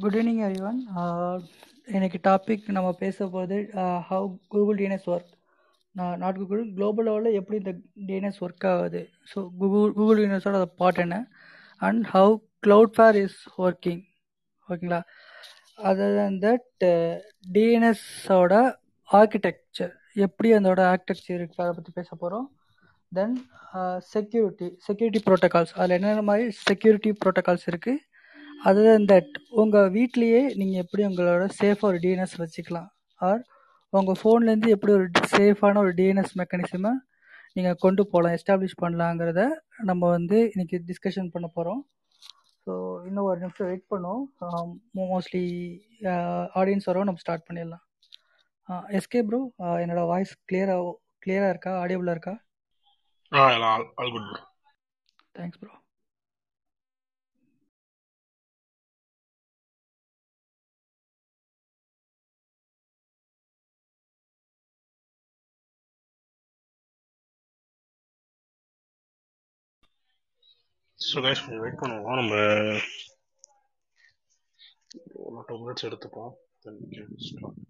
Good 0.00 0.16
evening 0.18 0.40
every 0.46 0.60
one 0.68 0.78
இன்னைக்கு 1.88 2.18
topic 2.28 2.64
நம்ம 2.76 2.88
பேச 3.02 3.26
போகிறது 3.34 3.58
how 4.08 4.26
Google 4.54 4.78
DNS 4.80 5.08
work 5.12 5.30
not 6.22 6.38
Google 6.40 6.62
global 6.76 7.06
லெவலில் 7.08 7.38
எப்படி 7.40 7.56
இந்த 7.62 7.72
டிஎன்எஸ் 8.08 8.40
ஒர்க் 8.46 8.66
ஆகுது? 8.72 9.02
ஸோ 9.30 9.38
கூகுள் 9.60 9.94
கூகுள் 9.98 10.18
டிஎன்எஸோட 10.20 10.58
பார்ட் 10.80 11.02
என்ன? 11.04 11.18
And 11.82 12.04
how 12.06 12.32
Cloudflare 12.96 13.16
is 13.16 13.38
working 13.58 14.02
ஓகேங்களா 14.68 15.00
அதர் 15.84 16.16
தன் 16.16 16.38
தட் 16.38 16.84
டிஎன்எஸோட 17.52 18.52
ஆர்கிடெக்சர் 19.08 19.92
எப்படி 20.16 20.50
அதோட 20.54 20.80
ஆர்கிடெக்சர் 20.86 21.38
இருக்குது 21.38 21.64
அதை 21.64 21.74
பற்றி 21.74 21.92
பேச 21.92 22.10
போகிறோம் 22.14 22.46
தென் 23.12 23.34
செக்யூரிட்டி 24.12 24.68
செக்யூரிட்டி 24.86 25.20
ப்ரோட்டோகால்ஸ் 25.26 25.74
அதில் 25.74 25.96
என்னென்ன 25.96 26.22
மாதிரி 26.22 26.46
செக்யூரிட்டி 26.68 27.10
ப்ரோட்டோகால்ஸ் 27.12 27.66
இருக்குது 27.66 28.02
அதர் 28.64 29.04
தட் 29.04 29.34
உங்கள் 29.50 29.90
வீட்லேயே 29.90 30.42
நீங்கள் 30.56 30.82
எப்படி 30.84 31.02
உங்களோட 31.06 31.44
சேஃபாக 31.60 31.86
ஒரு 31.86 31.98
டிஎன்எஸ் 31.98 32.36
வச்சுக்கலாம்? 32.36 32.88
ஆர் 33.20 33.42
உங்கள் 33.92 34.18
ஃபோன்லேருந்து 34.22 34.68
எப்படி 34.68 34.92
ஒரு 34.92 35.06
சேஃபான 35.36 35.78
ஒரு 35.78 35.92
டிஎன்எஸ் 35.94 36.34
மெக்கானிசமை 36.40 36.92
நீங்கள் 37.56 37.80
கொண்டு 37.84 38.02
போகலாம் 38.12 38.34
எஸ்டாப்ளிஷ் 38.36 38.80
பண்ணலாங்கிறத 38.82 39.42
நம்ம 39.90 40.08
வந்து 40.16 40.38
இன்னைக்கு 40.52 40.76
டிஸ்கஷன் 40.90 41.32
பண்ண 41.34 41.46
போகிறோம் 41.56 41.82
ஸோ 42.66 42.72
இன்னும் 43.08 43.28
ஒரு 43.30 43.38
நிமிஷம் 43.42 43.68
வெயிட் 43.70 43.90
பண்ணுவோம். 43.92 44.24
மோஸ்ட்லி 45.12 45.44
ஆடியன்ஸ் 46.60 46.88
வரோம் 46.90 47.08
நம்ம 47.08 47.22
ஸ்டார்ட் 47.24 47.46
பண்ணிடலாம். 47.48 47.84
எஸ்கே 48.98 49.20
ப்ரோ 49.28 49.40
என்னோட 49.82 50.02
வாய்ஸ் 50.12 50.32
கிளியராக 50.50 50.92
கிளியராக 51.24 51.52
இருக்கா? 51.54 51.72
ஆடியபிளாக 51.82 52.16
இருக்கா? 52.16 52.34
All 54.00 54.12
good 54.14 54.28
bro 54.30 54.42
thanks 55.38 55.60
bro 55.62 55.72
so 71.08 71.18
guys 71.24 71.42
கொஞ்சம் 71.44 71.62
வெயிட் 71.64 71.80
பண்ணுவோம்? 71.80 72.18
நம்ம 72.20 72.36
ஒன் 75.26 75.46
டூ 75.48 75.56
மினிட்ஸ் 75.62 75.86
எடுத்துப்போம். 75.88 76.32
தென் 76.64 76.80
ஸ்டார்ட் 77.26 77.60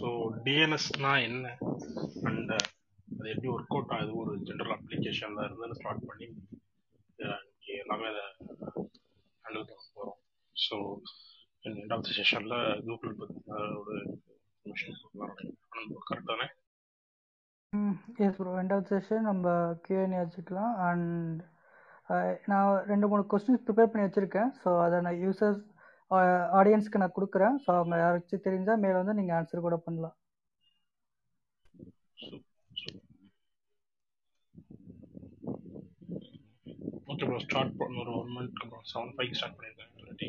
ஸோ 0.00 0.08
டிஎன்எஸ்னா 0.44 1.12
என்ன? 1.28 1.46
அண்ட் 2.28 2.52
uh, 2.56 2.62
அது 3.18 3.30
எப்படி 3.32 3.48
ஒர்க் 3.54 3.74
அவுட் 3.76 3.92
ஆகுது? 3.94 4.12
ஒரு 4.20 4.32
ஜென்ரல் 4.48 4.74
அப்ளிகேஷனில் 4.76 5.44
இருந்து 5.46 5.78
ஸ்டார்ட் 5.78 6.06
பண்ணி 6.10 6.26
இன்னைக்கு 6.28 7.72
எல்லாமே 7.82 8.06
அதை 8.12 8.22
ஹேண்டில் 9.44 9.66
பண்ண 9.70 9.82
போகிறோம் 9.96 10.18
ஸோ 10.56 10.76
எண்ட் 11.64 11.92
ஆஃப் 11.96 12.04
த 12.06 12.14
செஷனில் 12.18 12.56
கூகுள் 12.86 13.18
பற்றி 13.20 13.38
ஒரு 13.80 13.94
இன்ஃபர்மேஷன் 14.66 14.96
கரெக்ட் 16.08 16.32
தானே? 16.32 16.46
எஸ் 18.24 18.38
ப்ரோ 18.38 18.54
ரெண்டாவது 18.60 18.88
செஷன் 18.92 19.28
நம்ம 19.30 19.46
கியூஎன்ஏ 19.86 20.20
வச்சுக்கலாம். 20.22 20.72
அண்ட் 20.88 21.40
நான் 22.52 22.70
ரெண்டு 22.92 23.08
மூணு 23.10 23.24
கொஸ்டின்ஸ் 23.32 23.66
ப்ரிப்பேர் 23.66 23.90
பண்ணி 23.90 24.06
வச்சுருக்கேன். 24.06 24.50
ஸோ 24.62 24.70
அதை 24.86 24.96
நான் 25.06 25.20
யூசர்ஸ் 25.24 25.60
ஆடியன்ஸ்க்கு 26.58 27.00
நான் 27.02 27.16
கொடுக்குறேன். 27.16 27.56
ஸோ 27.64 27.70
அவங்க 27.80 27.96
யாராச்சும் 28.02 28.46
தெரிஞ்சால் 28.46 28.82
மேலே 28.84 28.96
வந்து 29.00 29.18
நீங்கள் 29.18 29.36
ஆன்சர் 29.38 29.66
கூட 29.66 29.76
பண்ணலாம். 29.86 30.16
ஓகே 37.10 37.24
ப்ரோ 37.28 37.38
ஸ்டார்ட் 37.44 37.76
பண்ண. 37.80 38.00
ஒரு 38.04 38.12
ஒன் 38.20 38.32
மந்த்க்கு 38.36 38.64
அப்புறம் 38.64 38.86
செவன் 38.92 39.14
ஃபைவ் 39.16 39.36
ஸ்டார்ட் 39.38 39.56
பண்ணியிருக்கேன் 39.58 39.92
ஆல்ரெடி 39.98 40.28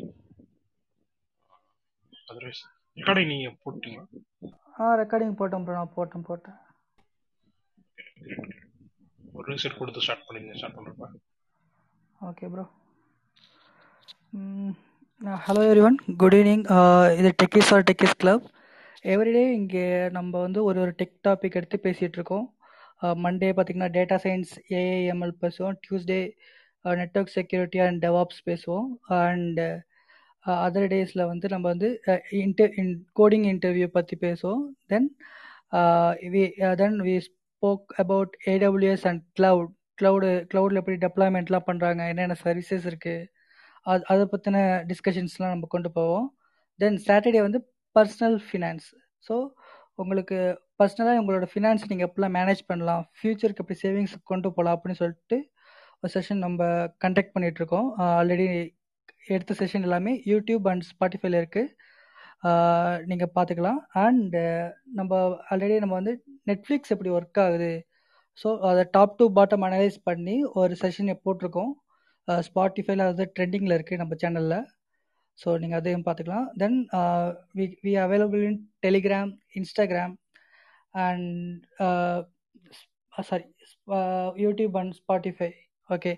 அதர்வைஸ் 2.30 2.62
ரெக்கார்டிங் 2.96 3.30
நீங்கள் 3.32 3.58
போட்டீங்களா 3.64 4.04
ஆ 4.80 4.94
ரெக்கார்டிங் 5.02 5.38
போட்டேன் 5.40 5.64
ப்ரோ 5.66 5.76
நான் 5.80 5.94
போட்டேன் 5.96 6.26
போட்டேன். 6.30 6.58
ஒரு 9.36 9.44
ரீசெட் 9.50 9.78
கொடுத்து 9.80 10.04
ஸ்டார்ட் 10.04 10.26
பண்ணிருங்க. 10.26 10.56
ஸ்டார்ட் 10.60 10.78
பண்ணுறப்ப 10.78 11.08
okay 12.30 12.48
bro 12.54 12.64
hello 15.22 15.60
everyone 15.86 15.96
good 16.20 16.34
evening 16.36 16.62
இது 17.18 17.28
techies 17.40 17.68
or 17.74 17.84
techies 17.88 18.14
club 18.22 18.44
everyday 19.12 19.42
இங்கே 19.58 19.84
நம்ம 20.16 20.32
வந்து 20.44 20.60
ஒரு 20.68 20.78
ஒரு 20.84 20.92
டெக் 21.00 21.12
டாபிக் 21.26 21.56
எடுத்து 21.58 21.76
பேசிகிட்டு 21.84 22.16
இருக்கோம். 22.18 22.46
மண்டே 23.24 23.48
பார்த்திங்கன்னா 23.56 23.88
டேட்டா 23.96 24.16
சயின்ஸ் 24.24 24.52
ஏஐஎம்எல் 24.78 25.34
பேசுவோம். 25.42 25.76
Tuesday 25.84 26.18
network 27.00 27.32
security 27.36 27.80
and 27.86 28.00
DevOps 28.06 28.40
பேசுவோம். 28.48 28.88
அண்ட் 29.20 29.60
அதர் 30.66 30.88
டேஸில் 30.94 31.22
வந்து 31.32 31.48
நம்ம 31.52 31.68
வந்து 31.72 31.90
இன்டர் 32.44 32.72
இன் 32.82 32.92
கோடிங் 33.20 33.46
இன்டர்வியூ 33.52 33.88
பற்றி 33.98 34.18
பேசுவோம். 34.26 34.64
Then 34.92 35.08
we 36.34 36.42
then 36.82 36.98
we 37.08 37.14
spoke 37.28 37.94
about 38.04 38.34
AWS 38.54 39.06
and 39.12 39.22
cloud 39.40 39.70
cloud 40.02 40.32
க்ளவுடில் 40.50 40.82
எப்படி 40.82 40.98
டெப்ளாய்மெண்ட்லாம் 41.06 41.68
பண்ணுறாங்க 41.70 42.08
என்னென்ன 42.14 42.38
சர்வீசஸ் 42.44 42.88
இருக்குது 42.92 43.28
அது 43.90 44.02
அதை 44.12 44.24
பற்றின 44.32 44.58
டிஸ்கஷன்ஸ்லாம் 44.90 45.54
நம்ம 45.54 45.68
கொண்டு 45.74 45.90
போவோம். 45.98 46.26
தென் 46.80 46.98
சாட்டர்டே 47.06 47.40
வந்து 47.46 47.60
பர்சனல் 47.96 48.38
ஃபினான்ஸ் 48.48 48.88
ஸோ 49.26 49.34
உங்களுக்கு 50.02 50.36
பர்சனலாக 50.80 51.20
உங்களோட 51.22 51.46
ஃபினான்ஸ் 51.52 51.88
நீங்கள் 51.90 52.08
எப்படிலாம் 52.08 52.36
மேனேஜ் 52.38 52.62
பண்ணலாம்? 52.70 53.02
ஃப்யூச்சருக்கு 53.18 53.62
எப்படி 53.64 53.78
சேவிங்ஸ் 53.84 54.14
கொண்டு 54.30 54.48
போகலாம் 54.56 54.76
அப்படின்னு 54.76 55.00
சொல்லிட்டு 55.02 55.38
ஒரு 56.02 56.10
செஷன் 56.14 56.44
நம்ம 56.46 56.62
கண்டக்ட் 57.04 57.34
பண்ணிகிட்ருக்கோம் 57.34 57.88
ஆல்ரெடி 58.20 58.46
எடுத்த 59.34 59.52
செஷன் 59.60 59.84
எல்லாமே 59.88 60.12
யூடியூப் 60.32 60.64
அண்ட் 60.70 60.86
ஸ்பாட்டிஃபைல 60.90 61.40
இருக்குது 61.42 61.70
நீங்கள் 63.10 63.32
பார்த்துக்கலாம். 63.36 63.80
அண்ட் 64.04 64.36
நம்ம 64.98 65.20
ஆல்ரெடி 65.50 65.74
நம்ம 65.84 65.96
வந்து 66.00 66.14
நெட்ஃப்ளிக்ஸ் 66.50 66.92
எப்படி 66.94 67.10
ஒர்க் 67.18 67.40
ஆகுது? 67.44 67.72
ஸோ 68.38 68.48
அதை 68.70 68.82
டாப் 68.96 69.16
டு 69.20 69.24
பாட்டம் 69.36 69.64
அனலைஸ் 69.68 69.98
பண்ணி 70.08 70.36
ஒரு 70.60 70.74
செஷன் 70.82 71.12
போட்டிருக்கோம். 71.26 71.72
ஸ்பாட்டிஃபைல 72.48 73.06
அது 73.12 73.24
ட்ரெண்டிங்கில் 73.36 73.76
இருக்குது 73.76 74.00
நம்ம 74.02 74.16
சேனலில் 74.22 74.58
ஸோ 75.38 75.48
நீங்கள் 75.62 75.80
அதையும் 75.80 76.04
பார்த்துக்கலாம். 76.06 76.46
Then 76.62 76.78
we 77.58 77.64
we 77.84 77.92
available 78.04 78.42
in 78.48 78.60
Telegram 78.84 79.32
Instagram 79.60 80.14
and 81.06 81.28
sorry 83.30 83.44
YouTube 84.44 84.76
and 84.80 84.94
Spotify 85.00 85.50
okay 85.90 86.12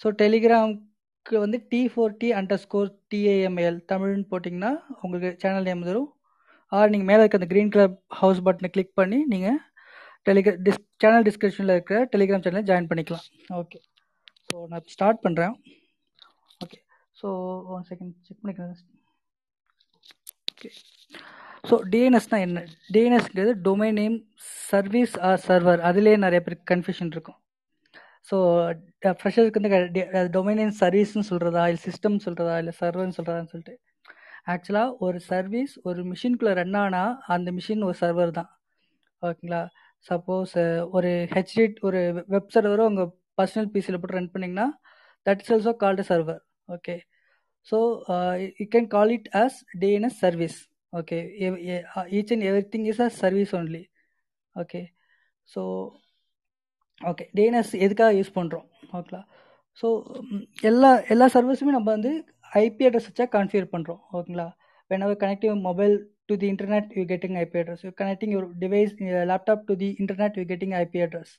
so 0.00 0.08
டெலிகிராம்க்கு 0.22 1.36
வந்து 1.44 1.58
T 1.72 1.80
four 1.92 2.16
T 2.22 2.28
underscore 2.64 2.90
TAML 3.12 3.78
தமிழ்னு 3.92 4.26
போட்டிங்கன்னா 4.32 4.72
உங்களுக்கு 5.02 5.30
சேனல் 5.42 5.68
நேம் 5.70 5.84
வரும் 5.90 6.08
ஆர் 6.72 6.92
நீங்கள் 6.92 7.10
மேலே 7.10 7.22
இருக்க 7.22 7.40
அந்த 7.40 7.48
க்ரீன் 7.52 7.72
கலர் 7.74 7.92
ஹவுஸ் 8.20 8.44
பட்டனை 8.46 8.70
கிளிக் 8.74 8.98
பண்ணி 9.00 9.18
நீங்கள் 9.32 9.58
டெலிகிரா 10.28 10.54
டிஸ் 10.66 10.82
சேனல் 11.04 11.26
டிஸ்கிரிப்ஷனில் 11.28 11.74
இருக்கிற 11.76 11.98
டெலிகிராம் 12.12 12.44
சேனலை 12.46 12.64
ஜாயின் 12.70 12.88
பண்ணிக்கலாம். 12.90 13.26
ஓகே 13.60 13.78
ஸோ 14.52 14.58
நான் 14.70 14.88
ஸ்டார்ட் 14.94 15.20
பண்ணுறேன் 15.24 15.54
okay 16.64 16.78
so 17.20 17.28
one 17.74 17.84
second 17.90 18.12
check 18.26 18.40
பண்ணிக்கிறேன் 18.40 18.72
ஓகே 20.54 20.70
ஸோ 21.68 21.74
டிஎன்எஸ்னால் 21.92 22.44
என்ன? 22.46 22.60
டிஎன்எஸ்ங்கிறது 22.94 23.52
domain 23.66 23.98
name 24.00 24.16
service 24.70 25.14
or 25.28 25.42
server 25.46 25.82
அதிலே 25.88 26.14
நிறைய 26.24 26.40
பேருக்கு 26.44 26.70
கன்ஃபியூஷன் 26.72 27.12
இருக்கும். 27.14 27.38
ஸோ 28.28 28.36
ஃப்ரெஷருக்கு 29.20 29.60
வந்து 29.60 30.02
டொமைன் 30.36 30.60
நேம் 30.62 30.74
சர்வீஸ்னு 30.82 31.28
சொல்கிறதா 31.30 31.64
இல்லை 31.70 31.82
சிஸ்டம் 31.86 32.18
சொல்கிறதா 32.26 32.56
இல்லை 32.62 32.74
சர்வர்னு 32.80 33.16
சொல்கிறதான்னு 33.18 33.52
சொல்லிட்டு. 33.52 33.74
ஆக்சுவலாக 34.52 34.96
ஒரு 35.06 35.18
சர்வீஸ் 35.30 35.74
ஒரு 35.88 36.02
மிஷின்குள்ளே 36.10 36.54
ரன் 36.60 36.78
ஆனால் 36.84 37.14
அந்த 37.36 37.48
மிஷின் 37.58 37.86
ஒரு 37.88 37.96
சர்வர் 38.02 38.36
தான். 38.40 38.50
ஓகேங்களா 39.22 39.62
சப்போஸ் 40.06 40.54
ஒரு 40.96 41.10
ஹெச்டி 41.34 41.64
ஒரு 41.88 42.00
வெப் 42.34 42.54
சர்வரும் 42.56 42.88
உங்கள் 42.92 43.10
பர்சனல் 43.38 43.70
பிசியில் 43.74 44.00
போட்டு 44.00 44.18
ரன் 44.18 44.32
பண்ணிங்கன்னா 44.34 44.66
that 45.26 45.42
is 45.42 45.52
also 45.54 45.72
called 45.82 46.04
server 46.10 46.42
okay 46.68 46.96
so 47.68 47.78
you 48.58 48.66
can 48.74 48.88
call 48.88 49.12
it 49.16 49.28
as 49.42 49.58
DNS 49.82 50.18
service 50.24 50.58
okay 50.92 51.18
each 52.18 52.32
and 52.34 52.46
every 52.50 52.64
thing 52.72 52.88
is 52.92 53.02
a 53.06 53.10
service 53.20 53.52
only 53.60 53.82
okay 54.56 54.80
so 55.48 55.62
okay 57.00 57.24
DNS 57.36 57.72
எதுக்காக 57.84 58.12
use 58.18 58.36
பண்ணுறோம் 58.38 58.66
ஓகேங்களா 58.90 59.22
so 59.78 59.88
எல்லா 60.70 60.90
எல்லா 61.08 61.26
சர்வீஸுமே 61.36 61.74
நம்ம 61.76 61.88
வந்து 61.96 62.12
ஐபி 62.62 62.86
அட்ரஸ் 62.88 63.08
வச்சா 63.10 63.26
configure 63.36 63.72
பண்ணுறோம் 63.74 64.00
ஓகேங்களா 64.12 64.48
when 64.90 65.04
our 65.06 65.22
connecting 65.22 65.62
mobile 65.68 65.94
to 66.28 66.34
the 66.42 66.48
internet 66.52 66.90
you 66.98 67.04
getting 67.12 67.38
IP 67.42 67.58
address 67.62 67.84
you 67.86 67.92
connecting 68.02 68.32
your 68.34 68.48
device 68.64 68.92
laptop 69.30 69.64
to 69.70 69.76
the 69.82 69.88
internet 70.02 70.36
you 70.40 70.44
getting 70.52 70.74
IP 70.82 71.00
address 71.06 71.32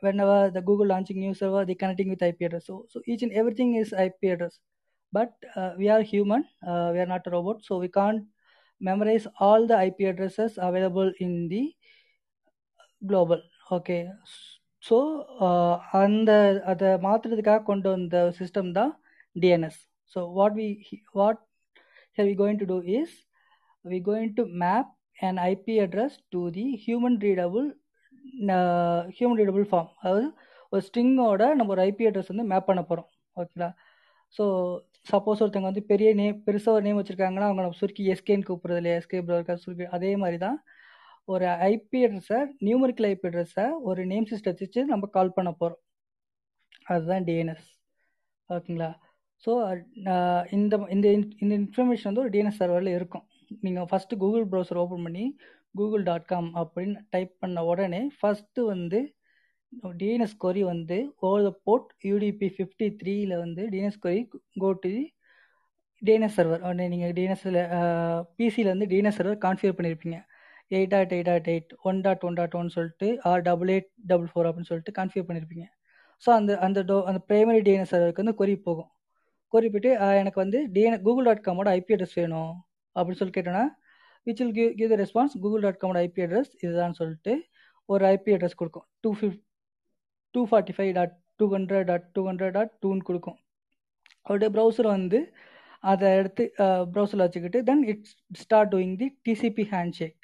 whenever 0.00 0.50
the 0.50 0.62
google 0.62 0.86
launching 0.86 1.18
new 1.18 1.34
server 1.34 1.64
they 1.64 1.74
connecting 1.74 2.10
with 2.10 2.22
ip 2.22 2.40
address 2.40 2.66
so 2.66 2.86
so 2.88 3.00
each 3.06 3.22
and 3.22 3.32
everything 3.32 3.74
is 3.74 3.92
ip 4.06 4.22
address 4.24 4.60
but 5.12 5.32
uh, 5.56 5.72
we 5.78 5.88
are 5.88 6.02
human 6.02 6.44
uh, 6.66 6.90
we 6.92 7.00
are 7.00 7.10
not 7.14 7.26
a 7.26 7.30
robot 7.30 7.58
so 7.62 7.78
we 7.78 7.88
can't 7.88 8.22
memorize 8.80 9.26
all 9.38 9.66
the 9.66 9.78
ip 9.88 10.00
addresses 10.12 10.58
available 10.58 11.12
in 11.18 11.32
the 11.48 11.64
global 13.02 13.40
okay 13.70 14.02
so 14.84 14.96
அந்த 16.02 16.30
அதை 16.70 16.90
மாற்றுறதுக்காக 17.06 17.64
கொண்டு 17.70 17.88
வந்த 17.94 18.18
system 18.38 18.70
தான் 18.78 18.92
DNS 19.36 19.80
so 20.12 20.20
what 20.38 20.54
we 20.60 20.68
what 21.18 21.40
we 22.18 22.32
going 22.40 22.60
to 22.62 22.68
do 22.70 22.78
is 22.98 23.16
we 23.84 23.98
going 24.08 24.32
to 24.38 24.44
map 24.64 24.90
and 25.18 25.40
IP 25.50 25.74
address 25.84 26.16
to 26.34 26.42
the 26.56 26.66
human 26.84 27.18
readable 27.26 27.68
human 29.17 29.39
readable 29.41 29.67
form 29.71 29.89
அதாவது 30.01 30.27
ஒரு 30.73 30.81
ஸ்ட்ரிங்கோட 30.87 31.43
நம்ம 31.55 31.73
ஒரு 31.75 31.81
IP 31.89 32.05
address 32.09 32.31
வந்து 32.33 32.45
மேப் 32.51 32.69
பண்ண 32.69 32.81
போகிறோம் 32.83 33.09
ஓகேங்களா 33.37 33.69
ஸோ 34.35 34.43
சப்போஸ் 35.07 35.41
ஒருத்தவங்க 35.43 35.69
வந்து 35.71 35.83
பெரிய 35.91 36.09
நேம் 36.13 36.37
பெருசாக 36.47 36.77
ஒரு 36.77 36.85
நேம் 36.87 36.99
வச்சுருக்காங்கன்னா 36.99 37.47
அவங்க 37.49 37.61
நம்ம 37.61 37.77
சுருக்கி 37.81 38.03
எஸ்கேன்னு 38.13 38.47
கூப்பிட்றது 38.47 38.79
இல்லையா? 38.81 38.97
எஸ்கே 39.01 39.19
ப்ரோக்கர் 39.27 39.61
சுருக்கி. 39.63 39.85
அதே 39.97 40.11
மாதிரி 40.15 40.37
தான் 40.45 40.57
ஒரு 41.27 41.45
ஐபி 41.69 41.99
அட்ரஸை 42.07 42.39
நியூமரிக்கல் 42.67 43.07
ஐபி 43.11 43.27
அட்ரஸை 43.29 43.65
ஒரு 43.89 44.01
நேம் 44.05 44.27
சிஸ்டம் 44.31 44.57
வச்சு 44.61 44.81
நம்ம 44.93 45.09
கால் 45.17 45.35
பண்ண 45.37 45.51
போகிறோம் 45.61 45.81
அதுதான் 46.85 47.25
டிஎன்எஸ் 47.29 47.67
ஓகேங்களா 48.49 48.89
ஸோ 49.43 49.51
இந்த 50.57 50.75
இந்த 50.95 51.07
இந்த 51.43 51.53
இன்ஃபர்மேஷன் 51.59 52.09
வந்து 52.11 52.23
ஒரு 52.25 52.33
டிஎன்எஸ் 52.35 52.61
சர்வரில் 52.61 52.95
இருக்கும். 52.97 53.25
நீங்கள் 53.65 53.87
ஃபஸ்ட்டு 53.91 54.19
கூகுள் 54.21 54.45
ப்ரௌசர் 54.51 54.81
ஓப்பன் 54.83 55.05
பண்ணி 55.07 55.25
கூகுள் 55.75 56.03
டாட் 56.03 56.29
காம் 56.31 56.49
அப்படின்னு 56.61 56.97
டைப் 57.13 57.33
பண்ண 57.41 57.63
உடனே 57.71 58.01
ஃபஸ்ட்டு 58.17 58.67
வந்து 58.71 58.99
டிஎன்எஸ் 59.97 60.35
கொரி 60.37 60.61
வந்து 60.63 60.97
over 61.21 61.45
the 61.47 61.51
port 61.67 61.89
UDP 62.09 62.47
fifty 62.55 62.87
த்ரீயில் 63.01 63.33
வந்து 63.43 63.63
DNS 63.73 64.01
query 64.05 64.19
go 64.63 64.69
to 64.83 64.91
DNS 66.01 66.37
server 66.37 66.63
உடனே 66.67 66.85
நீங்கள் 66.93 67.13
டிஎன்எஸில் 67.17 67.59
பிசியில் 68.39 68.71
வந்து 68.73 68.87
டிஎன்எஸ் 68.93 69.19
சர்வர் 69.19 69.43
கான்ஃபிகர் 69.45 69.77
பண்ணியிருப்பீங்க 69.79 70.19
eight 70.71 70.91
dot 70.91 71.13
eight 71.15 71.29
dot 71.31 71.49
eight 71.53 71.71
one 71.89 71.99
dot 72.05 72.23
one 72.27 72.37
dot 72.39 72.55
one 72.55 72.69
சொல்லிட்டு 72.69 73.07
or 73.29 73.41
double 73.41 73.71
eight 73.75 73.89
double 74.11 74.29
four 74.31 74.47
அப்படின்னு 74.49 74.69
சொல்லிட்டு 74.71 74.93
கான்ஃபிகர் 74.99 75.27
பண்ணியிருப்பீங்க 75.27 75.65
ஸோ 76.23 76.29
அந்த 76.31 76.51
அந்த 76.67 76.79
டோ 76.83 76.95
அந்த 77.09 77.19
ப்ரைமரி 77.29 77.61
டிஎன்எஸ் 77.67 77.93
சர்வருக்கு 77.93 78.23
வந்து 78.23 78.37
கொரி 78.41 78.55
போகும். 78.67 78.89
கொரி 79.53 79.67
போயிட்டு 79.73 79.91
எனக்கு 80.21 80.39
வந்து 80.43 80.59
டிஎன் 80.75 81.01
கூகுள் 81.03 81.27
டாட் 81.29 81.45
காமோட 81.47 81.69
ஐபி 81.79 81.93
அட்ரஸ் 81.95 82.17
வேணும் 82.21 82.53
அப்படின்னு 82.95 83.19
சொல்லி 83.21 83.35
கேட்டோன்னா 83.37 83.65
which 84.27 84.41
will 84.41 84.55
give 84.57 84.71
give 84.79 84.91
the 84.93 84.97
response 85.03 85.35
Google 85.43 85.63
dot 85.65 85.79
காமோட 85.81 85.99
IP 86.07 86.23
address 86.25 86.51
இதுதான் 86.63 86.95
சொல்லிட்டு 86.99 87.33
ஒரு 87.89 88.03
ஐபி 88.15 88.33
அட்ரஸ் 88.35 88.59
கொடுக்கும். 88.61 88.85
Two 89.03 89.09
fifty 89.19 89.39
two 90.35 90.41
forty 90.51 90.75
five 90.77 90.91
dot 90.99 91.15
two 91.39 91.47
hundred 91.55 91.87
dot 91.91 92.05
two 92.15 92.21
hundred 92.29 92.55
dot 92.57 92.71
டூன்னு 92.83 93.05
கொடுக்கும். 93.09 93.37
அவருடைய 94.25 94.49
ப்ரௌசர் 94.55 94.89
வந்து 94.97 95.19
அதை 95.91 96.07
எடுத்து 96.19 96.43
ப்ரௌசரில் 96.93 97.25
வச்சுக்கிட்டு 97.25 97.59
then 97.69 97.83
it's 97.91 98.13
start 98.43 98.71
doing 98.73 98.95
the 99.01 99.07
TCP 99.27 99.65
handshake 99.99 100.23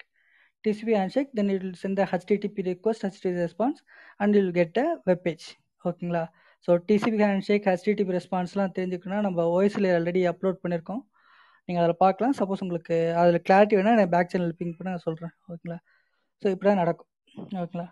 TCP 0.63 0.93
handshake 1.15 1.29
then 1.37 1.51
it 1.53 1.67
send 1.81 1.95
the 1.99 2.05
HTTP 2.17 2.57
request, 2.65 2.99
HTTP 3.09 3.35
response, 3.45 3.77
and 4.19 4.35
you 4.35 4.43
will 4.43 4.55
get 4.61 4.77
ஓகேங்களா 5.85 6.23
so 6.67 6.71
TCP 6.89 7.19
handshake 7.23 7.67
HTTP 7.69 8.11
ரெஸ்பான்ஸ்லாம் 8.17 8.73
தெரிஞ்சுக்கணும்னா 8.77 9.21
நம்ம 9.27 9.45
ஓஎஸ்ல 9.53 9.93
ஆல்ரெடி 9.97 10.21
அப்லோட் 10.31 10.59
பண்ணியிருக்கோம் 10.63 11.01
நீங்கள் 11.69 11.83
அதில் 11.83 12.01
பார்க்கலாம் 12.03 12.35
சப்போஸ் 12.39 12.63
உங்களுக்கு 12.65 12.95
அதில் 13.21 13.43
கிளாரிட்டி 13.47 13.75
வேணால் 13.77 13.97
நான் 13.99 14.13
பேக் 14.15 14.31
சேனல் 14.33 14.55
பிங்க் 14.59 14.77
பண்ண 14.77 14.93
நான் 14.93 15.05
சொல்கிறேன் 15.07 15.33
ஓகேங்களா 15.47 15.77
ஸோ 16.43 16.45
இப்படி 16.53 16.67
தான் 16.69 16.81
நடக்கும். 16.83 17.09
ஓகேங்களா 17.61 17.87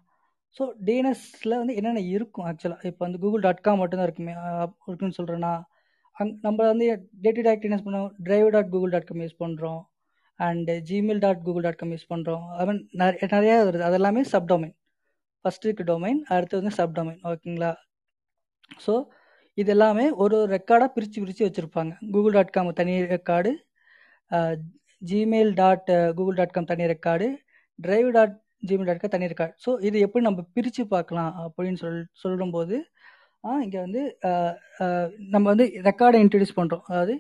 ஸோ 0.55 0.63
டிஎன்எஸில் 0.87 1.59
வந்து 1.61 1.73
என்னென்ன 1.79 2.01
இருக்கும் 2.15 2.45
ஆக்சுவலாக 2.49 2.87
இப்போ 2.89 3.01
வந்து 3.05 3.19
கூகுள் 3.23 3.43
டாட் 3.45 3.65
காம் 3.65 3.81
மட்டும்தான் 3.81 4.07
இருக்குமே. 4.09 4.33
இருக்குன்னு 4.87 5.17
சொல்கிறேன்னா 5.19 5.51
அங் 6.15 6.33
நம்ம 6.45 6.59
வந்து 6.71 6.85
டே 7.23 7.31
டு 7.37 7.41
டே 7.47 7.53
டிஎன்எஸ் 7.61 7.85
பண்ணுவோம் 7.87 8.11
drive 8.27 8.47
dot 8.55 8.71
Google 8.73 8.93
dot 8.95 9.07
com 9.09 9.21
use 9.25 9.39
பண்ணுறோம் 9.43 9.81
and 10.39 10.73
Gmail 10.89 11.21
dot 11.25 11.43
Google 11.45 11.65
dot 11.67 11.79
com 11.81 11.93
use 11.95 12.09
பண்ணுறோம் 12.13 12.43
அவன் 12.61 12.79
நிறைய 13.01 13.27
நிறையா 13.35 13.55
வருது. 13.67 13.85
அது 13.89 13.97
எல்லாமே 13.99 14.23
சப்டொமைன் 14.33 14.75
ஃபஸ்ட்டு 15.45 15.67
இருக்கு 15.67 15.85
டொமைன் 15.91 16.19
அடுத்து 16.35 16.59
வந்து 16.61 16.73
சப் 16.79 16.95
டொமைன் 16.97 17.21
ஓகேங்களா 17.31 17.71
ஸோ 18.85 18.93
இது 19.61 19.71
எல்லாமே 19.75 20.05
ஒரு 20.23 20.35
ஒரு 20.41 20.49
ரெக்கார்டாக 20.57 20.89
பிரித்து 20.95 21.21
பிரித்து 21.23 21.45
வச்சுருப்பாங்க. 21.45 21.93
கூகுள் 22.13 22.35
டாட் 22.37 22.53
காம் 22.55 22.69
தனி 22.79 22.93
record 23.15 23.51
Gmail 25.01 25.51
dot 25.61 25.89
Google 26.17 26.37
dot 26.39 26.53
com 26.55 26.69
தனி 26.71 26.85
record 26.93 27.27
drive 27.79 28.09
dot 28.17 28.35
Gmail 28.69 28.89
dot 28.89 29.01
com 29.03 29.15
தனி 29.15 29.29
ரெக்கார்டு 29.33 29.55
ஸோ 29.65 29.71
இது 29.87 29.97
எப்படி 30.05 30.23
நம்ம 30.27 30.45
பிரித்து 30.55 30.83
பார்க்கலாம் 30.95 31.31
அப்படின்னு 31.45 31.79
சொல் 31.83 31.99
சொல்லும்போது 32.23 32.77
இங்கே 33.65 33.79
வந்து 33.85 34.01
நம்ம 35.33 35.45
வந்து 35.51 35.65
ரெக்கார்டை 35.89 36.19
இன்ட்ரடியூஸ் 36.23 36.57
பண்ணுறோம் 36.59 36.83
அதாவது 36.89 37.13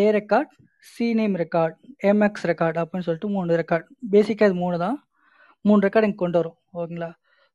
A 0.00 0.04
record 0.18 0.52
C 0.92 1.06
name 1.18 1.34
record 1.42 1.76
MX 2.10 2.46
record 2.50 2.78
அப்படின்னு 2.82 3.06
சொல்லிட்டு 3.08 3.30
மூணு 3.34 3.58
ரெக்கார்ட் 3.62 3.86
பேசிக்காக 4.14 4.48
இது 4.50 4.56
மூணு 4.64 4.76
தான். 4.84 4.96
மூணு 5.64 5.80
ரெக்கார்ட் 5.86 6.06
இங்கே 6.08 6.20
கொண்டு 6.22 6.38
வரும். 6.40 6.56
ஓகேங்களா? 6.78 7.10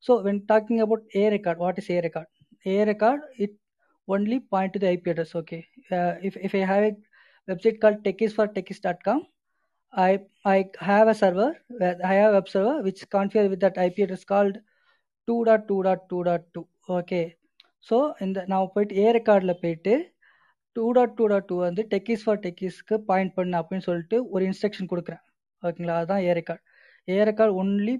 So 0.06 0.12
when 0.28 0.42
talking 0.52 0.82
about 0.86 1.04
A 1.22 1.24
record 1.36 1.62
what 1.64 1.80
is 1.82 1.90
A 1.96 1.98
record 2.08 2.32
A 2.74 2.78
record 2.92 3.24
it 3.44 3.56
only 4.08 4.38
point 4.54 4.74
to 4.76 4.82
the 4.84 4.90
IP 4.96 5.06
address 5.14 5.36
okay 5.42 5.60
if 6.28 6.38
if 6.48 6.56
I 6.60 6.64
I 6.78 6.80
a 6.88 6.92
website 7.48 7.80
call 7.84 8.00
Techies 8.08 8.36
for 8.38 8.52
Techies 8.58 8.84
dot 8.88 9.04
com 9.10 9.24
I 9.94 10.12
I 10.46 10.58
have 10.90 11.08
a 11.08 11.16
server 11.22 11.48
I 12.10 12.14
have 12.18 12.30
a 12.32 12.36
web 12.36 12.48
server 12.52 12.76
which 12.86 13.00
configured 13.16 13.50
with 13.54 13.62
that 13.64 13.78
IP 13.86 13.98
address 14.06 14.24
called 14.32 14.56
2.2.2.2 15.28 16.62
okay? 17.00 17.26
So 17.88 17.98
இந்த 18.24 18.40
நான் 18.52 18.72
போயிட்டு 18.74 18.96
A 19.04 19.06
ரெக்கார்டில் 19.18 19.54
போயிட்டு 19.62 19.94
two 20.76 20.84
dot 20.98 21.16
two 21.20 21.26
dot 21.32 21.48
two 21.50 21.56
வந்து 21.64 21.84
techies 21.94 22.24
for 22.26 22.40
டெக்கிஸ்க்கு 22.44 22.96
point 23.10 23.34
பண்ணு 23.38 23.56
அப்படின்னு 23.60 23.86
சொல்லிட்டு 23.88 24.18
ஒரு 24.34 24.44
இன்ஸ்ட்ரக்ஷன் 24.50 24.90
கொடுக்குறேன். 24.92 25.22
ஓகேங்களா? 25.64 25.96
அதுதான் 26.02 26.22
A 26.28 26.34
record 26.40 26.64
A 27.08 27.18
record 27.30 27.56
only 27.62 27.96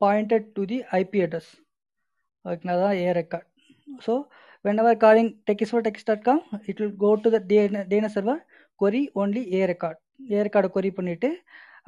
pointed 0.00 0.48
to 0.56 0.64
the 0.72 0.78
IP 1.00 1.20
address 1.26 1.50
ஓகேங்களா? 2.44 2.74
அதுதான் 2.76 2.98
A 3.04 3.08
record 3.20 3.48
so 4.06 4.14
whenever 4.64 4.92
calling 5.02 5.02
calling 5.04 5.30
Techies 5.48 5.70
for 5.72 5.84
Techies 5.86 6.06
dot 6.08 6.24
com 6.28 6.40
it 6.70 6.80
will 6.82 6.96
go 7.02 7.10
to 7.24 7.28
the 7.34 7.38
டேன 7.92 8.08
server 8.14 8.40
query 8.80 9.00
only 9.22 9.42
A 9.56 9.60
record 9.72 10.00
A 10.32 10.38
ரெக்கார்டை 10.46 10.70
கொரி 10.76 10.90
பண்ணிவிட்டு 10.98 11.28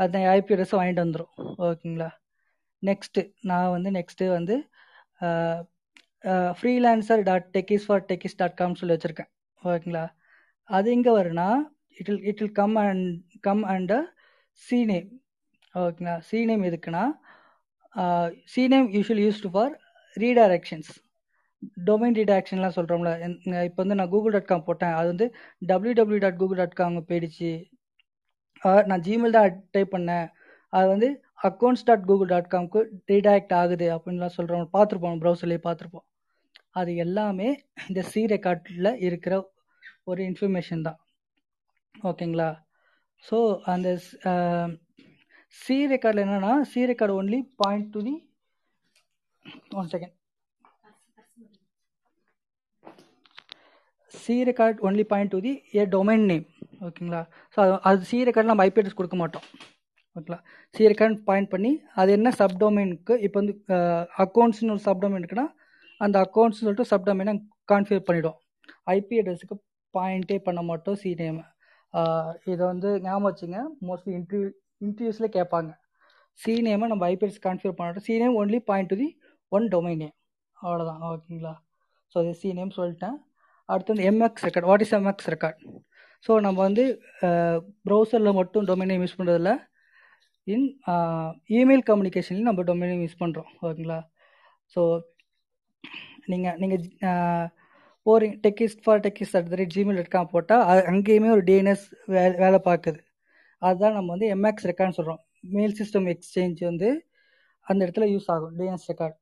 அந்த 0.03 0.19
IP 0.37 0.55
அட்ரஸை 0.55 0.77
வாங்கிட்டு 0.79 1.05
வந்துடும் 1.05 1.33
ஓகேங்களா? 1.69 2.09
Next 2.89 3.23
நான் 3.51 3.73
வந்து 3.75 3.91
நெக்ஸ்ட்டு 3.99 4.31
வந்து 4.39 4.55
freelancer 6.59 7.23
dot 7.29 7.47
Techies 7.57 7.87
for 7.89 8.07
Techies 8.11 8.39
dot 8.41 8.59
com 8.61 8.79
சொல்லி 8.81 8.95
வச்சுருக்கேன். 8.97 9.31
ஓகேங்களா? 9.63 10.05
அது 10.77 10.89
எங்கே 10.97 11.13
வரும்னா 11.19 11.49
it 11.99 12.09
will 12.11 12.25
it 12.31 12.41
will 12.43 12.57
come 12.61 12.77
and 12.87 13.07
come 13.47 13.63
and 13.75 13.95
C 14.63 14.79
name 14.91 15.09
ஓகேங்களா? 15.75 16.17
சி 16.29 16.39
நேம் 16.51 16.67
எதுக்குன்னா 16.71 17.05
C 18.53 18.63
name 18.73 18.87
usual 18.97 19.25
used 19.27 19.51
for 19.55 19.73
redirections 20.17 20.93
domain 21.89 22.17
ரிடாக்ஷன்லாம் 22.21 22.77
சொல்கிறோம்ல 22.77 23.11
இப்போ 23.69 23.81
வந்து 23.83 23.97
நான் 23.99 24.13
கூகுள் 24.15 24.35
டாட் 24.37 24.51
காம் 24.51 24.67
போட்டேன். 24.69 24.95
அது 25.01 25.09
வந்து 25.13 25.27
W 25.71 25.95
W 25.99 26.21
dot 26.25 26.41
Google 26.43 26.61
dot 26.63 26.79
com 26.81 26.97
போயிடுச்சு 27.11 27.51
நான் 28.91 29.05
ஜிமெயில் 29.07 29.37
தான் 29.37 29.59
டைப் 29.75 29.95
பண்ணேன். 29.97 30.27
அது 30.77 30.87
வந்து 30.95 31.09
அக்கௌண்ட்ஸ் 31.49 31.87
டாட் 31.89 32.09
கூகுள் 32.11 32.33
டாட் 32.33 32.51
காம்க்கு 32.55 32.81
ரீடைரக்ட் 33.11 33.55
ஆகுது 33.61 33.87
அப்படின்லாம் 33.97 34.37
சொல்கிறோம் 34.39 34.69
பார்த்துருப்போம். 34.77 35.21
ப்ரௌசர்லேயே 35.23 35.63
பார்த்துருப்போம். 35.69 36.07
அது 36.81 36.91
எல்லாமே 37.05 37.49
இந்த 37.89 38.03
சி 38.11 38.21
ரெக்கார்டில் 38.35 38.91
இருக்கிற 39.09 39.35
ஒரு 40.11 40.21
இன்ஃபர்மேஷன் 40.31 40.87
தான். 40.89 40.99
ஓகேங்களா? 42.11 42.51
ஸோ 43.25 43.39
அந்த 43.73 43.89
சி 45.63 45.77
ரெக்கார்டில் 45.93 46.25
என்னென்னா 46.27 46.53
C 46.73 46.81
record 46.91 47.19
only 47.21 47.41
point 47.63 47.89
to 47.95 48.01
the 48.09 48.15
one 49.81 49.91
second 49.95 50.15
C 54.21 54.35
record 54.49 54.79
only 54.87 55.05
point 55.11 55.33
to 55.35 55.39
the 55.47 55.53
A 55.79 55.83
domain 55.95 56.25
name 56.31 56.47
ஓகேங்களா 56.87 57.21
ஸோ 57.55 57.59
அது 57.65 57.75
அது 57.89 58.09
சி 58.11 58.19
ரெக்கார்ட் 58.29 58.51
நம்ம 58.51 58.65
ஐபி 58.69 58.81
அட்ரஸ் 58.81 58.99
கொடுக்க 59.01 59.17
மாட்டோம். 59.23 59.45
ஓகேங்களா 60.17 60.39
சி 60.75 60.83
ரெக்கார்ட் 60.93 61.19
பாயிண்ட் 61.29 61.51
பண்ணி 61.55 61.73
அது 62.01 62.11
என்ன 62.19 62.29
சப்டொமைனுக்கு 62.41 63.15
இப்போ 63.27 63.39
வந்து 63.41 63.55
அக்கௌண்ட்ஸ்னு 64.25 64.75
ஒரு 64.75 64.83
சப்டொமைன் 64.89 65.23
இருக்குன்னா 65.23 65.47
அந்த 66.05 66.17
அக்கௌண்ட்ஸ் 66.27 66.61
சொல்லிட்டு 66.63 66.87
சப் 66.93 67.07
டொமைனை 67.09 67.35
கான்ஃபிகர் 67.73 68.07
பண்ணிவிடும் 68.09 68.39
ஐபி 68.97 69.17
அட்ரஸுக்கு 69.23 69.57
பாயிண்ட்டே 69.95 70.39
பண்ண 70.47 70.61
மாட்டோம் 70.71 70.99
சி 71.03 71.11
நேம் 71.23 71.41
இதை 72.53 72.63
வந்து 72.73 72.89
ஞாபகம் 73.07 73.27
வச்சுங்க. 73.29 73.59
மோஸ்ட்லி 73.89 74.13
இன்டர்வியூ 74.19 74.49
இன்டர்வியூஸில் 74.87 75.35
கேட்பாங்க. 75.37 75.71
சி 76.39 76.53
நேமை 76.67 76.87
நம்ம 76.93 77.05
ஐபிஎஸ் 77.13 77.43
கான்ஃபிகர் 77.47 77.77
பண்ணிட்டோம். 77.79 78.07
C 78.07 78.15
name 78.23 78.39
only 78.43 78.59
point 78.71 78.91
to 78.93 78.97
the 79.03 79.09
one 79.53 79.67
domain 79.75 80.01
name 80.03 80.17
அவ்வளோதான் 80.59 81.03
ஓகேங்களா 81.11 81.53
ஸோ 82.13 82.17
அது 82.23 82.33
சி 82.41 82.49
நேம் 82.59 82.73
சொல்லிட்டேன். 82.79 83.17
அடுத்து 83.73 83.93
வந்து 83.95 84.07
MX 84.11 84.45
record 84.47 84.69
what 84.71 84.85
is 84.87 84.95
MX 84.99 85.31
record 85.35 85.61
so 86.27 86.33
நம்ம 86.47 86.59
வந்து 86.67 86.85
ப்ரௌசரில் 87.89 88.37
மட்டும் 88.41 88.67
டொமைன் 88.71 88.95
யூஸ் 89.03 89.19
பண்ணுறதில்ல 89.19 89.53
இன் 90.47 90.67
இமெயில் 91.59 91.85
கம்யூனிகேஷன்லையும் 91.89 92.51
நம்ம 92.51 92.63
டொமைன் 92.69 93.03
யூஸ் 93.05 93.21
பண்ணுறோம் 93.23 93.51
ஓகேங்களா? 93.67 93.99
ஸோ 94.75 94.81
நீங்கள் 96.33 96.57
நீங்கள் 96.63 96.83
போகிறீங்க 98.07 98.37
Techies 98.47 98.81
for 98.85 99.03
Techies 99.07 99.37
at 99.39 99.49
the 99.53 99.59
rate 99.61 99.75
Gmail 99.77 99.99
dot 100.01 100.15
com 100.15 100.33
போட்டால் 100.35 100.65
அது 100.71 100.81
அங்கேயுமே 100.93 101.31
ஒரு 101.37 101.43
டிஎன்எஸ் 101.49 101.85
வே 102.15 102.23
வேலை 102.45 102.59
பார்க்குது. 102.69 103.01
அதுதான் 103.63 103.97
நம்ம 103.99 104.11
வந்து 104.15 104.29
எம்எக்ஸ் 104.37 104.69
ரெக்கார்ட்னு 104.71 104.99
சொல்கிறோம் 104.99 105.21
மெயில் 105.57 105.77
சிஸ்டம் 105.81 106.09
எக்ஸ்சேஞ்ச் 106.15 106.61
வந்து 106.71 106.89
அந்த 107.67 107.81
இடத்துல 107.87 108.07
யூஸ் 108.15 108.29
ஆகும். 108.35 108.55
டிஎன்எஸ் 108.61 108.89
ரெக்கார்ட் 108.93 109.17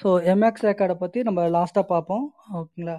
ஸோ 0.00 0.08
எம்எக்ஸ் 0.34 0.66
ரெக்கார்டை 0.70 0.96
பற்றி 1.04 1.22
நம்ம 1.28 1.40
லாஸ்ட்டாக 1.56 1.86
பார்ப்போம். 1.94 2.24
ஓகேங்களா? 2.58 2.96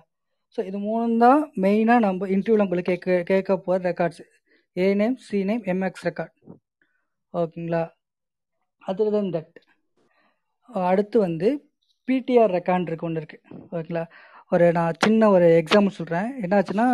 ஸோ 0.58 0.60
இது 0.70 0.78
மூணு 0.88 1.14
தான் 1.26 1.42
மெயினாக 1.64 2.04
நம்ம 2.06 2.28
இன்டர்வியூவில் 2.36 2.66
உங்களுக்கு 2.66 2.92
கேட்க 2.92 3.16
கேட்க 3.32 3.56
போகிற 3.68 3.82
records 3.90 4.24
A 4.76 4.88
name 5.02 5.16
C 5.28 5.38
name 5.50 5.64
MX 5.74 6.06
record 6.08 6.34
ஓகேங்களா? 7.34 7.84
அதர் 8.82 9.14
தென் 9.16 9.32
தட் 9.36 9.56
அடுத்து 10.92 11.18
வந்து 11.28 11.48
பிடிஆர் 12.08 12.54
ரெக்கார்ட் 12.58 12.90
இருக்கு 12.90 13.08
ஒன்று 13.08 13.22
இருக்குது 13.22 13.44
ஓகேங்களா? 13.74 14.04
ஒரு 14.54 14.66
நான் 14.78 15.00
சின்ன 15.06 15.30
ஒரு 15.36 15.48
எக்ஸாம்பிள் 15.62 15.98
சொல்கிறேன் 16.00 16.30
என்னாச்சுன்னா 16.44 16.88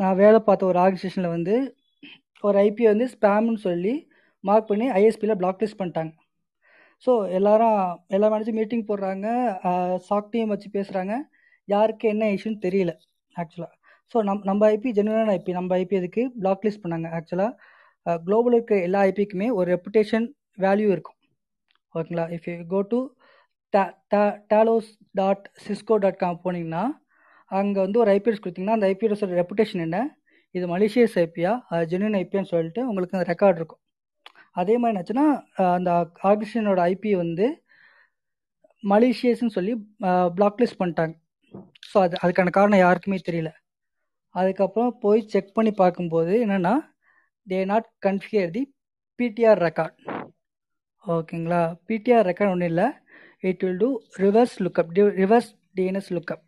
நான் 0.00 0.18
வேலை 0.22 0.38
பார்த்த 0.46 0.70
ஒரு 0.70 0.78
ஆர்கனைசேஷனில் 0.84 1.34
வந்து 1.36 1.54
ஒரு 2.44 2.56
ஐபி 2.68 2.84
வந்து 2.92 3.06
ஸ்பேம்னு 3.14 3.60
சொல்லி 3.68 3.94
மார்க் 4.44 4.70
பண்ணி 4.70 4.86
ஐஎஸ்பியில் 4.98 5.38
பிளாக் 5.40 5.62
லிஸ்ட் 5.62 5.80
பண்ணிட்டாங்க. 5.80 6.12
ஸோ 7.04 7.12
எல்லாரும் 7.38 7.78
எல்லா 8.16 8.28
மேனேஜர் 8.32 8.58
மீட்டிங் 8.58 8.84
போடுறாங்க. 8.90 9.26
சாக் 10.08 10.30
டீம் 10.34 10.52
வச்சு 10.54 10.68
பேசுகிறாங்க 10.76 11.14
யாருக்கு 11.74 12.06
என்ன 12.14 12.24
இஷ்யூன்னு 12.36 12.60
தெரியல 12.66 12.92
ஆக்சுவலாக 13.36 13.72
ஸோ 14.12 14.18
நம் 14.28 14.44
நம்ம 14.48 14.62
ஐபி 14.74 14.90
ஜெனுவனான 14.98 15.32
ஐபி 15.38 15.52
நம்ம 15.58 15.76
ஐபி 15.82 15.96
அதுக்கு 16.00 16.22
பிளாக் 16.42 16.64
லிஸ்ட் 16.66 16.82
பண்ணாங்க 16.84 17.08
ஆக்சுவலாக 17.18 18.18
குளோபல் 18.26 18.54
இருக்க 18.56 18.74
எல்லா 18.88 19.00
ஐபிக்குமே 19.10 19.48
ஒரு 19.58 19.68
ரெப்புடேஷன் 19.74 20.26
வேல்யூ 20.64 20.88
இருக்கும். 20.94 21.18
ஓகேங்களா? 21.94 22.26
If 22.36 22.46
you 22.50 22.54
go 22.74 22.80
to 22.92 23.00
Talos 24.52 24.90
dot 25.20 25.44
Cisco 25.64 25.96
dot 26.04 26.20
com 26.22 26.38
போனீங்கன்னா 26.44 26.84
அங்கே 27.50 27.80
வந்து 27.84 27.98
ஒரு 28.02 28.10
ஐபிஎஸ் 28.18 28.40
கொடுத்தீங்கன்னா 28.44 28.76
அந்த 28.78 28.86
ஐபிஎஸோட 28.92 29.34
ரெப்புடேஷன் 29.40 29.82
என்ன? 29.86 29.98
இது 30.54 30.66
மலேசியஸ் 30.74 31.16
ஐபியா 31.24 31.52
அது 31.72 31.90
ஜென்யூன் 31.92 32.16
ஐபியான்னு 32.22 32.52
சொல்லிட்டு 32.54 32.82
உங்களுக்கு 32.90 33.16
அந்த 33.18 33.28
ரெக்கார்ட் 33.32 33.58
இருக்கும். 33.60 33.82
அதே 34.60 34.74
மாதிரி 34.80 34.92
என்னாச்சுன்னா 34.94 35.26
அந்த 35.76 35.90
ஆர்கனைசேஷனோட 36.28 36.80
ஐபி 36.92 37.10
வந்து 37.24 37.46
மலேசியஸ்ன்னு 38.84 39.56
சொல்லி 39.58 39.72
பிளாக் 40.36 40.60
லிஸ்ட் 40.62 40.80
பண்ணிட்டாங்க. 40.82 41.14
ஸோ 41.96 42.00
அது 42.06 42.16
அதுக்கான 42.24 42.50
காரணம் 42.56 42.80
யாருக்குமே 42.82 43.18
தெரியல. 43.26 43.50
அதுக்கப்புறம் 44.34 44.90
போய் 45.02 45.20
செக் 45.32 45.54
பண்ணி 45.56 45.70
பார்க்கும்போது 45.78 46.32
என்னென்னா 46.44 46.72
they 47.46 47.58
not 47.70 47.86
configure 48.06 48.50
the 48.56 48.62
PTR 49.18 49.60
record 49.66 49.96
ஓகேங்களா? 51.04 51.60
பிடிஆர் 51.88 52.26
ரெக்கார்ட் 52.30 52.52
ஒன்றும் 52.54 52.70
இல்லை. 52.72 52.88
It 53.48 53.62
will 53.64 53.80
do 53.84 53.90
reverse 54.24 54.56
lookup 54.64 54.90
reverse 55.22 55.48
DNS 55.78 56.10
lookup 56.16 56.44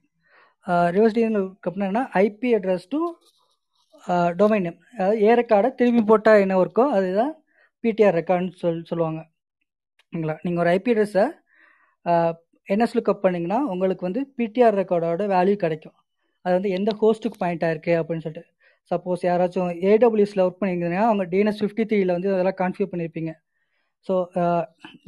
reverse 0.97 1.17
DNS 1.19 1.47
லுக்கப்னா 1.47 1.88
என்ன 1.93 2.02
IP 2.26 2.50
address 2.59 2.87
to 2.95 3.00
domain 4.40 4.67
name 4.69 4.78
அதாவது 4.99 5.19
ஏ 5.26 5.31
ரெக்கார்டை 5.43 5.71
திரும்பி 5.81 6.05
போட்டால் 6.11 6.43
என்ன 6.45 6.61
இருக்கோ 6.64 6.87
அதுதான் 6.99 7.33
பிடிஆர் 7.85 8.19
ரெக்கார்டுன்னு 8.21 8.61
சொல் 8.64 8.83
சொல்லுவாங்க. 8.90 9.21
ஓகேங்களா? 10.02 10.37
நீங்கள் 10.45 10.62
ஒரு 10.64 10.73
ஐபி 10.76 10.93
அட்ரஸை 10.95 11.26
என்எஸ் 12.75 12.94
லுக்கப் 12.98 13.25
பண்ணிங்கன்னா 13.25 13.58
உங்களுக்கு 13.72 14.04
வந்து 14.08 14.20
பிடிஆர் 14.38 14.76
ரெக்கார்டோட 14.80 15.25
வேல்யூ 15.34 15.56
கிடைக்கும். 15.64 15.96
அது 16.44 16.54
வந்து 16.58 16.70
எந்த 16.78 16.90
ஹோஸ்ட்டுக்கு 17.02 17.38
பாயிண்ட் 17.42 17.64
ஆயிருக்கு 17.66 17.92
அப்படின்னு 18.00 18.25
சொல்லிட்டு. 18.26 18.50
சப்போஸ் 18.90 19.22
யாராச்சும் 19.28 19.70
ஏடபிள்யூஸில் 19.90 20.42
ஒர்க் 20.44 20.60
பண்ணியிருந்தீங்கன்னா 20.60 21.06
அவங்க 21.08 21.25
டிஎன்எஸ் 21.32 21.60
ஃபிஃப்டி 21.62 21.84
த்ரீயில் 21.90 22.12
வந்து 22.16 22.30
அதெல்லாம் 22.34 22.58
கான்ஃபியூர் 22.62 22.90
பண்ணியிருப்பீங்க 22.92 23.32
ஸோ 24.06 24.14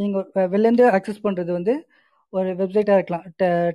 நீங்கள் 0.01 0.49
வெளிலேருந்து 0.55 0.87
அக்சஸ் 0.97 1.23
பண்ணுறது 1.27 1.51
வந்து 1.59 1.75
ஒரு 2.33 2.49
வெப்சைட்டாக 2.61 2.99
இருக்கலாம். 2.99 3.25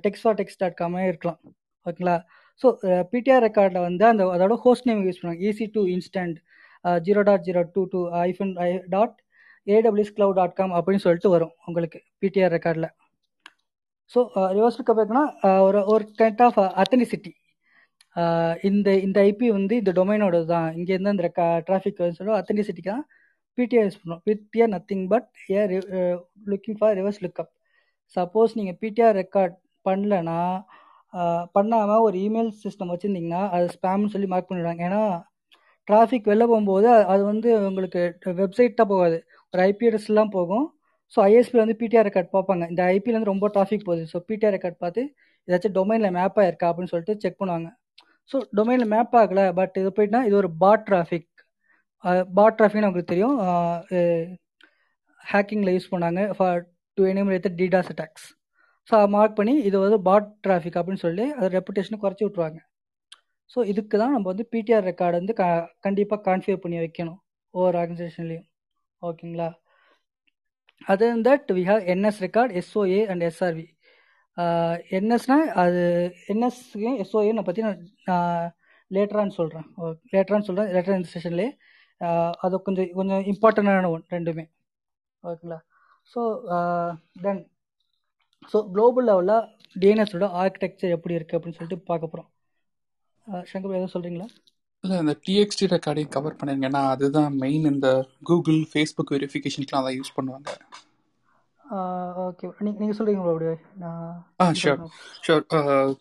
டெக்ஸ் 0.04 0.22
ஃபார் 0.24 0.36
டெக்ஸ் 0.40 0.60
டாட் 0.60 0.76
காமே 0.80 1.02
இருக்கலாம். 1.12 1.38
ஓகேங்களா 1.86 2.16
ஸோ 2.62 2.66
பிடிஆர் 3.12 3.44
ரெக்கார்டில் 3.46 3.86
வந்து 3.88 4.04
அந்த 4.12 4.24
அதோட 4.34 4.54
ஹோஸ்ட் 4.66 4.86
நேம் 4.88 5.02
யூஸ் 5.06 5.20
பண்ணுவாங்க. 5.20 5.42
EC 5.48 5.66
two 5.76 5.82
instant 5.96 6.36
zero 7.06 7.22
dot 7.28 7.44
zero 7.48 7.62
two 7.74 7.82
two 7.94 8.00
hyphen 8.28 8.52
I 8.66 8.68
dot 8.94 9.16
AWS 9.66 10.14
cloud 10.16 10.38
dot 10.40 10.56
com 10.60 10.74
அப்படின்னு 10.78 11.04
சொல்லிட்டு 11.06 11.30
வரும் 11.36 11.54
உங்களுக்கு 11.68 11.98
பிடிஆர் 12.22 12.54
ரெக்கார்டில் 12.56 12.88
ஸோ 14.12 14.20
ரிவர்ஸ் 14.56 14.78
லுக்கப் 14.78 15.02
ஒரு 15.66 15.80
ஒரு 15.92 16.04
கைண்ட் 16.20 16.42
ஆஃப் 16.46 16.58
அத்தனிசிட்டி 16.82 17.32
இந்த 18.68 18.88
இந்த 19.06 19.18
ஐபி 19.30 19.46
வந்து 19.50 19.74
இந்த 19.76 19.92
டொமைனோட 19.92 20.36
தான் 20.52 20.68
இங்கேருந்து 20.78 21.14
அந்த 21.14 21.28
டிராஃபிக் 21.66 22.02
சொல்லுவோம் 22.18 22.38
அத்தனிசிட்டிக்கு 22.40 22.92
தான் 22.92 23.06
பிடிஆர் 23.58 23.86
யூஸ் 23.86 24.00
பண்ணுவோம் 24.00 24.22
PTR 24.26 24.72
nothing 24.74 25.04
but 25.12 25.28
a 25.52 25.62
looking 26.52 26.78
for 26.80 26.96
reverse 27.00 27.20
lookup 27.24 27.50
suppose 28.16 28.56
நீங்கள் 28.58 28.78
பிடிஆர் 28.82 29.16
ரெக்கார்ட் 29.22 29.56
பண்ணலன்னா 29.86 30.40
uh, 31.14 31.42
பண்ணாமல் 31.56 32.04
ஒரு 32.06 32.16
இமெயில் 32.26 32.50
சிஸ்டம் 32.62 32.90
வச்சுருந்தீங்கன்னா 32.92 33.42
அது 33.54 33.66
ஸ்பேம்னு 33.76 34.12
சொல்லி 34.14 34.28
மார்க் 34.32 34.48
பண்ணிடுவாங்க. 34.50 34.82
ஏன்னா 34.88 35.02
டிராஃபிக் 35.88 36.28
வெளில 36.30 36.44
போகும்போது 36.50 36.88
அது 37.12 37.22
வந்து 37.24 37.48
உங்களுக்கு 37.68 38.00
வெப்சைட்டாக 38.40 38.86
போகாது. 38.92 39.18
ஒரு 39.54 39.60
ஐபி 39.62 39.86
அட்ரஸ்லாம் 39.88 40.34
போகும். 40.36 40.66
ஸோ 41.14 41.18
ஐஎஸ்பியில் 41.30 41.64
வந்து 41.64 41.78
பிடிஆர் 41.82 42.06
ரெக்கார்ட் 42.08 42.30
பார்ப்பாங்க. 42.36 42.64
இந்த 42.72 42.82
ஐபிலேருந்து 42.94 43.20
வந்து 43.20 43.32
ரொம்ப 43.34 43.48
டிராஃபிக் 43.54 43.86
போகுது. 43.88 44.04
ஸோ 44.12 44.18
பிடிஆர் 44.28 44.54
ரெக்கார்ட் 44.56 44.78
பார்த்து 44.84 45.02
ஏதாச்சும் 45.48 45.76
டொமைனில் 45.78 46.14
மேப் 46.18 46.38
ஆயிருக்கா 46.42 46.68
அப்படின்னு 46.70 46.92
சொல்லிட்டு 46.92 47.14
செக் 47.24 47.40
பண்ணுவாங்க. 47.40 47.68
ஸோ 48.30 48.36
டொமைனில் 48.58 48.90
மேப் 48.94 49.14
ஆகலை 49.20 49.44
பட் 49.58 49.76
இது 49.82 49.90
போயிட்டுனா 49.96 50.22
இது 50.28 50.36
ஒரு 50.42 50.50
பாட் 50.62 50.86
டிராஃபிக் 50.88 51.28
பாட் 52.38 52.56
டிராஃபிக்னு 52.58 52.88
உங்களுக்கு 52.88 53.12
தெரியும். 53.12 53.36
ஹேக்கிங்கில் 55.20 55.74
யூஸ் 55.76 55.92
பண்ணாங்க 55.92 56.22
for 56.38 56.58
to 56.98 57.04
enumerate 57.12 57.46
DDoS 57.60 57.90
attacks 57.92 58.26
so 58.88 58.96
mark 59.14 59.38
பண்ணி 59.38 59.54
இது 59.68 59.76
வந்து 59.84 59.98
பாட் 60.08 60.28
டிராஃபிக் 60.44 60.76
அப்படின்னு 60.80 61.02
சொல்லி 61.06 61.24
அது 61.38 61.46
ரெப்புடேஷனை 61.56 61.98
குறைச்சி 62.02 62.24
விட்ருவாங்க 62.26 62.58
ஸோ 63.52 63.58
இதுக்கு 63.72 63.96
தான் 64.02 64.14
நம்ம 64.14 64.26
வந்து 64.32 64.44
பிடிஆர் 64.52 64.86
ரெக்கார்டு 64.90 65.18
வந்து 65.20 65.34
க 65.40 65.44
கண்டிப்பாக 65.86 66.20
கான்ஃபிகர் 66.28 66.62
பண்ணி 66.64 66.78
வைக்கணும். 66.84 67.18
ஒவ்வொரு 67.54 67.76
ஆர்கனைசேஷன்லேயும் 67.82 68.46
ஓகேங்களா 69.02 69.48
other 70.82 71.22
that 71.28 71.48
we 71.58 71.62
have 71.70 71.82
NS 71.94 72.20
record 72.26 72.52
SOA 72.60 73.00
and 73.12 73.24
SRV 73.30 73.66
என்எஸ்னா 74.98 75.38
அது 75.62 75.82
என்எஸ்க்கு 76.32 76.90
எஸ்ஓஏ 77.04 77.32
பற்றி 77.48 77.62
நான் 77.66 78.52
லேட்டரான்னு 78.90 79.36
சொல்கிறேன் 79.38 79.66
லேட்டரான்னு 80.14 80.48
சொல்கிறேன் 80.48 80.70
லேட்டர் 80.74 80.98
இந்த 80.98 81.10
செஷன்லேயே 81.14 81.50
அது 82.44 82.56
கொஞ்சம் 82.66 82.90
கொஞ்சம் 82.98 83.22
இம்பார்ட்டண்டான 83.32 83.90
ஒன் 83.94 84.02
ரெண்டுமே. 84.14 84.44
ஓகேங்களா? 85.24 85.58
ஸோ 86.12 86.20
தென் 87.24 87.40
ஸோ 88.52 88.58
குளோபல் 88.74 89.06
லெவலில் 89.10 89.46
டிஎன்எஸோட 89.82 90.26
ஆர்கிடெக்சர் 90.40 90.94
எப்படி 90.96 91.16
இருக்குது 91.16 91.38
அப்படின்னு 91.38 91.58
சொல்லிட்டு 91.58 91.88
பார்க்க 91.90 92.12
போகிறோம் 92.12 92.28
சங்கர் 93.52 93.76
எதுவும் 93.78 93.94
சொல்கிறீங்களா 93.94 94.28
இல்லை 94.84 94.96
இந்த 95.02 95.14
டிஎக்ஸ்டி 95.26 95.66
ரெக்கார்டையும் 95.74 96.12
கவர் 96.16 96.36
பண்ணிருங்க. 96.40 96.68
ஏன்னா 96.70 96.82
அதுதான் 96.94 97.32
மெயின் 97.44 97.64
இந்த 97.72 97.88
கூகுள் 98.28 98.60
ஃபேஸ்புக் 98.72 99.12
வெரிஃபிகேஷனுக்குலாம் 99.14 99.84
அதை 99.84 99.92
யூஸ் 100.00 100.16
பண்ணுவாங்க. 100.16 100.48
ஓகே 102.24 102.46
நீங்கள் 102.58 102.80
நீங்கள் 102.80 102.96
சொல்கிறீங்களா 102.98 103.32
அப்படியே? 103.32 103.54
ஆ 104.40 104.46
sure 104.60 104.80
sure 105.22 105.44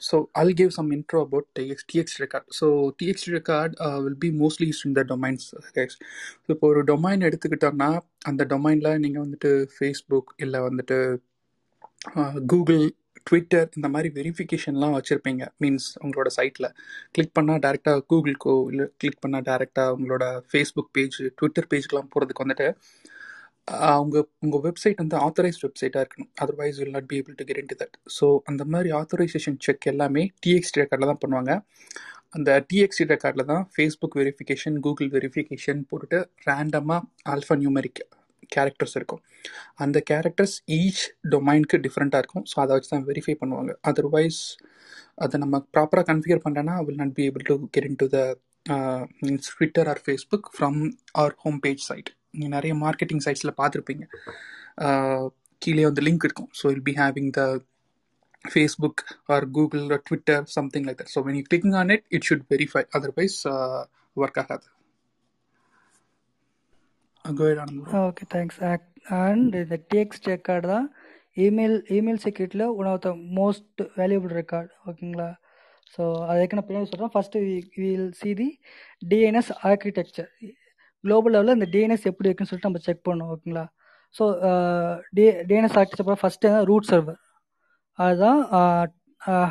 so 0.07 0.17
I'll 0.41 0.53
give 0.53 0.71
some 0.71 0.89
intro 0.91 1.19
about 1.19 1.47
TX 1.53 1.87
TXT 1.89 2.21
record 2.23 2.49
so 2.59 2.67
TXT 2.99 3.31
record 3.35 3.73
will 4.03 4.19
be 4.19 4.29
mostly 4.41 4.67
use 4.71 4.83
in 4.85 4.97
the 4.99 5.03
domains 5.11 5.47
so 5.69 5.85
இப்போ 6.49 6.65
ஒரு 6.67 6.83
டொமைன் 6.91 7.25
எடுத்துக்கிட்டோம்னா 7.29 7.89
அந்த 8.25 8.45
டொமைனில் 8.53 9.01
நீங்கள் 9.05 9.25
வந்துட்டு 9.25 9.51
ஃபேஸ்புக் 9.75 10.31
இல்லை 10.37 10.61
வந்துட்டு 10.61 10.99
கூகுள் 12.47 12.83
ட்விட்டர் 13.27 13.69
இந்த 13.77 13.87
மாதிரி 13.87 14.09
வெரிஃபிகேஷன்லாம் 14.17 14.95
வச்சுருப்பீங்க. 14.95 15.43
மீன்ஸ் 15.61 15.87
உங்களோட 16.03 16.29
சைட்டில் 16.35 16.67
கிளிக் 17.11 17.35
பண்ணால் 17.37 17.61
டேரெக்டாக 17.63 18.03
கூகுள்க்கோ 18.11 18.55
இல்லை 18.71 18.85
கிளிக் 18.97 19.21
பண்ணால் 19.23 19.45
டேரெக்டாக 19.47 19.95
உங்களோட 19.97 20.25
ஃபேஸ்புக் 20.51 20.91
பேஜ் 20.91 21.17
ட்விட்டர் 21.39 21.67
பேஜ்க்கெலாம் 21.71 22.11
போகிறதுக்கு 22.11 22.45
வந்துட்டு 22.45 22.67
அவங்க 23.91 24.17
உங்கள் 24.45 24.63
வெப்சைட் 24.65 24.99
வந்து 25.01 25.15
ஆத்தரைஸ்ட் 25.25 25.63
வெப்சைட்டாக 25.65 26.03
இருக்கணும். 26.03 26.29
Otherwise 26.43 26.77
will 26.81 26.93
not 26.97 27.07
be 27.11 27.17
able 27.21 27.37
to 27.39 27.45
get 27.49 27.61
in 27.61 27.69
to 27.71 27.77
that 27.81 27.95
so 28.17 28.27
அந்த 28.49 28.63
மாதிரி 28.73 28.89
ஆத்தரைசேஷன் 28.99 29.57
செக் 29.65 29.87
எல்லாமே 29.91 30.23
டிஎக்ஸ்டி 30.43 30.81
ரெக்கார்டில் 30.81 31.11
தான் 31.11 31.21
பண்ணுவாங்க. 31.23 31.53
அந்த 32.37 32.49
டிஎக்ஸ்டி 32.69 33.05
ரெக்கார்டில் 33.13 33.49
தான் 33.53 33.63
ஃபேஸ்புக் 33.73 34.17
வெரிஃபிகேஷன் 34.21 34.77
கூகுள் 34.85 35.09
வெரிஃபிகேஷன் 35.15 35.81
போட்டுட்டு 35.89 36.19
ரேண்டமாக 36.49 37.01
ஆல்ஃபா 37.33 37.55
நியூமெரிக் 37.61 38.01
கேரக்டர்ஸ் 38.55 38.95
இருக்கும். 38.99 39.21
அந்த 39.83 39.97
கேரக்டர்ஸ் 40.09 40.55
ஈச் 40.79 41.03
டொமைனுக்கு 41.33 41.77
டிஃப்ரெண்ட்டாக 41.85 42.21
இருக்கும். 42.23 42.45
ஸோ 42.51 42.55
அதை 42.63 42.71
வச்சு 42.77 42.91
தான் 42.93 43.07
வெரிஃபை 43.09 43.35
பண்ணுவாங்க. 43.41 43.73
அதர்வைஸ் 43.91 44.41
அதை 45.25 45.35
நம்ம 45.43 45.55
ப்ராப்பராக 45.75 46.05
கன்ஃபிகர் 46.11 46.43
பண்ணுறேன்னா 46.45 46.75
will 46.87 47.01
not 47.01 47.15
be 47.19 47.25
able 47.29 47.45
to 47.49 47.55
get 47.75 47.87
in 47.89 47.99
to 48.03 48.07
the 48.15 48.19
means 49.25 49.49
Twitter 49.55 49.89
or 49.93 50.01
Facebook 50.05 50.47
from 50.55 50.79
our 51.19 51.35
home 51.43 51.59
page 51.65 51.83
side 51.89 52.11
நீங்கள் 52.35 52.55
நிறைய 52.57 52.73
மார்க்கெட்டிங் 52.83 53.23
சைட்ஸில் 53.25 53.57
பார்த்துருப்பீங்க. 53.61 54.05
கீழே 55.61 55.83
வந்து 55.89 56.03
லிங்க் 56.07 56.25
இருக்கும். 56.27 56.49
So 56.59 56.65
I'll 56.75 56.85
be 56.89 56.93
having 57.01 57.31
the 57.39 57.43
Facebook 58.45 59.01
or 59.33 59.45
Google 59.57 59.85
Twitter 60.09 60.43
something 60.57 60.85
like 60.87 60.99
that 61.01 61.13
so 61.13 61.17
So 61.17 61.25
when 61.25 61.35
you're 61.35 61.49
clicking 61.51 61.75
it 61.85 61.93
it, 61.95 62.03
it 62.11 62.23
should 62.27 62.43
verify. 62.51 62.83
ஆகாது. 64.35 64.65
Okay 68.01 68.25
thanks 68.33 68.59
and 69.21 69.55
இந்த 69.61 69.77
TX 69.91 70.21
record 70.31 70.67
தான் 70.73 70.85
email 71.37 71.77
email 71.97 72.21
செக்யூரிட்டியில் 72.25 72.67
one 72.79 72.89
of 72.91 73.01
the 73.05 73.11
most 73.39 73.81
valuable 73.97 74.33
record 74.41 74.69
ஓகேங்களா 74.89 75.29
so 75.93 76.03
அதுக்கு 76.31 76.57
நான் 76.57 76.67
பின்னாடி 76.67 76.89
சொல்கிறேன் 76.91 77.13
first 77.15 77.41
will 77.77 78.07
see 78.21 78.31
the 78.41 78.49
DNS 79.11 79.51
architecture 79.69 80.29
global 81.05 81.33
லெவலில் 81.35 81.57
இந்த 81.57 81.67
டிஎன்எஸ் 81.73 82.07
எப்படி 82.11 82.29
இருக்குன்னு 82.29 82.51
சொல்லிட்டு 82.51 82.69
நம்ம 82.69 82.83
செக் 82.87 83.05
பண்ணணும் 83.07 83.31
ஓகேங்களா 83.33 83.65
so 84.15 84.25
D 85.17 85.23
DNS 85.49 85.77
architecture 85.79 86.21
first 86.21 86.53
தான் 86.53 86.67
ரூட் 86.71 86.89
சர்வர் 86.91 87.19
அதுதான் 87.99 88.39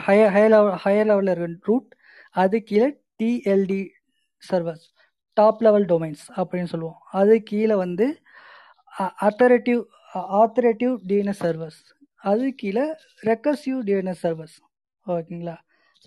ஹையர் 0.06 0.32
ஹையர் 0.34 0.52
லெவல் 0.54 0.76
ஹையர் 0.84 1.08
லெவலில் 1.10 1.32
இருக்க 1.34 1.70
ரூட் 1.70 1.88
அது 2.34 2.56
கீழே 2.62 2.88
TLD 3.20 3.82
servers 4.42 4.84
top 5.36 5.62
level 5.62 5.86
domains 5.90 6.24
அப்படின்னு 6.36 6.70
சொல்லுவோம். 6.72 6.98
அது 7.12 7.34
கீழே 7.42 7.74
வந்து 7.74 8.06
அத்தரேட்டிவ் 9.28 9.80
ஆத்தரேட்டிவ் 10.40 10.92
டிஎன்எஸ் 11.06 11.42
சர்வர்ஸ் 11.44 11.80
அது 12.22 12.44
கீழே 12.60 12.84
ரெக்கர்சிவ் 13.30 13.78
டிஎன்எஸ் 13.88 14.22
சர்வர்ஸ் 14.26 14.56
ஓகேங்களா 15.06 15.56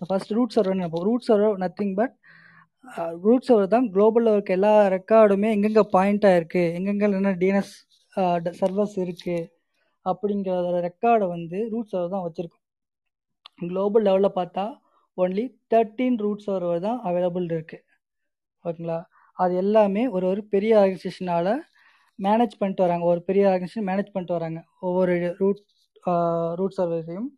ஸோ 0.00 0.04
ஃபஸ்ட் 0.10 0.32
ரூட் 0.32 0.54
சர்வர் 0.56 0.80
நம்ம 0.80 1.02
root 1.08 1.26
server 1.28 1.58
nothing 1.64 1.94
but 1.94 2.14
root 3.24 3.46
server 3.48 3.72
தான் 3.74 3.86
குளோபலில் 3.94 4.32
இருக்க 4.34 4.52
எல்லா 4.58 4.72
ரெக்கார்டுமே 4.96 5.48
எங்கெங்கே 5.56 5.84
பாயிண்ட்டாக 5.94 6.38
இருக்குது 6.40 6.72
எங்கெங்கே 6.78 7.06
என்ன 7.20 7.32
டிஎன்எஸ் 7.42 7.74
சர்வர்ஸ் 8.60 8.96
இருக்குது 9.04 9.48
அப்படிங்கிற 10.06 10.80
ரெக்கார்டை 10.88 11.26
வந்து 11.36 11.58
ரூட் 11.72 11.90
சர்வர் 11.92 12.14
தான் 12.14 12.24
வச்சுருக்கோம். 12.26 12.64
குளோபல் 13.70 14.06
லெவலில் 14.08 14.36
பார்த்தா 14.38 14.64
ஒன்லி 15.18 15.44
தேர்ட்டீன் 15.72 16.18
ரூட் 16.24 16.44
சர்வர் 16.46 16.84
தான் 16.86 16.98
அவைலபிள் 17.08 17.46
இருக்குது 17.56 17.84
ஓகேங்களா? 18.64 18.98
அது 19.38 19.52
எல்லாமே 19.62 20.02
ஒரு 20.16 20.24
ஒரு 20.32 20.42
பெரிய 20.54 20.72
ஆர்கனைசேஷனால் 20.82 21.52
மேனேஜ் 22.18 22.54
பண்ணிட்டு 22.60 22.84
வராங்க. 22.86 23.04
ஒரு 23.12 23.20
பெரிய 23.28 23.42
ஆர்கனைசேஷன் 23.50 23.88
மேனேஜ் 23.90 24.12
பண்ணிட்டு 24.14 24.36
வராங்க. 24.38 24.60
ஒவ்வொரு 24.86 25.12
ரூட் 25.40 25.62
ரூட் 26.60 26.78
சர்வரையும் 26.78 27.28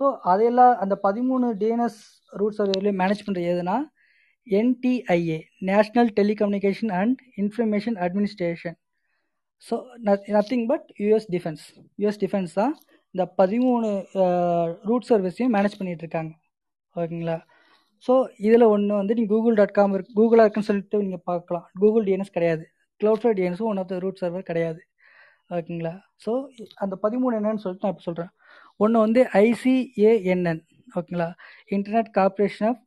ஸோ 0.00 0.04
அதையெல்லாம் 0.32 0.74
அந்த 0.82 0.94
பதிமூணு 1.06 1.46
டிஎன்எஸ் 1.62 1.98
ரூட் 2.40 2.56
சர்வர்லேயும் 2.58 3.00
மேனேஜ் 3.02 3.24
பண்ணுறது 3.26 3.50
எதுனா 3.54 3.76
NTIA 4.46 5.38
national 5.70 6.10
telecommunication 6.20 6.92
and 7.00 7.18
information 7.42 7.96
administration 8.06 8.76
so 9.62 9.74
nothing 10.36 10.66
but 10.72 10.86
US 11.04 11.28
defence 11.34 11.64
US 12.02 12.20
defence 12.22 12.54
தான் 12.60 12.72
இந்த 13.14 13.24
பதிமூணு 13.40 13.88
ரூட் 14.90 15.08
சர்வீஸையும் 15.10 15.54
மேனேஜ் 15.56 15.78
பண்ணிகிட்டு 15.78 16.04
இருக்காங்க. 16.04 16.32
ஓகேங்களா? 16.96 17.36
ஸோ 18.06 18.12
இதில் 18.46 18.70
ஒன்று 18.74 18.94
வந்து 19.00 19.16
நீங்கள் 19.18 19.32
கூகுள் 19.34 19.58
டாட் 19.58 19.74
காம் 19.78 19.94
இருக்கு 19.96 20.16
கூகுளாக 20.20 20.44
இருக்குன்னு 20.46 20.68
சொல்லிட்டு 20.70 21.02
நீங்கள் 21.04 21.24
பார்க்கலாம். 21.30 21.66
கூகுள் 21.82 22.06
டிஎன்எஸ் 22.08 22.36
கிடையாது. 22.36 22.64
Cloud 23.00 23.36
டிஎன்எஸும் 23.38 23.70
one 23.72 23.80
of 23.82 23.90
the 23.92 23.98
root 24.04 24.20
server 24.22 24.48
கிடையாது. 24.50 24.80
ஓகேங்களா? 25.56 25.94
ஸோ 26.24 26.32
அந்த 26.84 26.94
பதிமூணு 27.04 27.36
என்னன்னு 27.40 27.62
சொல்லிட்டு 27.64 27.86
நான் 27.86 27.94
இப்போ 27.94 28.06
சொல்கிறேன் 28.08 28.32
ஒன்று 28.84 29.04
வந்து 29.06 29.20
ஐசிஏஎன்என் 29.46 30.62
ஓகேங்களா? 30.96 31.28
Internet 31.76 32.10
corporation 32.18 32.68
of 32.70 32.80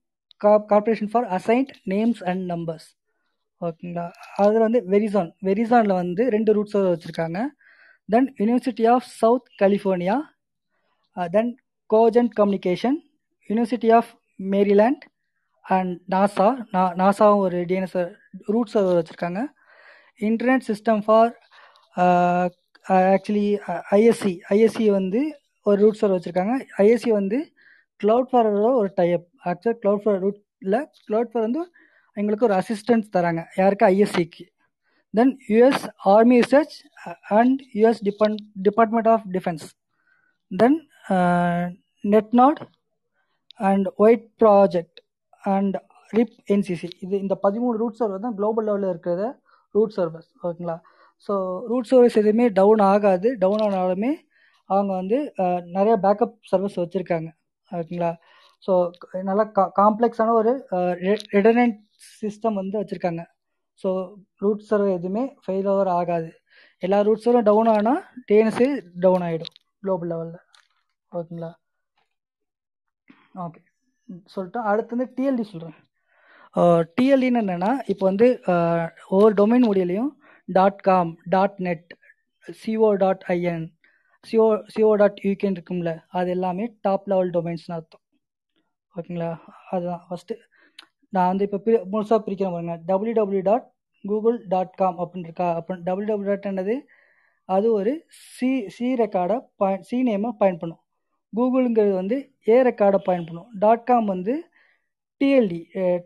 corporation 0.44 1.12
for 1.12 1.28
assigned 1.38 1.72
names 1.94 2.22
and 2.30 2.44
numbers 2.52 2.88
ஓகேங்களா? 3.62 4.06
அதில் 4.42 4.64
வந்து 4.64 4.80
வெரிசான். 4.94 5.30
வெரிசானில் 5.48 6.00
வந்து 6.02 6.24
ரெண்டு 6.36 6.52
ரூட்ஸ் 6.56 6.76
வச்சுருக்காங்க. 6.92 7.40
Then 8.10 8.28
university 8.40 8.86
of 8.94 9.08
south 9.22 9.48
California 9.62 10.18
then 11.36 11.52
Cogent 11.90 12.34
communication 12.40 12.98
university 13.50 13.90
of 13.98 14.12
Maryland 14.54 15.04
and 15.62 15.94
NASA 16.14 16.48
நா 16.72 16.82
நாசாவும் 17.02 17.44
ஒரு 17.46 17.58
டிஎன்எஸ் 17.70 17.98
ரூட்ஸ் 18.54 18.78
வச்சுருக்காங்க. 18.98 19.42
Internet 20.28 20.68
system 20.70 21.02
for 21.06 21.32
actually 22.86 23.48
ISC 23.98 24.34
ISC 24.56 24.86
வந்து 24.98 25.22
ஒரு 25.64 25.78
ரூட் 25.84 26.00
சர்வர் 26.02 26.18
வச்சுருக்காங்க. 26.18 26.56
ஐஎஸ்சி 26.84 27.12
வந்து 27.20 27.38
க்ளவுட் 28.04 28.30
ஃபாரோட 28.32 28.70
ஒரு 28.82 28.92
டைப் 28.96 29.26
ஆக்சுவலாக 29.52 29.78
க்ளவுட் 29.84 30.04
ஃபார் 30.06 30.20
ரூட்டில் 30.26 30.78
க்ளவுட் 31.08 31.32
ஃபர் 31.32 31.46
வந்து 31.48 31.64
எங்களுக்கு 32.18 32.48
ஒரு 32.48 32.56
அசிஸ்டன்ஸ் 32.62 33.08
தராங்க. 33.16 33.42
யாருக்கு? 33.62 33.88
ஐஎஸ்சிக்கு 33.94 34.46
then 35.14 35.34
US 35.54 35.84
army 36.14 36.38
research 36.44 36.76
and 37.40 37.60
US 37.80 38.02
depart 38.10 38.40
department 38.68 39.10
of 39.14 39.26
defence 39.36 39.66
then 40.52 40.78
Netnod 42.04 42.62
and 43.60 43.88
wide 44.06 44.28
project 44.44 45.00
and 45.56 45.76
RIPE 46.14 46.36
NCC 46.54 46.90
இது 47.06 47.16
இந்த 47.24 47.36
பதிமூணு 47.46 47.76
ரூட் 47.82 48.00
சர்வர் 48.00 48.26
தான் 48.26 48.36
குளோபல் 48.40 48.68
லெவலில் 48.70 48.92
இருக்கிறத 48.94 49.24
ரூட் 49.76 49.96
சர்வர்ஸ் 49.98 50.30
ஓகேங்களா 50.44 50.78
ஸோ 51.28 51.34
ரூட் 51.72 51.90
சர்வீஸ் 51.92 52.18
எதுவுமே 52.22 52.46
டவுன் 52.60 52.82
ஆகாது. 52.92 53.30
டவுன் 53.44 53.64
ஆனாலுமே 53.68 54.12
அவங்க 54.70 54.92
வந்து 55.02 55.18
uh, 55.44 55.60
நிறைய 55.76 55.96
பேக்கப் 56.06 56.36
சர்வீஸ் 56.52 56.78
வச்சுருக்காங்க. 56.82 57.30
ஓகேங்களா 57.72 58.12
ஸோ 58.66 58.74
நல்லா 59.30 59.46
கா 59.58 59.64
காம்ப்ளெக்ஸான 59.82 60.36
ஒரு 60.42 60.52
ரெடனன்ட் 61.36 61.78
சிஸ்டம் 62.22 62.60
வந்து 62.62 62.80
வச்சுருக்காங்க. 62.82 63.24
ஸோ 63.84 63.90
ரூட் 64.44 64.66
சர்வர் 64.70 64.96
எதுவுமே 64.98 65.24
ஃபெயில் 65.44 65.70
ஓவர் 65.74 65.92
ஆகாது. 66.00 66.30
எல்லா 66.84 66.98
ரூட் 67.08 67.24
சர்வரும் 67.24 67.48
டவுன் 67.50 67.70
ஆனால் 67.76 68.02
டிஎன்எஸ்ஏ 68.30 68.70
டவுன் 69.06 69.26
ஆகிடும் 69.28 69.54
குளோபல் 69.84 70.12
லெவலில் 70.12 70.42
ஓகேங்களா? 71.12 71.52
ஓகே 73.46 73.62
சொல்லிட்டு 74.34 74.60
அடுத்து 74.72 74.96
வந்து 74.96 75.08
டிஎல்டி 75.18 75.46
சொல்கிறேன் 75.52 75.78
டிஎல்டின்னு 76.98 77.42
என்னென்னா 77.44 77.72
இப்போ 77.92 78.04
வந்து 78.10 78.28
ஒவ்வொரு 79.14 79.34
domain 79.40 79.68
முடியலையும் 79.70 80.12
dot 80.50 80.82
com 80.88 81.12
dot 81.34 81.58
net 81.68 81.90
CO 82.62 82.90
dot 83.04 83.24
IN 83.36 83.66
CO 84.28 84.46
CO 84.74 84.92
dot 85.02 85.20
யூகேன்னு 85.28 85.58
இருக்கும்ல 85.60 85.92
அது 86.20 86.30
எல்லாமே 86.38 86.66
டாப் 86.88 87.08
லெவல் 87.12 87.32
டொமைன்ஸ்னு 87.36 87.76
அர்த்தம். 87.78 88.04
ஓகேங்களா? 88.96 89.30
அதுதான் 89.74 90.04
ஃபஸ்ட்டு 90.08 90.36
நான் 91.16 91.30
வந்து 91.32 91.46
இப்போ 91.48 91.60
பிரி 91.66 91.76
முழுசாக 91.94 92.20
பிரிக்கிறேன் 92.26 92.54
பாருங்க. 92.56 92.76
W 92.90 93.14
W 93.20 93.42
dot 93.50 93.66
Google 94.06 94.38
dot 94.54 94.74
com 94.82 94.98
அப்படின்னு 95.04 95.28
இருக்கா 95.30 95.48
அப்போ 95.60 95.74
டபிள்யூ 95.88 96.08
டபிள்யூ 96.12 96.30
டாட் 96.32 96.50
என்னது? 96.52 96.76
அது 97.56 97.68
ஒரு 97.80 97.92
சி 98.36 98.50
சி 98.76 98.88
ரெக்கார்டை 99.02 99.38
பாயிண்ட் 99.62 99.86
சி 99.90 99.98
நேமை 100.10 100.30
பாயிண்ட் 100.42 100.62
பண்ணும் 100.62 100.82
கூகுளுங்கிறது 101.34 101.94
வந்து 102.02 102.18
ஏ 102.52 102.56
ரெக்கார்டை 102.70 103.00
பாயிண்ட் 103.08 103.28
பண்ணும் 103.30 103.50
டாட் 103.64 103.86
காம் 103.90 104.08
வந்து 104.14 104.34
டிஎல்டி 105.22 105.60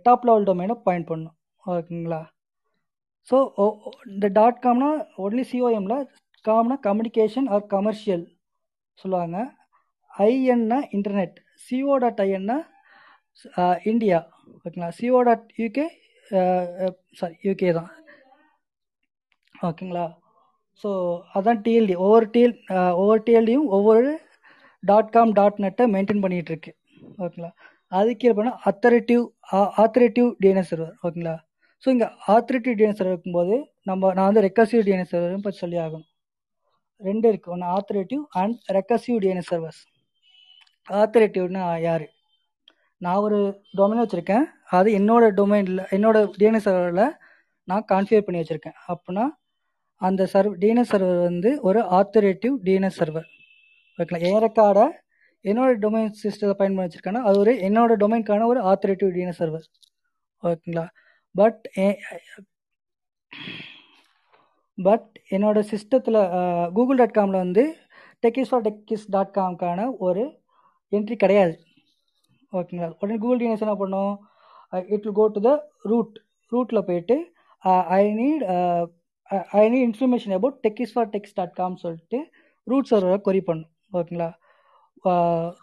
டாப் 0.08 0.26
லெவல் 0.30 0.48
டொமைனை 0.50 0.76
பாயிண்ட் 0.88 1.10
பண்ணும் 1.12 1.36
ஓகேங்களா? 1.64 2.22
ஸோ 3.30 3.38
இந்த 4.14 4.28
டாட் 4.40 4.60
காம்னா 4.66 4.90
ஒன்லி 5.26 5.44
சிஓஎம்ல 5.52 5.96
காம்னா 6.46 6.76
கம்யூனிகேஷன் 6.88 7.48
ஆர் 7.56 7.66
கமர்ஷியல் 7.76 8.26
சொல்லுவாங்க. 9.02 9.38
ஐஎன்னா 10.14 10.78
இன்டர்நெட் 10.98 11.36
சிஓ 11.66 11.96
டாட் 12.04 12.22
ஐஎன்னா 12.26 12.58
இந்தியா. 13.92 14.20
ஓகேங்களா? 14.66 14.90
CO 15.00 15.20
dot 15.28 15.46
UK 15.62 15.86
sorry 17.20 17.36
UK 17.48 17.72
தான். 17.78 17.92
ஓகேங்களா? 19.68 20.06
ஸோ 20.82 20.90
அதான் 21.38 21.62
டிஎல்டி 21.66 21.96
ஒவ்வொரு 22.06 22.26
டிஎல் 22.36 22.56
ஒவ்வொரு 23.00 23.22
டிஎல்டியும் 23.28 23.68
ஒவ்வொரு 23.78 24.10
டாட் 24.84 25.12
காம் 25.16 25.34
டாட் 25.40 25.58
நெட்டை 25.66 25.86
மெயின்டைன் 25.96 26.24
பண்ணிகிட்ருக்கு 26.26 26.72
ஓகேங்களா? 27.24 27.52
அதுக்கு 27.98 28.20
கீழே 28.22 28.54
அத்தரேட்டிவ் 28.70 29.24
ஆத்தரேட்டிவ் 29.84 30.28
டிஎன்எஸ் 30.44 30.72
சர்வர் 30.74 30.94
ஓகேங்களா? 31.06 31.36
ஸோ 31.84 31.88
இங்கே 31.96 32.08
ஆத்தரேட்டிவ் 32.36 32.78
டிஎன்எஸ் 32.80 33.00
சர்வர் 33.02 33.16
இருக்கும்போது 33.16 33.56
நம்ம 33.90 34.14
நான் 34.18 34.30
வந்து 34.30 34.46
ரெக்கசிவ் 34.48 34.86
டிஎன்எஸ் 34.88 35.12
சர்வரும் 35.14 35.46
பற்றி 35.48 35.60
சொல்லி 35.64 35.78
ஆகணும். 35.86 36.08
ரெண்டு 37.02 37.26
இருக்குது 37.32 37.54
ஒன்று 37.56 37.68
authoritative 37.78 38.24
and 38.42 38.58
recursive 38.78 39.20
DNS 39.26 39.52
servers 39.54 39.82
ஆத்தரேட்டிவ்னா 41.02 41.66
யார்? 41.88 42.08
நான் 43.06 43.24
ஒரு 43.26 43.40
டொமைன் 43.78 44.02
வச்சுருக்கேன். 44.04 44.46
அது 44.78 44.90
என்னோட 45.00 45.26
டொமைனில் 45.40 45.84
என்னோட 45.98 46.18
டிஎன்எஸ் 46.40 46.68
சர்வரில் 46.68 47.12
நான் 47.70 47.86
கான்ஃபிகர் 47.92 48.26
பண்ணி 48.28 48.42
வச்சுருக்கேன். 48.42 48.78
அப்படின்னா 48.92 49.26
அந்த 50.02 50.24
சர்வ் 50.34 50.54
டிஎன்எஸ் 50.62 50.92
சர்வர் 50.94 51.22
வந்து 51.30 51.50
ஒரு 51.62 51.80
ஆத்தரேட்டிவ் 52.00 52.56
டிஎன்எஸ் 52.66 53.00
சர்வர் 53.02 53.28
ஓகேங்களா 54.00 54.28
என் 54.30 54.44
ரெக்கார்டை 54.46 54.86
என்னோட 55.46 55.70
டொமைன் 55.84 56.12
சிஸ்டத்தை 56.22 56.56
பயன்படுத்தி 56.62 56.96
வச்சுருக்கேன்னா 56.96 57.22
அது 57.30 57.38
ஒரு 57.44 57.52
என்னோட 57.68 57.92
டொமைனுக்கான 58.04 58.48
ஒரு 58.52 58.62
ஆத்தரேட்டிவ் 58.72 59.14
டிஎன்எஸ் 59.16 59.42
சர்வர் 59.42 59.68
ஓகேங்களா? 60.44 60.86
பட் 61.36 61.64
பட் 64.78 65.10
என்னோட 65.36 65.60
சிஸ்டத்தில் 65.72 66.20
கூகுள் 66.76 67.00
டாட் 67.02 67.18
காமில் 67.18 67.44
வந்து 67.46 67.64
டெக்கிஸ் 68.24 68.52
ஃபார் 68.52 68.64
டெக்கிஸ் 68.68 69.06
டாட் 69.16 69.36
காம்க்கான 69.38 69.90
ஒரு 70.08 70.24
என்ட்ரி 70.92 71.16
கிடையாது. 71.24 71.54
ஓகேங்களா 72.54 72.90
உடனே 73.02 73.18
கூகுள் 73.24 73.40
டிஎன்எஸ் 73.42 73.66
என்ன 73.66 73.76
பண்ணும் 73.82 74.14
it 74.94 75.04
will 75.06 75.18
go 75.20 75.26
to 75.36 75.42
the 75.48 75.52
root 75.92 76.16
ரூட்டில் 76.52 76.86
போயிட்டு 76.90 77.16
I 78.00 78.04
need 78.20 78.44
I 79.62 79.64
need 79.74 79.86
information 79.90 80.36
about 80.38 80.58
techies 80.66 80.94
for 80.96 81.10
techs 81.16 81.36
dot 81.40 81.56
com 81.60 81.76
சொல்லிட்டு 81.86 82.20
ரூட் 82.68 82.90
சர்வரை 82.92 83.18
கொரி 83.28 83.42
பண்ணும் 83.50 83.72
ஓகேங்களா 84.00 84.30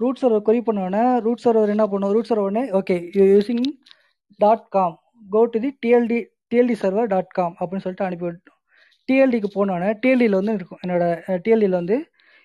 ரூட் 0.03 0.21
சர்வர் 0.21 0.47
கொரி 0.49 0.61
பண்ணோடனே 0.67 1.03
ரூட் 1.25 1.43
சர்வர் 1.45 1.73
என்ன 1.75 1.85
பண்ணும் 1.93 2.13
ரூட் 2.17 2.29
சர்வர் 2.29 2.47
உடனே 2.49 2.63
okay 2.79 2.95
you 3.17 3.25
using 3.35 3.65
dot 4.41 4.67
com 4.77 4.95
go 5.35 5.41
to 5.55 5.59
the 5.65 5.71
TLD 5.85 6.19
TLD 6.53 6.77
server 6.83 7.11
dot 7.15 7.33
com 7.39 7.55
அப்படின்னு 7.61 7.85
சொல்லிட்டு 7.85 8.07
அனுப்பி 8.07 8.27
விட்டோம் 8.29 8.55
டிஎல்டிக்கு 9.09 9.49
போனோடனே 9.57 9.91
டிஎல்டியில் 10.03 10.39
வந்து 10.39 10.55
இருக்கும். 10.59 10.81
என்னோட 10.85 11.05
டிஎல்டியில் 11.45 11.79
வந்து 11.81 11.97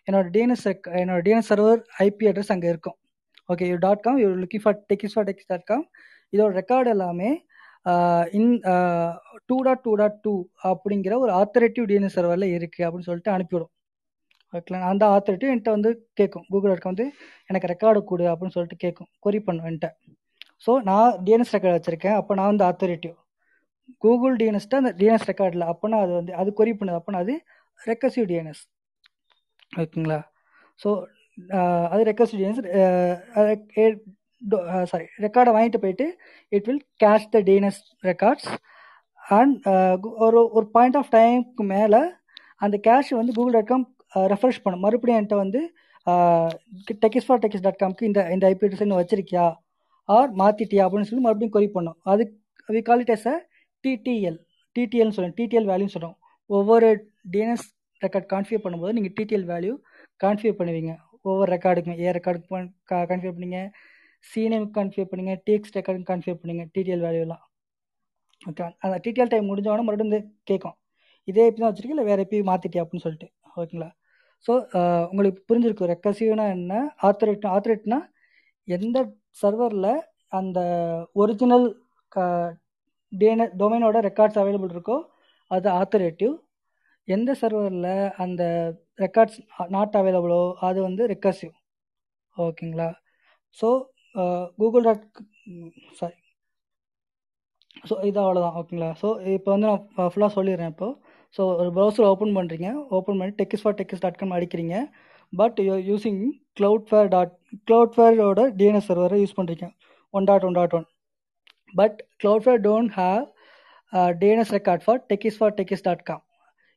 என்னோட 0.07 0.25
டிஎன்எஸ் 0.35 0.65
என்னோட 1.01 1.19
டிஎன்எஸ் 1.27 1.51
சர்வர் 1.51 1.79
ஐபி 2.07 2.27
அட்ரஸ் 2.31 2.53
அங்கே 2.55 2.69
இருக்கும். 2.73 2.97
Okay 3.51 3.67
you 3.71 3.77
dot 3.85 4.03
com 4.05 4.19
you 4.23 4.27
looking 4.43 4.63
for 4.65 4.77
techies 4.91 5.15
for 5.15 5.27
techs 5.29 5.49
dot 5.51 5.67
com 5.71 5.85
இதோட 6.33 6.51
ரெக்கார்டு 6.61 6.89
எல்லாமே 6.95 7.29
in 8.39 8.51
two 9.49 9.57
dot 9.67 9.83
two 9.85 9.93
dot 10.01 10.17
two 10.25 10.33
அப்படிங்கிற 10.71 11.13
ஒரு 11.23 11.31
ஆத்தரேட்டிவ் 11.41 11.85
டிஎன்எஸ் 11.91 12.17
சர்வரில் 12.17 12.53
இருக்குது 12.57 12.85
அப்படின்னு 12.87 13.07
சொல்லிட்டு 13.09 13.33
அனுப்பிவிடும். 13.35 13.71
ஓகேங்களா 14.53 14.89
அந்த 14.93 15.03
ஆத்தரேட்டிவ் 15.15 15.51
என்கிட்ட 15.51 15.73
வந்து 15.77 15.89
கேட்கும் 16.19 16.45
கூகுள் 16.51 16.71
டாட் 16.71 16.89
வந்து 16.91 17.05
எனக்கு 17.49 17.69
ரெக்கார்டு 17.73 17.99
கொடு 18.11 18.25
அப்படின்னு 18.31 18.55
சொல்லிட்டு 18.55 18.77
கேட்கும் 18.85 19.09
கொரி 19.25 19.39
பண்ணும் 19.47 19.67
என்கிட்ட. 19.69 19.89
ஸோ 20.65 20.71
நான் 20.89 21.15
டிஎன்எஸ் 21.25 21.53
ரெக்கார்டு 21.55 21.77
வச்சுருக்கேன். 21.77 22.17
அப்போ 22.21 22.33
நான் 22.39 22.51
வந்து 22.51 22.65
ஆத்தரேட்டிவ் 22.69 23.15
கூகுள் 24.03 24.35
டிஎன்எஸ்ட்டு 24.41 24.79
அந்த 24.81 24.91
டிஎன்எஸ் 24.99 25.27
ரெக்கார்டில் 25.31 25.65
அப்போனா 25.71 25.97
அது 26.03 26.13
வந்து 26.19 26.33
அது 26.41 26.49
கொரி 26.59 26.73
பண்ணுது 26.79 26.99
அப்போனா 26.99 27.21
அது 27.25 27.33
ரெக்கசிவ் 27.79 28.27
டிஎன்எஸ் 28.31 28.63
ஓகேங்களா 29.81 30.19
ஸோ 30.79 30.89
அது 31.91 32.01
ரெக்வஸ்ட் 32.09 32.37
டிஎன்எஸ் 32.39 32.61
சாரி 34.91 35.05
ரெக்கார்டை 35.25 35.51
வாங்கிட்டு 35.55 35.81
போயிட்டு 35.83 36.07
it 36.51 36.67
will 36.69 36.83
cache 37.03 37.27
the 37.35 37.41
DNS 37.49 37.81
records 38.09 38.49
and 39.37 39.55
ஒரு 40.25 40.39
ஒரு 40.57 40.65
பாயிண்ட் 40.77 40.97
ஆஃப் 41.01 41.11
டைமுக்கு 41.17 41.65
மேலே 41.75 42.01
அந்த 42.65 42.77
கேஷ் 42.87 43.11
வந்து 43.19 43.35
கூகுள் 43.37 43.55
டாட் 43.57 43.71
காம் 43.73 43.85
ரெஃப்ரெஷ் 44.33 44.63
பண்ணும் 44.63 44.83
மறுபடியும் 44.85 45.19
என்கிட்ட 45.19 45.37
வந்து 45.43 45.61
டெக்கிஸ் 47.03 47.27
ஃபார் 47.27 47.41
டெக்கிஸ் 47.43 47.65
டாட் 47.65 47.81
காம்க்கு 47.83 48.07
இந்த 48.09 48.21
இந்த 48.35 48.45
ஐபி 48.51 48.65
அட்ரஸ் 48.67 49.01
வச்சிருக்கியா? 49.01 49.45
ஆர் 50.09 50.31
மாற்றிட்டியா 50.41 50.85
அப்படின்னு 50.85 51.09
சொல்லி 51.09 51.25
மறுபடியும் 51.25 51.55
கொரி 51.55 51.69
பண்ணும் 51.75 51.97
அது 52.11 52.23
we 52.75 52.81
call 52.89 53.03
it 53.03 53.13
as 53.15 53.27
a 53.33 53.35
TTL 53.83 54.39
டிடிஎல்னு 54.75 55.15
சொல்லுவோம். 55.15 55.37
டிடிஎல் 55.39 55.69
வேல்யூன்னு 55.71 55.95
சொல்லணும் 55.95 56.17
ஒவ்வொரு 56.49 56.89
டிஎன்எஸ் 57.33 57.67
ரெக்கார்ட் 58.01 58.27
கான்ஃபிகர் 58.33 58.63
பண்ணும்போது 58.65 58.95
நீங்கள் 58.97 59.15
டிடிஎல் 59.19 59.47
வேல்யூ 59.53 59.73
கான்ஃபிகர் 60.23 60.59
பண்ணுவீங்க. 60.59 60.93
ஒவ்வொரு 61.25 61.49
ரெக்கார்டுக்குமே 61.55 61.95
ஏ 62.05 62.11
ரெக்கார்டுக்கு 62.17 62.59
கன்ஃபியூர் 63.11 63.35
பண்ணீங்க? 63.37 63.59
சிஎன்எம் 64.31 64.67
கன்ஃபியூர் 64.77 65.09
பண்ணுங்க? 65.11 65.33
டிஎக்ஸ் 65.47 65.75
ரெக்கார்டு 65.77 66.09
கன்ஃபியூர் 66.11 66.39
பண்ணுங்க? 66.41 66.63
டிடிஎல் 66.75 67.05
வேல்யூலாம் 67.07 67.43
ஓகே 68.49 68.65
அந்த 68.85 68.95
டிடிஎல் 69.05 69.31
டைம் 69.33 69.49
முடிஞ்சவொடனே 69.51 69.85
மறுபடியும் 69.87 70.11
வந்து 70.11 70.21
கேட்கும். 70.49 70.77
இதே 71.27 71.43
இப்போ 71.47 71.59
தான் 71.61 71.69
வச்சிருக்கீங்க? 71.71 71.97
இல்லை 71.97 72.07
வேறு 72.11 72.23
எப்பயும் 72.25 72.49
மாற்றிட்டியா 72.51 72.83
அப்படின்னு 72.83 73.05
சொல்லிட்டு. 73.07 73.27
ஓகேங்களா 73.59 73.89
ஸோ 74.45 74.51
உங்களுக்கு 75.11 75.41
புரிஞ்சிருக்கும். 75.49 75.91
ரெக்கசிவ்னா 75.93 76.45
என்ன? 76.57 76.73
ஆத்தரேட் 77.07 77.45
ஆத்தரேட்னா 77.55 77.99
எந்த 78.67 78.97
சர்வரில் 79.41 79.91
அந்த 80.39 80.59
ஒரிஜினல் 81.21 81.67
டேன 83.11 83.47
டொமைனோட 83.61 83.97
ரெக்கார்ட்ஸ் 84.07 84.39
அவைலபிள் 84.41 84.73
இருக்கோ 84.75 84.97
அது 85.51 85.67
ஆத்தரேட்டிவ் 85.79 86.33
எந்த 87.07 87.31
சர்வரில் 87.41 87.93
அந்த 88.23 88.43
ரெக்கார்ட்ஸ் 89.05 89.39
நாட் 89.75 89.95
அவைலபிளோ 89.99 90.41
அது 90.67 90.79
வந்து 90.87 91.03
ரெக்கர்சிவ் 91.13 91.53
ஓகேங்களா? 92.37 92.89
So 93.59 93.67
Google 94.61 94.85
dot 94.87 95.05
sorry 95.99 96.17
so 97.89 97.93
இது 98.09 98.19
அவ்வளோதான் 98.23 98.57
ஓகேங்களா? 98.59 98.89
ஸோ 99.01 99.07
இப்போ 99.35 99.49
வந்து 99.53 99.67
நான் 99.69 100.11
ஃபுல்லாக 100.13 100.31
சொல்லிடுறேன் 100.37 100.71
இப்போது 100.73 100.95
ஸோ 101.35 101.41
ஒரு 101.61 101.69
ப்ரௌசர் 101.77 102.09
ஓப்பன் 102.13 102.35
பண்ணுறீங்க 102.37 102.69
ஓப்பன் 102.97 103.19
பண்ணி 103.19 103.33
techies 103.41 103.63
for 103.63 103.77
techies 103.79 104.03
dot 104.05 104.19
com 104.21 104.37
அடிக்கிறீங்க. 104.37 104.75
But 105.33 105.57
you 105.67 105.75
using 105.89 106.21
Cloudflare 106.89 107.09
dot 107.15 107.33
cloud 107.67 107.93
ஃபேரோட 107.95 108.41
டிஎன்எஸ் 108.59 108.89
சர்வரை 108.89 109.19
யூஸ் 109.21 109.37
பண்ணுறீங்க 109.37 109.67
one 110.13 110.25
dot 110.29 110.45
one 110.47 110.57
dot 110.59 110.73
one 110.79 110.87
but 111.79 111.97
Cloudflare 112.45 112.61
don't 112.67 112.91
have 113.01 113.23
DNS 114.23 114.53
record 114.57 114.83
for 114.85 114.99
techies 115.11 115.37
for 115.39 115.53
techies 115.59 115.85
dot 115.87 116.03
com 116.09 116.23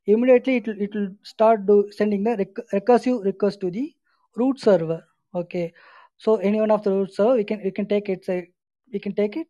immediately 0.06 0.56
it 0.56 0.66
will, 0.66 0.80
it 0.80 0.94
will 0.94 1.08
start 1.22 1.66
do 1.66 1.90
sending 1.90 2.24
the 2.24 2.36
rec- 2.36 2.66
recursive 2.72 3.24
request 3.24 3.60
to 3.60 3.70
the 3.70 3.94
root 4.36 4.60
server. 4.60 5.04
Okay. 5.34 5.72
So 6.18 6.36
any 6.36 6.60
one 6.60 6.70
of 6.70 6.82
the 6.84 6.90
root 6.92 7.14
server 7.14 7.34
we 7.34 7.44
can 7.44 7.62
we 7.64 7.70
can 7.70 7.86
take 7.86 8.08
it 8.08 8.24
say 8.24 8.50
we 8.92 8.98
can 8.98 9.14
take 9.14 9.36
it. 9.36 9.46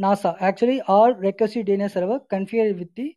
Nasa. 0.00 0.36
Actually 0.40 0.80
all 0.82 1.14
recursive 1.14 1.66
dns 1.68 1.92
server 1.92 2.20
configured 2.30 2.78
with 2.78 2.94
the 2.94 3.14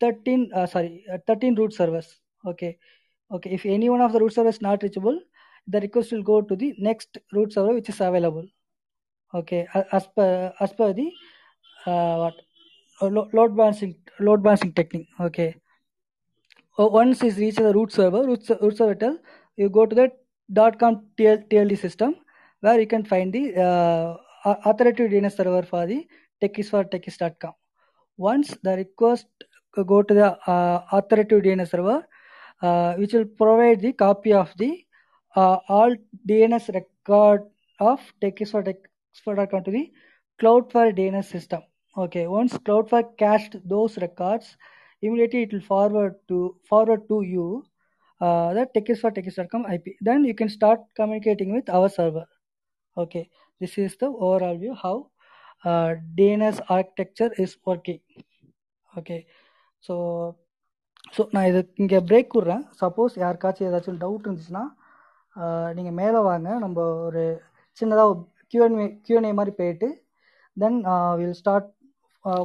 13 0.00 0.50
uh, 0.54 0.66
sorry 0.66 1.04
uh, 1.12 1.18
13 1.26 1.54
root 1.54 1.74
servers. 1.74 2.18
Okay. 2.46 2.78
Okay. 3.30 3.50
If 3.50 3.66
any 3.66 3.90
one 3.90 4.00
of 4.00 4.12
the 4.12 4.20
root 4.20 4.32
servers 4.32 4.56
is 4.56 4.62
not 4.62 4.82
reachable 4.82 5.20
the 5.68 5.80
request 5.80 6.10
will 6.10 6.24
go 6.24 6.42
to 6.42 6.56
the 6.56 6.74
next 6.78 7.18
root 7.32 7.52
server 7.52 7.74
which 7.74 7.88
is 7.88 8.00
available. 8.00 8.46
Okay. 9.34 9.66
As 9.92 10.06
per 10.16 10.52
as 10.60 10.72
per 10.72 10.92
the 10.92 11.10
uh, 11.86 12.16
what? 12.16 12.34
Load 13.00 13.56
balancing 13.56 13.96
load 14.20 14.44
balancing 14.44 14.72
technique. 14.72 15.08
Okay 15.20 15.56
once 16.78 17.22
is 17.22 17.36
reached 17.38 17.58
the 17.58 17.72
root 17.72 17.92
server, 17.92 18.24
root, 18.24 18.48
root 18.60 18.76
server 18.76 18.94
tell 18.94 19.18
you 19.56 19.68
go 19.68 19.86
to 19.86 19.94
the 19.94 20.10
dot 20.52 20.78
.com 20.78 21.06
TL, 21.16 21.48
TLD 21.48 21.78
system 21.78 22.16
where 22.60 22.80
you 22.80 22.86
can 22.86 23.04
find 23.04 23.32
the 23.32 23.56
uh, 23.60 24.16
authoritative 24.44 25.10
DNS 25.10 25.36
server 25.36 25.62
for 25.62 25.86
the 25.86 26.06
techies 26.42 26.70
for 26.70 26.84
techies.com. 26.84 27.52
Once 28.16 28.56
the 28.62 28.76
request 28.76 29.26
go 29.86 30.02
to 30.02 30.14
the 30.14 30.50
uh, 30.50 30.84
authoritative 30.92 31.42
DNS 31.42 31.70
server, 31.70 32.06
uh, 32.62 32.94
which 32.94 33.12
will 33.12 33.24
provide 33.24 33.80
the 33.80 33.92
copy 33.92 34.32
of 34.32 34.52
the 34.58 34.84
all 35.34 35.94
DNS 36.28 36.74
record 36.74 37.42
of 37.80 38.00
techies 38.22 38.50
for 38.52 38.62
techies.com 38.62 39.64
to 39.64 39.70
the 39.70 39.90
Cloudflare 40.40 40.96
DNS 40.96 41.24
system. 41.24 41.62
Okay, 41.96 42.26
once 42.26 42.54
Cloudflare 42.58 43.16
cached 43.18 43.56
those 43.68 43.98
records, 43.98 44.56
immediately 45.02 45.42
it 45.42 45.52
will 45.52 45.60
forward 45.62 46.14
to 46.28 46.56
forward 46.64 47.08
to 47.08 47.22
you 47.24 47.46
uh, 48.20 48.52
the 48.54 48.66
techies 48.74 49.00
for 49.00 49.10
techies.com 49.10 49.66
IP. 49.66 49.96
Then 50.00 50.24
you 50.24 50.34
can 50.34 50.48
start 50.48 50.80
communicating 50.94 51.52
with 51.52 51.68
our 51.70 51.88
server. 51.88 52.26
Okay, 52.96 53.28
this 53.60 53.78
is 53.78 53.96
the 53.96 54.06
overall 54.06 54.56
view 54.56 54.74
how 54.74 55.10
uh, 55.64 55.94
DNS 56.14 56.60
architecture 56.68 57.30
is 57.38 57.56
working. 57.64 58.00
Okay, 58.92 59.20
so 59.84 59.96
so 61.14 61.22
நான் 61.34 61.46
இது 61.48 61.60
இங்கே 61.82 61.98
break 62.08 62.34
விட்றேன் 62.36 62.62
suppose 62.80 63.14
யாருக்காச்சும் 63.22 63.68
ஏதாச்சும் 63.70 63.98
doubt 64.02 64.26
இருந்துச்சுன்னா 64.26 64.62
நீங்கள் 65.76 65.96
மேலே 65.98 66.20
வாங்க 66.26 66.48
நம்ம 66.62 66.84
ஒரு 67.06 67.22
சின்னதாக 67.78 68.12
Q and A 68.52 68.86
Q and A 69.06 69.32
மாதிரி 69.38 69.52
போயிட்டு 69.58 69.88
then 70.56 70.78
will 71.20 71.36
start 71.40 71.68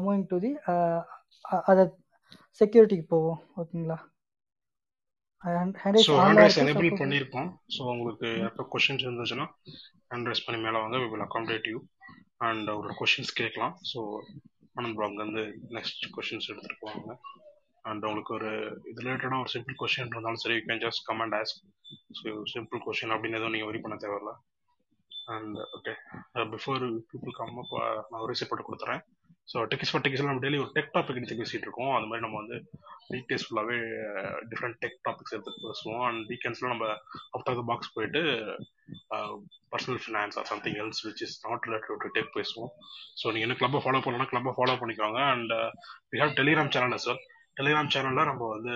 moving 0.03 0.25
to 0.31 0.39
the 0.45 0.51
other 1.69 1.91
செக்யூரிட்டிக்கு 2.59 3.05
போவோம் 3.13 3.39
ஓகேங்களா? 3.61 3.97
So 6.05 6.13
hand 6.21 6.39
raise 6.41 6.59
enable 6.61 6.87
so 7.75 7.81
உங்களுக்கு 7.93 8.29
எப்போ 8.49 8.63
கொஷின்ஸ் 8.73 9.05
இருந்துச்சுன்னா 9.05 9.45
ஹேண்ட் 10.11 10.29
ரைஸ் 10.29 10.45
பண்ணி 10.45 10.59
மேலே 10.65 10.77
வாங்க 10.83 10.97
we 11.03 11.09
will 11.13 11.25
accommodate 11.27 11.67
you 11.73 11.79
and 12.47 12.65
அவரோட 12.73 12.93
கொஷின்ஸ் 13.01 13.33
கேட்கலாம். 13.41 13.75
ஸோ 13.91 13.99
ஆனந்த் 14.79 15.03
அங்கேருந்து 15.07 15.43
நெக்ஸ்ட் 15.75 16.05
கொஷின்ஸ் 16.15 16.49
எடுத்துகிட்டு 16.51 16.81
போவாங்க. 16.83 17.11
அண்ட் 17.89 18.05
உங்களுக்கு 18.07 18.33
ஒரு 18.37 18.49
இது 18.89 18.99
ரிலேட்டடாக 19.05 19.43
ஒரு 19.43 19.51
சிம்பிள் 19.55 19.77
கொஷின் 19.81 20.11
இருந்தாலும் 20.13 20.41
சரி 20.43 20.55
you 20.57 20.63
can 20.69 20.83
just 20.85 21.03
comment 21.09 21.35
ask 21.39 21.61
so 22.19 22.33
simple 22.53 22.81
question 22.87 23.13
அப்படின்னு 23.15 23.39
எதுவும் 23.39 23.55
நீங்கள் 23.55 23.71
வரி 23.71 23.81
பண்ண 23.83 23.97
தேவையில்ல. 24.03 24.33
And 25.35 25.57
okay 25.77 25.93
before 26.55 26.83
people 27.11 27.37
come 27.39 27.55
up 27.63 27.73
நான் 28.09 28.21
ஒரு 28.23 28.31
ரிசீப் 28.33 28.51
போட்டு 28.51 28.67
கொடுத்துறேன். 28.67 29.01
ஸோ 29.51 29.57
டெக்ஸ் 29.71 29.91
ஃபார் 29.91 30.03
டெக்ஸ் 30.05 30.23
நம்ம 30.27 30.41
டெய்லி 30.43 30.57
ஒரு 30.63 30.71
டெக் 30.77 30.93
டாபிக் 30.95 31.17
எடுத்து 31.19 31.37
பேசிட்டு 31.41 31.65
இருக்கோம். 31.67 31.91
அது 31.97 32.07
மாதிரி 32.09 32.23
நம்ம 32.25 32.37
வந்து 32.41 32.57
வீக் 33.11 33.29
ஃபுல்லாகவே 33.43 33.77
டிஃப்ரெண்ட் 34.51 34.77
டெக் 34.83 34.97
டாபிக்ஸ் 35.07 35.35
எடுத்து 35.35 35.65
பேசுவோம். 35.67 36.01
அண்ட் 36.07 36.21
வீக்கெண்ட்ஸில் 36.31 36.71
நம்ம 36.73 36.87
அவுட் 37.33 37.47
த 37.49 37.63
பாக்ஸ் 37.69 37.93
போயிட்டு 37.97 38.21
personal 39.73 40.01
finance 40.05 40.37
or 40.39 40.49
something 40.51 40.77
else 40.83 41.01
which 41.07 41.23
is 41.27 41.35
not 41.45 41.65
related 41.67 42.01
to 42.03 42.09
tech 42.17 42.31
பேசுவோம். 42.37 42.71
ஸோ 43.21 43.25
நீங்கள் 43.33 43.47
என்ன 43.47 43.57
கிளப்பை 43.61 43.81
ஃபாலோ 43.85 44.01
பண்ணலாம் 44.07 44.31
கிளப்பை 44.31 44.53
ஃபாலோ 44.57 44.75
பண்ணிக்கோங்க. 44.81 45.21
And 45.35 45.53
we 46.11 46.19
have 46.23 46.37
Telegram 46.39 46.71
channel 46.75 47.05
sir 47.05 47.21
Telegram 47.59 47.91
சேனலில் 47.95 48.29
நம்ம 48.31 48.49
வந்து 48.55 48.73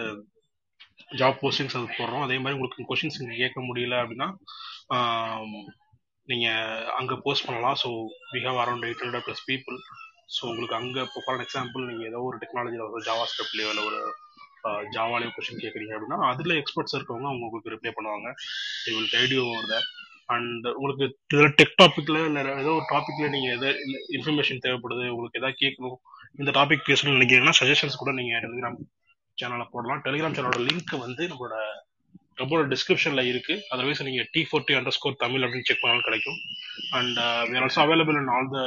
ஜாப் 1.19 1.39
போஸ்டிங்ஸ் 1.43 1.77
அது 1.77 1.87
போடுறோம். 1.99 2.23
அதே 2.27 2.37
மாதிரி 2.43 2.57
உங்களுக்கு 2.57 2.89
கொஷின்ஸ் 2.91 3.19
இங்கே 3.21 3.37
கேட்க 3.43 3.59
முடியல 3.69 3.97
அப்படின்னா 4.03 4.29
நீங்கள் 6.27 6.85
அங்கே 6.99 7.15
போஸ்ட் 7.25 7.45
பண்ணலாம். 7.47 7.77
So 7.83 7.89
we 8.33 8.41
have 8.47 8.59
around 8.63 8.87
eight 8.87 9.03
hundred 9.03 9.27
plus 9.27 9.45
people 9.51 9.77
so 10.35 10.41
உங்களுக்கு 10.51 10.75
அங்கே 10.79 11.01
இப்போ 11.07 11.21
ஃபார் 11.25 11.41
எக்ஸாம்பிள் 11.45 11.87
நீங்கள் 11.91 12.09
ஏதோ 12.11 12.19
ஒரு 12.27 12.37
டெக்னாலஜியில் 12.43 12.85
ஒரு 12.87 13.03
ஜாவா 13.07 13.23
ஸ்கிரிப்ட்லேயோ 13.31 13.71
இல்லை 13.73 13.85
ஒரு 13.89 14.01
ஜாவாலேயோ 14.95 15.31
கொஷின் 15.35 15.61
கேட்குறீங்க 15.63 15.93
அப்படின்னா 15.95 16.17
அதில் 16.31 16.59
எக்ஸ்பர்ட்ஸ் 16.59 16.95
இருக்கவங்க 16.97 17.27
அவங்க 17.29 17.45
உங்களுக்கு 17.47 17.73
ரிப்ளை 17.75 17.91
பண்ணுவாங்க. 17.97 18.27
They 18.83 18.91
will 18.95 19.11
guide 19.15 19.33
you 19.37 19.43
over 19.51 19.67
that 19.73 19.87
and 20.33 20.65
உங்களுக்கு 20.77 21.05
இதில் 21.33 21.55
டெக் 21.59 21.75
டாப்பிக்கில் 21.81 22.19
இல்லை 22.27 22.41
ஏதோ 22.63 22.71
ஒரு 22.79 22.85
டாப்பிக்கில் 22.93 23.33
நீங்கள் 23.35 23.53
எதோ 23.57 23.69
இன்ஃபர்மேஷன் 24.17 24.63
தேவைப்படுது 24.65 25.05
உங்களுக்கு 25.13 25.39
எதாவது 25.41 25.59
கேட்கணும் 25.63 25.97
இந்த 26.41 26.51
டாபிக் 26.59 26.87
பேசணும்னு 26.89 27.17
நினைக்கிறீங்கன்னா 27.17 27.57
சஜஷன்ஸ் 27.61 28.01
கூட 28.01 28.11
நீங்கள் 28.19 28.43
டெலிகிராம் 28.45 28.77
சேனலில் 29.37 29.71
போடலாம். 29.73 30.01
டெலிகிராம் 30.07 30.35
சேனலோட 30.37 30.59
லிங்க் 30.69 30.93
வந்து 31.05 31.23
நம்மளோட 31.31 31.55
நம்மளோட 32.39 32.65
டிஸ்கிரிப்ஷனில் 32.73 33.29
இருக்கு. 33.31 33.55
அதர்வைஸ் 33.73 34.07
நீங்கள் 34.07 34.27
T 34.33 34.41
forty 34.49 34.75
under 34.77 34.95
score 34.97 35.21
Tamil 35.23 35.43
அப்படின்னு 35.45 35.67
செக் 35.69 35.83
பண்ணாலும் 35.83 36.07
கிடைக்கும். 36.07 36.39
And 36.97 37.17
we're 37.51 37.63
also 37.65 37.81
available 37.85 38.19
in 38.21 38.31
all 38.35 38.51
the 38.55 38.61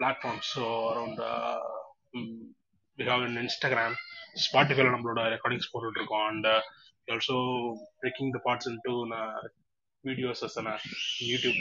platforms. 0.00 0.46
So 0.54 0.64
around 0.92 1.18
uh, 1.32 1.58
we 2.98 3.04
have 3.12 3.24
an 3.30 3.36
instagram 3.46 3.94
ஸ்பாட்டிஃபைல 4.42 4.90
நம்மளோட 4.94 5.20
ரெக்கார்டிங்ஸ் 5.32 5.70
போட்டுட்டு 5.70 5.98
இருக்கோம். 6.00 6.26
And 6.30 6.46
also 7.12 7.36
breaking 8.02 8.32
the 8.34 8.38
parts 8.44 8.68
into 8.70 8.92
videos 10.04 10.42
YouTube 11.30 11.58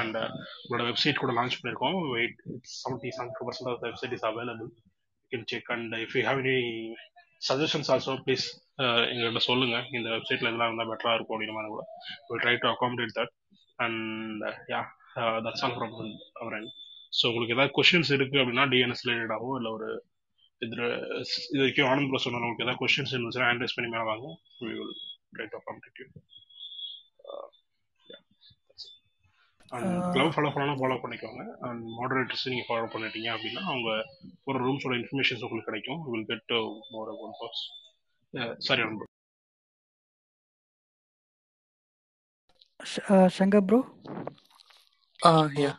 and 0.00 0.16
உங்களோட 0.62 0.84
website 0.88 1.20
கூட 1.22 1.32
launch 1.38 1.56
பண்ணியிருக்கோம். 1.58 1.98
Wait 2.14 2.40
seventy 2.78 3.10
seventy 3.18 3.44
percent 3.48 3.70
of 3.72 3.84
website 3.86 4.14
is 4.16 4.26
available 4.30 4.70
can 5.32 5.46
check 5.52 5.70
and 5.74 5.94
if 6.04 6.16
you 6.18 6.22
have 6.30 6.40
any 6.44 6.58
suggestions 7.48 7.90
also 7.96 8.14
please 8.24 8.46
எங்கள்கிட்ட 9.12 9.44
சொல்லுங்க. 9.50 9.76
இந்த 9.98 10.08
வெப்சைட்ல 10.16 10.50
எல்லாம் 10.54 10.68
இருந்தால் 10.70 10.90
பெட்டரா 10.92 11.14
இருக்கும் 11.18 11.36
அப்படின்ற 11.36 11.56
மாதிரி 11.58 11.72
கூட. 11.74 11.84
Will 12.30 12.42
try 12.46 12.56
to 12.64 12.68
accommodate 12.74 13.14
that 13.20 13.34
and 13.86 14.44
yeah 14.74 14.82
that's 15.46 15.64
all 15.66 15.76
from 15.78 15.94
our 16.40 16.56
and 16.58 16.72
so 17.18 17.24
உங்களுக்கு 17.30 17.56
ஏதாவது 17.56 17.74
கொஷின்ஸ் 17.78 18.12
இருக்கு 18.18 18.40
அப்படின்னா 18.42 18.66
டிஎன்எஸ் 18.72 19.04
ரிலேட்டடாகவோ 19.06 19.54
இல்லை 19.60 19.72
ஒரு 19.76 19.88
இது 20.62 20.74
இது 21.52 21.60
வரைக்கும் 21.62 21.88
ஆனந்த் 21.90 22.10
ப்ரோ 22.10 22.20
சொன்ன 22.24 22.38
உங்களுக்கு 22.40 22.64
ஏதாவது 22.66 22.80
கொஸ்டின்ஸ் 22.82 23.12
இருந்துச்சுன்னா 23.14 23.48
ஹேண்ட் 23.50 23.76
பண்ணி 23.78 23.90
மேலே 23.94 24.06
வாங்க. 24.10 24.26
We 24.64 24.72
will 24.78 24.92
try 25.36 25.46
to 25.52 25.56
accommodate 25.58 25.98
you. 26.00 26.06
Uh, 27.30 27.48
yeah 28.10 28.20
that's 28.66 28.84
it. 28.86 28.94
And 29.72 29.90
club 30.14 30.32
follow 30.34 30.50
பண்ணலாம் 30.54 30.80
ஃபாலோ 30.82 30.96
பண்ணிக்கோங்க. 31.02 31.42
அண்ட் 31.68 31.82
மாடரேட்டர்ஸ் 31.98 32.46
நீங்கள் 32.52 32.68
ஃபாலோ 32.68 32.86
பண்ணிட்டீங்க 32.94 33.28
அப்படின்னா 33.34 33.62
அவங்க 33.72 33.90
ஒரு 34.50 34.58
ரூம்ஸோட 34.66 34.94
இன்ஃபர்மேஷன்ஸ் 35.00 35.44
உங்களுக்கு 35.46 35.70
கிடைக்கும். 35.70 36.00
Will 36.12 36.28
get 36.32 36.54
more 36.94 37.10
about 37.14 37.38
boss 37.42 37.62
sorry 38.68 38.82
Anbu 38.88 39.06
Shankar 43.38 43.66
bro 43.70 43.80
Uh, 45.20 45.46
yeah. 45.62 45.76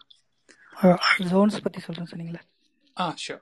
Jones 1.30 1.62
பற்றி 1.66 1.80
சொல்கிறேன் 1.80 2.10
சொன்னீங்களே 2.12 2.42
Ah, 2.96 3.12
sure. 3.16 3.40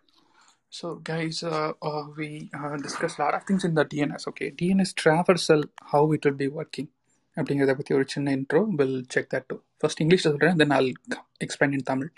So, 0.72 0.86
guys, 1.02 1.42
uh, 1.44 1.70
uh, 1.82 2.02
we 2.18 2.26
uh, 2.54 2.76
discussed 2.76 3.18
a 3.18 3.22
lot 3.22 3.34
of 3.34 3.42
things 3.44 3.64
in 3.64 3.74
the 3.74 3.84
DNS. 3.84 4.24
Okay, 4.28 4.48
DNS 4.52 4.90
traversal, 4.94 5.62
how 5.92 6.02
it 6.12 6.24
will 6.24 6.38
be 6.42 6.48
working. 6.58 6.88
அப்படிங்கிறத 7.36 7.74
பற்றி 7.76 7.92
ஒரு 7.96 8.06
சின்ன 8.06 8.32
intro 8.38 8.60
will 8.78 8.96
check 9.14 9.28
that 9.34 9.46
too 9.50 9.56
first 9.80 10.00
இங்கிலீஷில் 10.02 10.32
சொல்கிறேன் 10.32 10.56
then 10.62 10.72
all 10.76 10.88
explain 11.46 11.74
in 11.76 11.86
Tamil 11.90 12.10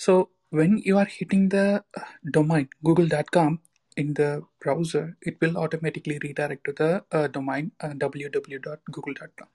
so 0.00 0.12
when 0.52 0.76
you 0.88 0.94
are 1.02 1.10
hitting 1.16 1.46
the 1.54 1.60
domain 2.36 2.68
Google 2.88 3.08
dot 3.14 3.32
com 3.38 3.56
in 3.96 4.14
the 4.20 4.24
browser 4.64 5.04
it 5.28 5.36
will 5.42 5.56
automatically 5.56 6.16
redirect 6.18 6.62
to 6.68 6.72
the 6.72 6.88
uh, 7.16 7.26
domain 7.28 7.64
uh, 7.80 7.92
www.google.com 8.04 9.48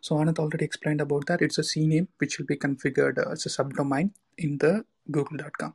so 0.00 0.16
anand 0.16 0.38
already 0.38 0.64
explained 0.64 1.00
about 1.00 1.26
that. 1.26 1.42
It's 1.42 1.58
a 1.58 1.66
cname 1.72 2.08
which 2.18 2.38
will 2.38 2.46
be 2.46 2.56
configured 2.56 3.18
as 3.32 3.46
a 3.46 3.50
subdomain 3.56 4.10
in 4.38 4.58
the 4.58 4.84
google.com 5.10 5.74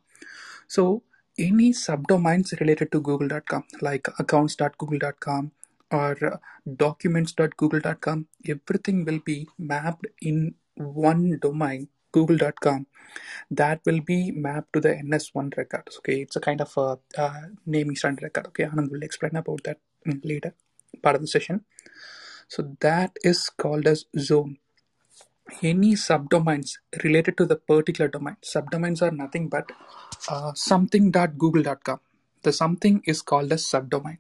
so 0.68 1.04
any 1.38 1.72
subdomains 1.72 2.60
related 2.60 2.92
to 2.92 3.00
google.com 3.00 3.64
like 3.82 4.08
accounts.google.com 4.20 5.52
or 5.92 6.40
documents.google.com 6.84 8.28
everything 8.48 9.06
will 9.06 9.20
be 9.32 9.48
mapped 9.58 10.08
in 10.22 10.54
one 10.76 11.40
domain 11.42 11.88
google.com 12.12 12.86
that 13.50 13.80
will 13.86 14.02
be 14.02 14.32
mapped 14.32 14.72
to 14.74 14.80
the 14.80 14.90
ns1 14.90 15.58
records 15.58 15.98
okay? 15.98 16.22
It's 16.22 16.36
a 16.36 16.42
kind 16.42 16.62
of 16.62 16.72
a 16.78 17.00
uh, 17.18 17.42
naming 17.66 17.96
standard 17.96 18.24
record 18.24 18.48
okay? 18.48 18.66
Anand 18.66 18.92
will 18.92 19.04
explain 19.04 19.36
about 19.36 19.64
that 19.64 19.80
later 20.24 20.54
part 21.02 21.16
of 21.16 21.22
the 21.22 21.28
session 21.28 21.64
so 22.54 22.62
that 22.82 23.12
is 23.24 23.50
called 23.50 23.88
as 23.88 24.06
zone. 24.20 24.58
Any 25.64 25.94
subdomains 25.94 26.72
related 27.04 27.38
to 27.38 27.46
the 27.46 27.56
particular 27.56 28.10
domain. 28.10 28.36
Subdomains 28.44 29.02
are 29.02 29.12
nothing 29.12 29.48
but 29.48 29.72
uh, 30.30 30.52
something.google.com 30.54 32.00
the 32.44 32.52
something 32.52 33.02
is 33.06 33.22
called 33.22 33.54
as 33.54 33.64
subdomain. 33.64 34.18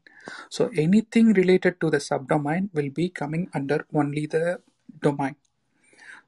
So 0.50 0.70
anything 0.78 1.34
related 1.34 1.82
to 1.82 1.90
the 1.90 1.98
subdomain 1.98 2.70
will 2.74 2.90
be 2.90 3.10
coming 3.10 3.50
under 3.54 3.86
only 3.94 4.28
the 4.28 4.62
domain. 5.02 5.36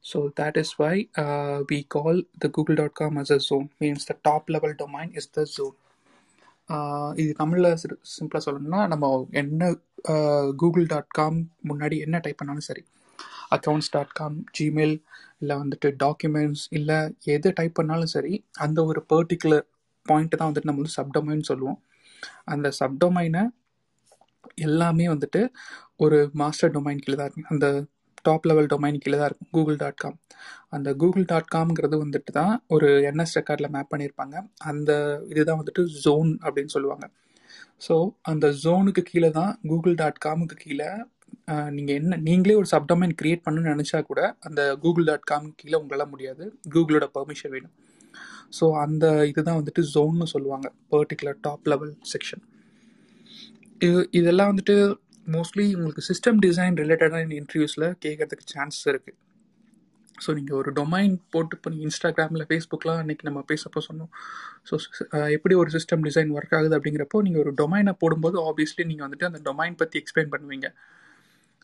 So 0.02 0.34
that 0.36 0.58
is 0.58 0.74
why 0.74 1.08
uh, 1.16 1.64
we 1.70 1.84
call 1.84 2.22
the 2.40 2.50
google.com 2.50 3.18
as 3.20 3.30
a 3.32 3.40
zone 3.40 3.70
means 3.80 4.06
the 4.06 4.16
top 4.16 4.50
level 4.50 4.74
domain 4.78 5.14
is 5.16 5.28
the 5.28 5.46
zone 5.46 5.76
இது 7.22 7.32
தமிழில் 7.42 7.70
சிம்பிளாக 8.14 8.42
சொல்லணும்னா 8.46 8.82
நம்ம 8.88 9.06
என்ன 9.42 9.64
Google 10.62 10.86
dot 10.86 11.12
com 11.20 11.40
முன்னாடி 11.70 11.96
என்ன 12.06 12.20
type 12.24 12.40
பண்ணாலும் 12.42 12.68
சரி. 12.70 12.84
அக்கௌண்ட்ஸ் 13.56 13.92
டாட் 13.96 14.14
காம் 14.20 14.38
ஜிமெயில் 14.58 14.96
இல்லை 15.42 15.56
வந்துட்டு 15.62 15.88
டாக்குமெண்ட்ஸ் 16.04 16.64
இல்லை 16.78 16.98
எது 17.36 17.50
டைப் 17.54 17.78
பண்ணாலும் 17.80 18.14
சரி 18.16 18.34
அந்த 18.66 18.80
ஒரு 18.92 19.02
பர்டிகுலர் 19.14 19.66
பாயிண்ட் 20.06 20.38
தான் 20.40 20.50
வந்துட்டு 20.50 20.70
நம்ம 20.70 20.82
வந்து 20.82 20.98
சப்டொமைன் 21.00 21.50
சொல்லுவோம். 21.52 21.80
அந்த 22.54 22.68
சப்டொமைனை 22.80 23.44
எல்லாமே 24.68 25.06
வந்துட்டு 25.14 25.42
ஒரு 25.98 26.18
மாஸ்டர் 26.42 26.74
டொமைன் 26.76 27.04
கீழே 27.04 27.18
தான் 27.18 27.28
இருக்கு. 27.30 27.50
அந்த 27.54 27.68
டாப் 28.28 28.48
லெவல் 28.50 28.70
டொமைன் 28.74 29.00
கீழே 29.04 29.18
தான் 29.22 29.30
இருக்கும். 29.30 29.52
கூகுள் 29.56 29.78
டாட் 29.84 30.00
காம் 30.04 30.18
அந்த 30.76 30.90
கூகுள் 31.02 31.26
டாட் 31.32 31.50
காம்ங்கிறது 31.56 31.96
வந்துட்டு 32.04 32.32
தான் 32.40 32.54
ஒரு 32.76 32.88
என்எஸ் 33.10 33.36
ரெக்கார்டில் 33.40 33.74
மேப் 33.76 33.92
பண்ணியிருப்பாங்க. 33.94 34.36
அந்த 34.72 34.92
இதுதான் 35.34 35.60
வந்துட்டு 35.62 35.84
ஜோன் 36.06 36.32
அப்படின்னு 36.46 36.74
சொல்லுவாங்க. 36.76 37.06
ஸோ 37.86 37.96
அந்த 38.32 38.46
ஜோனுக்கு 38.64 39.04
கீழே 39.12 39.30
தான் 39.40 39.52
கூகுள் 39.72 39.96
டாட் 40.02 40.24
காமுக்கு 40.26 40.58
கீழே 40.66 40.90
நீங்கள் 41.78 41.98
என்ன 42.00 42.18
நீங்களே 42.28 42.58
ஒரு 42.60 42.68
சப்டொமைன் 42.74 43.14
கிரியேட் 43.20 43.46
பண்ணணும்னு 43.46 43.74
நினச்சா 43.74 44.00
கூட 44.10 44.22
அந்த 44.48 44.62
கூகுள் 44.84 45.08
டாட் 45.10 45.30
காம் 45.32 45.48
கீழே 45.62 45.78
உங்களால் 45.82 46.12
முடியாது. 46.14 46.44
கூகுளோட 46.74 47.06
பெர்மிஷன் 47.16 47.54
வேணும். 47.56 47.74
ஸோ 48.58 48.66
அந்த 48.84 49.06
இதுதான் 49.32 49.60
வந்துட்டு 49.60 49.84
ஜோன்னு 49.94 50.28
சொல்லுவாங்க. 50.34 50.68
பர்டிகுலர் 50.94 51.40
டாப் 51.48 51.70
லெவல் 51.74 51.94
செக்ஷன் 52.14 52.44
இது 53.88 54.02
இதெல்லாம் 54.20 54.52
வந்துட்டு 54.52 54.76
மோஸ்ட்லி 55.28 55.66
உங்களுக்கு 55.76 56.04
சிஸ்டம் 56.10 56.40
டிசைன் 56.46 56.80
ரிலேட்டடான 56.82 57.28
இன்டர்வியூஸில் 57.42 57.88
கேட்கறதுக்கு 58.06 58.46
சான்சஸ் 58.54 58.88
இருக்குது 58.94 59.18
ஸோ 60.18 60.32
நீங்கள் 60.38 60.58
ஒரு 60.60 60.70
டொமைன் 60.80 61.14
போட்டு 61.34 61.56
இப்போ 61.58 61.70
நீங்கள் 61.70 61.88
இன்ஸ்டாகிராமில் 61.90 62.46
ஃபேஸ்புக்கெலாம் 62.50 63.00
அன்றைக்கி 63.02 63.24
நம்ம 63.30 63.40
பேசப்போ 63.52 63.80
சொன்னோம். 63.88 64.12
ஸோ 64.70 64.74
எப்படி 65.36 65.54
ஒரு 65.62 65.70
சிஸ்டம் 65.76 66.04
டிசைன் 66.08 66.34
ஒர்க் 66.38 66.56
ஆகுது 66.58 66.76
அப்படிங்கிறப்போ 66.78 67.20
நீங்கள் 67.22 67.44
ஒரு 67.46 67.54
டொமைனை 67.62 67.94
போடும்போது 68.04 68.38
ஆப்வியஸ்லி 68.50 68.86
நீங்கள் 68.92 69.06
வந்துட்டு 69.08 69.30
அந்த 69.30 69.40
டொமைன் 69.50 69.80
பற்றி 69.82 69.98
எக்ஸ்பிளைன் 70.02 70.32
பண்ணுவீங்க. 70.36 70.70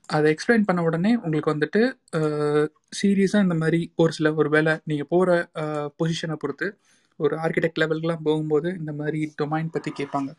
அதை 0.09 0.27
எக்ஸ்பிளைன் 0.35 0.67
பண்ண 0.67 0.81
உடனே 0.87 1.11
உங்களுக்கு 1.23 1.53
வந்துட்டு 1.55 1.81
சீரியஸாக 3.01 3.45
இந்த 3.47 3.55
மாதிரி 3.63 3.81
ஒரு 3.95 4.11
சில 4.17 4.33
ஒரு 4.33 4.49
வேலை 4.49 4.73
நீங்கள் 4.91 5.09
போகிற 5.13 5.49
பொசிஷனை 5.99 6.37
பொறுத்து 6.43 6.69
ஒரு 7.23 7.35
ஆர்கிடெக்ட் 7.45 7.79
லெவலுக்குலாம் 7.81 8.25
போகும்போது 8.27 8.69
இந்த 8.81 8.91
மாதிரி 8.99 9.19
டொமைன் 9.39 9.71
பற்றி 9.75 9.91
கேட்பாங்க. 9.99 10.31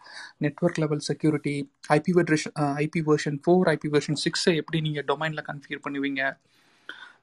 Network 0.45 0.81
level 0.83 1.03
security 1.09 1.55
IP 1.97 2.12
version 2.19 2.55
IP 2.85 3.03
version 3.11 3.38
four 3.45 3.69
IP 3.75 3.90
version 3.95 4.21
சிக்ஸை 4.25 4.55
எப்படி 4.62 4.81
நீங்கள் 4.87 5.07
டொமைனில் 5.11 5.47
கன்ஃபியூர் 5.51 5.85
பண்ணுவீங்க? 5.87 6.23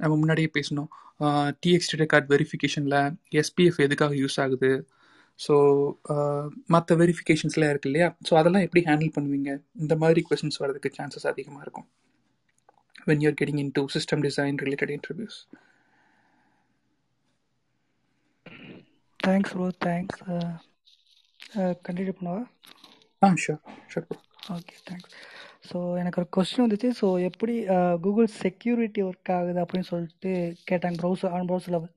நம்ம 0.01 0.13
முன்னாடியே 0.21 0.49
பேசணும் 0.57 0.89
டிஎக்ஸ்டி 1.63 1.97
ரெக்கார்ட் 2.03 2.27
வெரிஃபிகேஷனில் 2.33 2.99
எஸ்பிஎஃப் 3.41 3.79
எதுக்காக 3.85 4.15
யூஸ் 4.23 4.39
ஆகுது? 4.43 4.71
ஸோ 5.45 5.55
மற்ற 6.73 6.95
வெரிஃபிகேஷன்ஸ்லாம் 7.01 7.71
இருக்கு 7.73 7.89
இல்லையா? 7.91 8.09
ஸோ 8.27 8.33
அதெல்லாம் 8.41 8.65
எப்படி 8.67 8.81
ஹேண்டில் 8.89 9.15
பண்ணுவீங்க? 9.15 9.51
இந்த 9.83 9.93
மாதிரி 10.03 10.21
கொஸ்டின்ஸ் 10.29 10.61
வரதுக்கு 10.63 10.89
சான்சஸ் 10.97 11.27
அதிகமாக 11.31 11.63
இருக்கும். 11.65 11.87
When 13.09 13.21
you're 13.23 13.37
getting 13.39 13.61
into 13.77 13.83
system 13.95 14.23
design 14.27 14.57
related 14.65 14.93
interviews 14.97 15.37
thanks 19.27 19.53
bro 19.53 19.67
thanks 19.85 20.19
continue 21.85 22.13
பண்ணவா? 22.17 22.41
sure, 23.43 23.59
sure. 23.91 24.05
bro. 24.07 24.17
Okay 24.55 24.75
thanks 24.87 25.13
so 25.69 25.77
எனக்கு 26.01 26.19
ஒரு 26.21 26.27
கொஸ்டின் 26.35 26.63
வந்துச்சு. 26.65 26.89
ஸோ 26.99 27.07
எப்படி 27.29 27.53
கூகுள் 28.01 28.27
செக்யூரிட்டி 28.41 29.01
ஒர்க் 29.07 29.31
ஆகுது 29.37 29.59
அப்படின்னு 29.63 29.89
சொல்லிட்டு 29.89 30.31
கேட்டாங்க 30.69 30.99
browser 31.01 31.33
on 31.33 31.47
browser 31.49 31.73
level 31.75 31.93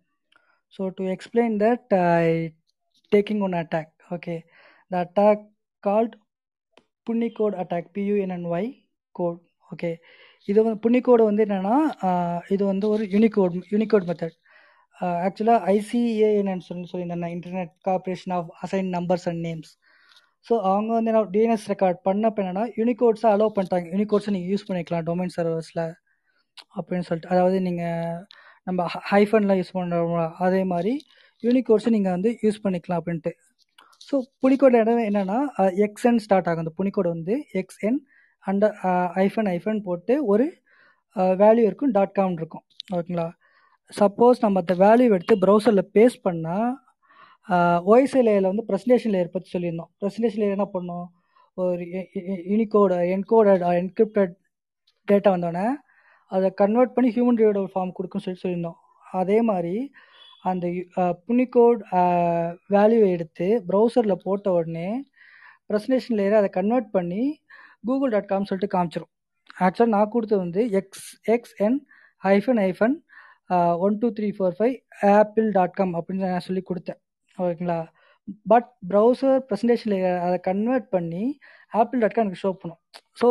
so 0.78 0.88
to 0.96 1.04
explain 1.14 1.54
that 1.62 1.94
I 2.16 2.26
taking 3.12 3.42
one 3.42 3.56
attack 3.60 3.92
okay 4.10 4.34
the 4.90 4.96
attack 5.04 5.44
called 5.84 6.16
punycode 7.38 7.58
attack 7.62 7.92
PUNNY 7.96 8.68
code 9.14 9.40
okay 9.70 9.90
இது 10.48 10.58
வந்து 10.62 10.80
புன்னி 10.80 11.00
கோடு 11.00 11.22
வந்து 11.24 11.44
என்னென்னா 11.46 11.76
இது 12.48 12.62
வந்து 12.64 12.86
ஒரு 12.88 13.04
யூனிகோட் 13.06 13.56
யூனிகோட் 13.70 14.08
மெத்தட் 14.10 14.36
ஆக்சுவலாக 15.26 15.60
ஐசிஏஎன்னு 15.76 16.66
சொல்லி 16.68 16.86
சொல்லியிருந்தேன் 16.92 17.34
internet 17.36 17.72
corporation 17.88 18.34
of 18.38 18.50
assign 18.64 18.90
numbers 18.96 19.26
and 19.30 19.42
names 19.48 19.72
so 20.46 20.54
அவங்க 20.70 20.90
வந்து 20.96 21.10
என்ன 21.12 21.22
டிஎன்எஸ் 21.34 21.66
ரெக்கார்ட் 21.72 21.98
பண்ணப்போ 22.08 22.40
என்னன்னா 22.42 22.64
யூனிகோட்ஸை 22.80 23.28
அலோவ் 23.34 23.54
பண்ணிட்டாங்க. 23.56 23.86
யூனிகோட்ஸை 23.94 24.32
நீங்கள் 24.36 24.52
யூஸ் 24.52 24.66
பண்ணிக்கலாம் 24.68 25.04
டொமைன் 25.08 25.34
சர்வர்ஸில் 25.36 25.82
அப்படின்னு 26.78 27.06
சொல்லிட்டு. 27.08 27.30
அதாவது 27.34 27.56
நீங்கள் 27.66 28.20
நம்ம 28.68 28.86
ஹைஃபன்லாம் 29.10 29.60
யூஸ் 29.60 29.74
பண்ணுறோம் 29.78 30.14
அதே 30.46 30.62
மாதிரி 30.72 30.92
யூனிகோட்ஸை 31.42 31.90
நீங்கள் 31.96 32.14
வந்து 32.16 32.30
யூஸ் 32.44 32.62
பண்ணிக்கலாம் 32.64 33.00
அப்படின்ட்டு. 33.00 33.32
ஸோ 34.08 34.16
புனிகோட 34.42 34.74
இடம் 34.84 35.02
என்னென்னா 35.08 35.38
எக்ஸ்என் 35.86 36.22
ஸ்டார்ட் 36.24 36.48
ஆகும். 36.50 36.64
அந்த 36.64 36.74
புனிகோடு 36.78 37.08
வந்து 37.16 37.34
எக்ஸ்என் 37.62 38.00
அண்டர் 38.44 38.74
ஐஃபன் 39.24 39.50
ஐஃபன் 39.56 39.80
போட்டு 39.88 40.14
ஒரு 40.32 40.46
வேல்யூ 41.42 41.64
இருக்கும் 41.68 41.92
டாட் 41.98 42.16
காம் 42.18 42.36
இருக்கும். 42.40 42.64
ஓகேங்களா? 42.96 43.28
சப்போஸ் 43.98 44.42
நம்ம 44.44 44.60
அந்த 44.62 44.74
வேல்யூ 44.84 45.08
எடுத்து 45.16 45.34
ப்ரௌசரில் 45.44 45.90
பேஸ்ட் 45.96 46.20
பண்ணால் 46.26 46.70
ஓஎஸ்ஐ 47.92 48.20
லேயரில் 48.26 48.50
வந்து 48.50 48.64
ப்ரெசன்டேஷன் 48.68 49.12
லேயர் 49.14 49.32
பற்றி 49.34 49.48
சொல்லியிருந்தோம். 49.54 49.90
ப்ரெசன்டேஷன் 50.00 50.42
லேயர் 50.42 50.56
என்ன 50.56 50.66
பண்ணோம்? 50.74 51.06
ஒரு 51.62 51.84
யூனிகோட 52.50 52.92
என்கோடட் 53.14 53.64
என்கிரிப்டட் 53.80 54.34
டேட்டா 55.08 55.30
வந்தோடனே 55.34 55.66
அதை 56.36 56.48
கன்வெர்ட் 56.62 56.94
பண்ணி 56.96 57.08
ஹியூமன் 57.16 57.40
ரீடபிள் 57.42 57.72
ஃபார்ம் 57.72 57.94
கொடுக்குன்னு 57.96 58.26
சொல்லி 58.26 58.42
சொல்லியிருந்தோம். 58.42 58.78
அதே 59.20 59.38
மாதிரி 59.50 59.74
அந்த 60.50 60.66
புனிகோட் 61.28 61.80
வேல்யூவை 62.74 63.08
எடுத்து 63.16 63.48
ப்ரௌசரில் 63.70 64.22
போட்ட 64.26 64.52
உடனே 64.58 64.88
ப்ரெசன்டேஷன் 65.70 66.18
லேயரை 66.20 66.36
அதை 66.42 66.50
கன்வெர்ட் 66.58 66.90
பண்ணி 66.96 67.22
கூகுள் 67.88 68.12
டாட் 68.14 68.30
காம் 68.30 68.48
சொல்லிட்டு 68.48 68.74
காமிச்சிரும். 68.76 69.12
ஆக்சுவலாக 69.64 69.94
நான் 69.96 70.12
கொடுத்தது 70.14 70.42
வந்து 70.46 70.62
X 70.80 71.08
X 71.34 71.54
N 71.66 71.78
hyphen 72.22 72.60
hyphen 72.64 72.96
one 73.84 73.96
two 74.02 74.08
three 74.18 74.28
four 74.36 74.56
five 74.58 74.74
Apple 75.18 75.46
dot 75.56 75.76
com 75.78 75.94
அப்படின்னு 75.98 76.30
நான் 76.34 76.46
சொல்லி 76.48 76.62
கொடுத்தேன். 76.70 77.00
ஓகேங்களா? 77.38 77.78
பட் 78.52 78.68
ப்ரௌசர் 78.90 79.38
ப்ரெசன்டேஷனில் 79.48 80.06
அதை 80.26 80.36
கன்வெர்ட் 80.48 80.88
பண்ணி 80.96 81.24
ஆப்பிள் 81.80 82.00
டாட் 82.02 82.16
காம் 82.16 82.26
எனக்கு 82.26 82.42
ஷோ 82.44 82.52
பண்ணும். 82.62 82.80
ஸோ 83.20 83.28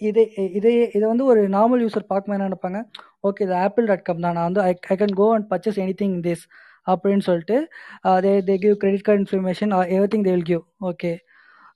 இதே 0.00 0.24
இதை 0.58 0.72
இதை 0.96 1.04
வந்து 1.12 1.24
ஒரு 1.30 1.40
நார்மல் 1.56 1.82
யூஸர் 1.84 2.10
பார்க்கும் 2.12 2.34
என்ன 2.34 2.48
நினைப்பாங்க? 2.48 2.80
ஓகே 3.28 3.44
இது 3.46 3.54
ஆப்பிள் 3.66 3.88
டாட் 3.90 4.06
காம் 4.08 4.24
தான். 4.26 4.36
நான் 4.38 4.48
வந்து 4.50 4.62
I 4.68 4.72
I 4.94 4.96
can 5.02 5.16
go 5.22 5.26
and 5.36 5.48
purchase 5.52 5.80
anything 6.02 6.18
this 6.26 6.44
அப்படின்னு 6.92 7.24
சொல்லிட்டு 7.28 7.56
they 8.26 8.32
they 8.48 8.54
give 8.64 8.76
credit 8.82 9.06
card 9.08 9.22
information 9.24 9.72
everything 10.14 10.26
they 10.28 10.34
will 10.36 10.48
give 10.52 10.64
okay 10.90 11.12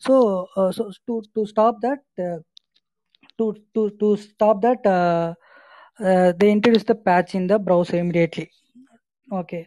so 0.02 0.14
so 0.76 0.84
to 1.08 1.14
to 1.34 1.42
stop 1.52 1.80
that 1.86 2.04
to 3.38 3.46
to 3.76 3.82
to 4.00 4.08
stop 4.26 4.62
that 4.66 4.86
they 6.40 6.46
introduce 6.54 6.90
the 6.90 6.94
patch 7.06 7.32
in 7.38 7.48
the 7.52 7.56
browser 7.66 8.00
immediately 8.02 8.46
okay 9.28 9.60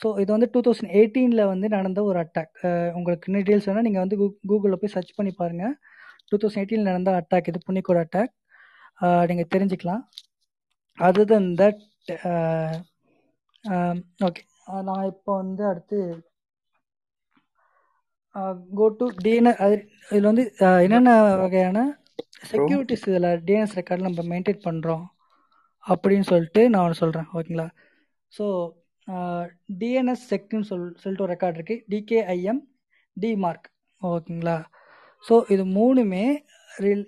so 0.00 0.06
இது 0.22 0.30
வந்து 0.32 0.48
two 0.54 0.60
thousand 0.66 0.94
எயிட்டீனில் 0.98 1.50
வந்து 1.50 1.66
நடந்த 1.74 2.00
ஒரு 2.08 2.18
attack 2.22 2.52
உங்களுக்கு 2.98 3.26
இன்னும் 3.28 3.40
details 3.40 3.68
வேணால் 3.68 3.86
நீங்கள் 3.88 4.04
வந்து 4.04 4.16
கூ 4.20 4.26
கூகுளில் 4.50 4.80
போய் 4.82 4.94
சர்ச் 4.94 5.16
பண்ணி 5.18 5.32
பாருங்கள் 5.40 5.74
டூ 6.30 6.36
தௌசண்ட் 6.36 6.62
எயிட்டீனில் 6.62 6.90
நடந்த 6.90 7.12
அட்டாக் 7.20 7.50
இது 7.50 7.60
புண்ணிக்கோட 7.68 8.00
அட்டாக் 8.06 8.32
நீங்கள் 9.30 9.50
தெரிஞ்சுக்கலாம். 9.54 10.02
அதர் 10.98 11.30
தன் 11.30 11.48
தட் 11.60 11.80
ஓகே 14.26 14.42
நான் 14.88 15.08
இப்போ 15.12 15.32
வந்து 15.40 15.62
அடுத்து 15.70 15.98
கோ 18.78 18.86
டு 19.00 19.06
டிஎன்எஸ் 19.24 19.60
அது 19.64 19.74
இதில் 20.10 20.30
வந்து 20.30 20.44
என்னென்ன 20.86 21.10
வகையான 21.42 21.78
செக்யூரிட்டிஸ் 22.52 23.06
இதில் 23.10 23.28
டிஎன்எஸ் 23.48 23.76
ரெக்கார்டில் 23.80 24.08
நம்ம 24.08 24.24
மெயின்டைன் 24.32 24.64
பண்ணுறோம் 24.68 25.04
அப்படின்னு 25.92 26.26
சொல்லிட்டு 26.30 26.62
நான் 26.72 26.84
ஒன்று 26.86 27.00
சொல்கிறேன் 27.02 27.28
ஓகேங்களா? 27.36 27.68
ஸோ 28.32 28.46
டிஎன்எஸ் 29.80 30.24
செக்னு 30.30 30.66
சொல் 30.70 30.84
சொல்லிட்டு 31.02 31.24
ஒரு 31.26 31.32
ரெக்கார்ட் 31.34 31.58
இருக்குது 31.58 31.82
டிகேஐஎம் 31.92 32.60
டிமார்க் 33.16 33.68
ஓகேங்களா? 34.02 34.56
ஸோ 35.24 35.34
இது 35.54 35.64
மூணுமே 35.78 36.24
ரில் 36.84 37.04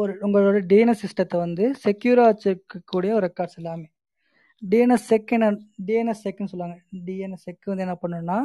ஒரு 0.00 0.12
உங்களோட 0.26 0.58
டிஎன்எஸ் 0.70 1.02
சிஸ்டத்தை 1.04 1.36
வந்து 1.46 1.64
செக்யூராக 1.84 2.28
வச்சுருக்கக்கூடிய 2.30 3.10
ஒரு 3.16 3.24
ரெக்கார்ட்ஸ் 3.28 3.58
எல்லாமே. 3.60 3.86
டிஎன்எஸ் 4.62 5.08
செக் 5.10 5.34
என்ன 5.36 5.48
டிஎன்எஸ் 5.88 6.22
செக்னு 6.26 6.50
சொல்லுவாங்க. 6.52 6.76
டிஎன்எஸ் 7.08 7.44
செக் 7.48 7.70
வந்து 7.72 7.86
என்ன 7.86 7.96
பண்ணுன்னா 8.02 8.38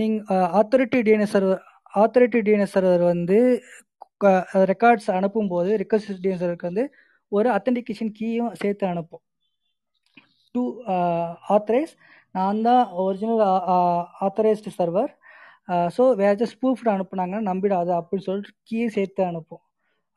நீங்கள் 0.00 0.46
authority 0.60 0.98
DNS 1.06 1.34
server 1.36 1.62
authority 2.02 2.40
DNS 2.46 2.74
server 2.76 3.04
வந்து 3.12 3.38
ரெக்கார்ட்ஸ் 4.72 5.08
அனுப்பும்போது 5.18 5.70
ரிக்வஸ்ட் 5.82 6.10
டிஎன்எஸ் 6.24 6.42
சர்வருக்கு 6.44 6.70
வந்து 6.70 6.84
ஒரு 7.32 7.48
அத்தன்டிகேஷன் 7.56 8.12
கீயும் 8.18 8.52
சேர்த்து 8.62 8.84
அனுப்பும். 8.92 9.22
டு 10.54 10.62
ஆத்தரைஸ் 11.54 11.92
uh, 11.92 12.04
நான் 12.34 12.60
தான் 12.66 12.82
ஒரிஜினல் 13.04 13.42
ஆத்தரைஸ்டு 14.26 14.70
சர்வர் 14.78 15.12
ஸோ 15.96 16.02
வேறு 16.18 16.30
ஏதாச்சும் 16.30 16.52
ஸ்பூஃப்டு 16.54 16.90
அனுப்புனாங்கன்னா 16.94 17.40
நம்பிடாது 17.50 17.90
அப்படின்னு 17.98 18.26
சொல்லிட்டு 18.28 18.52
கீயை 18.68 18.88
சேர்த்து 18.96 19.22
அனுப்பும். 19.30 19.62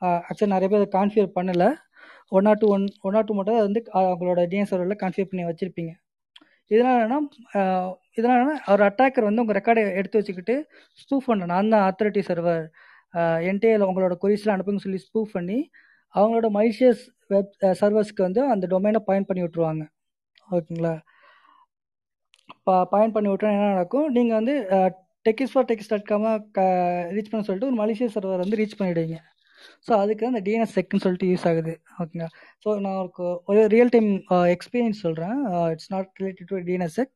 Uh, 0.02 0.20
ஆக்சுவலி 0.28 0.54
நிறைய 0.56 0.70
பேர் 0.72 0.82
அதை 0.82 0.90
கான்ஃபிகர் 0.98 1.36
பண்ணலை. 1.38 1.70
One 2.38 2.46
not 2.48 2.62
two 2.62 2.68
one 2.76 2.86
one 3.08 3.18
or 3.20 3.28
two 3.30 3.36
மட்டும் 3.40 3.58
அதை 3.58 3.66
வந்து 3.70 3.82
uh, 3.90 4.06
அவங்களோட 4.12 4.44
டிஎன் 4.54 4.70
சர்வரில் 4.72 5.02
கான்ஃபிகர் 5.04 5.32
பண்ணி 5.32 5.46
வச்சுருப்பீங்க. 5.50 5.94
இதனால் 6.72 6.98
என்னன்னா 6.98 7.20
இதனால் 8.18 8.38
என்னன்னா 8.38 8.56
ஒரு 8.74 8.84
அட்டாக்கர் 8.90 9.28
வந்து 9.28 9.44
உங்கள் 9.44 9.58
ரெக்கார்டை 9.60 9.82
எடுத்து 10.00 10.20
வச்சுக்கிட்டு 10.20 10.56
ஸ்பூஃப் 11.02 11.28
பண்ண 11.30 11.48
நான் 11.54 11.72
தான் 11.74 11.86
ஆத்தரிட்டி 11.88 12.22
சர்வர் 12.30 12.64
என்டிஏல 13.50 13.88
உங்களோட 13.90 14.16
கொரிஸ்லாம் 14.22 14.56
அனுப்புங்க 14.58 14.84
சொல்லி 14.86 15.00
ஸ்பூஃப் 15.08 15.34
பண்ணி 15.38 15.58
அவங்களோட 16.16 16.48
மைஷியஸ் 16.58 17.04
வெப் 17.34 17.54
சர்வர்ஸ்க்கு 17.82 18.26
வந்து 18.28 18.42
அந்த 18.54 18.66
டொமைனை 18.74 19.02
பாயிண்ட் 19.10 19.28
பண்ணி 19.30 19.44
விட்ருவாங்க 19.46 19.84
ஓகேங்களா? 20.56 20.94
பா 22.68 22.76
பாயிண்ட் 22.94 23.16
பண்ணி 23.16 23.30
விட்டா 23.32 23.52
என்ன 23.56 23.70
நடக்கும்? 23.76 24.08
நீங்கள் 24.18 24.38
வந்து 24.40 24.54
டெக்கிஸ் 25.26 25.54
ஃபார் 25.54 25.68
டெக்கிஸ் 25.70 25.92
டாட் 25.92 26.10
காம 26.12 26.34
க 26.58 26.62
ரீச் 27.16 27.30
பண்ண 27.32 27.44
சொல்லிட்டு 27.48 27.70
ஒரு 27.72 27.78
மலேசிய 27.82 28.08
சர்வர் 28.16 28.44
வந்து 28.44 28.60
ரீச் 28.62 28.78
பண்ணிவிடுவீங்க 28.80 29.18
ஸோ 29.88 29.92
அதுக்கு 30.04 30.24
அந்த 30.30 30.40
டிஎன்எஸ் 30.46 30.76
செக்னு 30.78 31.04
சொல்லிட்டு 31.04 31.28
யூஸ் 31.32 31.46
ஆகுது. 31.50 31.74
ஓகேங்களா? 32.02 32.28
ஸோ 32.64 32.70
நான் 32.86 32.98
ஒரு 33.02 33.28
ஒரு 33.52 33.62
ரியல் 33.74 33.92
டைம் 33.96 34.10
எக்ஸ்பீரியன்ஸ் 34.56 35.04
சொல்கிறேன் 35.06 35.38
it's 35.74 35.92
not 35.94 36.10
related 36.22 36.50
to 36.52 36.58
DNS 36.70 36.96
check 37.00 37.14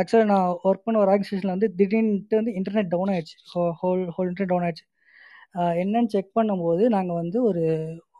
ஆக்சுவலாக 0.00 0.28
நான் 0.32 0.46
ஒர்க் 0.68 0.84
பண்ண 0.86 1.00
ஒரு 1.02 1.10
ஆர்கனைசேஷனில் 1.14 1.54
வந்து 1.54 1.68
திடீர்னுட்டு 1.78 2.38
வந்து 2.40 2.52
இன்டர்நெட் 2.58 2.92
டவுன் 2.94 3.10
ஆயிடுச்சு. 3.14 3.36
ஹோல் 3.80 4.04
ஹோல் 4.16 4.28
இன்டர்நெட் 4.30 4.52
டவுன் 4.52 4.66
ஆயிடுச்சு. 4.66 4.86
என்னன்னு 5.82 6.12
செக் 6.14 6.32
பண்ணும்போது 6.38 6.84
நாங்கள் 6.96 7.20
வந்து 7.22 7.38
ஒரு 7.50 7.64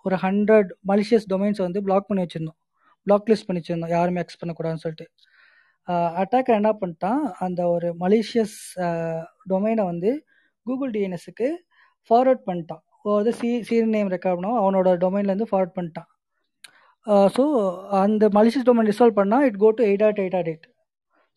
ஒரு 0.06 0.16
ஹண்ட்ரட் 0.24 0.70
மலிஷியஸ் 0.90 1.26
டொமைன்ஸ் 1.32 1.60
வந்து 1.66 1.80
பிளாக் 1.88 2.08
பண்ணி 2.08 2.22
வச்சுருந்தோம். 2.24 2.58
பிளாக் 3.06 3.28
லிஸ்ட் 3.32 3.46
பண்ணி 3.48 3.60
வச்சுருந்தோம். 3.62 3.92
யாருமே 3.96 4.22
அக்ஸ் 4.22 4.40
பண்ணக்கூடாதுன்னு 4.40 4.84
சொல்லிட்டு. 4.84 5.06
அட்டாக்கர் 6.22 6.58
என்ன 6.60 6.70
பண்ணிட்டான்? 6.80 7.22
அந்த 7.44 7.60
ஒரு 7.74 7.88
மலேசியஸ் 8.04 8.56
டொமைனை 9.52 9.84
வந்து 9.92 10.10
கூகுள் 10.66 10.92
டிஎன்எஸ்க்கு 10.96 11.48
ஃபார்வர்ட் 12.10 12.42
பண்ணிட்டான். 12.48 12.82
அதாவது 13.04 13.30
சி 13.38 13.48
சீர் 13.68 13.92
நேம் 13.94 14.10
ரெக்கார்ட் 14.14 14.38
பண்ணோம் 14.38 14.58
அவனோட 14.62 14.88
டொமைன்லேருந்து 15.04 15.48
ஃபார்வர்ட் 15.50 15.76
பண்ணிட்டான். 15.78 16.08
ஸோ 17.36 17.44
அந்த 18.02 18.24
மலிஷியஸ் 18.38 18.66
டொமைன் 18.68 18.88
ரிசால்வ் 18.92 19.18
பண்ணால் 19.20 19.44
it 19.48 19.58
go 19.64 19.68
to 19.78 19.84
eight 19.90 20.04
at 20.08 20.20
eight 20.24 20.36
at 20.40 20.50
eight 20.52 20.66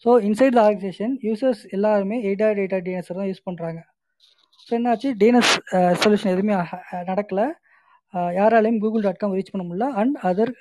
so 0.06 0.12
inside 0.28 0.56
the 0.58 0.62
organisation 0.68 1.14
users 1.28 1.62
எல்லாருமே 1.76 2.18
eight 2.30 2.44
at 2.48 2.60
eight 2.62 2.76
at 2.78 2.86
DNS 2.88 3.12
தான் 3.20 3.30
யூஸ் 3.32 3.46
பண்ணுறாங்க 3.48 3.80
ஸோ 4.68 4.72
என்னாச்சு? 4.78 5.10
டிஎன்எஸ் 5.22 5.54
சொல்யூஷன் 6.04 6.34
எதுவுமே 6.36 6.56
நடக்கலை. 7.12 7.48
யாராலையும் 8.40 8.80
கூகுள் 8.84 9.06
டாட் 9.06 9.22
காம் 9.22 9.36
ரீச் 9.38 9.52
பண்ண 9.54 9.64
முடியல. 9.68 9.88
And 10.02 10.16
other 10.30 10.52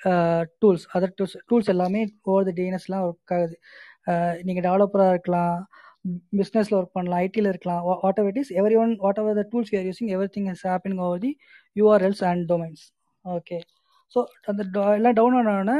tools 0.63 0.85
other 0.97 1.13
tools 1.19 1.37
tools 1.49 1.71
எல்லாமே 1.73 2.01
ஓவர் 2.31 2.47
த 2.49 2.53
டிஎன்எஸ்லாம் 2.59 3.05
ஒர்க் 3.07 3.33
ஆகுது. 3.37 3.55
நீங்கள் 4.47 4.65
டெவலப்பராக 4.67 5.13
இருக்கலாம் 5.15 5.55
பிஸ்னஸில் 6.39 6.77
ஒர்க் 6.79 6.95
பண்ணலாம் 6.97 7.21
ஐடியில் 7.27 7.51
இருக்கலாம் 7.51 7.81
whatever 8.21 8.31
it 8.33 8.41
is 8.43 8.51
everyone 8.83 8.91
ever 9.21 9.37
the 9.39 9.45
tools 9.53 9.71
you're 9.73 9.87
using 9.89 10.11
everything 10.35 10.49
is 10.53 10.65
happening 10.71 10.99
over 11.05 11.23
the 11.25 11.31
URLs 11.75 12.23
and 12.31 12.43
domains 12.51 12.83
okay 13.25 13.57
so 14.15 14.19
அந்த 14.51 14.61
எல்லாம் 14.97 15.17
டவுன் 15.19 15.37
ஆனோடனே 15.39 15.77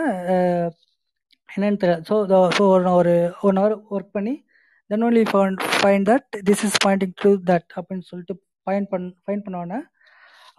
என்னன்னு 1.50 1.80
தெரியல. 1.82 1.98
ஸோ 2.10 2.16
ஸோ 2.58 2.64
ஒரு 3.00 3.14
ஒன் 3.50 3.60
ஹவர் 3.62 3.76
ஒர்க் 3.96 4.16
பண்ணி 4.18 4.34
then 4.90 5.06
only 5.08 5.24
find 5.32 5.62
find 5.82 6.08
that 6.12 6.28
this 6.50 6.64
is 6.68 6.80
pointing 6.86 7.14
to 7.24 7.32
that 7.52 7.70
அப்படின்னு 7.78 8.06
சொல்லிட்டு 8.12 8.36
fine 8.66 8.88
பண் 8.94 9.06
ஃபைன் 9.26 9.44
பண்ணோன்னே 9.46 9.80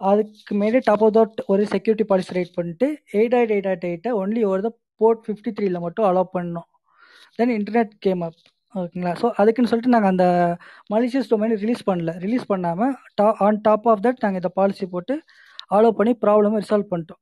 அதுக்கு 0.01 0.53
மேலே 0.61 0.79
டாப் 0.87 1.03
ஆஃப் 1.05 1.15
தட் 1.17 1.39
ஒரு 1.51 1.63
செக்யூரிட்டி 1.71 2.05
பாலிசி 2.09 2.35
ரைட் 2.37 2.57
பண்ணிட்டு 2.57 2.87
எயிட் 3.19 3.35
ஆயிட் 3.37 3.53
எயிட் 3.55 3.69
ஆயிட் 3.71 3.87
எயிட்டை 3.89 4.11
ஒன்லி 4.21 4.41
ஒரு 4.51 4.61
த 4.67 4.69
போர்ட் 5.01 5.23
ஃபிஃப்டி 5.25 5.51
த்ரீல 5.57 5.79
மட்டும் 5.85 6.07
அலோவ் 6.09 6.29
பண்ணோம் 6.37 6.67
தென் 7.39 7.53
இன்டர்நெட் 7.57 7.93
கேம் 8.05 8.21
அப் 8.27 8.37
ஓகேங்களா? 8.75 9.13
ஸோ 9.21 9.27
அதுக்குன்னு 9.41 9.69
சொல்லிட்டு 9.71 9.93
நாங்கள் 9.95 10.11
அந்த 10.13 10.25
மலிஷியஸ் 10.93 11.29
டொமைன் 11.31 11.55
ரிலீஸ் 11.63 11.83
பண்ணல. 11.89 12.11
ரிலீஸ் 12.25 12.45
பண்ணாமல் 12.51 12.91
டா 13.19 13.27
ஆன் 13.45 13.59
டாப் 13.67 13.87
ஆஃப் 13.91 14.03
தட் 14.05 14.21
நாங்கள் 14.23 14.41
இந்த 14.41 14.51
பாலிசி 14.59 14.85
போட்டு 14.93 15.15
அலோவ் 15.77 15.97
பண்ணி 15.99 16.13
ப்ராப்ளமை 16.23 16.59
ரிசால்வ் 16.63 16.91
பண்ணிட்டோம். 16.91 17.21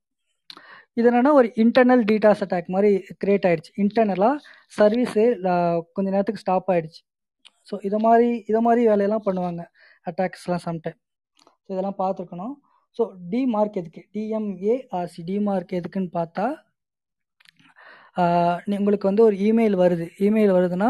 இது 0.97 1.07
என்னென்னா 1.09 1.32
ஒரு 1.39 1.47
இன்டர்னல் 1.63 2.03
டீட்டாஸ் 2.09 2.43
அட்டாக் 2.45 2.73
மாதிரி 2.76 2.89
கிரியேட் 3.21 3.47
ஆயிடுச்சு. 3.49 3.71
இன்டர்னலாக 3.84 4.36
சர்வீஸு 4.80 5.23
கொஞ்ச 5.95 6.07
நேரத்துக்கு 6.15 6.43
ஸ்டாப் 6.43 6.69
ஆகிடுச்சு 6.73 7.01
ஸோ 7.69 7.76
இதை 7.88 7.97
மாதிரி 8.07 8.30
இதை 8.49 8.59
மாதிரி 8.67 8.82
வேலையெல்லாம் 8.91 9.26
பண்ணுவாங்க. 9.28 9.61
அட்டாக்ஸ்லாம் 10.09 10.63
சம்டைம் 10.67 10.97
ஸோ 11.65 11.69
இதெல்லாம் 11.76 11.99
பார்த்துருக்கணும். 12.03 12.53
ஸோ 12.98 13.04
டிமார்க் 13.32 13.80
எதுக்கு? 13.82 14.02
டிஎம்ஏஆர்சி 14.16 15.22
டிமார்க் 15.30 15.74
எதுக்குன்னு 15.80 16.12
பார்த்தா 16.20 16.46
உங்களுக்கு 18.78 19.08
வந்து 19.10 19.24
ஒரு 19.28 19.36
இமெயில் 19.48 19.76
வருது. 19.84 20.06
இமெயில் 20.26 20.54
வருதுன்னா 20.58 20.89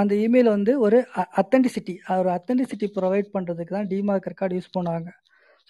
அந்த 0.00 0.12
இமெயில் 0.24 0.48
வந்து 0.56 0.72
ஒரு 0.86 0.98
அத்தன்டிசிட்டி 1.40 1.94
ஒரு 2.20 2.30
அத்தன்டிசிட்டி 2.36 2.86
ப்ரொவைட் 2.96 3.28
பண்ணுறதுக்கு 3.36 3.72
தான் 3.76 3.88
டிமார்க் 3.92 4.28
ரெக்கார்டு 4.32 4.56
யூஸ் 4.58 4.74
பண்ணுவாங்க. 4.76 5.08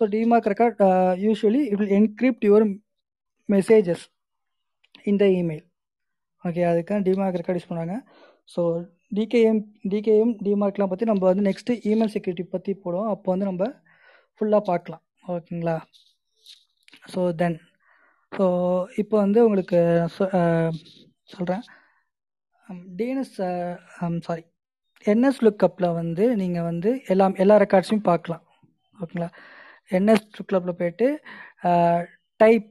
So 0.01 0.03
DMARC 0.15 0.49
record 0.53 0.81
usually 1.25 1.63
it 1.71 1.79
will 1.83 1.95
encrypt 1.99 2.45
your 2.49 2.67
messages 3.49 4.05
இந்த 5.13 5.25
இமெயில் 5.41 5.65
ஓகே 6.45 6.65
அதுக்கான 6.73 7.05
டிமார்க் 7.09 7.39
ரெக்கார்ட் 7.41 7.61
யூஸ் 7.61 7.71
பண்ணுவாங்க. 7.71 7.97
ஸோ 8.55 8.63
டிகேஎம் 9.19 9.63
டிகேஎம் 9.93 10.35
டிமார்க்லாம் 10.47 10.93
பற்றி 10.93 11.07
நம்ம 11.13 11.25
வந்து 11.31 11.47
நெக்ஸ்ட்டு 11.51 11.79
இமெயில் 11.93 12.13
செக்யூரிட்டி 12.17 12.47
பற்றி 12.57 12.73
போடுவோம். 12.85 13.11
அப்போ 13.15 13.29
வந்து 13.35 13.49
நம்ம 13.51 13.71
ஃபுல்லாக 14.37 14.63
பார்க்கலாம். 14.71 15.04
ஓகேங்களா? 15.33 15.77
ஸோ 17.13 17.21
தென் 17.41 17.57
ஸோ 18.33 18.45
இப்போ 19.03 19.17
வந்து 19.25 19.39
உங்களுக்கு 19.47 19.81
சொல்கிறேன் 21.35 21.65
டிஎன்எஸ் 22.99 23.35
சாரி 24.27 24.45
என்எஸ் 25.13 25.41
லுக்கப்பில் 25.47 25.97
வந்து 26.01 26.25
நீங்கள் 26.43 26.69
வந்து 26.71 26.91
எல்லா 27.13 27.27
எல்லா 27.45 27.57
ரெக்கார்ட்ஸையும் 27.65 28.09
பார்க்கலாம். 28.11 28.45
ஓகேங்களா? 28.99 29.29
என்எஸ் 29.97 30.25
லுக்கப்பில் 30.39 30.79
போயிட்டு 30.81 31.09
type 32.41 32.69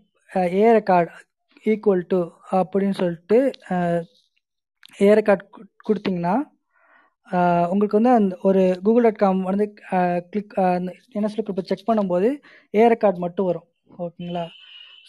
A 0.62 0.66
record 0.80 1.12
equal 1.66 2.06
to 2.14 2.20
அப்படின்னு 2.60 2.96
சொல்லிட்டு 3.02 3.38
ஏ 5.08 5.10
ரெக்கார்ட் 5.20 5.46
கொடுத்தீங்கன்னா 5.88 6.36
உங்களுக்கு 7.72 7.98
வந்து 8.00 8.14
அந்த 8.20 8.34
ஒரு 8.48 8.62
கூகுள் 8.86 9.06
டாட் 9.06 9.22
காம் 9.24 9.40
வந்து 9.52 9.66
கிளிக் 10.32 10.54
என்ன 11.18 11.28
சொல்லி 11.32 11.44
இப்போ 11.46 11.66
செக் 11.70 11.88
பண்ணும்போது 11.90 12.30
ஏ 12.80 12.84
ரெக்கார்ட் 12.94 13.24
மட்டும் 13.26 13.48
வரும். 13.50 13.68
ஓகேங்களா? 14.06 14.46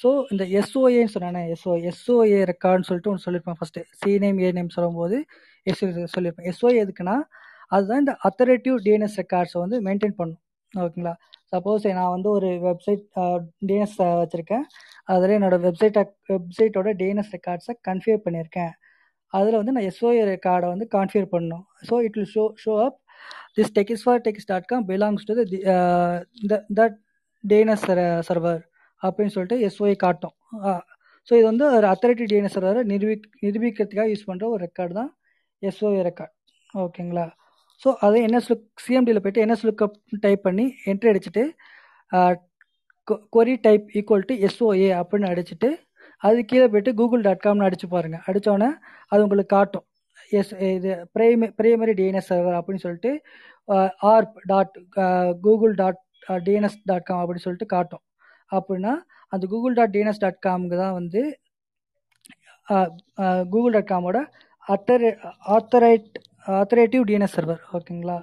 ஸோ 0.02 0.08
இந்த 0.32 0.44
எஸ்ஓஏன்னு 0.60 1.12
சொன்னானே 1.16 1.42
எஸ்ஓ 1.54 1.72
எஸ்ஓஏ 1.90 2.38
ரெக்கார்ட்னு 2.52 2.88
சொல்லிட்டு 2.88 3.10
ஒன்று 3.12 3.24
சொல்லியிருப்பேன் 3.26 3.58
first 3.58 3.82
C 4.00 4.12
name 4.24 4.40
A 4.46 4.48
name 4.58 4.74
சொல்லும்போது 4.76 5.18
எஸ்ஓ 5.72 5.88
சொல்லியிருப்பேன் 6.14 6.48
எஸ்ஓஏ 6.52 6.78
எதுக்குன்னா 6.84 7.16
அதுதான் 7.74 8.02
இந்த 8.04 8.14
அத்தரேட்டிவ் 8.28 8.76
டிஎன்எஸ் 8.86 9.18
ரெக்கார்ட்ஸை 9.22 9.60
வந்து 9.64 9.76
மெயின்டைன் 9.86 10.16
பண்ணும். 10.20 10.40
ஓகேங்களா? 10.74 11.14
சப்போஸ் 11.52 11.84
நான் 11.98 12.14
வந்து 12.16 12.28
ஒரு 12.36 12.48
வெப்சைட் 12.66 13.04
டிஎன்எஸ் 13.68 13.96
வச்சுருக்கேன். 14.22 14.64
அதில் 15.14 15.34
என்னோடய 15.36 15.60
வெப்சைட்டை 15.66 16.02
வெப்சைட்டோட 16.32 16.90
டிஎன்எஸ் 17.00 17.32
ரெக்கார்ட்ஸை 17.36 17.74
கன்ஃபியூர் 17.88 18.24
பண்ணியிருக்கேன். 18.26 18.72
அதில் 19.38 19.58
வந்து 19.60 19.74
நான் 19.76 19.86
எஸ்ஓஏ 19.90 20.22
ரெக்கார்டை 20.32 20.68
வந்து 20.74 20.86
கான்ஃபியர் 20.96 21.28
பண்ணணும். 21.34 21.64
So 21.88 21.94
it 22.06 22.16
will 22.18 22.30
show 22.34 22.44
show 22.64 22.72
up 22.86 22.98
this 23.56 23.72
techies 23.78 24.04
for 24.06 24.22
techs 24.26 24.48
dot 24.50 24.68
com 24.72 24.84
belongs 24.90 25.26
to 25.28 25.34
the 25.40 26.58
that 26.80 26.96
DNS 27.44 27.86
server 28.28 28.62
அப்படின்னு 29.02 29.34
சொல்லிட்டு 29.36 29.58
எஸ்ஓஏ 29.68 29.94
காட்டும். 30.04 30.34
ஸோ 31.28 31.32
இது 31.38 31.46
வந்து 31.50 31.64
ஒரு 31.76 31.86
அத்தாரிட்டி 31.92 32.24
டிஎன்எஸ் 32.30 32.56
சர்வரை 32.56 32.80
நிரூபி 32.92 33.14
நிரூபிக்கிறதுக்காக 33.44 34.08
யூஸ் 34.12 34.26
பண்ணுற 34.30 34.44
ஒரு 34.54 34.60
ரெக்கார்டு 34.66 34.94
தான் 35.00 35.10
எஸ்ஓஏ 35.62 36.00
ரெக்கார்ட் 36.08 36.34
ஓகேங்களா 36.84 37.26
ஸோ 37.82 37.90
அதை 38.06 38.18
என்எஸ் 38.26 38.48
லுக் 38.50 38.66
சிஎம்டியில் 38.84 39.22
போய்ட்டு 39.24 39.42
என்எஸ் 39.44 39.64
லுக்கப் 39.68 39.96
டைப் 40.24 40.42
பண்ணி 40.48 40.66
என்ட்ரி 40.90 41.10
அடிச்சுட்டு 41.12 41.44
query 43.36 43.54
type 43.66 43.86
equal 43.98 44.26
to 44.28 44.34
SOA 44.48 44.90
அப்படின்னு 45.00 45.30
அடிச்சுட்டு 45.32 45.68
அது 46.24 46.38
கீழே 46.50 46.66
போய்ட்டு 46.72 46.92
கூகுள் 47.00 47.24
டாட் 47.26 47.44
காம்னு 47.46 47.66
அடிச்சு 47.68 47.86
பாருங்கள் 47.94 48.24
அடித்தோன்னே 48.28 48.68
அது 49.12 49.24
உங்களுக்கு 49.26 49.52
காட்டும். 49.56 49.86
எஸ் 50.38 50.52
இது 50.76 50.90
பிரைமே 51.14 51.46
பிரைமரி 51.58 51.94
டிஎன்எஸ் 52.00 52.30
சர்வர் 52.30 52.58
அப்படின்னு 52.58 52.84
சொல்லிட்டு 52.86 53.10
arpa 54.12 54.36
dot 54.52 54.74
Google 55.46 55.74
dot 55.82 56.00
DNS 56.46 56.78
dot 56.90 57.08
com 57.08 57.22
அப்படின்னு 57.22 57.46
சொல்லிட்டு 57.46 57.68
காட்டும். 57.74 58.04
அப்படின்னா 58.50 58.92
அந்த 59.32 59.44
கூகுள் 59.54 59.76
டாட் 59.78 59.94
டிஎன்எஸ் 59.96 60.22
டாட் 60.24 60.40
காம்க்கு 60.46 60.76
தான் 60.84 60.96
வந்து 61.00 61.22
கூகுள் 63.54 63.74
டாட் 63.76 63.90
காமோட 63.92 64.18
அத்தரே 64.66 65.10
ஆத்தரைட் 65.56 66.12
ஆத்தரேட்டிவ் 66.60 67.02
டிஎன்எஸ் 67.10 67.36
சர்வர் 67.38 67.62
ஓகேங்களா 67.78 68.18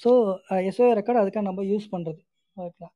ஸோ 0.00 0.10
எஸ்ஓஏ 0.68 0.92
ரெக்கார்டு 0.98 1.22
அதுக்காக 1.22 1.46
நம்ம 1.48 1.64
யூஸ் 1.72 1.92
பண்ணுறது 1.94 2.20
ஓகேங்களா 2.56 2.90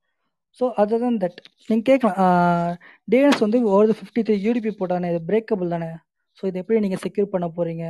ஸோ 0.60 0.64
அதர் 0.76 0.98
தன் 0.98 1.20
தட் 1.20 1.38
நீங்கள் 1.68 1.86
கேட்கலாம். 1.90 2.78
டிஎன்எஸ் 3.08 3.40
வந்து 3.40 3.62
ஒரு 3.64 3.92
ஃபிஃப்டி 3.92 4.22
த்ரீ 4.22 4.36
யூடிபி 4.46 4.70
போட்டானே 4.80 5.08
இது 5.08 5.20
பிரேக்கபிள் 5.26 5.68
தானே? 5.68 5.90
ஸோ 6.38 6.46
இது 6.46 6.58
எப்படி 6.58 6.80
நீங்கள் 6.80 6.98
செக்யூர் 6.98 7.32
பண்ண 7.34 7.46
போகிறீங்க 7.48 7.84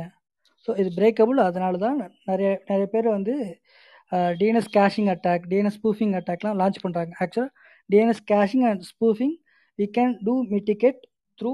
ஸோ 0.67 0.79
இது 0.79 0.89
பிரேக்கபிள் 0.95 1.37
அதனால 1.37 1.77
தான் 1.77 1.97
நிறைய 2.25 2.49
நிறைய 2.65 2.85
பேர் 2.85 3.07
வந்து 3.07 3.33
DNS 4.39 4.71
caching 4.73 5.09
attack 5.13 5.45
DNS 5.49 5.77
spoofing 5.79 6.13
அட்டாக்லாம் 6.19 6.57
launch 6.59 6.83
பண்ணுறாங்க 6.83 7.13
ஆக்சுவலாக 7.19 7.51
caching 8.27 8.65
and 8.69 8.81
spoofing 8.81 9.35
spoofing 9.79 9.91
can 9.93 10.13
can 10.17 10.47
mitigate 10.51 10.99
through 11.37 11.51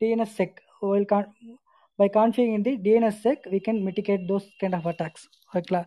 DNS 0.00 0.34
sec 0.34 0.58
sec. 0.58 1.04
Con 1.04 1.28
con- 1.98 2.28
by 2.28 2.42
in 2.54 2.62
the 2.62 2.74
DNS 2.76 3.20
sec 3.20 3.44
we 3.44 3.58
can 3.58 3.80
mitigate 3.86 4.24
those 4.28 4.46
kind 4.60 4.74
of 4.74 4.86
attacks 4.86 5.24
ஓகேங்களா 5.50 5.82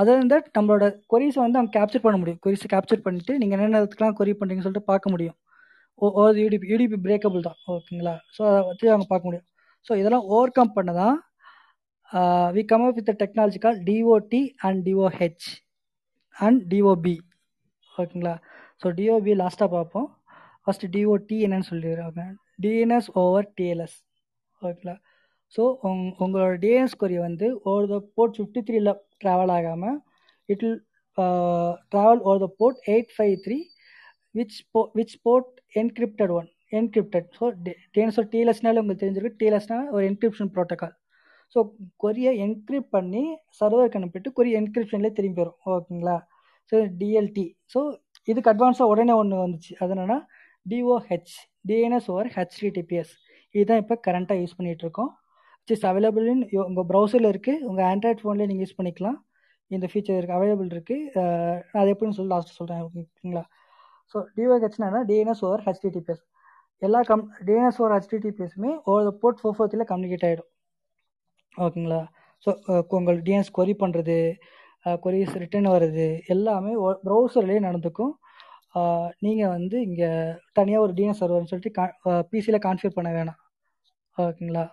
other 0.00 0.18
than 0.18 0.30
that 0.32 0.48
நம்மளோட 0.56 0.84
கொரிஸை 1.12 1.40
வந்து 1.44 1.58
அவங்க 1.58 1.72
capture 1.78 2.04
பண்ண 2.04 2.16
முடியும். 2.20 2.40
கொரிஸை 2.44 2.68
capture 2.74 3.04
பண்ணிட்டு 3.06 3.32
நீங்கள் 3.40 3.56
என்னென்னத்துக்குலாம் 3.58 4.16
கொரி 4.20 4.32
பண்ணுறீங்கன்னு 4.38 4.66
சொல்லிட்டு 4.66 4.90
பார்க்க 4.92 5.14
முடியும். 5.14 5.36
ஓ 6.02 6.08
ஓ 6.20 6.22
யூடிபி 6.42 6.66
யூடிபி 6.72 6.96
பிரேக்கபிள் 7.06 7.46
தான். 7.48 7.58
ஓகேங்களா 7.74 8.14
ஸோ 8.36 8.42
அதை 8.50 8.60
வச்சு 8.68 8.86
அவங்க 8.94 9.06
பார்க்க 9.12 9.28
முடியும். 9.28 9.46
ஸோ 9.86 9.92
இதெல்லாம் 10.00 10.26
ஓவர் 10.34 10.56
கம் 10.58 10.74
பண்ண 10.78 10.92
தான் 11.02 11.18
we 12.56 12.62
come 12.70 12.86
up 12.86 12.96
with 12.98 13.12
technology 13.22 13.58
call 13.64 13.78
DoT 13.88 14.40
and 14.66 14.80
DoH 14.88 15.46
and 16.36 16.60
DOB 16.72 17.16
ஓகேங்களா 17.94 18.34
ஸோ 18.82 18.88
டிஓபி 18.98 19.32
லாஸ்ட்டாக 19.42 19.70
பார்ப்போம். 19.76 20.08
ஃபஸ்ட்டு 20.64 20.90
டிஓடி 20.96 21.36
என்னன்னு 21.46 21.68
சொல்லிடுறாங்க. 21.70 22.22
டிஎன்எஸ் 22.64 23.08
ஓவர் 23.22 23.46
டிஎல்எஸ் 23.58 23.96
ஓகேங்களா 24.62 24.96
ஸோ 25.54 25.62
உங் 25.88 26.04
உங்களோட 26.24 26.52
டிஎன்எஸ் 26.64 26.98
கொரி 27.02 27.16
வந்து 27.26 27.46
ஓவர் 27.70 27.88
த 27.92 27.98
போர்ட் 28.16 28.36
ஃபிஃப்டி 28.38 28.62
த்ரீல 28.68 28.92
ட்ராவல் 29.24 29.52
ஆகாமல் 29.56 29.96
it 30.48 30.62
will 30.64 30.80
travel 31.92 32.22
over 32.28 32.42
the 32.44 32.48
port 32.60 32.80
eight 32.94 33.12
five 33.16 33.34
three 33.46 33.58
which 34.34 34.58
போ 34.74 34.82
which 34.98 35.16
port 35.26 35.50
encrypted 35.80 36.32
one 36.38 36.48
encrypted 36.78 37.28
so 37.38 37.44
DNS 37.94 38.20
டிஎல்எஸ்னால 38.34 38.80
உங்களுக்கு 38.82 39.04
தெரிஞ்சிருக்கு 39.04 39.40
டிஎல்எஸ்னால் 39.42 39.88
ஒரு 39.94 40.04
என்கிரிப்ஷன் 40.10 40.52
ப்ரோட்டோக்கால் 40.56 40.94
ஸோ 41.56 41.60
கொரியை 41.96 42.32
என்கிரிப்ட் 42.44 42.92
பண்ணி 42.96 43.22
சர்வருக்கு 43.60 43.98
அனுப்பிட்டு 44.00 44.28
கொரிய 44.38 44.60
என்கிரிப்ஷன்லேயே 44.60 45.14
திரும்பி 45.18 45.40
வரும். 45.42 45.58
ஓகேங்களா? 45.72 46.16
ஸோ 46.72 46.76
டிஎல்டி 47.00 47.44
ஸோ 47.74 47.80
இதுக்கு 48.28 48.50
அட்வான்ஸாக 48.52 48.92
உடனே 48.92 49.14
ஒன்று 49.22 49.42
வந்துச்சு. 49.44 49.72
அது 49.80 49.92
என்னென்னா 49.94 50.18
டிஓஹெச் 50.66 51.34
டிஎன்எஸ் 51.68 52.08
ஓவர் 52.12 52.30
ஹெச்டிடிபிஎஸ் 52.36 53.12
இதுதான் 53.54 53.80
இப்போ 53.82 53.96
கரண்ட்டாக 54.06 54.40
யூஸ் 54.42 54.56
பண்ணிகிட்டு 54.58 54.86
இட்ஸ் 55.68 55.86
அவைலபிள் 55.90 56.26
இன் 56.32 56.42
உங்கள் 56.68 56.86
ப்ரௌசரில் 56.90 57.30
இருக்குது 57.32 57.64
உங்கள் 57.68 57.86
ஆண்ட்ராய்ட் 57.92 58.22
ஃபோன்லேயே 58.22 58.48
நீங்கள் 58.50 58.66
யூஸ் 58.66 58.78
பண்ணிக்கலாம். 58.78 59.18
இந்த 59.70 59.86
ஃபீச்சர் 59.90 60.16
இருக்குது 60.18 60.38
அவைலபிள் 60.38 60.70
இருக்குது 60.74 61.22
அது 61.80 61.88
எப்படின்னு 61.94 62.16
சொல்லி 62.18 62.32
லாஸ்ட்டு 62.34 62.56
சொல்கிறேன் 62.58 62.80
ஓகேங்களா? 62.86 63.44
ஸோ 64.12 64.18
டிஓஹெச்னா 64.38 65.02
டிஎன்எஸ் 65.10 65.42
ஓவர் 65.48 65.62
ஹெச்டிடிபிஎஸ் 65.66 66.24
எல்லா 66.86 67.00
கம் 67.10 67.22
டிஎன்எஸ் 67.48 67.78
ஓவர் 67.82 67.94
ஹெச்டிடிபிஎஸ்மே 67.96 68.72
ஓவர் 68.90 69.08
போர்ட் 69.22 69.40
ஃபோர் 69.42 69.54
ஃபோர்த்தில் 69.58 69.88
கம்யூனிகேட் 69.92 70.26
ஆகிடும் 70.28 70.50
ஓகேங்களா? 71.66 72.00
ஸோ 72.44 72.50
உங்கள் 72.98 73.22
டிஎன்எஸ் 73.28 73.56
கொரி 73.58 73.74
பண்ணுறது 73.84 74.18
கொரிஸ் 75.04 75.34
ரிட்டர்ன் 75.42 75.72
வர்றது 75.74 76.06
எல்லாமே 76.34 76.72
ப்ரௌசர்லேயே 77.06 77.60
நடந்துக்கும். 77.68 78.12
நீங்கள் 79.24 79.52
வந்து 79.56 79.76
இங்கே 79.88 80.08
தனியாக 80.58 80.84
ஒரு 80.84 80.92
டிஎன்எஸ் 80.98 81.22
சர்வர்னு 81.22 81.50
சொல்லிட்டு 81.50 81.74
கா 81.78 81.84
பிசியில் 82.30 82.64
கான்ஃபிகர் 82.66 82.96
பண்ண 82.98 83.10
வேணாம். 83.16 83.40
ஓகேங்களா? 84.18 84.64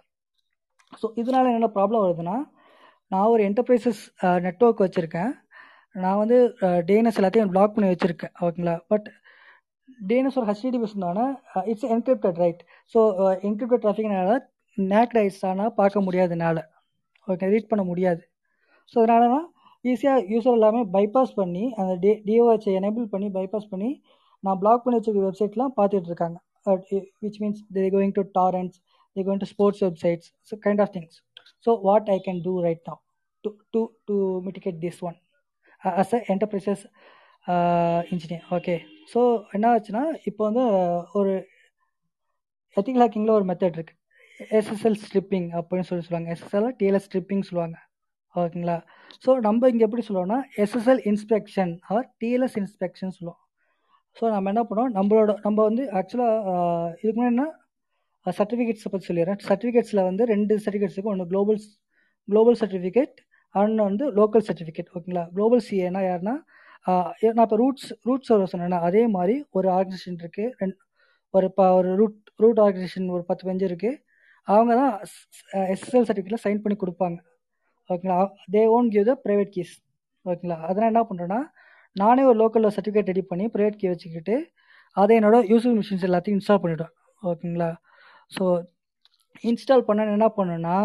ஸோ 0.93 1.07
இதனால் 1.21 1.49
என்னென்ன 1.49 1.69
ப்ராப்ளம் 1.77 2.03
வருதுன்னா 2.05 2.37
நான் 3.11 3.31
ஒரு 3.33 3.41
என்டர்பிரைசஸ் 3.49 4.01
நெட்ஒர்க் 4.45 4.83
வச்சுருக்கேன். 4.85 5.31
நான் 6.03 6.19
வந்து 6.21 6.37
டேனஸ் 6.89 7.17
எல்லாத்தையும் 7.19 7.51
பிளாக் 7.53 7.73
பண்ணி 7.75 7.89
வச்சுருக்கேன் 7.91 8.33
ஓகேங்களா? 8.45 8.75
பட் 8.91 9.07
டேனஸ் 10.09 10.37
ஒரு 10.39 10.47
ஹெச்டிடிபிஎஸ் 10.49 10.93
இருந்தாங்கன்னா 10.95 11.27
it's 11.71 11.87
encrypted 11.95 12.41
right 12.43 12.61
so 12.95 12.99
encrypted 13.47 13.83
ட்ராஃபிக்னால 13.85 14.35
நேக் 14.77 15.15
ரைட்ஸ் 15.17 15.41
ஆனால் 15.51 15.73
பார்க்க 15.79 16.05
முடியாது 16.07 16.33
என்னால். 16.37 16.61
ஓகே 17.27 17.49
ரீட் 17.53 17.71
பண்ண 17.71 17.83
முடியாது. 17.91 18.21
ஸோ 18.91 18.97
அதனால 19.01 19.23
தான் 19.35 19.47
ஈஸியாக 19.85 20.23
யூஸர் 20.33 20.57
எல்லாமே 20.57 20.81
பைபாஸ் 20.95 21.33
பண்ணி 21.41 21.65
அந்த 21.81 21.93
டே 22.03 22.11
டிஓஹெச்சை 22.27 22.71
எனேபிள் 22.79 23.05
பண்ணி 23.13 23.27
பைபாஸ் 23.37 23.67
பண்ணி 23.73 23.89
நான் 24.43 24.59
பிளாக் 24.61 24.83
பண்ணி 24.83 24.97
வச்சிருக்க 24.97 25.25
வெப்சைட்லாம் 25.27 25.73
பார்த்துட்டு 25.79 26.09
இருக்காங்க. 26.11 26.37
Which 27.23 27.39
means 27.43 27.61
they 27.75 27.83
going 27.95 28.15
to 28.17 28.23
torrents 28.39 28.79
they 29.15 29.23
going 29.27 29.43
to 29.43 29.49
sports 29.53 29.83
websites 29.87 30.29
so 30.49 30.55
kind 30.65 30.83
of 30.85 30.93
things 30.95 31.17
so 31.67 31.73
what 31.89 32.09
I 32.15 32.17
can 32.27 32.41
do 32.47 32.53
right 32.67 32.83
now 32.89 33.01
to 33.43 33.51
to 33.75 33.81
to 34.09 34.15
mitigate 34.47 34.79
this 34.85 35.01
one 35.09 35.17
as 36.01 36.15
a 36.17 36.21
enterprises 36.33 36.83
engineer 38.13 38.45
okay 38.57 38.75
so 39.13 39.21
என்ன 39.57 39.67
ஆச்சுன்னா 39.75 40.03
இப்போ 40.29 40.41
வந்து 40.49 40.65
ஒரு 41.19 41.33
ethical 42.77 43.03
ஹேக்கிங்கில் 43.05 43.37
ஒரு 43.37 43.47
method 43.51 43.77
இருக்குது 43.77 43.97
SSL 44.57 44.97
striping 45.03 45.47
அப்படின்னு 45.59 45.87
சொல்லி 45.87 46.03
சொல்லுவாங்க. 46.05 46.29
எஸ்எஸ்எல் 46.35 46.67
டிஎல்எஸ் 46.79 47.07
ஸ்ட்ரிப்பிங் 47.07 47.43
சொல்லுவாங்க. 47.47 47.77
ஓகேங்களா? 48.35 48.75
ஸோ 49.23 49.29
நம்ம 49.47 49.69
இங்கே 49.71 49.85
எப்படி 49.87 50.03
சொல்லுவோம்னா 50.07 50.37
SSL 50.63 51.01
inspection 51.11 51.71
or 51.93 52.05
TLS 52.21 52.57
inspection 52.61 53.13
சொல்லுவோம். 53.17 53.39
ஸோ 54.17 54.23
நம்ம 54.35 54.49
என்ன 54.53 54.61
பண்ணுவோம்? 54.69 54.93
நம்மளோட 54.97 55.33
நம்ம 55.47 55.57
வந்து 55.69 55.83
ஆக்சுவலாக 55.99 56.53
இதுக்கு 57.01 57.17
முன்னாடி 57.19 57.37
சர்டிஃபிகேட்ஸை 58.25 58.89
பற்றி 58.93 59.07
சொல்லிடுறேன். 59.09 59.39
சர்டிஃபிகேட்ஸில் 59.49 60.05
வந்து 60.09 60.23
ரெண்டு 60.33 60.53
சர்டிஃபிகேட்ஸ் 60.63 60.95
இருக்கும் 60.97 61.13
ஒன்று 61.15 61.27
குளோபல் 61.31 61.59
குளோபல் 62.27 62.57
சர்டிஃபிகேட் 62.61 63.15
அண்ட் 63.55 63.81
வந்து 63.87 64.05
லோக்கல் 64.19 64.45
சர்டிஃபிகேட் 64.49 64.89
ஓகேங்களா 64.95 65.23
குளோபல் 65.35 65.63
சிஏனா 65.67 66.01
யாருன்னா 66.09 66.35
நான் 67.37 67.45
இப்போ 67.47 67.57
ரூட்ஸ் 67.63 67.89
ரூட் 68.07 68.27
சர்வர் 68.27 68.51
சொன்னேன்னா 68.51 68.79
அதே 68.87 69.01
மாதிரி 69.15 69.35
ஒரு 69.57 69.67
ஆர்கனைசேஷன் 69.77 70.19
இருக்குது 70.23 70.53
ரெண்டு 70.61 70.77
ஒரு 71.33 71.47
இப்போ 71.51 71.65
ஒரு 71.79 71.89
ரூட் 72.01 72.19
ரூட் 72.43 72.59
ஆர்கனைசேஷன் 72.65 73.07
ஒரு 73.15 73.23
பத்து 73.29 73.43
பெஞ்சு 73.47 73.65
இருக்குது 73.71 73.97
அவங்க 74.47 74.73
தான் 74.81 74.93
எஸ்எஸ்எல் 75.73 76.07
சர்டிஃபிகேட்டில் 76.07 76.43
சைன் 76.45 76.61
பண்ணி 76.63 76.77
கொடுப்பாங்க. 76.83 77.17
ஓகேங்களா 77.89 78.19
they 78.53 78.61
own 78.75 78.87
give 78.93 79.05
the 79.09 79.15
private 79.25 79.51
keys 79.55 79.73
ஓகேங்களா 80.25 80.57
அதனால் 80.69 80.91
என்ன 80.93 81.03
பண்ணுறேன்னா 81.09 81.39
நானே 81.95 82.23
ஒரு 82.29 82.37
லோக்கலில் 82.43 82.75
சர்டிஃபிகேட் 82.77 83.11
ரெடி 83.11 83.23
பண்ணி 83.31 83.45
ப்ரைவேட் 83.53 83.79
கீ 83.81 83.87
வச்சுக்கிட்டு 83.91 84.35
அதை 84.97 85.13
என்னோட 85.19 85.37
யூசர் 85.51 85.77
மிஷின்ஸ் 85.79 86.05
எல்லாத்தையும் 86.07 86.37
இன்ஸ்டால் 86.39 86.61
பண்ணிவிடுவேன் 86.63 86.93
ஓகேங்களா 87.23 87.69
ஸோ 88.31 88.45
இன்ஸ்டால் 89.43 89.87
பண்ண 89.87 90.05
என்ன 90.09 90.29
பண்ணுன்னா 90.37 90.77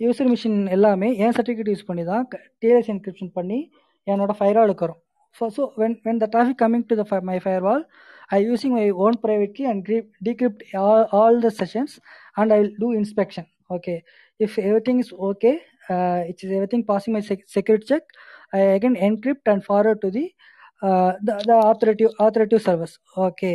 யூசர் 0.00 0.30
மிஷின் 0.32 0.60
எல்லாமே 0.66 1.08
என் 1.16 1.34
சர்டிஃபிகேட் 1.36 1.72
யூஸ் 1.72 1.88
பண்ணி 1.88 2.04
தான் 2.04 2.24
டிஎஸ் 2.62 2.90
என்கிரிப்ஷன் 2.92 3.32
பண்ணி 3.32 3.58
என்னோட 4.06 4.32
ஃபயர்வாலுக்கு 4.38 4.84
வரும் 4.86 5.00
so 5.34 5.44
so 5.56 5.62
when 5.76 5.96
when 6.04 6.20
the 6.22 6.26
traffic 6.34 6.60
coming 6.62 6.86
to 6.90 6.96
the 7.00 7.20
my 7.22 7.38
firewall 7.44 7.82
I 8.30 8.38
using 8.44 8.74
my 8.76 8.84
own 9.04 9.16
private 9.24 9.54
key 9.56 9.64
and 9.64 9.82
crypt 9.84 10.08
decrypt 10.22 10.62
all 10.82 11.04
all 11.20 11.38
the 11.40 11.50
sessions 11.60 11.94
and 12.36 12.52
I 12.52 12.58
will 12.60 12.74
do 12.78 12.88
inspection 13.00 13.48
okay 13.70 13.94
if 14.40 14.56
everything 14.88 15.00
is 15.04 15.12
okay 15.30 15.52
it's 16.28 16.44
is 16.46 16.54
everything 16.74 16.86
passing 16.88 17.14
my 17.14 17.22
check 17.22 17.44
security 17.56 17.88
check 17.92 18.08
I 18.52 18.60
again 18.74 18.98
encrypt 19.08 19.50
and 19.54 19.64
forward 19.68 20.02
to 20.04 20.10
the 20.10 20.24
the 21.46 21.52
authoritative 21.70 22.10
authoritative 22.18 22.62
service 22.68 22.94
okay 23.18 23.52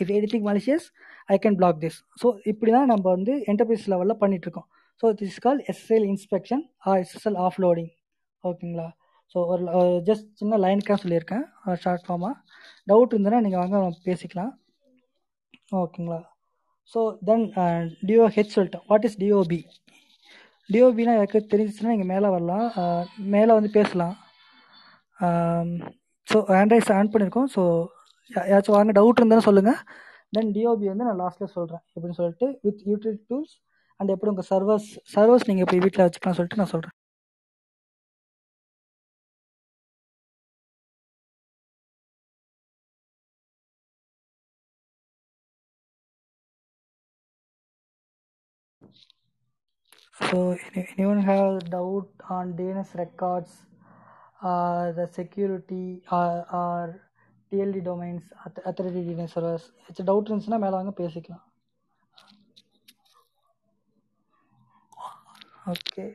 if 0.00 0.10
if 0.16 0.24
thing 0.32 0.46
malicious, 0.48 0.84
I 1.32 1.36
can 1.44 1.56
block 1.60 1.76
this 1.84 1.98
so 2.22 2.26
இப்படி 2.52 2.70
தான் 2.76 2.90
நம்ம 2.92 3.04
வந்து 3.16 3.32
enterprise 3.52 3.86
லெவலில் 3.92 4.20
பண்ணிகிட்ருக்கோம் 4.22 4.66
இருக்கோம் 4.68 4.68
so 5.02 5.06
this 5.20 5.40
call 5.46 5.60
SSL 5.72 6.06
inspection 6.12 6.62
or 6.90 7.00
SSL 7.04 7.38
offloading 7.46 7.90
ஓகேங்களா? 8.44 8.88
So 9.32 9.38
ஒரு 9.52 9.64
just 10.08 10.28
சின்ன 10.40 10.58
லைனுக்காக 10.64 10.98
சொல்லியிருக்கேன். 11.04 11.44
ஷார்ட் 11.84 12.04
ஃபார்மாக 12.06 12.34
டவுட் 12.90 13.12
இருந்ததுன்னா 13.14 13.40
நீங்கள் 13.46 13.62
வாங்க 13.62 13.78
பேசிக்கலாம். 14.08 14.52
ஓகேங்களா? 15.82 16.20
ஸோ 16.92 17.00
தென் 17.28 17.44
டிஓஹெச் 18.08 18.54
சொல்லிட்டேன் 18.56 18.84
வாட் 18.90 19.06
இஸ் 19.08 19.18
டிஓபி 19.22 19.60
டிஓபினா 20.70 21.12
எனக்கு 21.18 21.38
தெரிஞ்சிச்சுன்னா 21.52 21.92
நீங்கள் 21.94 22.10
மேலே 22.12 22.28
வரலாம். 22.36 22.66
மேலே 23.34 23.50
வந்து 23.58 23.70
பேசலாம். 23.78 24.14
ஸோ 26.30 26.36
ஆண்ட்ராய்ட்ஸ் 26.60 26.92
ஆன் 26.98 27.12
பண்ணியிருக்கோம். 27.12 27.50
ஸோ 27.56 27.62
யாச்சும் 28.30 28.76
வாங்க 28.76 28.92
டவுட் 28.92 29.20
இருந்தாலும் 29.20 29.48
சொல்லுங்கள் 29.48 29.78
தென் 30.32 30.52
டிஓபி 30.54 30.86
வந்து 30.92 31.06
நான் 31.08 31.22
லாஸ்ட்டில் 31.22 31.54
சொல்கிறேன் 31.56 31.84
எப்படின்னு 31.94 32.18
சொல்லிட்டு 32.20 32.48
வித் 32.62 32.82
யூடிலிட்டி 32.86 33.24
டூல்ஸ் 33.30 33.54
அண்ட் 34.00 34.12
எப்படி 34.14 34.32
உங்கள் 34.34 34.50
சர்வர்ஸ் 34.52 34.90
சர்வர்ஸ் 35.16 35.48
நீங்கள் 35.50 35.66
எப்படி 35.66 35.80
வீட்டில் 35.84 36.04
வச்சுக்கலாம் 36.06 36.38
சொல்லிட்டு 36.38 36.62
நான் 36.62 36.74
சொல்கிறேன் 36.74 36.96
So, 50.16 50.38
any- 50.66 50.86
anyone 50.90 51.20
have 51.22 51.70
doubt 51.70 52.08
on 52.28 52.54
DNS 52.54 52.94
records, 52.94 53.52
uh, 54.42 54.92
the 54.92 55.06
security, 55.08 55.86
uh, 56.10 56.42
or 56.52 57.05
TLD 57.52 57.82
domains 57.90 58.28
auth- 58.44 58.64
authority 58.70 59.02
servers 59.36 59.66
ஏதாச்சும் 59.80 60.08
டவுட் 60.10 60.28
இருந்துச்சுன்னா 60.28 60.62
மேலே 60.64 60.76
வாங்க 60.78 60.94
பேசிக்கலாம். 61.02 61.44
ஓகே 65.74 66.06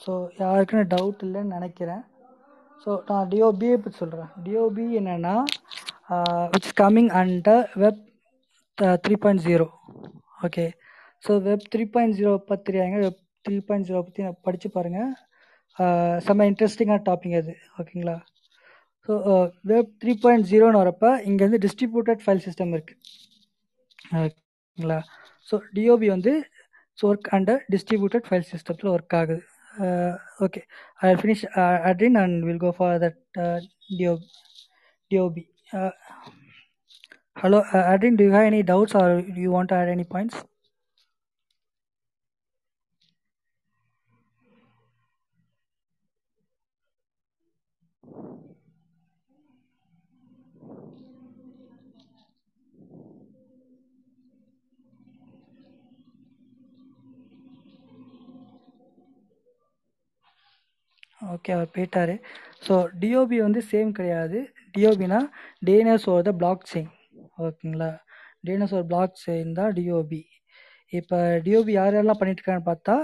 ஸோ 0.00 0.12
யாருக்குன்னு 0.40 0.86
டவுட் 0.96 1.22
இல்லைன்னு 1.26 1.56
நினைக்கிறேன். 1.58 2.04
ஸோ 2.86 2.90
நான் 3.08 3.28
டிஓபியை 3.32 3.76
பற்றி 3.78 3.98
சொல்கிறேன் 4.02 4.30
டிஓபி 4.44 4.86
என்னென்னா 5.00 5.36
which 6.54 6.70
uh, 6.70 6.76
coming 6.82 7.12
under 7.22 7.64
web 7.84 8.02
three 9.04 9.14
point 9.22 9.42
zero 9.46 9.66
okay 10.46 10.64
so 11.24 11.32
web 11.46 11.64
three 11.72 11.84
point 11.94 12.16
zero 12.18 12.32
பற்றி 12.50 12.64
தெரியாங்க 12.68 12.96
வெப் 13.04 13.20
த்ரீ 13.44 13.56
பாயிண்ட் 13.68 13.86
ஜீரோ 13.88 14.00
பற்றி 14.06 14.22
நான் 14.26 14.42
படித்து 14.46 14.68
பாருங்கள் 14.76 15.10
செம்ம 16.26 16.46
இன்ட்ரெஸ்டிங்கான 16.50 17.02
டாபிக் 17.08 17.36
அது. 17.40 17.52
ஓகேங்களா 17.78 18.16
ஸோ 19.08 19.12
வெப் 19.70 19.90
த்ரீ 20.02 20.12
பாயிண்ட் 20.24 20.48
ஜீரோன்னு 20.50 20.82
வரப்போ 20.82 21.10
இங்கே 21.28 21.44
வந்து 21.46 21.60
டிஸ்ட்ரிபியூட்டட் 21.64 22.22
ஃபைல் 22.24 22.44
சிஸ்டம் 22.46 22.72
இருக்குது 22.76 23.00
ஓகேங்களா 24.22 24.98
ஸோ 25.48 25.56
டிஓபி 25.76 26.08
வந்து 26.16 26.32
ஒர்க் 26.98 27.28
அண்டர் 27.36 27.60
டிஸ்ட்ரிபியூட்டட் 27.74 28.26
ஃபைல் 28.28 28.48
சிஸ்டத்தில் 28.52 28.92
ஒர்க் 28.94 29.14
ஆகுது. 29.18 29.42
Okay 30.44 30.60
I 31.00 31.10
finish 31.20 31.44
Adrian 31.90 32.18
and 32.22 32.38
will 32.48 32.62
go 32.64 32.70
for 32.78 32.96
that 33.04 33.18
DO 33.98 34.14
DoB 35.10 35.44
hello 37.37 37.59
Adrian 37.83 38.17
do 38.17 38.25
you 38.25 38.31
have 38.31 38.49
any 38.49 38.61
doubts 38.69 38.97
or 39.01 39.13
you 39.37 39.49
want 39.53 39.73
add 39.73 39.91
any 39.93 40.05
points 40.11 40.39
okay 61.33 61.51
அவர் 61.55 61.71
போயிட்டாரு 61.75 62.15
so 62.65 62.73
DOP 63.01 63.37
வந்து 63.43 63.61
same 63.69 63.91
கிடையாது 63.93 64.39
டிஓபினா 64.75 65.19
DNS 65.61 66.07
or 66.13 66.25
the 66.27 66.33
blockchain 66.71 66.91
ஓகேங்களா? 67.38 67.90
DNS 68.44 68.74
ஒரு 68.78 68.86
block 68.90 69.16
chain 69.24 69.52
தான் 69.58 69.72
DoB 69.76 70.20
இப்போ 70.92 71.16
DoB 71.44 71.72
யார் 71.76 71.94
யாரெல்லாம் 71.94 72.20
பண்ணிட்டு 72.20 72.68
பார்த்தா 72.70 72.96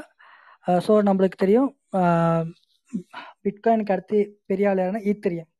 ஸோ 0.87 0.93
நம்மளுக்கு 1.09 1.39
தெரியும் 1.45 1.71
பிட்காயினுக்கு 3.45 3.95
அடுத்து 3.95 4.19
பெரிய 4.51 4.71
ஆள் 4.71 4.81
யாருன்னா 4.83 5.03
ஈத்தரியம் 5.11 5.51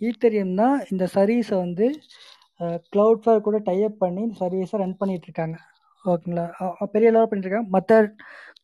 ஈத்தரியம் 0.00 0.54
தான் 0.62 0.76
இந்த 0.92 1.04
சர்வீஸை 1.16 1.56
வந்து 1.64 1.86
க்ளவுட் 2.92 3.22
ஃபேர் 3.24 3.46
கூட 3.48 3.58
டைப் 3.68 3.96
பண்ணி 4.04 4.20
இந்த 4.26 4.36
சர்வீஸை 4.42 4.78
ரன் 4.82 4.98
பண்ணிகிட்ருக்காங்க 5.00 5.56
ஓகேங்களா? 6.04 6.44
பெரிய 6.94 7.08
லெவலில் 7.10 7.30
பண்ணிட்டுருக்காங்க. 7.30 7.70
மற்ற 7.76 7.92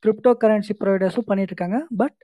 கிரிப்டோ 0.04 0.30
கரன்சி 0.42 0.72
ப்ரொவைடர்ஸும் 0.80 1.28
பண்ணிகிட்ருக்காங்க 1.30 1.78
பட் 2.00 2.18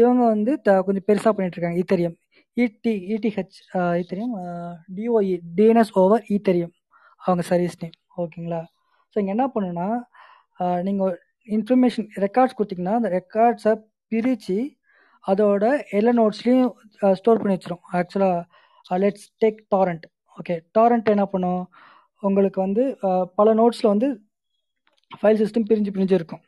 இவங்க 0.00 0.22
வந்து 0.34 0.52
த 0.66 0.70
கொஞ்சம் 0.86 1.06
பெருசாக 1.08 1.32
பண்ணிகிட்ருக்காங்க 1.34 1.78
இருக்காங்க 1.78 1.82
ஈத்தரியம் 1.82 2.16
இடி 2.56 2.94
ETH 3.14 3.58
Ethereum 4.00 4.34
DoE 4.96 5.34
DNS 5.58 5.92
over 6.02 6.24
Ethereum 6.34 6.74
அவங்க 7.26 7.42
சர்வீஸ் 7.50 7.78
நேம் 7.82 7.96
ஓகேங்களா 8.22 8.62
ஸோ 9.12 9.16
இங்கே 9.20 9.32
என்ன 9.36 9.46
பண்ணுன்னா 9.54 9.88
நீங்கள் 10.86 11.14
இன்ஃபர்மேஷன் 11.48 12.08
ரெக்கார்ட்ஸ் 12.24 12.56
கொடுத்தீங்கன்னா 12.58 12.96
அந்த 12.98 13.10
ரெக்கார்ட்ஸை 13.18 13.72
பிரித்து 14.12 14.58
அதோட 15.24 15.64
எல்லா 15.98 16.12
நோட்ஸ்லையும் 16.20 16.70
ஸ்டோர் 17.18 17.40
பண்ணி 17.40 17.54
வச்சிரும். 17.56 17.82
ஆக்சுவலாக 17.98 18.98
let's 19.04 19.26
take 19.42 19.60
torrent 19.74 20.06
okay 20.38 20.54
torrent 20.76 21.12
என்ன 21.14 21.24
பண்ணும்? 21.32 21.62
உங்களுக்கு 22.22 22.58
வந்து 22.66 22.82
பல 23.38 23.54
நோட்ஸில் 23.60 23.92
வந்து 23.92 24.08
ஃபைல் 25.20 25.40
சிஸ்டம் 25.42 25.66
பிரிஞ்சு 25.70 25.92
பிரிஞ்சு 25.96 26.14
இருக்கும். 26.18 26.42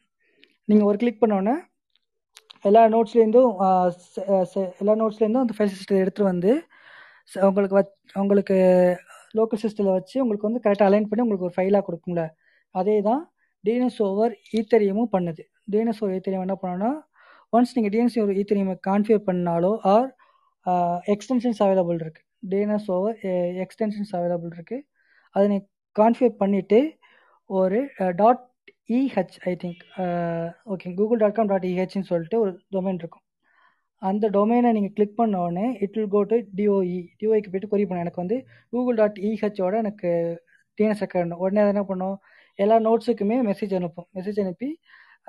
நீங்கள் 0.68 0.88
ஒரு 0.90 0.98
கிளிக் 1.02 1.22
பண்ணோன்னே 1.22 1.54
எல்லா 2.64 2.82
நோட்ஸ்லேருந்தும் 2.94 3.50
எல்லா 4.82 4.94
நோட்ஸ்லேருந்தும் 5.02 5.44
அந்த 5.44 5.54
ஃபைல் 5.56 5.72
சிஸ்டத்தை 5.72 6.00
எடுத்துகிட்டு 6.04 6.30
வந்து 6.32 6.52
உங்களுக்கு 7.48 7.76
வச் 7.78 7.92
உங்களுக்கு 8.22 8.56
லோக்கல் 9.38 9.60
சிஸ்டத்தில் 9.62 9.94
வச்சு 9.98 10.16
உங்களுக்கு 10.22 10.48
வந்து 10.48 10.62
கரெக்டாக 10.64 10.88
அலைன் 10.90 11.08
பண்ணி 11.10 11.24
உங்களுக்கு 11.24 11.46
ஒரு 11.48 11.56
ஃபைலாக 11.56 11.82
கொடுக்கும்ல. 11.86 12.22
அதே 12.74 12.96
தான் 13.08 13.22
டிஎன்எஸ் 13.64 14.00
ஓவர் 14.08 14.32
ஈத்தரியமும் 14.58 15.10
பண்ணுது. 15.14 15.42
டிஎன்எஸ் 15.72 16.00
ஓவர் 16.02 16.14
ஈத்தரியம் 16.18 16.46
என்ன 16.46 16.56
பண்ணோன்னா 16.62 16.90
ஒன்ஸ் 17.52 17.74
நீங்கள் 17.76 17.92
டிஎன்எஸ் 17.94 18.18
ஓவர் 18.22 18.38
ஈத்தரியமை 18.42 18.76
கான்ஃபிகர் 18.88 19.26
பண்ணாலோ 19.28 19.72
ஆர் 19.94 20.08
எக்ஸ்டென்ஷன்ஸ் 21.14 21.60
அவைலபிள் 21.66 21.98
இருக்குது 22.04 22.26
டிஎன்எஸ் 22.52 22.88
ஓவர் 22.96 23.16
எக்ஸ்டென்ஷன்ஸ் 23.64 24.12
அவைலபிள் 24.18 24.52
இருக்குது 24.56 24.84
அதை 25.34 25.44
நீங்கள் 25.52 25.68
கான்ஃபிகர் 25.96 26.36
பண்ணிவிட்டு 26.42 26.80
ஒரு 27.50 27.78
dot 28.20 28.42
eth 28.88 29.36
I 29.50 29.52
think 29.62 29.82
okay 30.72 30.94
Google 30.94 31.18
dot 31.18 31.34
com 31.34 31.46
dot 31.46 31.64
இஹெச்னு 31.64 32.08
சொல்லிட்டு 32.10 32.40
ஒரு 32.40 32.50
டொமைன் 32.72 32.98
இருக்கும். 33.02 33.22
அந்த 34.02 34.30
டொமைனை 34.30 34.70
நீங்கள் 34.76 34.92
கிளிக் 34.92 35.16
பண்ண 35.16 35.40
உடனே 35.42 35.66
it 35.80 35.94
will 35.96 36.08
go 36.14 36.22
to 36.22 36.36
DoE 36.56 36.96
டிஓஇக்கு 37.20 37.50
போய்ட்டு 37.52 37.70
கொரி 37.72 37.84
பண்ண. 37.88 38.02
எனக்கு 38.04 38.20
வந்து 38.22 38.36
கூகுள் 38.70 38.94
டாட் 38.94 39.18
இஹெச்சோட 39.28 39.76
எனக்கு 39.82 40.10
டிஎன்எஸ் 40.78 41.02
ரெக்கார்ட் 41.04 41.32
உடனே 41.44 41.60
அதை 41.62 41.72
என்ன 41.74 41.84
பண்ணும்? 41.90 42.16
எல்லா 42.54 42.76
நோட்ஸுக்குமே 42.86 43.36
மெசேஜ் 43.50 43.74
அனுப்பும். 43.74 44.08
மெசேஜ் 44.14 44.40
அனுப்பி 44.44 44.68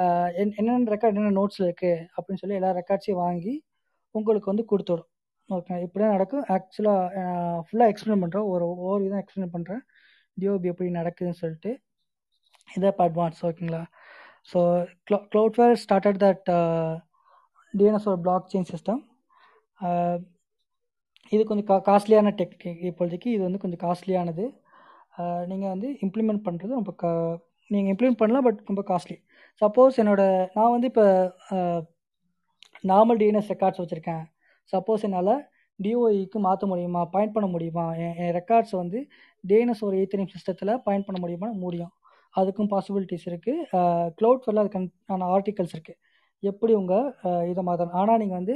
uh, 0.01 0.27
என்- 0.41 0.55
என்னென்ன 0.59 0.95
ரெக்கார்ட் 0.95 1.13
என்னென்ன 1.13 1.33
நோட்ஸில் 1.39 1.67
இருக்குது 1.69 2.05
அப்படின்னு 2.15 2.41
சொல்லி 2.43 2.55
எல்லா 2.55 2.71
ரெக்கார்ட்ஸையும் 2.79 3.21
வாங்கி 3.25 3.53
உங்களுக்கு 4.11 4.51
வந்து 4.51 4.65
கொடுத்துடும். 4.71 5.07
ஓகே 5.49 5.73
இப்படி 5.85 6.01
தான் 6.03 6.15
நடக்கும் 6.17 6.45
ஆக்சுவலாக 6.55 7.23
ஃபுல்லாக 7.67 7.91
எக்ஸ்பிளைன் 7.93 8.21
பண்ணுறோம் 8.23 8.47
ஒரு 8.53 8.65
ஒவ்வொரு 8.69 9.01
இதான் 9.07 9.23
எக்ஸ்பிளைன் 9.23 9.53
பண்ணுறேன் 9.55 9.81
டிஓபி 10.41 10.69
எப்படி 10.71 10.89
நடக்குதுன்னு 10.99 11.41
சொல்லிட்டு. 11.43 11.71
இதை 12.69 12.87
இப்போ 12.91 13.03
அட்வான்ஸ் 13.07 13.41
ஓகேங்களா? 13.47 13.83
ஸோ 14.51 14.59
க்ளோ 15.07 15.17
க்ளவுட்வேர் 15.31 15.75
ஸ்டார்டட் 15.83 16.19
தட் 16.23 16.49
டிஎன்எஸ் 17.73 18.07
ஒரு 18.11 18.19
பிளாக் 18.25 18.49
செயின் 18.51 18.69
சிஸ்டம் 18.71 19.01
இது 21.31 21.41
கொஞ்சம் 21.49 21.67
கா 21.69 21.75
காஸ்ட்லியான 21.89 22.31
டெக்னிக் 22.39 22.83
இப்போதைக்கு 22.89 23.29
இது 23.35 23.43
வந்து 23.47 23.61
கொஞ்சம் 23.63 23.81
காஸ்ட்லியானது 23.85 24.45
uh, 25.19 25.41
நீங்கள் 25.51 25.71
வந்து 25.73 25.87
இம்ப்ளிமெண்ட் 26.05 26.43
பண்ணுறது 26.47 26.71
ரொம்ப 26.79 26.91
க 27.01 27.05
நீங்கள் 27.71 27.91
இம்ப்ளிமெண்ட் 27.93 28.21
பண்ணலாம் 28.21 28.45
பட் 28.47 28.59
ரொம்ப 28.69 28.81
காஸ்ட்லி 28.89 29.17
சப்போஸ் 29.61 29.99
என்னோட 30.01 30.21
நான் 30.57 30.73
வந்து 30.75 30.89
இப்போ 30.91 31.05
நார்மல் 32.91 33.17
uh, 33.17 33.21
டிஎன்எஸ் 33.21 33.51
ரெக்கார்ட்ஸ் 33.53 33.81
வச்சுருக்கேன். 33.83 34.23
சப்போஸ் 34.73 35.05
என்னால் 35.07 35.33
டிஓஇக்கு 35.79 36.39
மாற்ற 36.47 36.63
முடியுமா? 36.71 37.01
பாயிண்ட் 37.13 37.35
பண்ண 37.35 37.47
முடியுமா? 37.55 37.85
என் 38.03 38.15
என் 38.23 38.33
ரெக்கார்ட்ஸ் 38.39 38.75
வந்து 38.81 38.99
டிஎன்எஸ் 39.43 39.83
ஒரு 39.87 39.95
ஈத்தரியம் 40.03 40.33
சிஸ்டத்தில் 40.35 40.73
பாயிண்ட் 40.85 41.07
பண்ண 41.07 41.19
முடியுமா 41.23 41.49
முடியும். 41.65 41.93
அதுக்கும் 42.39 42.69
பாசிபிலிட்டிஸ் 42.73 43.27
இருக்குது 43.31 44.13
க்ளவுட் 44.19 44.43
ஃபெல்ல 44.45 44.63
அதுக்கான 44.63 45.27
ஆர்டிகல்ஸ் 45.35 45.75
இருக்குது 45.77 45.99
எப்படி 46.49 46.73
உங்கள் 46.79 47.07
இதை 47.51 47.61
மாற்றணும் 47.67 47.97
ஆனால் 47.99 48.19
நீங்கள் 48.21 48.39
வந்து 48.39 48.55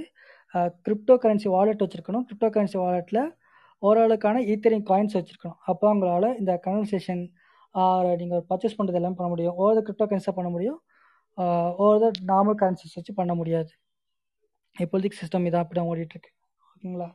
கிரிப்டோ 0.85 1.15
கரன்சி 1.23 1.47
வாலெட் 1.55 1.83
வச்சுருக்கணும். 1.83 2.25
கிரிப்டோ 2.27 2.47
கரன்சி 2.55 2.77
வாலெட்டில் 2.83 3.21
ஓரளவுக்கான 3.87 4.41
ஈத்தரிங் 4.53 4.85
காயின்ஸ் 4.89 5.15
வச்சுருக்கணும். 5.17 5.59
அப்போ 5.71 5.85
உங்களால் 5.93 6.29
இந்த 6.41 6.53
கன்வர்சேஷன் 6.65 7.23
நீங்கள் 8.21 8.43
பர்ச்சேஸ் 8.49 8.77
பண்ணுறது 8.77 8.99
எல்லாம் 8.99 9.17
பண்ண 9.19 9.29
முடியும். 9.33 9.55
ஓவர் 9.61 9.85
கிரிப்டோ 9.87 10.07
கரன்சியாக 10.11 10.35
பண்ண 10.39 10.49
முடியும். 10.55 10.79
ஓவர் 11.85 12.17
நார்மல் 12.31 12.59
கரன்சிஸ் 12.61 12.97
வச்சு 12.99 13.13
பண்ண 13.19 13.33
முடியாது. 13.41 13.71
இப்போதைக்கு 14.75 15.19
சிஸ்டம் 15.21 15.47
இதான் 15.49 15.63
அப்படி 15.63 15.79
தான் 15.79 15.91
ஓடிட்டுருக்கு. 15.91 16.31
ஓகேங்களா? 16.73 17.09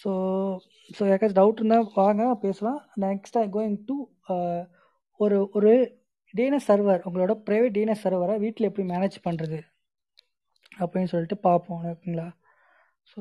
ஸோ 0.00 0.10
ஸோ 0.96 1.02
யாருக்காச்சும் 1.08 1.40
டவுட் 1.40 1.60
இருந்தால் 1.60 1.86
வாங்க 2.00 2.24
பேசலாம். 2.46 2.80
நெக்ஸ்ட் 3.06 3.38
ஐ 3.42 3.46
கோயிங் 3.56 3.78
டு 3.88 3.96
ஒரு 5.20 5.38
ஒரு 5.58 5.70
டிஎன்எஸ் 6.34 6.68
சர்வர் 6.70 7.04
உங்களோட 7.08 7.32
ப்ரைவேட் 7.46 7.74
டிஎன்எஸ் 7.76 8.04
சர்வரை 8.06 8.34
வீட்டில் 8.44 8.68
எப்படி 8.68 8.86
மேனேஜ் 8.92 9.16
பண்ணுறது 9.26 9.58
அப்படின்னு 10.82 11.12
சொல்லிட்டு 11.12 11.36
பார்ப்போம் 11.46 11.84
ஓகேங்களா? 11.92 12.28
ஸோ 13.10 13.20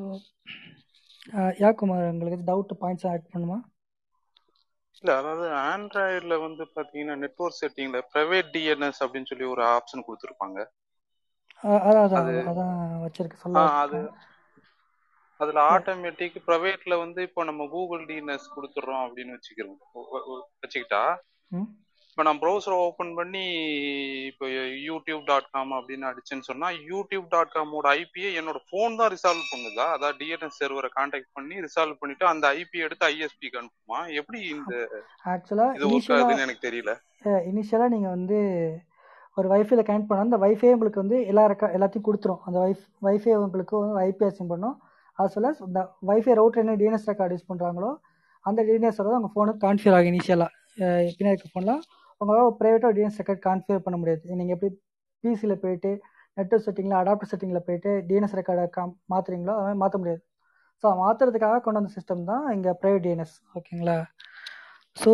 யாக்குமார் 1.64 2.12
உங்களுக்கு 2.14 2.48
டவுட் 2.50 2.74
பாயிண்ட்ஸ் 2.82 3.08
ஆட் 3.12 3.32
பண்ணுமா? 3.34 3.58
இல்ல 5.00 5.12
அதாவது 5.22 5.46
ஆண்ட்ராய்டுல 5.72 6.36
வந்து 6.46 6.64
பாத்தீங்கன்னா 6.76 7.16
நெட்ஒர்க் 7.24 7.60
செட்டிங்ல 7.62 8.00
பிரைவேட் 8.14 8.50
டிஎன்எஸ் 8.56 9.02
அப்படின்னு 9.06 9.30
சொல்லி 9.32 9.48
ஒரு 9.54 9.64
ஆப்ஷன் 9.76 10.06
கொடுத்துருப்பாங்க. 10.08 10.60
அது 13.82 14.00
அதுல 15.40 15.60
ஆட்டோமேட்டிக் 15.74 16.38
பிரைவேட்ல 16.48 16.94
வந்து 17.04 17.20
இப்போ 17.28 17.42
நம்ம 17.50 17.66
கூகுள் 17.74 18.04
டிஎன்எஸ் 18.10 18.54
கொடுத்துறோம் 18.56 19.04
அப்படின்னு 19.06 19.36
வச்சுக்கிறோம். 19.36 19.80
வச்சுக்கிட்டா 20.64 21.02
இப்போ 22.18 22.26
நான் 22.28 22.40
ப்ரௌசரை 22.42 22.76
ஓப்பன் 22.86 23.12
பண்ணி 23.18 23.44
இப்போ 24.30 24.46
யூடியூப் 24.86 25.20
டாட் 25.28 25.50
காம் 25.56 25.74
அப்படின்னு 25.80 26.06
அடிச்சேன்னு 26.10 26.48
சொன்னா 26.48 26.68
யூடியூப் 26.92 27.26
டாட் 27.34 27.52
காமோட 27.56 27.90
ஐபியை 28.00 28.30
என்னோட 28.40 28.60
ஃபோன் 28.68 28.96
தான் 29.00 29.12
ரிசால்வ் 29.14 29.44
பண்ணுதா? 29.52 29.86
அதாவது 29.96 30.18
டிஎன்எஸ் 30.22 30.58
சர்வரை 30.62 30.90
கான்டாக்ட் 30.96 31.30
பண்ணி 31.38 31.56
ரிசால்வ் 31.66 32.00
பண்ணிட்டு 32.00 32.26
அந்த 32.32 32.48
ஐபி 32.62 32.80
எடுத்து 32.86 33.06
ஐஎஸ்பிக்கு 33.10 33.60
அனுப்புமா? 33.62 34.00
எப்படி 34.22 34.40
இந்த 34.56 34.74
ஆக்சுவலா 35.34 35.68
இது 35.76 35.90
ஒர்க் 35.90 36.10
ஆகுதுன்னு 36.16 36.46
எனக்கு 36.46 36.66
தெரியல. 36.68 36.96
இனிஷியலா 37.52 37.90
நீங்க 37.96 38.10
வந்து 38.16 38.40
ஒரு 39.40 39.50
வைஃபைல 39.54 39.86
கனெக்ட் 39.90 40.10
பண்ணால் 40.10 40.28
அந்த 40.28 40.40
வைஃபை 40.46 40.72
உங்களுக்கு 40.78 41.04
வந்து 41.04 41.20
எல்லா 41.34 41.46
ரெக்கா 41.54 41.70
எல்லாத்தையும் 41.80 42.08
கொடுத்துரும். 42.10 42.42
அந்த 42.48 42.58
வைஃப் 42.66 42.84
வைஃபை 43.10 43.38
உங்களுக்கு 43.48 43.84
ஐபி 44.08 44.28
அசைன் 44.30 44.52
பண்ணும். 44.54 44.76
அது 45.20 45.36
சொல்ல 45.36 45.54
இந்த 45.70 45.84
வைஃபை 46.12 46.40
ரவுட்டர் 46.42 46.64
என்ன 46.66 46.78
டிஎன்எஸ் 46.82 47.08
ரெக்கார்டு 47.12 47.38
யூஸ் 47.38 47.50
பண்ணுறாங்களோ 47.52 47.92
அந்த 48.46 48.60
டிஎன்எஸ் 48.72 49.02
வந்து 49.04 49.20
உங்கள் 49.20 49.36
ஃபோனுக்கு 49.36 49.64
கான்ஃபியர் 49.68 49.98
ஆகும் 50.00 50.12
இனிஷியலாக 50.14 50.52
பின்னாடி 51.20 51.36
இருக்க 51.36 51.54
ஃபோனில் 51.54 51.80
உங்களால் 52.22 52.56
ப்ரைவேட்டாக 52.60 52.94
டிஎன்எஸ் 52.98 53.20
ரெக்கார்ட் 53.22 53.46
கான்ஃபியர் 53.48 53.84
பண்ண 53.86 53.98
முடியாது. 54.02 54.24
நீங்கள் 54.40 54.56
எப்படி 54.58 54.72
பிசியில் 55.24 55.62
போயிட்டு 55.64 55.92
நெட்ஒர்க் 56.38 56.66
செட்டிங்கில் 56.68 57.00
அடாப்டர் 57.02 57.30
செட்டிங்கில் 57.32 57.66
போயிட்டு 57.68 57.92
டிஎன்எஸ் 58.10 58.38
ரெக்கார்டை 58.40 58.66
காம் 58.78 58.96
மாற்றுறீங்களோ 59.14 59.54
அது 59.58 59.66
மாதிரி 59.66 59.82
மாற்ற 59.84 59.98
முடியாது. 60.02 60.22
ஸோ 60.84 60.88
மாற்றுறதுக்காக 61.04 61.62
கொண்டு 61.66 61.80
வந்த 61.80 61.94
சிஸ்டம் 61.98 62.28
தான் 62.32 62.44
இங்கே 62.56 62.74
ப்ரைவேட் 62.82 63.06
டிஎன்எஸ் 63.06 63.36
ஓகேங்களா 63.60 63.98
ஸோ 64.98 65.12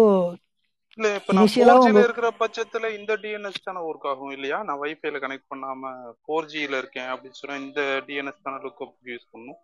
இல்ல 0.98 1.08
இப்ப 1.20 1.34
நான் 1.36 1.48
ஃபோர் 1.52 2.04
இருக்கிற 2.08 2.28
பட்சத்துல 2.42 2.90
இந்த 2.98 3.14
டிஎன்எஸ் 3.22 3.64
தானே 3.68 3.82
ஒர்க் 3.90 4.08
ஆகும் 4.12 4.34
இல்லையா? 4.36 4.58
நான் 4.68 4.82
வைஃபைல 4.82 5.22
கனெக்ட் 5.24 5.48
பண்ணாம 5.52 5.92
ஃபோர் 6.22 6.50
ஜில 6.52 6.82
இருக்கேன் 6.82 7.10
அப்படின்னு 7.14 7.40
சொன்னா 7.40 7.56
இந்த 7.64 7.82
டிஎன்எஸ் 8.08 8.44
தானே 8.48 8.60
யூஸ் 9.12 9.32
பண்ணும்? 9.34 9.60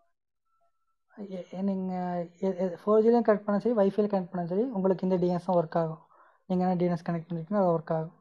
நீங்கள் 1.69 2.79
ஃபோர் 2.81 3.03
ஜிலையும் 3.05 3.27
கனெக்ட் 3.27 3.47
பண்ண 3.47 3.59
சரி 3.65 3.77
வைஃபைல 3.81 4.09
கனெக்ட் 4.13 4.33
பண்ண 4.33 4.45
சரி 4.53 4.65
உங்களுக்கு 4.77 5.05
இந்த 5.07 5.17
டிஎன்எஸ் 5.23 5.47
தான் 5.49 5.59
ஒர்க் 5.61 5.79
ஆகும். 5.81 6.01
நீங்கள் 6.49 6.65
என்ன 6.65 6.77
டிஎன்எஸ் 6.81 7.05
கனெக்ட் 7.07 7.27
பண்ணிருக்கீங்களோ? 7.29 7.63
அது 7.63 7.73
ஒர்க் 7.75 7.93
ஆகும். 7.97 8.15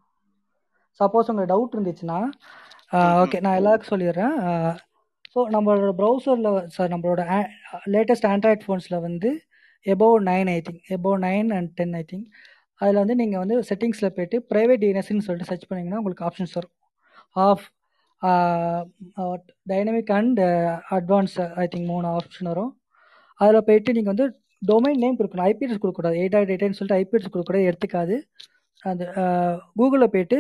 சப்போஸ் 1.01 1.31
உங்களுக்கு 1.31 1.53
டவுட் 1.55 1.75
இருந்துச்சுன்னா 1.77 2.19
ஓகே 3.23 3.39
நான் 3.45 3.59
எல்லாருக்கும் 3.61 3.93
சொல்லிடுறேன். 3.93 4.37
ஸோ 5.33 5.39
நம்மளோட 5.55 5.93
ப்ரௌசரில் 6.01 6.51
சார் 6.77 6.93
நம்மளோட 6.95 7.23
லேட்டஸ்ட் 7.95 8.29
ஆண்ட்ராய்ட் 8.33 8.65
ஃபோன்ஸில் 8.67 9.03
வந்து 9.07 9.31
above 9.87 10.17
nine 10.31 10.49
I 10.55 10.59
think 10.67 10.87
above 10.97 11.19
nine 11.27 11.51
and 11.57 11.71
ten 11.79 11.95
I 12.01 12.03
think 12.13 12.29
அதில் 12.81 13.01
வந்து 13.03 13.17
நீங்கள் 13.21 13.43
வந்து 13.43 13.57
செட்டிங்ஸில் 13.71 14.15
போய்ட்டு 14.17 14.39
ப்ரைவேட் 14.53 14.83
டிஎன்எஸ்ன்னு 14.85 15.27
சொல்லிட்டு 15.27 15.51
சர்ச் 15.51 15.69
பண்ணிங்கன்னா 15.71 16.01
உங்களுக்கு 16.01 16.27
ஆப்ஷன்ஸ் 16.29 16.57
வரும். 16.59 16.75
Off 17.47 17.65
dynamic 19.73 20.13
and 20.19 20.41
advance 20.99 21.37
I 21.63 21.67
think 21.73 21.89
மூணு 21.93 22.09
ஆப்ஷன் 22.19 22.51
வரும். 22.53 22.73
அதில் 23.41 23.67
போயிட்டு 23.69 23.97
நீங்கள் 23.97 24.15
வந்து 24.15 24.27
டொமைன் 24.63 25.01
நேம் 25.03 25.19
கொடுக்கணும். 25.19 25.47
ஐபிஎஸ் 25.51 25.81
கொடுக்கக்கூடாது. 25.83 26.17
எயிட் 26.23 26.37
ஆட் 26.39 26.51
எயிட்னு 26.55 26.79
சொல்லிட்டு 26.79 27.01
ஐபிஎஸ் 27.03 27.33
கொடுக்கக்கூடாது. 27.33 27.69
எடுத்துக்காது. 27.71 28.17
அந்த 28.91 29.05
கூகுளில் 29.79 30.13
போயிட்டு 30.15 30.39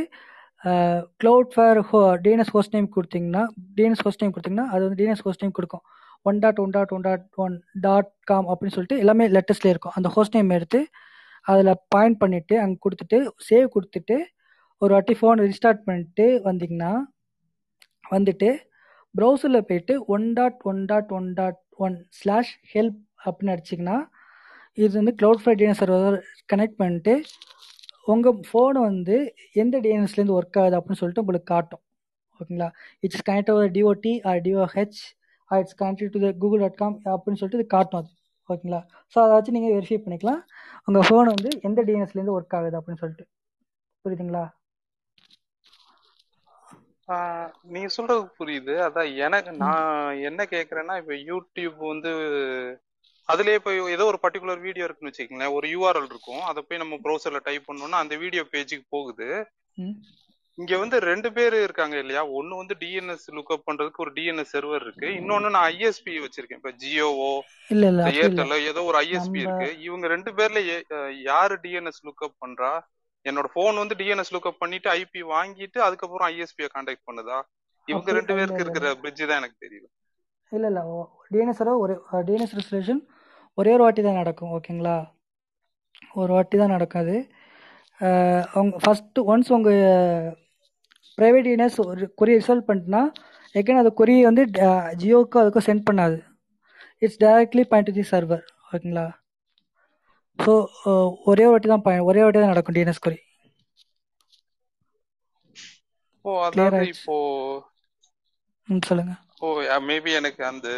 க்ளவுட் 1.23 1.53
ஃபேர் 1.55 1.81
ஹோ 1.91 1.99
டிஎன்எஸ் 2.25 2.53
ஹோஸ்ட் 2.55 2.75
நேம் 2.77 2.89
கொடுத்தீங்கன்னா 2.97 3.43
டிஎன்எஸ் 3.77 4.05
ஹோஸ்ட் 4.07 4.23
நேம் 4.23 4.33
கொடுத்தீங்கன்னா 4.37 4.69
அது 4.73 4.83
வந்து 4.87 4.99
டிஎன்எஸ் 5.01 5.25
ஹோஸ்ட் 5.27 5.45
நேம் 5.45 5.57
கொடுக்கும். 5.59 5.85
One 6.29 6.39
dot 6.45 6.61
one 6.63 6.73
dot 6.77 6.93
one 6.97 7.05
dot 7.09 7.27
one 7.45 7.55
dot 7.87 8.11
com 8.31 8.49
அப்படின்னு 8.53 8.75
சொல்லிட்டு 8.77 8.99
எல்லாமே 9.03 9.27
லெட்டர்ஸ்லேயே 9.37 9.75
இருக்கும். 9.75 9.95
அந்த 9.99 10.09
ஹோஸ்ட் 10.15 10.37
நேம் 10.39 10.57
எடுத்து 10.59 10.81
அதில் 11.53 11.73
பாயிண்ட் 11.95 12.19
பண்ணிவிட்டு 12.23 12.55
அங்கே 12.65 12.79
கொடுத்துட்டு 12.85 13.19
சேவ் 13.49 13.69
கொடுத்துட்டு 13.75 14.17
ஒரு 14.83 14.93
வாட்டி 14.95 15.15
ஃபோன் 15.21 15.41
ரிஸ்டார்ட் 15.51 15.85
பண்ணிட்டு 15.87 16.27
வந்தீங்கன்னா 16.49 16.93
வந்துட்டு 18.15 18.49
ப்ரௌசரில் 19.15 19.67
போயிட்டு 19.69 19.95
one 20.15 20.27
dot 20.39 20.61
one 20.71 20.83
dot 20.91 21.13
one 21.19 21.29
dot 21.39 21.61
one 21.87 21.97
slash 22.19 22.53
help 22.75 22.99
அப்படின்னு 23.31 23.55
அடிச்சிங்கன்னா 23.57 23.99
இது 24.83 24.93
வந்து 25.01 25.15
cloud 25.21 25.43
five 25.45 25.53
DNS 25.61 25.83
server 25.83 26.19
connect 26.53 26.81
பண்ணிட்டு 26.81 27.15
உங்கள் 28.13 28.37
ஃபோனை 28.49 28.81
வந்து 28.91 29.17
எந்த 29.63 29.77
டிஎன்எஸ்லேருந்து 29.85 30.37
ஒர்க் 30.39 30.59
ஆகுது 30.61 30.77
அப்படின்னு 30.79 31.01
சொல்லிட்டு 31.01 31.23
உங்களுக்கு 31.25 31.49
காட்டும். 31.55 31.83
ஓகேங்களா? 32.41 32.69
It's 33.07 33.25
connect 33.29 33.51
over 33.55 33.73
DoT 33.77 34.13
or 34.31 34.41
DoH 34.47 35.01
or 35.51 35.61
it's 35.63 35.79
connected 35.81 36.13
to 36.15 36.21
the 36.25 36.31
Google 36.43 36.63
dot 36.65 36.79
com 36.83 36.97
அப்படின்னு 37.15 37.41
சொல்லிட்டு 37.41 37.61
இது 37.61 37.75
காட்டும் 37.77 38.01
அது. 38.01 38.11
ஓகேங்களா? 38.51 38.81
ஸோ 39.13 39.17
அதை 39.25 39.33
வச்சு 39.37 39.55
நீங்கள் 39.57 39.75
வெரிஃபை 39.77 39.99
பண்ணிக்கலாம். 40.05 40.41
உங்கள் 40.89 41.07
ஃபோன் 41.09 41.33
வந்து 41.35 41.51
எந்த 41.69 41.81
டிஎன்எஸ்லேருந்து 41.89 42.37
ஒர்க் 42.39 42.57
ஆகுது 42.59 42.79
அப்படின்னு 42.81 43.03
சொல்லிட்டு. 43.03 43.27
புரியுதுங்களா? 44.05 44.45
நீ 47.75 47.81
சொல்றது 47.97 48.23
புரியுது. 48.39 48.75
அதான் 48.87 49.11
எனக்கு 49.27 49.53
நான் 49.63 50.19
என்ன 50.29 50.41
கேக்குறேன்னா 50.55 50.95
இப்ப 51.03 51.15
யூடியூப் 51.31 51.79
வந்து 51.93 52.13
அதுலயே 53.33 53.59
போய் 53.65 53.79
ஏதோ 53.95 54.05
ஒரு 54.11 54.19
பர்டிகுலர் 54.25 54.61
வீடியோ 54.67 54.85
இருக்குன்னு 54.87 55.13
வச்சுக்கோங்களேன். 55.13 55.55
ஒரு 55.57 55.67
யூஆர்எல் 55.75 56.11
இருக்கும். 56.13 56.43
அதை 56.51 56.61
போய் 56.69 56.83
நம்ம 56.83 56.99
ப்ரௌசர்ல 57.05 57.41
டைப் 57.49 57.67
பண்ணோம்னா 57.71 57.99
அந்த 58.05 58.17
வீடியோ 58.17 58.43
பேஜுக்கு 58.53 58.87
போகுது. 58.97 59.29
இங்க 60.59 60.79
வந்து 60.83 60.97
ரெண்டு 61.09 61.29
பேர் 61.35 61.55
இருக்காங்க 61.65 61.97
இல்லையா? 62.03 62.23
ஒன்னு 62.39 62.55
வந்து 62.61 62.75
டிஎன்எஸ் 62.81 63.27
லுக்அப் 63.37 63.67
பண்றதுக்கு 63.69 64.03
ஒரு 64.05 64.13
டிஎன்எஸ் 64.17 64.55
சர்வர் 64.55 64.85
இருக்கு. 64.87 65.09
இன்னொன்னு 65.19 65.51
நான் 65.57 65.69
ஐஎஸ்பி 65.75 66.15
வச்சிருக்கேன். 66.25 66.61
இப்ப 66.61 66.73
ஜியோவோ 66.85 67.33
இல்ல 67.75 67.85
இல்ல 67.93 68.09
ஏர்டெல் 68.23 68.55
ஏதோ 68.71 68.83
ஒரு 68.91 68.99
ஐஎஸ்பி 69.05 69.39
இருக்கு. 69.45 69.69
இவங்க 69.89 70.07
ரெண்டு 70.15 70.33
பேர்ல 70.39 70.63
யாரு 71.29 71.57
டிஎன்எஸ் 71.67 72.03
லுக்அப் 72.09 72.41
பண்றா? 72.45 72.73
என்னோட 73.27 73.49
போன் 73.55 73.81
வந்து 73.83 73.99
டிஎன்எஸ் 74.01 74.35
லுக்அப் 74.37 74.61
பண்ணிட்டு 74.65 74.91
ஐபி 75.01 75.23
வாங்கிட்டு 75.35 75.79
அதுக்கப்புறம் 75.87 76.29
ஐஎஸ்பியை 76.33 76.69
கான்டாக்ட் 76.75 77.07
பண்ணுதா? 77.11 77.39
இவங்க 77.89 78.11
ரெண்டு 78.19 78.33
பேருக்கு 78.39 78.65
இருக்கிற 78.65 78.89
பிரிட்ஜ் 79.03 79.23
தான் 79.29 79.41
எனக்கு 79.43 79.63
தெரியல 79.65 79.87
இல்ல 80.53 80.67
இல்ல. 80.73 80.83
டிஎன்எஸ் 81.33 81.63
ஒரு 81.85 81.95
டிஎன்எஸ் 82.29 82.57
ரெசல்யூஷன் 82.59 83.01
ஒரே 83.59 83.71
ஒரு 83.77 83.83
வாட்டி 83.85 84.03
தான் 84.07 84.21
நடக்கும் 84.21 84.53
ஓகேங்களா? 84.57 84.97
ஒரு 86.21 86.31
வாட்டி 86.37 86.57
தான் 86.61 86.75
நடக்கும் 86.75 87.03
அது 87.05 87.17
அவங்க 88.57 88.77
ஃபஸ்ட்டு 88.85 89.25
ஒன்ஸ் 89.33 89.51
உங்கள் 89.57 89.81
ப்ரைவேட் 91.19 91.47
டிஎன்எஸ் 91.49 91.79
ஒரு 91.87 92.07
கொரியை 92.21 92.39
ரிசால்வ் 92.41 92.69
பண்ணிட்டுனா 92.69 93.03
எகைன் 93.55 93.81
அது 93.83 93.91
கொரியை 94.01 94.23
வந்து 94.29 94.43
ஜியோக்கு 95.03 95.41
அதுக்கும் 95.43 95.67
சென்ட் 95.69 95.87
பண்ணாது. 95.89 96.19
It's 97.05 97.21
directly 97.25 97.65
point 97.71 97.89
to 97.91 97.95
the 97.99 98.05
server 98.13 98.45
ஓகேங்களா? 98.69 99.07
ஸோ 100.39 100.53
ஒரே 101.31 101.47
வாட்டி 101.51 101.69
தான் 101.73 101.85
பயன் 101.87 102.07
ஒரே 102.11 102.21
வாட்டி 102.25 102.39
தான் 102.41 102.53
நடக்கும் 102.55 102.77
டிஎன்எஸ் 102.77 103.05
கொரி 103.07 103.19
ஓ 106.25 106.33
அதாவது 106.47 106.79
இப்போ 106.95 107.15
ம் 108.69 108.85
சொல்லுங்க. 108.89 109.13
ஓ 109.41 109.49
மேபி 109.89 110.11
எனக்கு 110.15 110.43
அந்த 110.45 110.69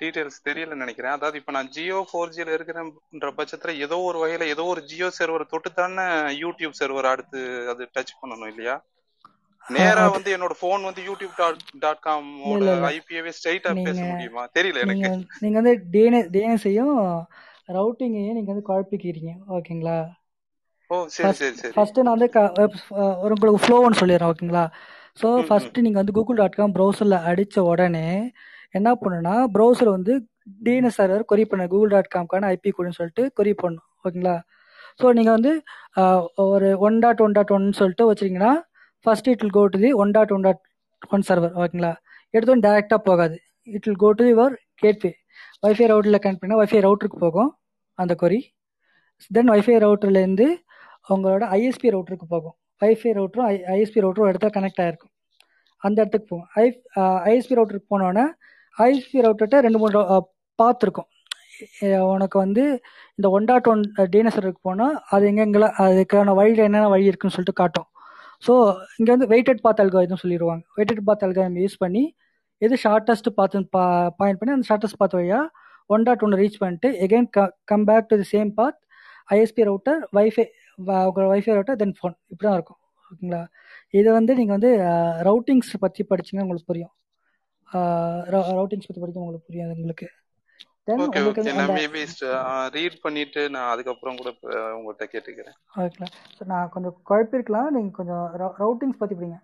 டீடைல்ஸ் 0.00 0.42
தெரியலன்னு 0.48 0.84
நினைக்கிறேன். 0.84 1.12
அதாவது 1.12 1.38
இப்ப 1.38 1.52
நான் 1.52 1.70
ஜியோ 1.70 1.98
ஃபோர் 2.08 2.34
ஜில 2.36 2.54
இருக்கிறேன்ற 2.56 3.28
பட்சத்துல 3.38 3.74
ஏதோ 3.86 3.98
ஒரு 4.08 4.18
வகையில 4.22 4.48
ஏதோ 4.54 4.64
ஒரு 4.64 4.82
ஜியோ 4.82 5.08
சர்வர் 5.18 5.44
தொட்டு 5.46 5.72
தானே 5.72 6.06
யூடியூப் 6.42 6.80
சர்வர் 6.80 7.12
அடுத்து 7.12 7.40
அது 7.68 7.88
டச் 7.96 8.18
பண்ணணும் 8.20 8.50
இல்லையா? 8.52 8.76
நேரா 9.66 10.04
வந்து 10.08 10.30
என்னோட 10.36 10.54
போன் 10.60 10.82
வந்து 10.82 11.02
யூடியூப் 11.02 11.34
டாட் 11.36 11.60
டாட் 11.78 12.04
காமோட 12.06 12.62
ஐபிஏவே 12.92 13.32
ஸ்ட்ரைட்டா 13.38 13.72
பேச 13.84 13.98
முடியுமா? 14.04 14.44
தெரியல 14.58 14.82
எனக்கு. 14.86 15.10
நீங்க 15.42 15.56
வந்து 15.60 15.74
டிஎன்எஸையும் 16.32 16.96
ரவுட்டிங்கையும் 17.76 18.36
நீங்க 18.38 18.50
வந்து 18.52 18.68
குழப்பிக்கிறீங்க. 18.70 19.32
ஓகேங்களா? 19.56 19.98
ஓ 20.90 20.96
சரி 21.08 21.32
சரி 21.32 21.56
சரி. 21.56 21.72
ஃபர்ஸ்ட் 21.74 22.00
நான் 22.00 22.14
வந்து 22.14 22.28
ஒரு 23.22 23.32
உங்களுக்கு 23.34 23.64
ஃப்ளோன்னு 23.64 24.00
சொல்லிடுறேன் 24.00 24.32
ஓகேங்களா? 24.32 24.64
ஸோ 25.18 25.28
ஃபர்ஸ்ட் 25.46 25.78
நீங்க 25.84 25.98
வந்து 26.00 26.14
கூகுள் 26.16 26.38
டாட் 26.40 26.58
காம் 26.58 26.74
ப்ரௌசர்ல 26.76 27.16
அடிச்ச 27.30 27.56
உடனே 27.72 28.06
என்ன 28.78 28.88
பண்ணுன்னா 29.02 29.34
ப்ரௌசர் 29.54 29.90
வந்து 29.96 30.12
டிஎன்எஸ் 30.66 30.98
சர்வர் 31.00 31.24
கொரி 31.30 31.44
பண்ண 31.50 31.64
கூகுள் 31.72 31.92
டாட் 31.94 32.12
காம்க்கான 32.14 32.48
ஐபி 32.54 32.70
கோடுன்னு 32.76 32.98
சொல்லிட்டு 32.98 33.24
கொரி 33.38 33.52
பண்ணும் 33.62 33.86
ஓகேங்களா? 34.04 34.36
ஸோ 35.00 35.06
நீங்கள் 35.18 35.36
வந்து 35.36 35.52
ஒரு 36.54 36.68
one 36.86 36.96
dot 37.04 37.20
one 37.26 37.36
dot 37.38 37.52
one 37.56 37.66
சொல்லிட்டு 37.80 38.06
வச்சிங்கன்னா 38.10 38.52
first 39.06 39.28
it 39.32 39.42
will 39.44 39.54
go 39.58 39.62
to 39.74 39.78
the 39.84 39.90
one 40.02 40.14
dot 40.16 40.32
one 40.36 40.44
dot 40.48 40.62
one 41.14 41.26
server 41.28 41.54
ஓகேங்களா? 41.60 41.92
எடுத்தோம் 42.34 42.64
டேரெக்டாக 42.66 43.00
போகாது. 43.10 43.36
It 43.68 43.86
will 43.88 44.00
go 44.04 44.10
to 44.20 44.24
your 44.32 44.54
gateway 44.82 45.12
WiFi 45.64 45.86
ரவுட்டரில் 45.92 46.22
connect 46.24 46.42
பண்ணால் 46.42 46.60
வைஃபை 46.62 46.80
ரவுட்டருக்கு 46.86 47.20
போகும் 47.26 47.50
அந்த 47.98 48.12
கொரி 48.22 48.40
தென் 49.30 49.52
வைஃபை 49.54 49.76
ரவுட்டர்லேருந்து 49.84 50.46
உங்களோட 51.14 51.44
ஐஎஸ்பி 51.58 51.88
ரவுட்டருக்கு 51.94 52.28
போகும். 52.34 52.56
வைஃபை 52.82 53.10
ரவுட்டரும் 53.18 53.48
ஐ 53.50 53.56
ஐஎஸ்பி 53.74 54.02
ரவுட்டரும் 54.04 54.30
இடத்துல 54.30 54.52
கனெக்ட் 54.56 54.82
ஆகிருக்கும் 54.84 55.12
அந்த 55.82 55.96
இடத்துக்கு 56.02 56.28
போகும் 56.30 56.48
ஐ 56.56 56.64
ஐஎஸ்பி 57.28 57.52
uh, 57.52 57.58
ரவுட்டருக்கு 57.58 57.92
போனோடனே 57.92 58.24
ஐஎஸ்பி 58.76 59.24
ரவுட்டர்கிட்ட 59.24 59.58
ரெண்டு 59.66 59.80
மூணு 59.82 59.98
uh, 60.14 60.22
பார்த்துருக்கும். 60.58 61.08
உனக்கு 62.12 62.36
வந்து 62.44 62.62
இந்த 63.18 63.26
ஒன் 63.36 63.46
டாட் 63.48 63.68
ஒன் 63.72 63.82
டிஎன்எஸ்ஆருக்கு 64.12 64.60
போனால் 64.68 64.94
அது 65.14 65.24
எங்கெங்கெல்லாம் 65.30 65.76
அதுக்கான 65.84 66.34
வழியில் 66.38 66.64
என்னென்ன 66.66 66.90
வழி 66.94 67.08
இருக்குன்னு 67.10 67.34
சொல்லிட்டு 67.36 67.60
காட்டும். 67.60 67.88
ஸோ 68.42 68.52
இங்கே 68.98 69.10
வந்து 69.14 69.28
வெயிட்டட் 69.32 69.62
பாத் 69.66 69.82
அல்காரிதம் 69.84 70.22
சொல்லிடுவாங்க. 70.22 70.62
வெயிட்டட் 70.78 71.04
பாத் 71.08 71.24
அல்காரிதம் 71.26 71.60
யூஸ் 71.64 71.80
பண்ணி 71.84 72.04
எது 72.62 72.76
ஷார்ட்டஸ்ட் 72.84 73.28
பார்த்து 73.38 73.64
பா 73.76 73.84
பாயிண்ட் 74.20 74.38
பண்ணி 74.40 74.54
அந்த 74.56 74.66
ஷார்ட்டஸ்ட் 74.70 75.00
பாத் 75.02 75.16
வழியாக 75.18 75.44
ஒன் 75.90 76.04
டாட் 76.08 76.24
ஒன்று 76.26 76.40
ரீச் 76.42 76.60
பண்ணிட்டு 76.62 76.88
again 77.06 77.28
come 77.70 77.86
back 77.90 78.08
to 78.10 78.18
the 78.22 78.26
same 78.34 78.50
path 78.60 78.78
ISP 79.34 79.62
router 79.68 80.00
WiFi 80.16 80.44
உங்களோட 81.08 81.26
வைஃபை 81.34 81.52
ரவுட்டர் 81.56 81.80
தென் 81.82 81.96
ஃபோன் 81.98 82.16
இப்படி 82.32 82.46
தான் 82.48 82.58
இருக்கும். 82.58 82.80
ஓகேங்களா? 83.10 83.42
இதை 83.98 84.10
வந்து 84.18 84.32
நீங்கள் 84.40 84.56
வந்து 84.56 84.72
ரவுட்டிங்ஸ் 85.28 85.72
பற்றி 85.84 86.02
படிச்சிங்கன்னா 86.10 86.46
உங்களுக்கு 86.46 86.70
புரியும். 86.72 86.94
ரவுட்டிங்ஸ் 88.58 88.88
பற்றி 88.88 89.02
படிக்க 89.02 89.24
உங்களுக்கு 89.24 89.48
புரியும் 89.50 89.76
உங்களுக்கு. 89.76 90.08
ஓகே 91.02 91.20
ஓகே 91.28 91.42
நான் 91.58 91.76
மேபி 91.78 92.00
ரீட் 92.76 92.96
பண்ணிட்டு 93.04 93.42
நான் 93.54 93.70
அதுக்கப்புறம் 93.72 94.18
கூட 94.20 94.30
உங்கள்கிட்ட 94.76 95.04
கேட்டுக்கிறேன். 95.12 95.56
ஓகேங்களா? 95.82 96.08
ஸோ 96.36 96.42
நான் 96.52 96.72
கொஞ்சம் 96.74 96.96
குழப்பிருக்கலாம். 97.10 97.70
நீங்கள் 97.76 97.96
கொஞ்சம் 97.98 98.24
ரவுட்டிங்ஸ் 98.62 99.00
பற்றி 99.02 99.16
படிங்க. 99.20 99.38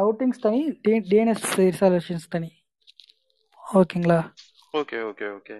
ரவுட்டிங்ஸ் 0.00 0.42
தனி 0.46 0.60
டிஎன்எஸ் 0.86 1.46
ரிசர்வேஷன்ஸ் 1.60 2.26
தனி. 2.34 2.50
ஓகேங்களா? 3.80 4.18
Okay 4.80 4.98
okay 5.10 5.26
okay 5.36 5.56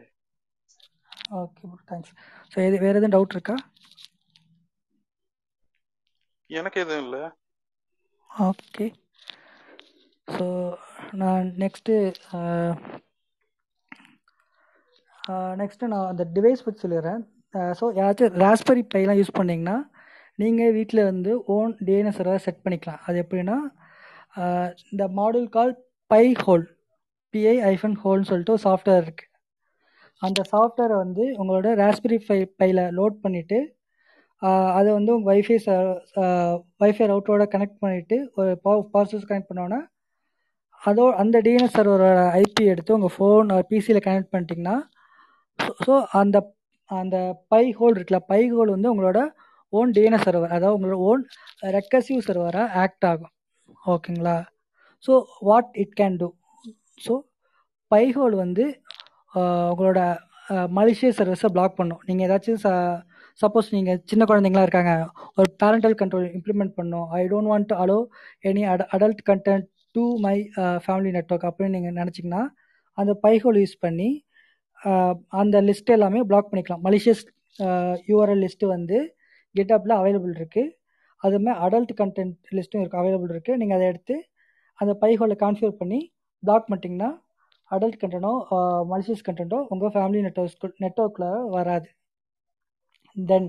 okay 1.43 1.67
thanks 1.91 2.13
so 2.53 2.57
எது 2.67 2.77
வேறு 2.85 2.99
எதுவும் 2.99 3.15
டவுட் 3.15 3.35
இருக்கா? 3.37 3.57
எனக்கு 6.51 6.79
எதுவும் 6.85 7.05
இல்லை. 7.05 7.23
ஓகே 8.49 8.87
ஸோ 10.29 10.45
நான் 11.21 11.47
நெக்ஸ்ட்டு 11.63 11.95
நெக்ஸ்ட்டு 15.61 15.91
நான் 15.93 16.11
அந்த 16.13 16.25
டிவைஸ் 16.37 16.65
பற்றி 16.65 16.83
சொல்லிடுறேன். 16.85 17.23
ஸோ 17.79 17.85
யாராச்சும் 17.99 18.39
ராஸ்பெரி 18.45 18.83
பைலாம் 18.95 19.19
யூஸ் 19.21 19.37
பண்ணிங்கன்னா 19.39 19.77
நீங்கள் 20.43 20.75
வீட்டில் 20.77 21.09
வந்து 21.11 21.33
ஓன் 21.55 21.73
டிஎன்எஸ் 21.87 22.19
சர்வர் 22.21 22.45
செட் 22.47 22.65
பண்ணிக்கலாம். 22.65 23.03
அது 23.07 23.17
எப்படின்னா 23.25 23.57
இந்த 24.93 25.05
model 25.19 25.49
call 25.57 25.73
Pi 26.11 26.25
hole 26.45 26.65
PI 27.35 27.55
hyphen 27.73 27.97
ஹோல்னு 28.03 28.29
சொல்லிட்டு 28.31 28.55
ஒரு 28.57 28.65
சாஃப்ட்வேர் 28.69 29.05
இருக்குது 29.07 29.31
அந்த 30.23 30.41
சாஃப்ட்வேரை 30.53 30.97
வந்து 31.05 31.25
உங்களோட 31.41 31.69
ராஸ்பெரி 31.83 32.19
ஃபை 32.25 32.39
பையில் 32.61 32.83
லோட் 32.99 33.17
பண்ணிவிட்டு 33.25 33.59
அதை 34.79 34.89
வந்து 34.99 35.13
உங்கள் 35.17 35.31
வைஃபை 35.33 35.57
வைஃபை 36.83 37.05
ரவுட்டரோட 37.11 37.45
கனெக்ட் 37.55 37.81
பண்ணிவிட்டு 37.83 38.17
ஒரு 38.39 38.51
பவர் 38.65 38.89
பவர் 38.95 39.11
சோர்ஸ் 39.11 39.29
கனெக்ட் 39.31 39.51
பண்ணோன்னா 39.51 39.81
அதோ 40.83 41.05
அந்த 41.23 41.37
டிஎன்எஸ் 41.47 41.77
சர்வரோட 41.77 42.25
ஐபி 42.41 42.65
எடுத்து 42.73 42.97
உங்கள் 42.97 43.15
ஃபோன் 43.17 43.53
பிசியில் 43.71 44.05
கனெக்ட் 44.07 44.33
பண்ணிட்டீங்கன்னா 44.33 44.77
ஸோ 45.85 45.95
அந்த 46.21 46.37
அந்த 46.91 47.17
பை 47.53 47.65
ஹோல் 47.79 47.97
இருக்குல்ல 47.97 48.21
பை 48.33 48.43
ஹோல் 48.55 48.75
வந்து 48.75 48.91
உங்களோட 48.93 49.21
ஓன் 49.73 49.93
டிஎன்எஸ் 49.97 50.27
சர்வர் 50.27 50.55
அதாவது 50.57 50.77
உங்களோட 50.77 50.99
ஓன் 51.11 51.23
ரெக்கசிவ் 51.77 52.27
சர்வராக 52.27 52.67
ஆக்ட் 52.83 53.07
ஆகும். 53.11 53.33
ஓகேங்களா? 53.93 54.37
So 55.05 55.13
what 55.49 55.71
it 55.83 55.95
can 56.01 56.19
do 56.21 56.29
so 57.07 57.15
Pi 57.91 58.05
hole 58.17 58.35
வந்து 58.45 58.65
உங்களோட 59.73 60.01
மலேசிய 60.79 61.11
சர்வீஸை 61.19 61.49
பிளாக் 61.55 61.79
பண்ணும். 61.81 62.03
நீங்கள் 62.09 62.27
ஏதாச்சும் 62.27 62.61
ச 62.65 62.71
சப்போஸ் 63.41 63.69
நீங்கள் 63.77 64.01
சின்ன 64.11 64.23
குழந்தைங்களா 64.31 64.65
இருக்காங்க 64.67 64.93
ஒரு 65.39 65.49
பேரண்டல் 65.61 65.97
கண்ட்ரோல் 66.01 66.27
இம்ப்ளிமெண்ட் 66.37 66.75
பண்ணும் 66.79 67.07
I 67.19 67.23
don't 67.33 67.51
want 67.53 67.69
to 67.71 67.77
allow 67.85 67.99
any 68.51 68.63
ad 68.73 68.83
adult 68.97 69.23
content 69.31 69.67
to 69.97 70.05
my 70.27 70.37
family 70.85 71.11
network 71.17 71.49
அப்படின்னு 71.49 71.77
நீங்கள் 71.77 71.97
நினச்சிங்கன்னா 72.01 72.43
அந்த 72.99 73.13
பைஹோல் 73.25 73.59
யூஸ் 73.63 73.77
பண்ணி 73.85 74.11
uh, 74.79 75.15
அந்த 75.41 75.57
லிஸ்ட் 75.69 75.93
எல்லாமே 75.97 76.21
பிளாக் 76.31 76.51
பண்ணிக்கலாம். 76.51 76.83
மலிஷியஸ் 76.87 77.25
யூஆர்எல் 78.11 78.43
லிஸ்ட்டு 78.45 78.71
வந்து 78.75 78.99
கெட்டப்பில் 79.55 79.95
அவைலபிள் 80.01 80.33
இருக்குது 80.41 80.73
அதுமாதிரி 81.23 81.61
அடல்ட் 81.67 81.93
கண்டென்ட் 82.01 82.37
லிஸ்ட்டும் 82.57 82.83
இருக்குது 82.83 83.03
அவைலபிள் 83.03 83.33
இருக்குது 83.35 83.59
நீங்கள் 83.61 83.79
அதை 83.79 83.87
எடுத்து 83.93 84.17
அந்த 84.79 84.93
பைஹோலை 85.03 85.37
கான்ஃபியூர் 85.45 85.75
பண்ணி 85.83 86.01
பிளாக் 86.43 86.67
பண்ணிட்டீங்கன்னா 86.67 87.11
அடல்ட் 87.71 88.01
கண்டென்ட்டோ 88.03 88.33
மலிஷியஸ் 88.93 89.27
கண்டென்ட்டோ 89.29 89.61
உங்கள் 89.73 89.95
ஃபேமிலி 89.95 90.23
நெட்ஒர்க் 90.27 90.81
நெட்ஒர்க்கில் 90.85 91.31
வராது. 91.55 91.89
தென் 93.17 93.49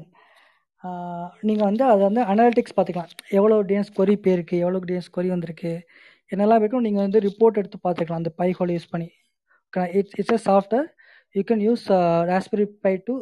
நீங்கள் 1.48 1.68
வந்து 1.70 1.84
அதை 1.92 2.02
வந்து 2.08 2.24
அனாலிட்டிக்ஸ் 2.32 2.76
பார்த்துக்கலாம். 2.78 3.14
எவ்வளோ 3.38 3.56
டிஎன்ஸ் 3.70 3.96
கொரி 4.00 4.16
போயிருக்கு 4.26 4.56
எவ்வளோ 4.64 4.82
டிஎன்ஸ் 4.90 5.14
கொரி 5.16 5.30
வந்திருக்கு 5.36 5.72
என்னெல்லாம் 6.32 6.60
இருக்கும் 6.62 6.86
நீங்கள் 6.88 7.06
வந்து 7.06 7.20
ரிப்போர்ட் 7.28 7.60
எடுத்து 7.62 7.80
பார்த்துக்கலாம். 7.86 8.22
அந்த 8.24 8.32
பைஹோல் 8.42 8.74
யூஸ் 8.76 8.92
பண்ணி. 8.94 9.10
It's 10.00 10.16
it's 10.22 10.36
a 10.38 10.40
software 10.50 10.88
you 11.36 11.42
can 11.50 11.64
use 11.68 11.86
Raspberry 12.32 12.66
Pi 12.86 12.94
to 13.08 13.14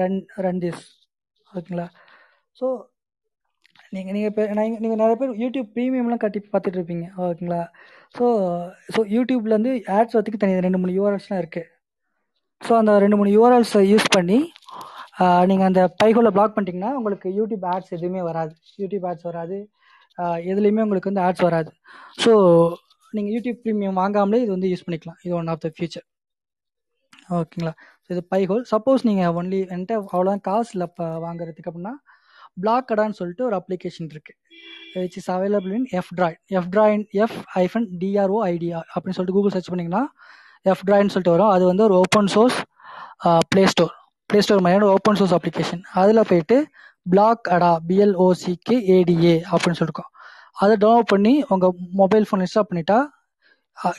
run 0.00 0.18
run 0.46 0.60
this 0.64 0.82
ஓகேங்களா? 1.52 1.86
ஸோ 2.58 2.66
நீங்கள் 3.94 4.14
நீங்கள் 4.16 4.30
இப்போ 4.32 4.42
நீங்கள் 4.60 4.82
நீங்கள் 4.84 5.00
நிறைய 5.02 5.16
பேர் 5.20 5.32
யூடியூப் 5.42 5.68
ப்ரீமியம்லாம் 5.76 6.22
கட்டி 6.24 6.40
பார்த்துட்டு 6.54 6.78
இருப்பீங்க. 6.78 7.06
ஓகேங்களா? 7.24 7.62
ஸோ 8.16 8.24
ஸோ 8.94 9.00
யூடியூப்லேருந்து 9.16 9.72
ஆட்ஸ் 9.98 10.16
வரத்துக்கு 10.16 10.42
தனி 10.42 10.66
ரெண்டு 10.66 10.80
மூணு 10.82 10.96
யூஆர்எல்ஸ்லாம் 10.98 11.42
இருக்குது 11.42 11.70
ஸோ 12.66 12.72
அந்த 12.80 12.92
ரெண்டு 13.04 13.18
மூணு 13.20 13.30
யூஆர்எல்ஸை 13.36 13.82
யூஸ் 13.92 14.08
பண்ணி 14.16 14.38
நீங்கள் 15.48 15.68
அந்த 15.70 15.82
பைகோல 16.00 16.30
பிளாக் 16.36 16.54
பண்ணிட்டீங்கன்னா 16.54 16.92
உங்களுக்கு 16.98 17.28
யூடியூப் 17.38 17.64
ஆட்ஸ் 17.72 17.92
எதுவுமே 17.96 18.22
வராது. 18.28 18.54
யூடியூப் 18.82 19.04
ஆட்ஸ் 19.10 19.26
வராது. 19.30 19.58
எதுலேயுமே 20.50 20.84
உங்களுக்கு 20.86 21.10
வந்து 21.10 21.24
ஆட்ஸ் 21.26 21.44
வராது. 21.48 21.70
ஸோ 22.22 22.32
நீங்கள் 23.16 23.34
யூடியூப் 23.36 23.60
ப்ரீமியம் 23.64 23.98
வாங்காமலே 24.02 24.40
இது 24.44 24.52
வந்து 24.56 24.70
யூஸ் 24.72 24.84
பண்ணிக்கலாம். 24.86 25.18
இது 25.26 25.34
ஒன் 25.40 25.50
ஆஃப் 25.52 25.62
த 25.64 25.70
ஃபியூச்சர் 25.76 26.06
ஓகேங்களா? 27.38 27.72
ஸோ 28.04 28.08
இது 28.14 28.22
பைஹோல் 28.32 28.64
சப்போஸ் 28.72 29.06
நீங்கள் 29.08 29.34
ஒன்லி 29.40 29.60
என்கிட்ட 29.74 29.94
அவ்வளோதான் 30.14 30.44
காசு 30.48 30.70
இல்லை 30.76 30.86
இப்போ 30.90 31.06
வாங்குறதுக்கு 31.26 31.70
அப்படின்னா 31.70 31.94
பிளாக் 32.62 32.88
கடான்னு 32.90 33.18
சொல்லிட்டு 33.20 33.44
ஒரு 33.48 33.56
அப்ளிகேஷன் 33.60 34.10
இருக்குது 34.14 34.38
which 35.02 35.16
is 35.20 35.30
available 35.36 35.72
in 35.78 35.86
F 35.98 36.10
Droid 36.18 36.36
F 36.58 36.68
ட்ராயின் 36.74 37.04
F 37.24 37.38
hyphen 37.62 37.86
DRO 38.02 38.38
idea 38.54 38.78
அப்படின்னு 38.92 39.16
சொல்லிட்டு 39.18 39.36
கூகுள் 39.38 39.54
சர்ச் 39.56 39.70
பண்ணிங்கன்னா 39.72 40.02
எஃப் 40.72 40.84
ட்ராயின்னு 40.88 41.14
சொல்லிட்டு 41.14 41.34
வரும். 41.36 41.52
அது 41.54 41.64
வந்து 41.70 41.84
ஒரு 41.88 41.96
open 42.02 42.30
source 42.34 42.58
play 43.52 43.64
store 43.72 43.94
play 44.30 44.38
store 44.44 44.62
மாதிரியான 44.64 44.90
ஓப்பன் 44.94 45.18
சோர்ஸ் 45.18 45.34
அப்ளிகேஷன் 45.36 45.82
அதில் 46.00 46.28
போயிட்டு 46.30 46.56
பிளாக் 47.12 47.48
அடா 47.54 47.70
பிஎல்ஓசிக்கு 47.88 48.76
ஏடிஏ 48.94 49.34
அப்படின்னு 49.50 49.78
சொல்லிருக்கோம். 49.80 50.10
அதை 50.62 50.74
டவுன்லோட் 50.82 51.10
பண்ணி 51.12 51.32
உங்கள் 51.54 51.74
மொபைல் 52.00 52.26
ஃபோன் 52.28 52.42
இன்ஸ்டால் 52.44 52.68
பண்ணிட்டா 52.70 52.98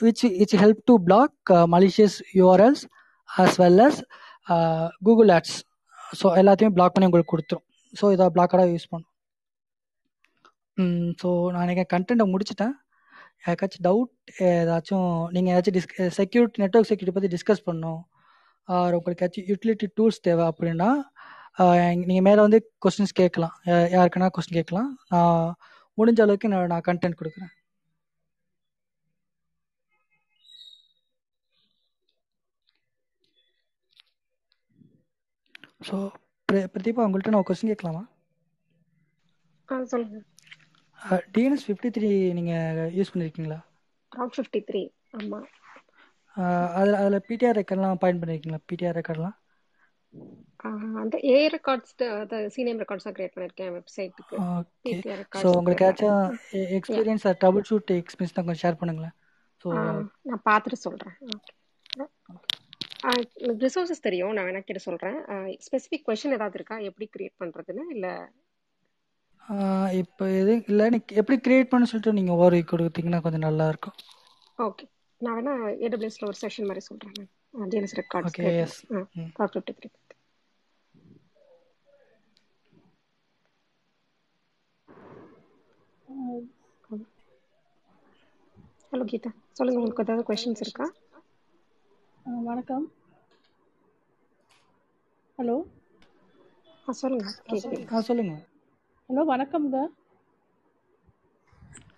which 0.05 0.23
it's 0.41 0.59
help 0.63 0.81
to 0.89 0.93
block 1.07 1.51
malicious 1.73 2.17
URLs 2.39 2.83
as 3.29 3.57
well 3.63 3.83
as 3.87 3.99
Google 5.07 5.31
ads 5.37 5.57
so 6.19 6.25
எல்லாத்தையும் 6.41 6.75
பிளாக் 6.77 6.93
பண்ணி 6.95 7.07
உங்களுக்கு 7.09 7.33
கொடுத்துரும். 7.33 7.65
ஸோ 7.99 8.11
இதை 8.15 8.25
பிளாக்கடாக 8.35 8.67
யூஸ் 8.73 8.89
பண்ணும். 8.91 9.11
ஸோ 11.21 11.29
நான் 11.53 11.65
எனக்கு 11.67 11.85
கண்டென்ட்டை 11.93 12.27
முடிச்சிட்டேன். 12.33 12.73
யாருக்காச்சும் 13.45 13.85
டவுட் 13.87 14.11
ஏதாச்சும் 14.49 15.09
நீங்கள் 15.35 15.51
ஏதாச்சும் 15.53 15.75
டிஸ்க 15.77 16.07
செக்யூரிட்டி 16.19 16.61
நெட்ஒர்க் 16.63 16.89
செக்யூரிட்டி 16.91 17.15
பற்றி 17.17 17.31
டிஸ்கஸ் 17.35 17.65
பண்ணணும். 17.67 18.01
ஆர் 18.69 18.97
உங்களுக்கு 18.97 19.23
ஏதாச்சும் 19.25 19.49
யூட்டிலிட்டி 19.51 19.87
டூல்ஸ் 19.97 20.25
தேவை 20.27 20.45
அப்படின்னா 20.51 20.89
நீங்கள் 22.09 22.25
மேலே 22.27 22.39
வந்து 22.45 22.59
கொஸ்டின்ஸ் 22.85 23.19
கேட்கலாம். 23.21 23.53
யாருக்குன்னா 23.95 24.27
கொஸ்டின் 24.37 24.59
கேட்கலாம். 24.59 24.89
நான் 25.13 25.53
முடிஞ்ச 25.97 26.19
அளவுக்கு 26.25 26.51
நான் 26.53 26.71
நான் 26.73 26.87
கண்டென்ட் 26.89 27.19
கொடுக்குறேன். 27.19 27.53
ஸோ 35.87 35.95
பிரதீபா 36.49 37.05
உங்கள்கிட்ட 37.05 37.35
நான் 37.35 37.47
கொஸ்டின் 37.49 37.71
கேட்கலாமா? 37.73 38.03
சொல்லுங்க. 39.93 40.17
டிஎன்எஸ் 41.33 41.65
ஃபிஃப்டி 41.67 41.89
த்ரீ 41.95 42.09
நீங்கள் 42.37 42.91
யூஸ் 42.97 43.11
பண்ணியிருக்கீங்களா 43.13 43.59
ராக் 44.11 44.35
ஃபிஃப்டி 44.37 44.59
த்ரீ 44.69 44.81
ஆமாம் 45.19 45.47
அதில் 46.77 46.99
அதில் 47.01 47.25
பிடிஆர் 47.29 47.57
ரெக்கார்ட்லாம் 47.59 48.01
பாயிண்ட் 48.03 48.21
பண்ணியிருக்கீங்களா 48.21 48.61
பிடிஆர் 48.71 48.97
ரெக்கார்ட்லாம் 48.99 49.35
அந்த 51.01 51.15
ஏ 51.31 51.37
ரெக்கார்ட்ஸ் 51.55 51.93
அந்த 52.21 52.35
சீனியம் 52.55 52.79
ரெக்கார்ட்ஸ் 52.83 53.07
கிரியேட் 53.17 53.35
பண்ணியிருக்கேன் 53.35 53.73
வெப்சைட்டுக்கு 53.77 54.35
ஓகே 54.59 54.93
ரெக்கார்ட்ஸ் 55.21 55.57
உங்களுக்கு 55.59 55.85
ஏதாச்சும் 55.87 56.21
எக்ஸ்பீரியன்ஸ் 56.77 57.27
ட்ரபிள் 57.41 57.67
ஷூட் 57.69 57.93
எக்ஸ்பீரியன்ஸ் 58.01 58.35
தான் 58.37 58.47
கொஞ்சம் 58.47 58.63
ஷேர் 58.63 58.79
பண்ணுங்களேன். 58.81 59.15
ஸோ 59.63 59.67
நான் 60.29 60.45
பார்த்துட்டு 60.49 60.79
சொல்கிறேன் 60.85 61.15
ஓகே 61.35 61.53
ரிசோர்ஸஸ் 63.63 64.05
தெரியும் 64.07 64.33
நான் 64.35 64.47
வேணா 64.47 64.61
கேட்டு 64.67 64.87
சொல்கிறேன் 64.87 65.17
ஸ்பெசிஃபிக் 65.65 66.07
கொஷின் 66.07 66.35
ஏதாவது 66.37 66.57
இருக்கா? 66.59 66.75
எப்படி 66.89 67.05
கிரியேட் 67.15 67.39
பண்ணுறதுன்னு 67.41 67.83
இல்லை? 67.95 68.13
இப்போ 70.01 70.25
எது 70.41 70.53
இல்லை 70.71 70.85
எப்படி 71.21 71.37
கிரியேட் 71.45 71.71
பண்ண 71.71 71.87
சொல்லிட்டு 71.91 72.17
நீங்கள் 72.19 72.37
ஓவர் 72.37 72.57
கொடுத்தீங்கன்னா 72.71 73.21
கொஞ்சம் 73.25 73.47
நல்லா 73.47 73.65
இருக்கும். 73.73 73.97
ஓகே 74.67 74.85
நான் 75.21 75.35
வேணா 75.37 75.53
ஏடபிள்யூஎஸ்ல 75.79 76.27
ஒரு 76.27 76.39
செஷன் 76.41 76.67
மாதிரி 76.67 76.83
சொல்கிறேன் 76.85 77.29
DNS 77.69 77.97
records 77.99 78.37
okay 78.37 78.47
yes 78.57 78.77
fifty 79.45 79.73
three 79.73 79.89
hello 88.89 89.05
Geetha. 89.09 89.29
சொல்லுங்க 89.57 89.79
உங்களுக்கு 89.79 90.05
ஏதாவது 90.05 90.27
கொஷின்ஸ் 90.27 90.63
இருக்கா? 90.65 90.85
வணக்கம். 92.45 92.85
ஹலோ 95.39 95.55
ஆ 96.87 96.93
சொல்லுங்க 96.95 97.27
ஆ 97.47 97.55
சொல்லுங்கள் 97.61 97.93
ஹலோ 99.09 99.23
வணக்கம்ங்க. 99.29 99.77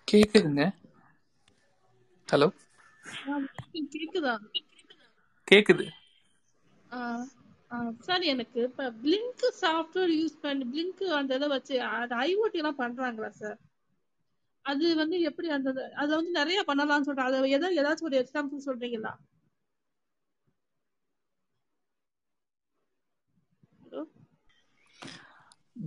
கேக்குதுங்க. 0.08 0.66
ஹலோ 2.28 2.48
கேக்குதா? 3.92 4.34
கேக்குது. 5.48 5.86
சார் 8.00 8.24
எனக்கு 8.30 8.58
இப்ப 8.62 8.86
பிளிங்க் 9.02 9.44
சாஃப்ட்வேர் 9.60 10.12
யூஸ் 10.14 10.36
பண்ணி 10.40 10.64
பிளிங்க் 10.70 11.02
அந்த 11.18 11.34
இதை 11.34 11.48
வச்சு 11.48 11.74
அது 11.92 12.14
ஐஓடி 12.24 12.60
எல்லாம் 12.60 12.80
பண்றாங்களா 12.80 13.30
சார்? 13.36 13.58
அது 14.64 14.86
வந்து 14.96 15.16
எப்படி 15.28 15.48
அந்த 15.54 15.68
அதை 15.96 16.10
வந்து 16.16 16.32
நிறைய 16.32 16.60
பண்ணலாம்னு 16.66 17.08
சொல்றேன். 17.08 17.28
அதை 17.28 17.50
ஏதோ 17.52 17.68
ஏதாச்சும் 17.80 18.08
ஒரு 18.10 18.18
எக்ஸாம்பிள் 18.22 18.66
சொல்றீங்களா? 18.66 19.14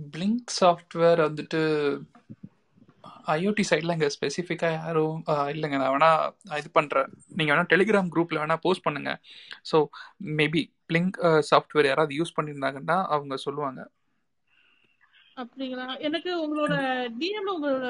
பிளிங்க் 0.08 0.52
சாஃப்ட்வேர் 0.56 1.20
வந்துட்டு 1.20 1.60
ஐஓடி 3.36 3.64
சைடில் 3.70 3.94
இங்கே 3.94 4.08
ஸ்பெசிஃபிக்காக 4.16 4.76
யாரும் 4.82 5.18
இல்லைங்க. 5.54 5.76
நான் 5.82 5.92
வேணா 5.94 6.10
இது 6.60 6.70
பண்ணுறேன் 6.78 7.08
நீங்கள் 7.38 7.54
வேணால் 7.54 7.70
டெலிகிராம் 7.72 8.12
குரூப்பில் 8.14 8.40
வேணால் 8.42 8.62
போஸ்ட் 8.66 8.86
பண்ணுங்கள் 8.86 9.18
ஸோ 9.70 9.78
மேபி 10.40 10.62
பிளிங்க் 10.90 11.18
சாஃப்ட்வேர் 11.50 11.90
யாராவது 11.90 12.18
யூஸ் 12.20 12.36
பண்ணியிருந்தாங்கன்னா 12.38 12.98
அவங்க 13.16 13.36
சொல்லுவாங்க. 13.46 13.80
அப்படிங்களா? 15.42 15.86
எனக்கு 16.06 16.30
உங்களோட 16.44 16.74
டிஎம்ல 17.20 17.54
உங்களோட 17.56 17.86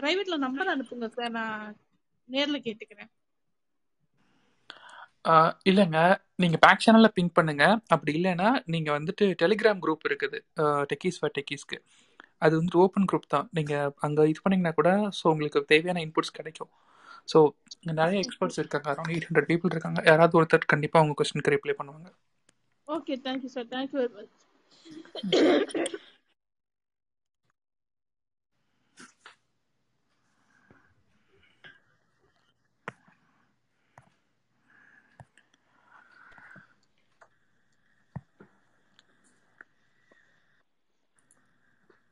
பிரைவேட்ல 0.00 0.36
நம்பர் 0.46 0.72
அனுப்புங்க 0.74 1.08
சார் 1.16 1.36
நான் 1.38 1.62
நேர்ல 2.28 2.58
கேட்டுக்கிறேன். 2.66 3.10
இல்லைங்க. 5.70 5.98
நீங்கள் 6.42 6.60
பேக் 6.64 6.82
சேனலில் 6.84 7.14
பிங்க் 7.16 7.36
பண்ணுங்க. 7.38 7.64
அப்படி 7.94 8.12
இல்லைன்னா 8.18 8.48
நீங்கள் 8.72 8.96
வந்துட்டு 8.98 9.24
டெலிகிராம் 9.42 9.80
குரூப் 9.84 10.06
இருக்குது. 10.08 10.38
டெக்கீஸ் 10.92 11.18
ஃபார் 11.20 11.34
டெக்கீஸ்க்கு 11.38 11.78
அது 12.42 12.52
வந்துட்டு 12.58 12.82
ஓப்பன் 12.84 13.08
குரூப் 13.10 13.32
தான். 13.34 13.46
நீங்கள் 13.58 13.92
அங்கே 14.06 14.24
இது 14.32 14.40
பண்ணிங்கன்னா 14.44 14.72
கூட 14.80 14.90
ஸோ 15.18 15.24
உங்களுக்கு 15.34 15.62
தேவையான 15.72 16.02
இன்புட்ஸ் 16.06 16.36
கிடைக்கும். 16.38 16.70
ஸோ 17.28 17.38
நிறைய 18.00 18.18
எக்ஸ்பர்ட்ஸ் 18.24 18.60
இருக்காங்க. 18.62 18.88
அரௌண்ட் 18.92 19.12
எயிட் 19.14 19.28
ஹண்ட்ரட் 19.28 19.50
பீப்புள் 19.52 19.74
இருக்காங்க. 19.74 20.00
யாராவது 20.10 20.38
ஒருத்தர் 20.40 20.72
கண்டிப்பாக 20.74 21.04
உங்கள் 21.06 21.18
கொஸ்டினுக்கு 21.20 21.54
ரிப்ளை 21.56 21.76
பண்ணுவாங்க. 21.80 22.08
Okay 22.88 23.14
thank you 23.26 23.50
sir 23.56 23.68
thank you 23.74 23.98
very 24.02 24.14
much 24.18 24.34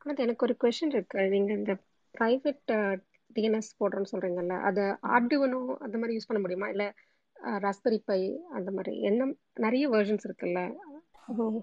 அது 0.05 0.23
எனக்கு 0.25 0.45
ஒரு 0.47 0.55
கொஷின் 0.63 0.93
இருக்கு. 0.95 1.19
நீங்க 1.33 1.51
இந்த 1.59 1.73
பிரைவேட் 2.15 2.71
டிஎன்எஸ் 3.35 3.69
போடுறோன்னு 3.79 4.11
சொல்றீங்கல்ல 4.11 4.57
அது 4.69 4.83
ஆர்டிவனோ 5.15 5.61
அந்த 5.85 5.95
மாதிரி 5.97 6.15
யூஸ் 6.17 6.29
பண்ண 6.29 6.41
முடியுமா? 6.43 6.67
இல்ல 6.73 6.85
ராஸ்பெரி 7.65 7.97
பை 8.09 8.19
அந்த 8.57 8.69
மாதிரி 8.75 8.93
என்ன 9.09 9.25
நிறைய 9.65 9.85
வெர்ஷன்ஸ் 9.93 10.27
இருக்குல்ல 10.27 10.61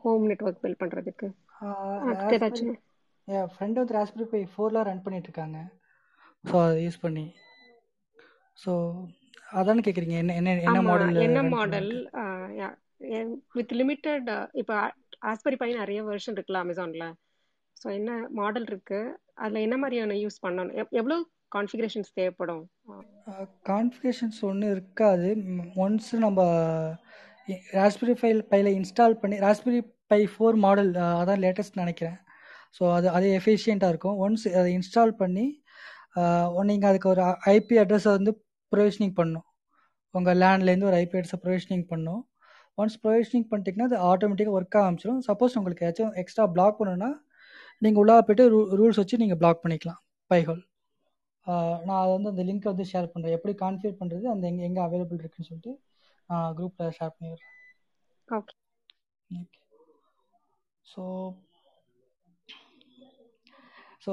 ஹோம் 0.04 0.24
நெட்ஒர்க் 0.30 0.62
பில்ட் 0.62 0.80
பண்றதுக்கு. 0.82 1.26
ஏதாச்சும்? 2.34 2.76
என் 3.28 3.50
ஃப்ரெண்ட் 3.52 3.80
வந்து 3.80 3.96
ராஸ்பெரி 3.98 4.26
பை 4.32 4.40
ஃபோர்லாம் 4.52 4.86
ரன் 4.88 5.04
பண்ணிட்டு 5.04 5.28
இருக்காங்க 5.30 5.58
ஸோ 6.44 6.54
அதை 6.64 6.78
யூஸ் 6.84 7.02
பண்ணி. 7.04 7.26
ஸோ 8.58 8.72
அதானே 9.50 9.82
கேட்குறீங்க 9.86 10.16
என்ன 10.22 10.34
என்ன 10.40 10.54
என்ன 10.68 10.80
மாடல் 10.88 11.24
என்ன 11.26 11.40
மாடல் 11.54 11.90
வித் 13.56 13.74
லிமிட்டட் 13.80 14.28
இப்போ 14.62 14.76
ஆஸ்பெரி 15.30 15.56
பை 15.60 15.68
நிறைய 15.74 16.00
வெர்ஷன் 16.08 16.36
இருக்குல்ல 16.36 16.62
அமேசான்ல 16.64 17.06
ஸோ 17.82 17.88
என்ன 17.98 18.10
மாடல் 18.40 18.66
இருக்கு? 18.70 19.00
அதில் 19.42 19.64
என்ன 19.66 19.76
மாதிரியான 19.82 20.16
யூஸ் 20.24 20.42
பண்ணணும்? 20.44 20.74
எவ்வளோ 21.00 21.16
கான்ஃபிகரேஷன்ஸ் 21.54 22.10
தேவைப்படும்? 22.18 22.62
கான்ஃபிகரேஷன்ஸ் 23.70 24.38
ஒன்றும் 24.48 24.72
இருக்காது. 24.74 25.30
ஒன்ஸ் 25.84 26.10
நம்ம 26.24 26.40
ராஸ்பெரி 27.78 28.14
ஃபைல் 28.20 28.42
பையில் 28.50 28.70
இன்ஸ்டால் 28.78 29.16
பண்ணி 29.22 29.36
ராஸ்பெரி 29.46 29.80
பை 30.12 30.20
ஃபோர் 30.32 30.58
மாடல் 30.66 30.90
அதான் 31.20 31.42
லேட்டஸ்ட் 31.44 31.80
நினைக்கிறேன். 31.82 32.18
ஸோ 32.76 32.82
அது 32.98 33.08
அது 33.16 33.26
எஃபிஷியண்ட்டாக 33.38 33.92
இருக்கும். 33.94 34.18
ஒன்ஸ் 34.26 34.46
அதை 34.60 34.68
இன்ஸ்டால் 34.78 35.14
பண்ணி 35.22 35.46
நீங்கள் 36.70 36.90
அதுக்கு 36.90 37.08
ஒரு 37.14 37.22
ஐபி 37.56 37.76
அட்ரஸை 37.82 38.12
வந்து 38.18 38.32
ப்ரொவிஷனிங் 38.72 39.16
பண்ணும். 39.20 39.46
உங்கள் 40.14 40.38
லேண்ட்லேருந்து 40.42 40.88
ஒரு 40.90 40.96
ஐபி 41.02 41.16
அட்ரஸை 41.18 41.38
ப்ரொவிஷனிங் 41.44 41.86
பண்ணும். 41.92 42.22
ஒன்ஸ் 42.80 42.98
ப்ரொவிஷனிங் 43.04 43.46
பண்ணிட்டீங்கன்னா 43.50 43.88
அது 43.90 43.98
ஆட்டோமேட்டிக்காக 44.10 44.56
ஒர்க் 44.58 44.78
ஆரம்பிச்சிடும் 44.82 45.22
சப்போஸ் 45.28 45.56
உங்களுக்கு 45.60 45.84
ஏதாச்சும் 45.86 46.14
எக்ஸ்ட்ரா 46.22 46.44
பிளாக் 46.56 46.78
பண்ணணும்னா 46.80 47.10
நீங்கள் 47.84 48.00
உள்ளே 48.02 48.16
போய்ட்டு 48.26 48.44
ரூ 48.54 48.60
ரூல்ஸ் 48.80 49.00
வச்சு 49.02 49.22
நீங்கள் 49.22 49.40
பிளாக் 49.42 49.62
பண்ணிக்கலாம் 49.62 50.00
பைஹோல் 50.30 50.62
நான் 51.86 52.00
அதை 52.00 52.10
வந்து 52.16 52.32
அந்த 52.32 52.42
லிங்க்கை 52.48 52.68
வந்து 52.72 52.84
ஷேர் 52.90 53.12
பண்ணுறேன் 53.12 53.36
எப்படி 53.36 53.52
கான்ஃபிகர் 53.62 54.00
பண்ணுறது 54.00 54.26
அந்த 54.32 54.44
எங்கே 54.50 54.66
எங்கே 54.68 54.82
அவைலபிள் 54.84 55.22
இருக்குன்னு 55.22 55.48
சொல்லிட்டு 55.50 55.72
நான் 56.30 56.54
குரூப்பில் 56.58 56.94
ஷேர் 56.98 57.14
பண்ணிடுறேன். 57.16 57.54
ஓகே 58.28 58.54
ஓகே 59.30 59.58
ஸோ 60.86 61.02
ஸோ 64.04 64.12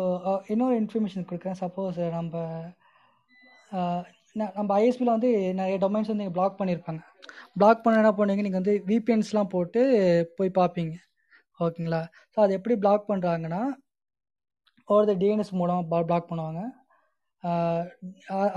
இன்னொரு 0.53 0.75
இன்ஃபர்மேஷன் 0.81 1.27
கொடுக்குறேன். 1.29 1.59
சப்போஸ் 1.63 1.99
நம்ம 2.17 2.41
நம்ம 4.59 4.69
ஐஎஸ்பியில் 4.81 5.15
வந்து 5.15 5.29
நிறைய 5.59 5.77
டொமைன்ஸ் 5.83 6.09
வந்து 6.11 6.23
நீங்கள் 6.23 6.37
பிளாக் 6.37 6.59
பண்ணியிருப்பாங்க 6.59 7.01
பிளாக் 7.59 7.81
பண்ண 7.83 8.01
என்ன 8.01 8.11
பண்ணுவீங்க? 8.17 8.43
நீங்கள் 8.47 8.61
வந்து 8.61 8.75
விபிஎன்ஸ்லாம் 8.89 9.53
போட்டு 9.53 9.81
போய் 10.37 10.57
பார்ப்பீங்க. 10.59 10.93
ஓகேங்களா? 11.65 12.01
ஸோ 12.33 12.37
அது 12.43 12.51
எப்படி 12.57 12.75
பிளாக் 12.83 13.09
பண்ணுறாங்கன்னா 13.11 13.61
ஒரு 14.95 15.13
டிஎன்எஸ் 15.21 15.57
மூலம் 15.61 15.87
பிளாக் 16.09 16.29
பண்ணுவாங்க. 16.29 16.61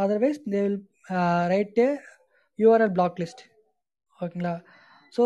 Otherwise 0.02 0.40
they 0.52 0.60
will 0.64 0.78
write 1.52 1.84
URL 2.58 2.94
block 2.98 3.18
list 3.22 3.42
ஓகேங்களா? 4.18 4.54
ஸோ 5.14 5.22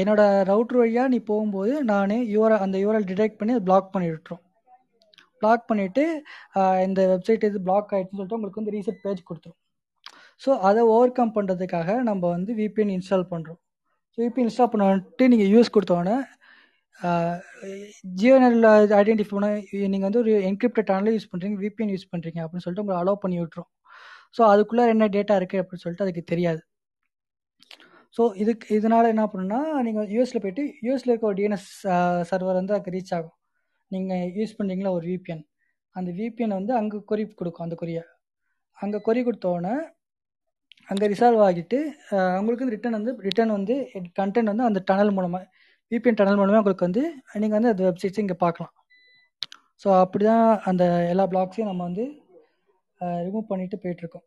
என்னோட 0.00 0.22
ரவுட்ரு 0.50 0.78
வழியாக 0.82 1.12
நீ 1.14 1.18
போகும்போது 1.30 1.74
நான் 1.92 2.16
யூஆர்எல் 2.34 2.64
அந்த 2.64 2.76
யூஆர்எல் 2.84 3.08
டிடெக்ட் 3.10 3.38
பண்ணி 3.40 3.54
அதை 3.56 3.64
பிளாக் 3.68 3.92
பண்ணி 3.94 4.08
விட்டுரும். 4.12 4.42
பிளாக் 5.42 5.64
பண்ணிவிட்டு 5.70 6.04
இந்த 6.86 7.00
வெப்சைட் 7.12 7.46
இது 7.48 7.58
பிளாக் 7.68 7.90
ஆகிடுச்சுன்னு 7.94 8.18
சொல்லிட்டு 8.18 8.38
உங்களுக்கு 8.38 8.60
வந்து 8.60 8.74
ரீசெட் 8.76 9.00
பேஜ் 9.04 9.20
கொடுத்துரும். 9.28 9.58
ஸோ 10.44 10.50
அதை 10.68 10.82
ஓவர் 10.94 11.16
கம் 11.18 11.34
பண்ணுறதுக்காக 11.36 11.88
நம்ம 12.08 12.22
வந்து 12.36 12.52
விபிஎன் 12.60 12.94
இன்ஸ்டால் 12.96 13.26
பண்ணுறோம் 13.32 13.60
ஸோ 14.12 14.18
விபிஎன் 14.24 14.48
இன்ஸ்டால் 14.48 14.70
பண்ணிட்டு 14.72 15.26
நீங்கள் 15.32 15.52
யூஸ் 15.54 15.74
கொடுத்தோன்னே 15.76 16.16
ஜியோனரில் 18.20 18.68
ஐடென்டிஃபை 19.00 19.34
பண்ணால் 19.36 19.56
நீங்கள் 19.92 20.08
வந்து 20.08 20.20
ஒரு 20.24 20.32
என்கிரிப்டட் 20.50 20.90
சேனல் 20.90 21.14
யூஸ் 21.16 21.30
பண்ணுறீங்க 21.32 21.56
விபிஎன் 21.64 21.92
யூஸ் 21.94 22.10
பண்ணுறீங்க 22.12 22.40
அப்படின்னு 22.44 22.64
சொல்லிட்டு 22.64 22.84
உங்களை 22.84 22.98
அலோவ் 23.02 23.22
பண்ணி 23.24 23.38
விட்டுரும். 23.42 23.70
ஸோ 24.36 24.42
அதுக்குள்ளே 24.52 24.84
என்ன 24.94 25.08
டேட்டா 25.16 25.34
இருக்குது 25.40 25.62
அப்படின்னு 25.62 25.84
சொல்லிட்டு 25.84 26.06
அதுக்கு 26.06 26.22
தெரியாது. 26.32 26.60
ஸோ 28.16 28.22
இதுக்கு 28.42 28.66
இதனால் 28.78 29.10
என்ன 29.14 29.24
பண்ணுன்னா 29.32 29.60
நீங்கள் 29.86 30.08
யூஎஸில் 30.14 30.42
போயிட்டு 30.44 30.64
யூஎஸில் 30.86 31.12
இருக்க 31.12 31.26
ஒரு 31.30 31.38
டிஎன்எஸ் 31.40 31.68
சர்வர் 32.30 32.58
வந்து 32.60 32.74
அதுக்கு 32.76 32.94
ரீச் 32.96 33.12
ஆகும். 33.18 33.36
நீங்கள் 33.90 34.30
யூஸ் 34.38 34.56
பண்ணுறீங்களா 34.58 34.92
ஒரு 34.98 35.06
விபிஎன் 35.12 35.44
அந்த 35.96 36.10
விபிஎன் 36.20 36.56
வந்து 36.58 36.72
அங்கே 36.80 36.98
கொரி 37.10 37.24
கொடுக்கும் 37.40 37.66
அந்த 37.66 37.76
கொரியை 37.82 38.04
அங்கே 38.78 38.98
கொரி 39.08 39.20
கொடுத்தோடனே 39.26 39.74
அங்கே 40.92 41.06
ரிசால்வ் 41.12 41.42
ஆகிட்டு 41.48 41.78
அவங்களுக்கு 42.36 42.64
வந்து 42.64 42.76
ரிட்டன் 42.76 42.96
வந்து 42.98 43.12
ரிட்டர்ன் 43.28 43.52
வந்து 43.58 43.74
கண்டென்ட் 44.18 44.50
வந்து 44.52 44.66
அந்த 44.70 44.80
டனல் 44.88 45.14
மூலமாக 45.18 45.44
விபிஎன் 45.94 46.18
டனல் 46.20 46.40
மூலமே 46.40 46.60
உங்களுக்கு 46.62 46.86
வந்து 46.88 47.02
நீங்கள் 47.42 47.56
வந்து 47.58 47.72
அந்த 47.74 47.82
வெப்சைட்ஸ் 47.88 48.22
இங்கே 48.24 48.36
பார்க்கலாம். 48.44 48.72
ஸோ 49.82 49.88
அப்படி 50.04 50.24
தான் 50.30 50.46
அந்த 50.70 50.84
எல்லா 51.12 51.24
பிளாக்ஸையும் 51.32 51.70
நம்ம 51.70 51.82
வந்து 51.88 52.04
ரிமூவ் 53.26 53.50
பண்ணிட்டு 53.50 53.76
போயிட்டுருக்கோம். 53.82 54.26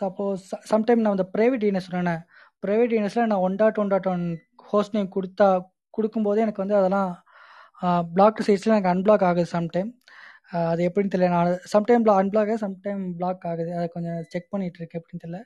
சப்போஸ் 0.00 0.42
சம்டைம் 0.70 1.02
நான் 1.02 1.14
அந்த 1.16 1.26
ப்ரைவேட் 1.34 1.62
டிஎன்எஸ் 1.62 1.88
சொன்னேன் 1.96 2.22
ப்ரைவேட் 2.64 2.90
டிஎன்எஸில் 2.92 3.28
நான் 3.30 3.44
one 3.46 3.56
dot 3.60 3.78
one 3.82 3.92
dot 3.92 4.08
one 4.12 4.24
host 4.72 4.96
name 4.96 5.14
கொடுத்தா 5.16 5.46
கொடுக்கும்போதே 5.96 6.42
எனக்கு 6.46 6.62
வந்து 6.64 6.76
அதெல்லாம் 6.80 7.10
பிளாக் 8.14 8.42
சைட்ஸில் 8.46 8.74
எனக்கு 8.74 8.92
அன்பிளாக் 8.92 9.24
ஆகுது 9.28 9.48
சம்டைம் 9.54 9.90
அது 10.70 10.80
எப்படின்னு 10.88 11.12
தெரியல. 11.14 11.30
நான் 11.36 11.50
சம்டைம் 11.74 12.04
அன்பிளாக் 12.20 12.50
ஆகுது 12.50 12.62
சம்டைம் 12.66 13.02
பிளாக் 13.18 13.46
ஆகுது. 13.50 13.70
அதை 13.78 13.86
கொஞ்சம் 13.94 14.18
செக் 14.32 14.50
பண்ணிகிட்டு 14.52 14.80
இருக்கேன் 14.80 15.00
எப்படின்னு 15.00 15.22
தெரியல. 15.24 15.40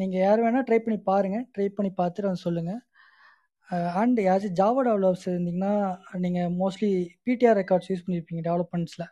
நீங்கள் 0.00 0.22
யார் 0.26 0.42
வேணால் 0.44 0.66
ட்ரை 0.68 0.78
பண்ணி 0.84 0.98
பாருங்கள் 1.10 1.44
ட்ரை 1.54 1.66
பண்ணி 1.76 1.90
பார்த்துட்டு 2.00 2.28
வந்து 2.30 2.44
சொல்லுங்கள் 2.46 2.80
அண்ட் 4.00 4.18
யாராச்சும் 4.26 4.56
ஜாவா 4.60 4.80
டெவலப்ஸ் 4.88 5.26
இருந்தீங்கன்னா 5.30 5.74
நீங்கள் 6.24 6.54
மோஸ்ட்லி 6.60 6.92
பிடிஆர் 7.26 7.58
ரெக்கார்ட்ஸ் 7.60 7.90
யூஸ் 7.90 8.04
பண்ணியிருப்பீங்க 8.06 8.42
டெவலப்மெண்ட்ஸில் 8.48 9.06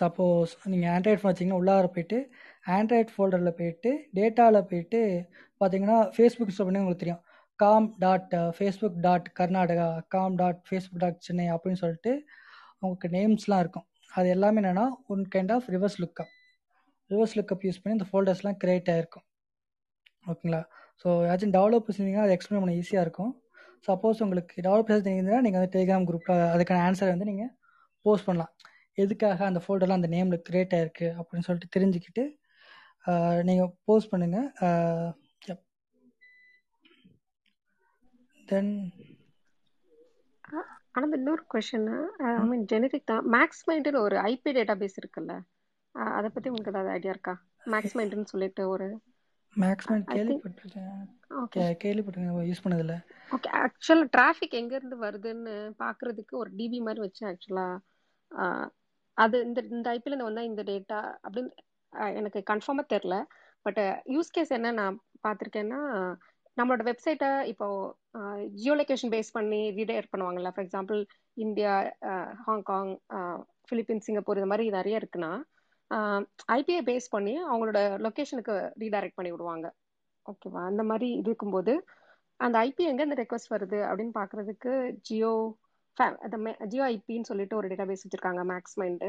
சப்போஸ் 0.00 0.50
நீங்கள் 0.72 0.90
ஆண்ட்ராய்ட் 0.94 1.20
ஃபோன் 1.20 1.32
வச்சிங்கன்னா 1.32 1.60
உள்ளார 1.60 1.86
போயிட்டு 1.94 2.18
ஆண்ட்ராய்ட் 2.78 3.12
ஃபோல்டரில் 3.14 3.56
போயிட்டு 3.60 3.90
டேட்டாவில் 4.18 4.66
போயிட்டு 4.70 5.00
பார்த்தீங்கன்னா 5.60 5.98
ஃபேஸ்புக் 6.14 6.50
இன்ஸ்டால் 6.50 6.68
பண்ணி 6.68 6.82
உங்களுக்கு 6.82 7.04
தெரியும். 7.04 7.22
Com 7.60 7.86
dot 8.04 8.34
Facebook 8.56 8.98
dot 9.06 9.28
Karnataka 9.38 9.86
com 10.14 10.36
dot 10.42 10.60
Facebook 10.68 11.00
dot 11.04 11.24
Chennai 11.26 11.46
அப்படின்னு 11.54 11.80
சொல்லிட்டு 11.84 12.12
உங்களுக்கு 12.82 13.08
நேம்ஸ்லாம் 13.16 13.62
இருக்கும். 13.64 13.86
அது 14.12 14.28
எல்லாமே 14.34 14.60
என்னென்னா 14.62 14.86
one 15.12 15.24
kind 15.34 15.52
of 15.56 15.66
reverse 15.74 15.98
lookup 16.02 16.32
reverse 17.10 17.36
lookup 17.38 17.64
use 17.66 17.80
பண்ணி 17.82 17.96
இந்த 17.98 18.06
ஃபோல்டர்ஸ்லாம் 18.10 18.58
க்ரியேட் 18.62 18.90
ஆகிருக்கும் 18.94 19.26
ஓகேங்களா? 20.30 20.62
ஸோ 21.02 21.08
ஏதாச்சும் 21.26 21.54
டெவலப்பர்ஸ் 21.56 21.98
இருந்தீங்கன்னா 21.98 22.26
அதை 22.26 22.34
எக்ஸ்பிளைன் 22.36 22.62
பண்ண 22.62 22.74
ஈஸியாக 22.80 23.04
இருக்கும். 23.06 23.32
சப்போஸ் 23.88 24.22
உங்களுக்கு 24.24 24.54
டெவலப்பர்ஸ் 24.66 25.04
தெரியுதுன்னா 25.06 25.40
நீங்கள் 25.46 25.60
வந்து 25.60 25.74
டெலிகிராம் 25.76 26.06
குரூப்பில் 26.08 26.42
அதுக்கான 26.54 26.82
ஆன்சரை 26.88 27.10
வந்து 27.14 27.30
நீங்கள் 27.30 27.52
போஸ்ட் 28.06 28.26
பண்ணலாம். 28.28 28.52
எதுக்காக 29.02 29.44
அந்த 29.50 29.60
ஃபோல்டர்லாம் 29.64 30.00
அந்த 30.00 30.10
நேமில் 30.16 30.44
க்ரியேட் 30.48 30.74
ஆகிருக்கு 30.78 31.08
அப்படின்னு 31.20 31.46
சொல்லிட்டு 31.48 31.74
தெரிஞ்சுக்கிட்டு 31.76 32.24
நீங்கள் 33.48 33.70
போஸ்ட் 33.88 34.10
பண்ணுங்கள் 34.12 34.48
தென் 38.50 38.72
ஆனால் 40.94 41.16
இன்னொரு 41.18 41.42
கொஷின் 41.52 41.88
ஐ 42.28 42.44
மீன் 42.50 42.64
ஜெனரிக் 42.70 43.10
தான். 43.10 43.24
மேக்ஸ் 43.34 43.62
மைண்டுன்னு 43.68 44.00
ஒரு 44.06 44.16
ஐபி 44.30 44.50
டேட்டா 44.56 44.74
பேஸ் 44.80 44.98
இருக்குல்ல 45.00 45.34
அதை 46.18 46.28
பற்றி 46.34 46.48
உங்களுக்கு 46.50 46.72
ஏதாவது 46.72 46.92
ஐடியா 46.96 47.12
இருக்கா? 47.14 47.34
மேக்ஸ் 47.72 47.94
மைண்டுன்னு 47.98 48.30
சொல்லிட்டு 48.32 48.62
ஒரு 48.74 48.86
மேக்ஸிமம் 49.62 50.04
கேள்விப்பட்டிருக்கேன். 50.14 50.98
கேள்விப்பட்டிருக்கேன். 51.84 52.48
யூஸ் 52.50 52.64
பண்ணதில்ல. 52.64 52.94
ஓகே 53.36 53.48
ஆக்சுவலாக 53.62 54.08
டிராஃபிக் 54.16 54.58
எங்கேருந்து 54.60 54.98
வருதுன்னு 55.06 55.54
பார்க்குறதுக்கு 55.82 56.34
ஒரு 56.42 56.50
டிபி 56.58 56.80
மாதிரி 56.86 57.02
வச்சு 57.06 57.22
ஆக்சுவலாக 57.30 58.66
அது 59.18 59.36
இந்த 59.48 59.60
இந்த 59.76 59.86
ஐபியில் 59.96 60.26
வந்தால் 60.28 60.48
இந்த 60.50 60.62
டேட்டா 60.70 60.98
அப்படின்னு 61.24 61.50
எனக்கு 62.18 62.40
கன்ஃபார்மாக 62.50 62.92
தெரில 62.94 63.14
பட் 63.66 63.80
யூஸ் 64.14 64.34
கேஸ் 64.36 64.56
என்ன 64.58 64.72
நான் 64.80 64.96
பார்த்துருக்கேன்னா 65.26 65.80
நம்மளோட 66.56 66.82
வெப்சைட்டை 66.90 67.30
இப்போ 67.52 67.66
ஜியோ 68.60 68.74
லொக்கேஷன் 68.78 69.12
பேஸ் 69.14 69.34
பண்ணி 69.36 69.60
ரீடையர் 69.78 70.10
பண்ணுவாங்கல்ல. 70.12 70.50
For 70.54 70.66
example 70.66 71.00
India 71.36 71.72
Hong Kong 72.46 72.90
Philippines 73.68 74.06
Singapore 74.08 74.40
இது 74.40 74.50
மாதிரி 74.52 74.66
நிறைய 74.78 75.00
இருக்குன்னா 75.00 75.32
ஐபிஐ 76.52 76.80
பேஸ் 76.88 77.06
பண்ணி 77.10 77.34
அவங்களோட 77.44 77.78
லொக்கேஷனுக்கு 78.04 78.54
ரீடைரக்ட் 78.82 79.18
பண்ணி 79.18 79.30
விடுவாங்க. 79.32 79.66
ஓகேவா 80.26 80.62
அந்த 80.62 80.82
மாதிரி 80.82 81.08
இருக்கும்போது 81.22 81.72
அந்த 82.40 82.56
ஐபி 82.60 82.82
எங்கேருந்து 82.90 83.20
ரெக்வஸ்ட் 83.20 83.54
வருது 83.54 83.78
அப்படின்னு 83.88 84.14
பார்க்குறதுக்கு 84.18 84.72
ஜியோ 85.08 85.32
அந்த 85.98 86.36
ஜியோ 86.66 86.84
ஐபின்னு 86.94 87.28
சொல்லிட்டு 87.30 87.56
ஒரு 87.56 87.68
டேட்டா 87.70 87.86
பேஸ் 87.88 88.04
வச்சுருக்காங்க 88.04 88.42
மேக்ஸ் 88.50 88.76
மைண்டு 88.80 89.08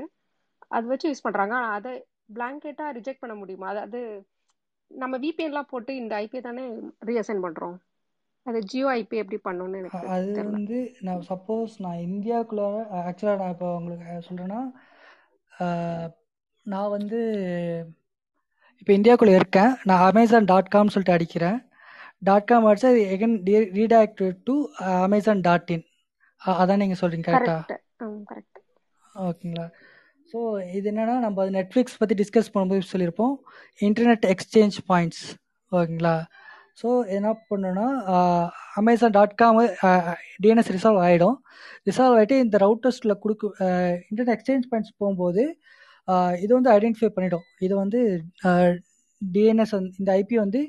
அது 0.72 0.86
வச்சு 0.88 1.10
யூஸ் 1.10 1.26
பண்ணுறாங்க 1.26 1.56
அதை 1.76 1.92
பிளாங்கெட்டாக 2.36 2.96
ரிஜெக்ட் 2.98 3.22
பண்ண 3.22 3.36
முடியுமா? 3.36 3.68
அதாவது 3.70 4.00
நம்ம 4.92 5.16
விபிஎன்லாம் 5.18 5.72
போட்டு 5.72 5.92
இந்த 5.96 6.14
ஐபி 6.26 6.40
தானே 6.42 6.64
ரீஅசைன் 7.10 7.44
பண்ணுறோம் 7.46 7.76
அது 8.46 8.60
ஜியோ 8.72 8.88
ஐபி 9.00 9.18
எப்படி 9.24 9.40
பண்ணணும்னு 9.44 9.82
எனக்கு 9.82 10.12
அது 10.16 10.32
வந்து 10.50 10.78
நான் 11.02 11.24
சப்போஸ் 11.30 11.74
நான் 11.86 12.06
இந்தியாவுக்குள்ள 12.08 12.64
ஆக்சுவலாக 13.10 13.42
நான் 13.42 13.54
இப்போ 13.56 13.70
உங்களுக்கு 13.76 14.26
சொல்கிறேன்னா 14.30 14.62
நான் 16.66 16.94
வந்து 16.98 17.20
இப்போ 18.80 18.92
இந்தியாவுக்குள்ளே 18.98 19.36
இருக்கேன். 19.40 19.72
நான் 19.90 20.04
அமேசான் 20.10 20.50
டாட் 20.52 20.72
காம் 20.74 20.92
சொல்லிட்டு 20.94 21.16
அடிக்கிறேன். 21.16 21.58
டாட் 22.28 22.48
காம் 22.50 22.68
அடிச்சா 22.70 22.90
எகன் 23.16 23.36
redact 23.78 24.24
to 24.48 24.56
Amazon 25.08 25.44
dot 25.48 25.72
in 25.76 25.86
அதான் 26.42 26.82
நீங்கள் 26.84 27.02
சொல்கிறீங்க 27.02 27.28
கரெக்டாக 27.28 27.78
ஓகேங்களா? 29.30 29.66
ஸோ 30.32 30.40
இது 30.78 30.86
என்னென்னா 30.92 31.16
நம்ம 31.24 31.42
அது 31.44 31.52
நெட்ஃப்ளிக்ஸ் 31.58 31.98
பற்றி 32.02 32.16
டிஸ்கஸ் 32.22 32.52
பண்ணும்போது 32.54 32.92
சொல்லியிருப்போம். 32.92 33.34
இன்டர்நெட் 33.88 34.26
எக்ஸ்சேஞ்ச் 34.34 34.78
பாயிண்ட்ஸ் 34.92 35.24
ஓகேங்களா? 35.72 36.16
ஸோ 36.82 36.90
என்ன 37.16 37.30
பண்ணோன்னா 37.50 37.88
Amazon 38.82 39.16
dot 39.18 39.36
com 39.42 39.58
DNS 40.44 40.72
resolve 40.76 41.02
ஆகிடும் 41.08 41.38
ரிசால்வ் 41.90 42.18
ஆகிட்டு 42.20 42.36
இந்த 42.46 42.56
ரவுட்டர்ஸில் 42.66 43.20
கொடுக்க 43.24 43.44
இன்டர்நெட் 44.10 44.36
எக்ஸ்சேஞ்ச் 44.36 44.70
பாயிண்ட்ஸ் 44.72 44.96
போகும்போது 45.02 45.44
இது 46.44 46.52
வந்து 46.58 46.72
ஐடென்டிஃபை 46.76 47.10
பண்ணிடும் 47.16 47.46
இது 47.66 47.74
வந்து 47.84 48.00
டிஎன்எஸ் 49.22 49.74
இந்த 50.02 50.10
ஐபி 50.22 50.36
வந்து 50.46 50.62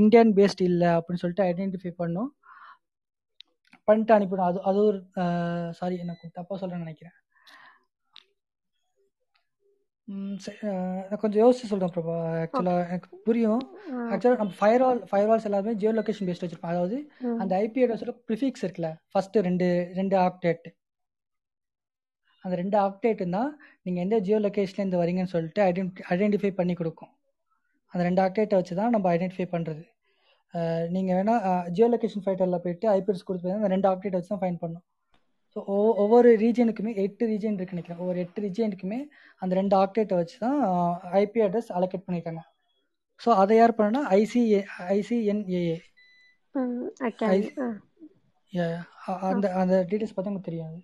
இந்தியன் 0.00 0.30
பேஸ்ட் 0.38 0.62
இல்லை 0.70 0.90
அப்படின்னு 0.98 1.22
சொல்லிட்டு 1.22 1.46
ஐடென்டிஃபை 1.50 1.92
பண்ணும். 2.02 2.30
பண்ணிட்டு 3.88 4.14
அனுப்பிடும் 4.16 4.48
அது 4.50 4.58
அது 4.70 4.78
ஒரு 4.90 4.98
சாரி 5.78 5.96
எனக்கு 6.04 6.26
தப்பாக 6.38 6.58
சொல்கிறேன்னு 6.60 6.86
நினைக்கிறேன். 6.86 7.16
நான் 11.08 11.20
கொஞ்சம் 11.22 11.42
யோசிச்சு 11.42 11.70
சொல்கிறேன் 11.70 11.94
பிரபா. 11.96 12.14
ஆக்சுவலாக 12.42 12.86
எனக்கு 12.92 13.18
புரியும். 13.26 13.62
ஆக்சுவலாக 14.12 14.40
நம்ம 14.42 14.54
ஃபயர் 14.60 14.82
வால் 14.84 15.02
ஃபயர் 15.10 15.28
வால்ஸ் 15.30 15.48
எல்லாமே 15.50 15.72
ஜியோ 15.80 15.92
லொக்கேஷன் 15.98 16.28
பேஸ்ட் 16.28 16.44
வச்சிருப்போம். 16.44 16.74
அதாவது 16.74 16.96
அந்த 17.42 17.52
ஐபி 17.64 17.82
அட்ரஸோட 17.84 18.14
ப்ரிஃபிக்ஸ் 18.28 18.64
இருக்குல்ல. 18.66 18.90
ஃபஸ்ட்டு 19.12 19.44
ரெண்டு 19.48 19.68
ரெண்டு 19.98 20.16
ஆக்டேட் 20.26 20.66
அந்த 22.44 22.54
ரெண்டு 22.60 22.76
அப்டேட்டு 22.86 23.24
தான் 23.36 23.50
நீங்கள் 23.84 24.02
எந்த 24.06 24.16
ஜியோ 24.26 24.38
லொக்கேஷன்லேருந்து 24.44 25.00
வரீங்கன்னு 25.02 25.32
சொல்லிட்டு 25.34 25.62
ஐடென்டி 25.68 26.02
ஐடென்டிஃபை 26.14 26.50
பண்ணி 26.60 26.74
கொடுக்கும். 26.80 27.12
அந்த 27.92 28.02
ரெண்டு 28.08 28.22
அப்டேட்டை 28.24 28.58
வச்சு 28.60 28.74
தான் 28.80 28.94
நம்ம 28.94 29.08
ஐடென்டிஃபை 29.16 29.46
பண்ணுறது 29.54 29.84
நீங்கள் 30.94 31.16
வேணால் 31.18 31.66
ஜியோ 31.74 31.86
லொக்கேஷன் 31.94 32.24
ஃபைட்டரில் 32.24 32.62
போயிட்டு 32.64 32.86
ஐபிஎஸ் 32.98 33.26
கொடுத்து 33.28 33.56
அந்த 33.58 33.68
ரெண்டு 33.74 33.88
அப்டேட் 33.90 34.16
வச்சு 34.18 34.32
தான் 34.32 34.42
ஃபைன் 34.44 34.60
பண்ணும். 34.62 34.84
ஸோ 35.54 35.60
ஒவ்வொரு 36.02 36.30
ரீஜனுக்குமே 36.44 36.92
எட்டு 37.04 37.24
ரீஜன் 37.32 37.56
இருக்கு 37.58 37.76
நினைக்கிறேன். 37.76 38.00
ஒவ்வொரு 38.02 38.18
எட்டு 38.24 38.42
ரீஜனுக்குமே 38.46 39.00
அந்த 39.42 39.52
ரெண்டு 39.60 39.74
ஆக்டேட்டை 39.82 40.16
வச்சு 40.20 40.36
தான் 40.44 40.58
ஐபி 41.22 41.40
அட்ரஸ் 41.46 41.70
அலோகேட் 41.78 42.06
பண்ணியிருக்காங்க 42.06 42.42
ஸோ 43.20 43.30
அதை 43.42 43.54
யார் 43.60 43.78
பண்ணனா 43.78 44.02
ஐசி 44.20 44.42
ஐசிஎன்ஏஏ 44.96 45.78
அந்த 49.30 49.46
அந்த 49.60 49.74
டீட்டெயில்ஸ் 49.88 50.14
பார்த்தா 50.14 50.30
உங்களுக்கு 50.30 50.50
தெரியாது. 50.50 50.78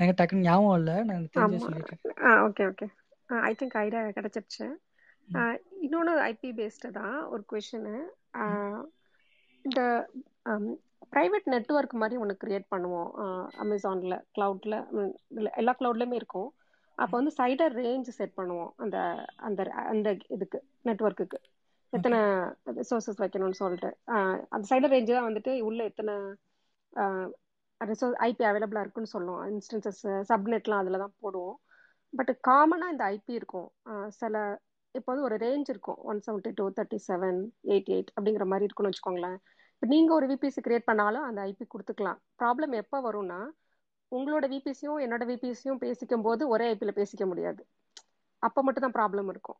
எனக்கு 0.00 0.18
டக்குன்னு 0.18 0.46
ஞாபகம் 0.48 0.76
இல்லை. 0.80 0.96
நான் 1.08 1.24
தெரிஞ்சு 1.34 1.64
சொல்லிட்டேன். 1.64 2.00
Okay 2.46 2.64
okay 2.70 2.86
I 3.48 3.52
think 3.60 3.76
idea 3.84 4.02
கிடைச்சிருச்சு. 4.18 4.66
இன்னொன்று 5.86 6.14
ஐபி 6.30 6.48
பேஸ்டு 6.60 6.88
தான் 7.00 7.16
ஒரு 7.32 7.42
கொஷனு 7.52 7.96
இந்த 9.64 9.80
ப்ரைவேட் 11.14 11.46
நெட்ஒர்க் 11.54 12.00
மாதிரி 12.02 12.16
ஒன்று 12.22 12.34
க்ரியேட் 12.42 12.66
பண்ணுவோம். 12.74 13.10
அமேசானில் 13.62 14.16
க்ளவுடில் 14.36 14.76
எல்லா 15.60 15.72
க்ளவுட்லேயுமே 15.80 16.18
இருக்கும். 16.20 16.50
அப்போ 16.98 17.14
வந்து 17.18 17.32
சைடர் 17.38 17.74
ரேஞ்ச் 17.82 18.08
செட் 18.18 18.38
பண்ணுவோம் 18.38 18.72
அந்த 18.84 18.96
அந்த 19.48 19.60
அந்த 19.92 20.08
இதுக்கு 20.36 20.58
நெட்ஒர்க்குக்கு 20.88 21.38
எத்தனை 21.92 22.18
ரிசோர்ஸஸ் 22.80 23.22
வைக்கணும்னு 23.22 23.60
சொல்லிட்டு. 23.62 23.90
அந்த 24.54 24.64
சைடர் 24.72 24.92
ரேஞ்சு 24.94 25.12
தான் 25.16 25.28
வந்துட்டு 25.28 25.52
உள்ள 25.68 25.80
எத்தனை 25.90 26.14
ரிசோர்ஸ் 27.80 28.16
ஐபி 28.28 28.44
அவைலபிளாக 28.50 28.84
இருக்குன்னு 28.84 29.14
சொல்லுவோம். 29.16 29.42
இன்ஸ்டன்சஸ் 29.52 30.02
சப்நெட்லாம் 30.30 30.82
அதில் 30.82 31.02
தான் 31.04 31.14
போடுவோம். 31.24 31.56
பட் 32.18 32.32
காமனாக 32.48 32.94
இந்த 32.94 33.04
ஐபி 33.16 33.32
இருக்கும். 33.40 33.68
சில 34.20 34.34
இப்போ 34.94 35.08
வந்து 35.12 35.26
ஒரு 35.28 35.36
ரேஞ்ச் 35.44 35.68
இருக்கும். 35.72 35.98
One 36.10 36.20
seventy 36.26 36.50
two 36.58 36.64
thirty 36.76 36.98
seven 37.08 37.38
eighty 37.72 37.92
eight 37.96 38.10
அப்படிங்கிற 38.16 38.46
மாதிரி 38.52 38.66
இருக்குன்னு 38.68 38.90
வச்சுக்கோங்களேன். 38.90 39.38
இப்போ 39.74 39.88
நீங்கள் 39.92 40.16
ஒரு 40.18 40.26
விபிசி 40.30 40.60
கிரியேட் 40.66 40.88
பண்ணாலும் 40.90 41.26
அந்த 41.28 41.40
ஐபி 41.50 41.64
கொடுத்துக்கலாம். 41.74 42.18
ப்ராப்ளம் 42.40 42.74
எப்போ 42.82 42.98
வரும்னா 43.08 43.40
உங்களோட 44.12 44.44
விபிசியும் 44.54 45.00
என்னோட 45.04 45.24
விபிசியும் 45.30 45.80
பேசிக்கும் 45.84 46.24
போது 46.26 46.42
ஒரே 46.54 46.64
ஐபியில் 46.72 46.98
பேசிக்க 47.00 47.24
முடியாது. 47.32 47.62
அப்போ 48.46 48.60
மட்டும் 48.66 48.84
தான் 48.86 48.96
ப்ராப்ளம் 48.98 49.28
இருக்கும் 49.32 49.58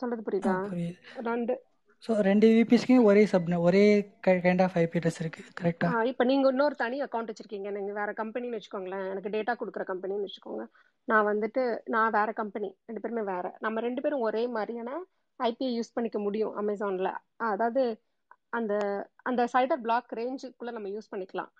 சொல்றது 0.00 0.22
புரியுதா. 0.28 0.56
ரெண்டு 1.28 1.54
ஸோ 2.04 2.12
ரெண்டு 2.28 2.46
யூபிஎஸ்க்கும் 2.56 3.06
ஒரே 3.10 3.20
சப் 3.30 3.46
ஒரே 3.66 3.82
கைண்ட் 4.26 4.62
ஆஃப் 4.64 4.74
ஐபி 4.80 4.98
அட்ரஸ் 4.98 5.20
இருக்கு 5.22 5.42
கரெக்டா 5.60 5.90
இப்போ 6.10 6.24
நீங்கள் 6.30 6.52
இன்னொரு 6.54 6.74
தனி 6.82 6.96
அக்கௌண்ட் 7.04 7.30
வச்சிருக்கீங்க. 7.30 7.68
நீங்கள் 7.76 7.96
வேற 8.00 8.10
கம்பெனின்னு 8.20 8.58
வச்சுக்கோங்களேன். 8.58 9.06
எனக்கு 9.12 9.32
டேட்டா 9.36 9.52
கொடுக்குற 9.60 9.84
கம்பெனின்னு 9.92 10.26
வச்சுக்கோங்க. 10.28 10.64
நான் 11.08 11.28
வந்துட்டு 11.30 11.62
நான் 11.94 12.14
வேற 12.18 12.32
கம்பெனி 12.40 12.68
ரெண்டு 12.88 13.02
பேருமே 13.04 13.24
வேற. 13.34 13.46
நம்ம 13.66 13.80
ரெண்டு 13.86 14.02
பேரும் 14.04 14.24
ஒரே 14.28 14.42
மாதிரியான 14.56 14.98
ஐபிஐ 15.40 15.70
யூஸ் 15.78 15.94
பண்ணிக்க 15.94 16.18
முடியும் 16.26 16.52
அமேசானில் 16.62 17.10
அதாவது 17.52 17.84
அந்த 18.58 18.74
அந்த 19.30 19.42
சைடர் 19.54 19.84
பிளாக் 19.86 20.12
ரேஞ்சுக்குள்ள 20.20 20.72
நம்ம 20.76 20.90
யூஸ் 20.96 21.12
பண்ணிக்கலாம். 21.12 21.50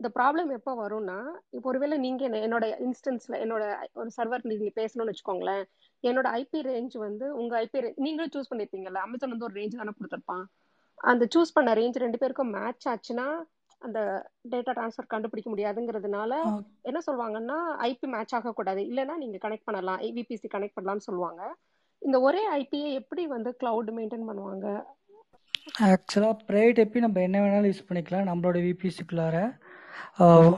இந்த 0.00 0.10
ப்ராப்ளம் 0.14 0.52
எப்போ 0.52 0.88
வரும்னா 0.88 1.18
இப்போ 1.50 1.68
ஒருவேளை 1.68 1.98
நீங்க 1.98 2.24
என்ன- 2.24 2.40
என்னோட 2.46 2.64
இன்ஸ்டன்ஸ்ல 2.84 3.34
என்னோட 3.44 3.64
ஒரு 3.92 4.10
சர்வர் 4.16 4.42
நீங்க 4.42 4.70
பேசணும்னு 4.76 5.12
வச்சுக்கோங்களேன் 5.12 5.62
என்னோட 6.04 6.26
ஐபி 6.40 6.60
ரேஞ்ச் 6.62 6.98
வந்து 6.98 7.36
உங்க 7.36 7.62
ஐபி 7.62 7.92
நீங்களும் 7.96 8.30
சூஸ் 8.34 8.50
பண்ணிருப்பீங்கல்ல 8.50 9.02
அமேசான் 9.04 9.30
வந்து 9.30 9.44
ஒரு 9.44 9.54
ரேஞ்ச் 9.54 9.76
தானே 9.76 9.90
கொடுத்துருப்பான். 9.90 10.44
அந்த 10.98 11.26
சூஸ் 11.34 11.54
பண்ண 11.54 11.74
ரேஞ்ச் 11.74 11.96
ரெண்டு 11.96 12.18
பேருக்கும் 12.18 12.50
மேட்ச் 12.50 12.88
ஆச்சுன்னா 12.88 13.26
அந்த 13.78 14.00
டேட்டா 14.50 14.72
ட்ரான்ஸ்ஃபர் 14.76 15.06
கண்டுபிடிக்க 15.06 15.50
முடியாதுங்கிறதுனால 15.50 16.32
என்ன 16.82 16.98
சொல்லுவாங்கன்னா 17.06 17.56
ஐபி 17.88 18.06
மேட்ச் 18.06 18.34
ஆகக்கூடாது. 18.34 18.80
இல்லைன்னா 18.82 19.16
நீங்க 19.16 19.48
கனெக்ட் 19.48 19.64
பண்ணலாம் 19.64 20.00
விபிசி 20.00 20.48
கனெக்ட் 20.54 20.76
பண்ணலாம்னு 20.80 21.06
சொல்லுவாங்க. 21.08 21.42
இந்த 22.02 22.20
ஒரே 22.20 22.52
ஐபியை 22.52 22.92
எப்படி 22.92 23.26
வந்து 23.26 23.56
கிளவுட் 23.60 23.92
மெயின்டைன் 23.96 24.28
பண்ணுவாங்க? 24.28 24.66
ஆக்சுவலாக 25.84 26.34
ப்ரைவேட் 26.48 26.80
ஐபி 26.84 26.98
நம்ம 26.98 27.20
என்ன 27.20 27.38
வேணாலும் 27.40 27.70
யூஸ் 27.70 27.86
பண்ணிக்கலாம் 27.88 28.28
நம்மளோட 28.30 28.58
விபிசிக்குள்ளார 28.64 29.36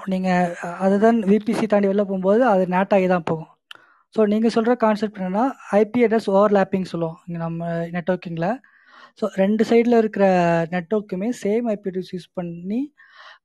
நீங்கள் 0.07 0.53
அதுதான் 0.81 1.19
விபிசி 1.31 1.67
தாண்டி 1.67 1.89
வெளில 1.89 2.05
போகும்போது 2.05 2.43
அது 2.47 2.65
நேட்டாகி 2.67 3.07
தான் 3.09 3.25
போகும். 3.25 3.51
ஸோ 4.15 4.27
நீங்கள் 4.27 4.55
சொல்கிற 4.57 4.75
கான்செப்ட் 4.77 5.19
என்னென்னா 5.19 5.45
ஐபி 5.73 6.01
அட்ரஸ் 6.07 6.29
ஓவர்லேப்பிங் 6.35 6.89
சொல்லுவோம். 6.93 7.19
இங்கே 7.27 7.39
நம்ம 7.39 7.63
நெட்ஒர்க்கிங்கில் 7.97 8.51
ஸோ 9.21 9.27
ரெண்டு 9.35 9.63
சைடில் 9.71 9.99
இருக்கிற 9.99 10.25
நெட்ஒர்க்குமே 10.75 11.29
சேம் 11.43 11.67
ஐபி 11.75 11.89
அட்ரஸ் 11.91 12.13
யூஸ் 12.15 12.29
பண்ணி 12.35 12.81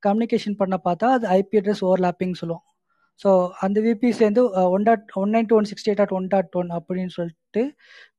கம்யூனிகேஷன் 0.06 0.58
பண்ண 0.60 0.76
பார்த்தா 0.86 1.08
அது 1.16 1.26
ஐபி 1.38 1.58
அட்ரஸ் 1.60 1.82
ஓவர்லேப்பிங் 1.86 2.36
சொல்லுவோம். 2.40 2.64
ஸோ 3.20 3.30
அந்த 3.60 3.78
விபிசிலேருந்து 3.80 4.42
one 4.76 4.82
dot 4.82 5.06
one 5.14 5.32
nine 5.34 5.52
one 5.52 5.68
sixty 5.70 5.90
eight 5.90 6.00
dot 6.02 6.16
one 6.18 6.28
dot 6.28 6.56
one 6.60 6.70
அப்படின்னு 6.78 7.12
சொல்லிட்டு 7.18 7.62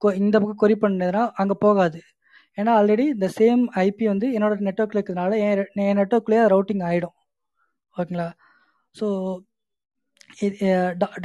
கொ- 0.01 0.15
இந்த 0.21 0.36
பக்கம் 0.39 0.61
கொரி 0.63 0.76
பண்ணதுன்னா 0.84 1.24
அங்கே 1.34 1.55
போகாது. 1.59 1.99
ஏன்னா 2.57 2.71
ஆல்ரெடி 2.80 3.05
இந்த 3.15 3.28
சேம் 3.39 3.61
ஐபி 3.86 4.05
வந்து 4.07 4.28
என்னோட 4.38 4.55
நெட்ஒர்க்கில் 4.67 4.99
இருக்கிறதுனால 4.99 5.38
என் 5.47 5.61
என் 5.86 5.99
நெட்ஒர்க்லேயே 6.01 6.43
ரவுட்டிங் 6.53 6.84
ஆகிடும் 6.89 7.15
ஓகேங்களா 7.96 8.28
ஸோ 8.96 9.08
இது 10.46 10.68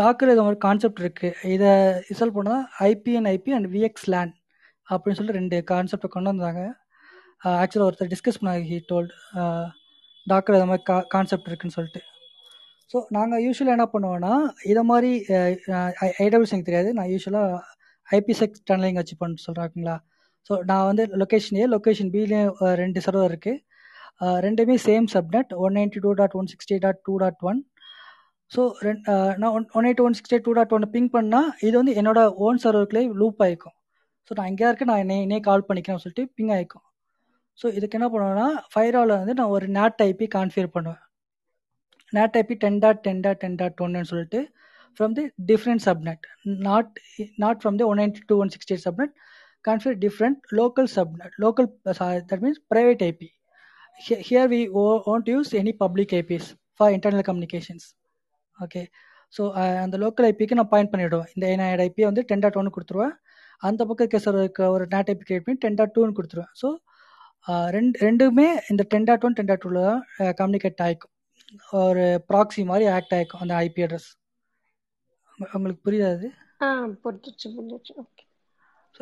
டாக்கர் 0.01 0.33
இது 0.33 0.43
ஒரு 0.49 0.59
கான்செப்ட் 0.66 1.01
இருக்குது 1.05 1.49
இதை 1.55 1.71
ரிசல்ட் 2.11 2.37
பண்ணால் 2.39 2.64
IP 2.91 3.12
and 3.19 3.31
IP 3.37 3.53
and 3.57 3.69
VX 3.75 4.09
LAN 4.14 4.33
அப்படின்னு 4.89 5.19
சொல்லிட்டு 5.19 5.41
ரெண்டு 5.41 5.57
கான்செப்டை 5.71 6.09
கொண்டு 6.14 6.31
வந்தாங்க. 6.33 6.62
ஆக்சுவலாக 7.62 7.89
ஒருத்தர் 7.89 8.11
டிஸ்கஸ் 8.12 8.39
பண்ணாங்க 8.41 8.64
ஹீ 8.71 8.79
டோல்ட் 8.91 9.12
டாக்டர் 10.27 10.57
இது 10.59 10.69
மாதிரி 10.71 10.85
கா 10.91 10.97
கான்செப்ட் 11.14 11.49
இருக்குன்னு 11.51 11.77
சொல்லிட்டு. 11.79 12.01
ஸோ 12.91 12.99
நாங்கள் 13.16 13.43
யூஸ்வலாக 13.47 13.77
என்ன 13.77 13.87
பண்ணுவோன்னா 13.95 14.33
இதை 14.73 14.83
மாதிரி 14.93 15.11
ஐடபிள்ஸ் 16.25 16.53
எனக்கு 16.55 16.69
தெரியாது. 16.71 16.91
நான் 16.99 17.11
யூஸ்வலாக 17.14 17.61
ஐபி 18.09 18.35
செக்ஸ் 18.41 18.64
டனலிங் 18.71 19.01
வச்சு 19.01 19.16
பண்ண 19.23 19.43
சொல்கிறாங்களா 19.47 19.97
ஸோ 20.49 20.55
நான் 20.71 20.87
வந்து 20.91 21.05
லொக்கேஷன் 21.23 21.59
ஏ 21.62 21.64
லொக்கேஷன் 21.77 22.11
பிலேயும் 22.14 22.53
ரெண்டு 22.83 23.01
சர்வர் 23.07 23.31
இருக்குது 23.33 23.62
ரெண்டுமே 24.21 24.77
same 24.85 25.07
subnet 25.07 25.53
one 25.55 25.77
ninety 25.77 26.01
two 26.01 26.12
dot 26.12 26.35
one 26.35 26.47
sixty 26.47 26.79
dot 26.79 27.01
two 27.05 27.14
dot 27.16 27.43
one 27.43 27.61
so 28.51 28.62
ரெண்டு 28.81 29.14
நான் 29.39 29.53
one 29.53 29.66
one 29.73 29.85
eight 29.85 30.01
one 30.01 30.14
sixty 30.14 30.39
two 30.39 30.53
dot 30.53 30.73
one 30.73 30.87
ping 30.93 31.11
பண்ணால் 31.16 31.49
இது 31.61 31.75
வந்து 31.77 31.95
என்னோட 31.95 32.21
ஓன் 32.37 32.61
சர்வருக்குள்ளே 32.64 33.05
லூப் 33.14 33.43
ஆகிக்கும் 33.43 33.77
ஸோ 34.31 34.35
நான் 34.39 34.47
எங்கேயா 34.47 34.71
இருக்கு 34.71 34.85
நான் 34.85 34.99
என்னை 34.99 35.19
என்னையே 35.23 35.41
கால் 35.41 35.66
பண்ணிக்கிறேன் 35.69 36.03
சொல்லிட்டு 36.05 36.33
பிங் 36.37 36.51
ஆகிக்கும் 36.51 36.85
ஸோ 37.59 37.69
இதுக்கு 37.75 37.97
என்ன 37.99 38.09
பண்ணுவேன்னா 38.09 38.49
ஃபைராவில் 38.73 39.19
வந்து 39.19 39.35
நான் 39.35 39.49
ஒரு 39.49 39.66
நேட் 39.69 40.03
ஐபி 40.03 40.27
கான்ஃபியர் 40.35 40.71
பண்ணுவேன். 40.75 41.03
NAT 42.12 42.35
டைபி 42.37 42.55
ten 42.55 42.79
dot 42.79 43.03
ten 43.03 43.21
dot 43.21 43.39
ten 43.39 43.57
dot 43.57 43.81
ஒன்னு 43.81 44.05
சொல்லிட்டு 44.05 44.41
from 45.01 45.11
NAT 46.66 46.91
NAT 47.41 47.59
from 47.61 47.77
the 47.77 47.85
one 47.85 48.01
from 48.01 48.07
the 48.11 48.37
192.168 48.37 48.79
subnet. 48.79 48.79
Configure 48.79 48.79
subnet 48.85 49.14
configure 49.64 49.97
different 49.99 50.39
local 50.51 50.89
subnet 50.95 51.35
local 51.39 51.69
that 52.31 52.43
means 52.43 52.61
private 52.73 53.03
IP 53.03 53.29
here 53.99 54.46
we 54.46 54.68
wo- 54.70 55.03
won't 55.05 55.28
use 55.28 55.53
any 55.55 55.72
public 55.74 56.12
IPs 56.12 56.46
for 56.74 56.88
internal 56.90 57.22
communications. 57.22 57.84
Okay 58.57 58.80
so 59.34 59.42
அந்த 59.82 59.96
local 60.03 60.26
ஐபிக்கு 60.28 60.57
நான் 60.59 60.70
point 60.70 60.90
பண்ணிவிடுவேன் 60.92 61.28
இந்த 61.34 61.46
என்ஐட் 61.55 61.82
IP 61.84 62.03
வந்து 62.05 62.22
ten 62.22 62.42
dot 62.44 62.57
ஒன்று 62.57 62.72
கொடுத்துருவேன். 62.76 63.12
அந்த 63.62 63.80
பக்கம் 63.84 64.05
இருக்க 64.05 64.18
சர்வருக்கு 64.24 64.64
ஒரு 64.74 64.84
நேட் 64.86 65.11
ஐபி 65.12 65.24
கிரியேட் 65.28 65.44
பண்ணி 65.46 65.61
டென் 65.64 65.78
டாட் 65.80 65.94
டூன்னு 65.96 66.16
கொடுத்துருவேன். 66.18 66.53
ஸோ 66.61 66.68
ரெண்டு 67.76 67.99
ரெண்டுமே 68.07 68.46
இந்த 68.70 68.82
ten 68.92 69.07
dot 69.09 69.24
one 69.24 69.36
ten 69.38 69.51
dot 69.51 69.62
டூவில் 69.64 69.82
தான் 69.86 70.01
கம்யூனிகேட் 70.40 70.82
ஆகிக்கும் 70.86 71.14
ஒரு 71.82 72.05
ப்ராக்ஸி 72.30 72.62
மாதிரி 72.70 72.86
ஆக்ட் 72.96 73.14
ஆகிக்கும் 73.16 73.42
அந்த 73.44 73.55
ஐபி 73.66 73.82
அட்ரஸ் 73.86 74.09
உங்களுக்கு 75.55 75.82
புரியாது 75.86 76.26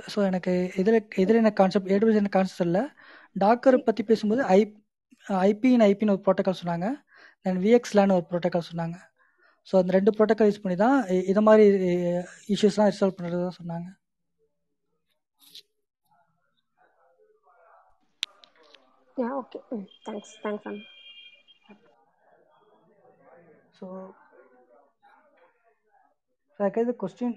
ஸோ 0.09 0.19
எனக்கு 0.31 0.53
இதில் 0.81 0.99
இதில் 1.17 1.41
எனக்கு 1.41 1.61
கான்செப்ட் 1.63 1.93
ஏடபிள்யூஎஸ் 1.93 2.21
எனக்கு 2.23 2.39
கான்செப்ட் 2.39 2.67
இல்லை. 2.69 2.83
டாக்கரை 3.37 3.79
பற்றி 3.87 4.03
பேசும்போது 4.11 4.43
ஐ 4.57 4.61
ஐபின்னு 5.49 5.87
ஐபின்னு 5.91 6.15
ஒரு 6.17 6.23
ப்ரோட்டோக்கால் 6.27 6.61
சொன்னாங்க. 6.63 6.89
தென் 7.47 7.61
விஎக்ஸ்லான்னு 7.65 8.17
ஒரு 8.19 8.27
ப்ரோட்டோக்கால் 8.31 8.69
சொன்னாங்க. 8.71 8.97
ஸோ 9.69 9.75
அந்த 9.81 9.93
ரெண்டு 9.99 10.11
ப்ரோட்டோக்கால் 10.17 10.49
யூஸ் 10.51 10.63
பண்ணி 10.65 10.77
தான் 10.85 10.99
இதை 11.31 11.41
மாதிரி 11.49 11.65
இஷ்யூஸ்லாம் 12.55 12.91
ரிசால்வ் 12.93 13.17
பண்ணுறதா 13.19 13.53
சொன்னாங்க. 13.61 13.89
Yeah 19.23 19.29
okay 19.41 19.59
thanks 20.07 20.35
thanks 20.45 20.67
so 23.79 23.87
எனக்கு 26.61 26.83
இது 26.85 26.93
கொஸ்டின் 27.01 27.35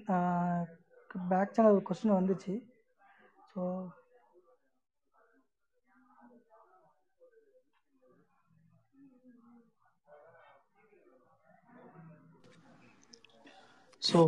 பேக் 1.30 1.54
சேனல் 1.56 1.74
ஒரு 1.76 1.82
கொஸ்டின் 1.88 2.18
வந்துச்சு. 2.18 2.54
ஸோ 3.52 3.62
ஸோ 14.02 14.18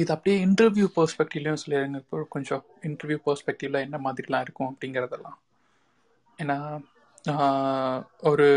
இது 0.00 0.10
அப்படியே 0.14 0.36
இன்டர்வியூ 0.46 0.86
பெர்ஸ்பெக்டிவ்லையும் 0.96 1.60
சொல்லிடுங்க. 1.62 1.98
இப்போ 2.04 2.18
கொஞ்சம் 2.34 2.62
இன்டர்வியூ 2.88 3.18
பெர்ஸ்பெக்டிவ்ல 3.26 3.80
என்ன 3.86 3.98
மாதிரிலாம் 4.06 4.44
இருக்கும் 4.46 4.70
அப்படிங்கிறதெல்லாம். 4.72 5.38
ஏன்னா 6.38 6.58
ஒரு 8.30 8.48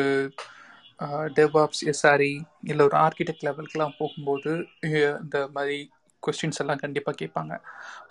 டெவாப்ஸ் 1.37 1.83
எஸ்ஆர்இ 1.91 2.33
இல்லை 2.69 2.83
ஒரு 2.89 2.97
ஆர்கிடெக்ட் 3.05 3.45
லெவலுக்குலாம் 3.47 3.97
போகும்போது 3.99 4.51
இந்த 5.23 5.37
மாதிரி 5.55 5.77
கொஸ்டின்ஸ் 6.23 6.61
எல்லாம் 6.63 6.81
கண்டிப்பாக 6.83 7.19
கேட்பாங்க. 7.21 7.53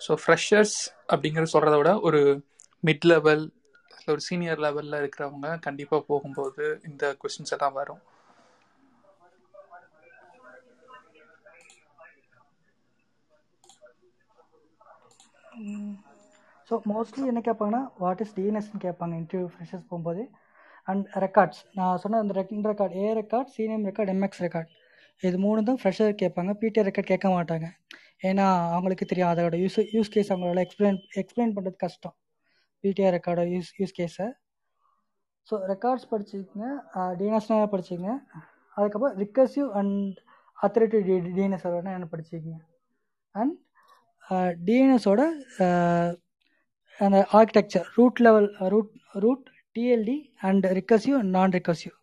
ஸோ 0.05 0.13
ஃப்ரெஷர்ஸ் 0.23 0.77
அப்படிங்கிறத 1.13 1.51
சொல்கிறத 1.55 1.77
விட 1.81 1.91
ஒரு 2.07 2.21
மிட் 2.83 3.07
லெவல் 3.11 3.43
ஒரு 4.11 4.21
சீனியர் 4.27 4.63
லெவலில் 4.65 4.99
இருக்கிறவங்க 5.01 5.49
கண்டிப்பாக 5.67 6.03
போகும்போது 6.09 6.65
இந்த 6.89 7.03
கொஸ்டின்ஸ் 7.21 7.53
எல்லாம் 7.55 7.77
வரும். 7.79 8.01
ஸோ 16.67 16.75
மோஸ்ட்லி 16.91 17.23
என்ன 17.31 17.41
கேட்பாங்கன்னா 17.47 17.81
வாட் 18.03 18.21
இஸ் 18.23 18.33
டிஎன்எஸ்ன்னு 18.37 18.83
கேட்பாங்க 18.85 19.13
இன்டர்வியூ 19.21 19.47
ஃப்ரெஷர்ஸ் 19.53 19.87
போகும்போது. 19.89 20.23
அண்ட் 20.91 21.05
ரெக்கார்ட்ஸ் 21.23 21.61
நான் 21.77 21.99
சொன்ன 22.03 22.19
அந்த 22.23 22.33
wrecking 22.39 22.63
record 22.71 22.95
A 23.03 23.07
record 23.21 23.49
CNAME 23.55 23.85
record 23.89 24.11
MX 24.13 24.41
record 24.45 24.69
இது 25.27 25.37
மூணு 25.45 25.65
தான் 25.69 25.79
ஃப்ரெஷர் 25.81 26.13
கேட்பாங்க 26.21 26.51
பிடிஆர் 26.61 26.87
ரெக்கார்ட் 26.89 27.11
கேட்க 27.13 27.27
மாட்டாங்க. 27.35 27.67
ஏன்னா 28.29 28.45
அவங்களுக்கு 28.75 29.05
தெரியும் 29.11 29.31
அதோட 29.31 29.57
யூஸ் 29.63 29.77
யூஸ் 29.97 30.13
கேஸ் 30.15 30.31
அவங்களால 30.33 30.63
எக்ஸ்பிளைன் 30.65 30.99
எக்ஸ்பிளைன் 31.21 31.53
பண்ணுறது 31.57 31.77
கஷ்டம். 31.85 32.15
பிடிஆர் 32.83 33.15
ரெக்கார்டோட 33.17 33.49
யூஸ் 33.55 33.71
யூஸ் 33.81 33.95
கேஸை 33.99 34.27
ஸோ 35.47 35.55
ரெக்கார்ட்ஸ் 35.71 36.07
படிச்சுக்கங்க 36.11 36.67
டிஎன்எஸ்னால் 37.19 37.71
படிச்சுக்கங்க. 37.73 38.13
அதுக்கப்புறம் 38.77 39.15
recursive 39.23 39.69
and 39.79 40.19
authority 40.57 40.99
D 41.07 41.15
DNS 41.37 41.65
என்ன 41.97 42.09
படிச்சுக்கங்க. 42.13 42.59
அண்ட் 43.35 43.55
டிஎன்எஸோட 44.67 45.21
அந்த 46.99 47.17
architecture 47.37 47.87
root 47.97 48.19
level 48.25 48.49
root 48.73 48.91
root 49.23 49.45
TLD 49.75 50.17
and 50.49 50.65
recursive 50.79 51.17
நான் 51.35 51.55
ரிக்கர்சிவ் 51.57 51.95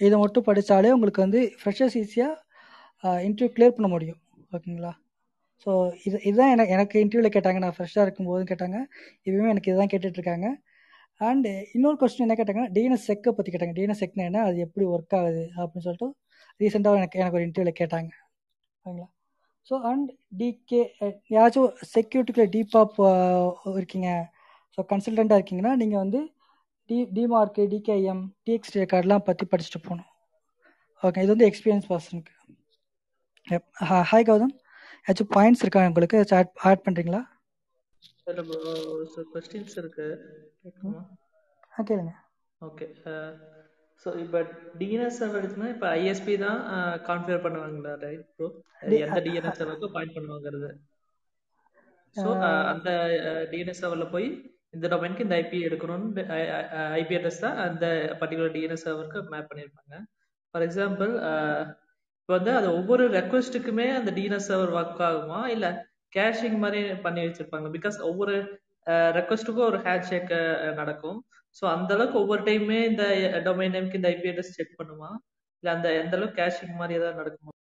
இதை 0.00 0.16
மட்டும் 0.18 0.46
படித்தாலே 0.48 0.92
உங்களுக்கு 0.96 1.24
வந்து 1.26 1.40
ஃப்ரெஷர்ஸ் 1.60 1.96
ஈஸியாக 2.02 3.14
இன்டர்வியூ 3.26 3.50
கிளியர் 3.56 3.76
பண்ண 3.76 3.88
முடியும். 3.94 4.20
ஓகேங்களா? 4.56 4.92
ஸோ 5.66 5.70
இது 6.06 6.16
இதுதான் 6.28 6.52
எனக்கு 6.54 6.72
எனக்கு 6.76 6.96
இன்டர்வியூவில் 7.04 7.34
கேட்டாங்க. 7.36 7.60
நான் 7.64 7.76
ஃப்ரெஷ்ஷாக 7.76 8.06
இருக்கும்போது 8.06 8.42
கேட்டாங்க. 8.50 8.78
இப்பயுமே 9.26 9.52
எனக்கு 9.54 9.70
இதுதான் 9.72 9.92
கேட்டுட்ருக்காங்க 9.94 10.48
அண்டு 11.20 11.50
இன்னொரு 11.76 11.96
கொஸ்டின் 12.00 12.24
என்ன 12.26 12.36
கேட்டாங்கன்னா 12.38 12.72
டிஎன்எஸ் 12.76 13.06
செக்கை 13.10 13.30
பற்றி 13.36 13.52
கேட்டாங்க. 13.52 13.74
டிஎன்எஸ் 13.78 14.02
செக்னா 14.04 14.24
என்ன? 14.30 14.40
அது 14.48 14.58
எப்படி 14.66 14.86
ஒர்க் 14.94 15.16
ஆகுது? 15.20 15.44
அப்படின்னு 15.60 15.86
சொல்லிட்டு 15.88 16.08
ரீசெண்டாக 16.60 17.00
எனக்கு 17.02 17.20
எனக்கு 17.22 17.38
ஒரு 17.38 17.46
இன்டர்வியூவில் 17.48 17.78
கேட்டாங்க. 17.82 18.10
ஓகேங்களா? 18.86 19.08
ஸோ 19.68 19.74
அண்ட் 19.90 20.08
டிகே 20.40 20.80
யாராச்சும் 21.34 21.70
செக்யூரிட்டிக்குள்ள 21.94 22.48
டீப்பாப் 22.56 22.98
இருக்கீங்க. 23.78 24.10
ஸோ 24.74 24.82
கன்சல்டண்ட்டாக 24.92 25.38
இருக்கீங்கன்னா 25.38 25.72
நீங்கள் 25.82 26.02
வந்து 26.04 26.20
டி 26.90 26.98
டிமார்க்கு 27.16 27.62
டிகேஎம் 27.72 28.22
டிஎக்ஸ்டி 28.46 28.80
ரெக்கார்ட்லாம் 28.82 29.26
பற்றி 29.28 29.44
படிச்சுட்டு 29.52 29.80
போகணும். 29.86 30.10
ஓகே 31.02 31.22
இது 31.24 31.32
வந்து 31.34 31.48
எக்ஸ்பீரியன்ஸ் 31.50 31.88
பர்சனுக்கு 31.92 32.32
ஹாய் 34.10 34.28
கௌதம். 34.28 34.54
ஏதாச்சும் 35.06 35.32
பாயிண்ட்ஸ் 35.34 35.62
இருக்கா 35.64 35.82
உங்களுக்கு? 35.90 36.18
ஆட் 36.38 36.54
ஆட் 36.68 36.84
பண்ணுறீங்களா 36.86 37.22
கொஸ்டின்ஸ் 39.34 39.76
இருக்கு. 39.80 40.06
ஆ 41.76 41.84
கேளுங்க. 41.88 42.12
ஓகே 42.68 42.86
ஸோ 44.02 44.08
இப்போ 44.24 44.38
டிஎன்எஸ் 44.80 45.18
சர்வர் 45.20 45.40
எடுத்துனா 45.40 45.68
இப்போ 45.74 45.86
ஐஎஸ்பி 46.00 46.34
தான் 46.46 46.58
கான்ஃபிகர் 47.08 47.44
பண்ணுவாங்களா 47.46 47.92
ரைட் 48.04 48.26
ப்ரோ 48.36 48.48
எந்த 49.04 49.20
டிஎன்எஸ் 49.26 49.58
சர்வருக்கும் 49.60 49.94
பாயிண்ட் 49.96 50.16
பண்ணுவாங்கிறது. 50.16 50.70
ஸோ 52.16 52.28
அந்த 52.72 52.90
டிஎன்எஸ் 53.52 53.80
சர்வரில் 53.82 54.12
போய் 54.14 54.28
இந்த 54.76 54.86
டொமைனுக்கு 54.92 55.26
இந்த 55.26 55.36
ஐபி 55.42 55.58
எடுக்கணும்னு 55.68 56.24
ஐபி 57.00 57.16
அட்ரஸ் 57.18 57.42
தான் 57.46 57.58
அந்த 57.66 57.86
பர்டிகுலர் 58.20 58.54
டிஎன்எஸ் 58.56 58.86
சர்வருக்கு 58.86 59.22
மேப் 59.32 59.50
பண்ணியிருப்பாங்க. 59.50 59.96
ஃபார் 60.50 60.64
எக்ஸாம்பிள் 60.66 61.12
இப்போ 62.20 62.34
வந்து 62.38 62.52
அது 62.58 62.68
ஒவ்வொரு 62.78 63.04
ரெக்வஸ்ட்டுக்குமே 63.18 63.86
அந்த 63.98 64.10
டிஎன்எஸ் 64.16 64.48
சர்வர் 64.50 64.74
ஒர்க் 64.78 65.02
ஆகுமா? 65.08 65.40
இல்லை 65.54 65.70
கேஷிங் 66.16 66.58
மாதிரி 66.64 66.80
பண்ணி 67.04 67.20
வச்சிருப்பாங்க? 67.26 67.68
பிகாஸ் 67.76 67.96
ஒவ்வொரு 68.10 68.34
ரெக்வஸ்ட்டுக்கும் 69.18 69.68
ஒரு 69.70 69.78
ஹேண்ட் 69.86 70.08
ஷேக் 70.10 70.32
நடக்கும். 70.80 71.18
ஸோ 71.58 71.64
அந்த 71.74 71.90
அளவுக்கு 71.96 72.18
ஒவ்வொரு 72.22 72.42
டைமே 72.48 72.78
இந்த 72.90 73.04
டொமைன் 73.46 73.74
நேம்க்கு 73.76 73.98
இந்த 74.00 74.08
ஐபி 74.14 74.30
அட்ரஸ் 74.32 74.56
செக் 74.56 74.78
பண்ணுமா? 74.80 75.10
இல்லை 75.62 75.70
அந்த 75.76 75.88
எந்த 76.00 76.14
அளவுக்கு 76.18 76.40
கேஷிங் 76.40 76.74
மாதிரி 76.80 76.98
ஏதாவது 76.98 77.20
நடக்குமா? 77.20 77.52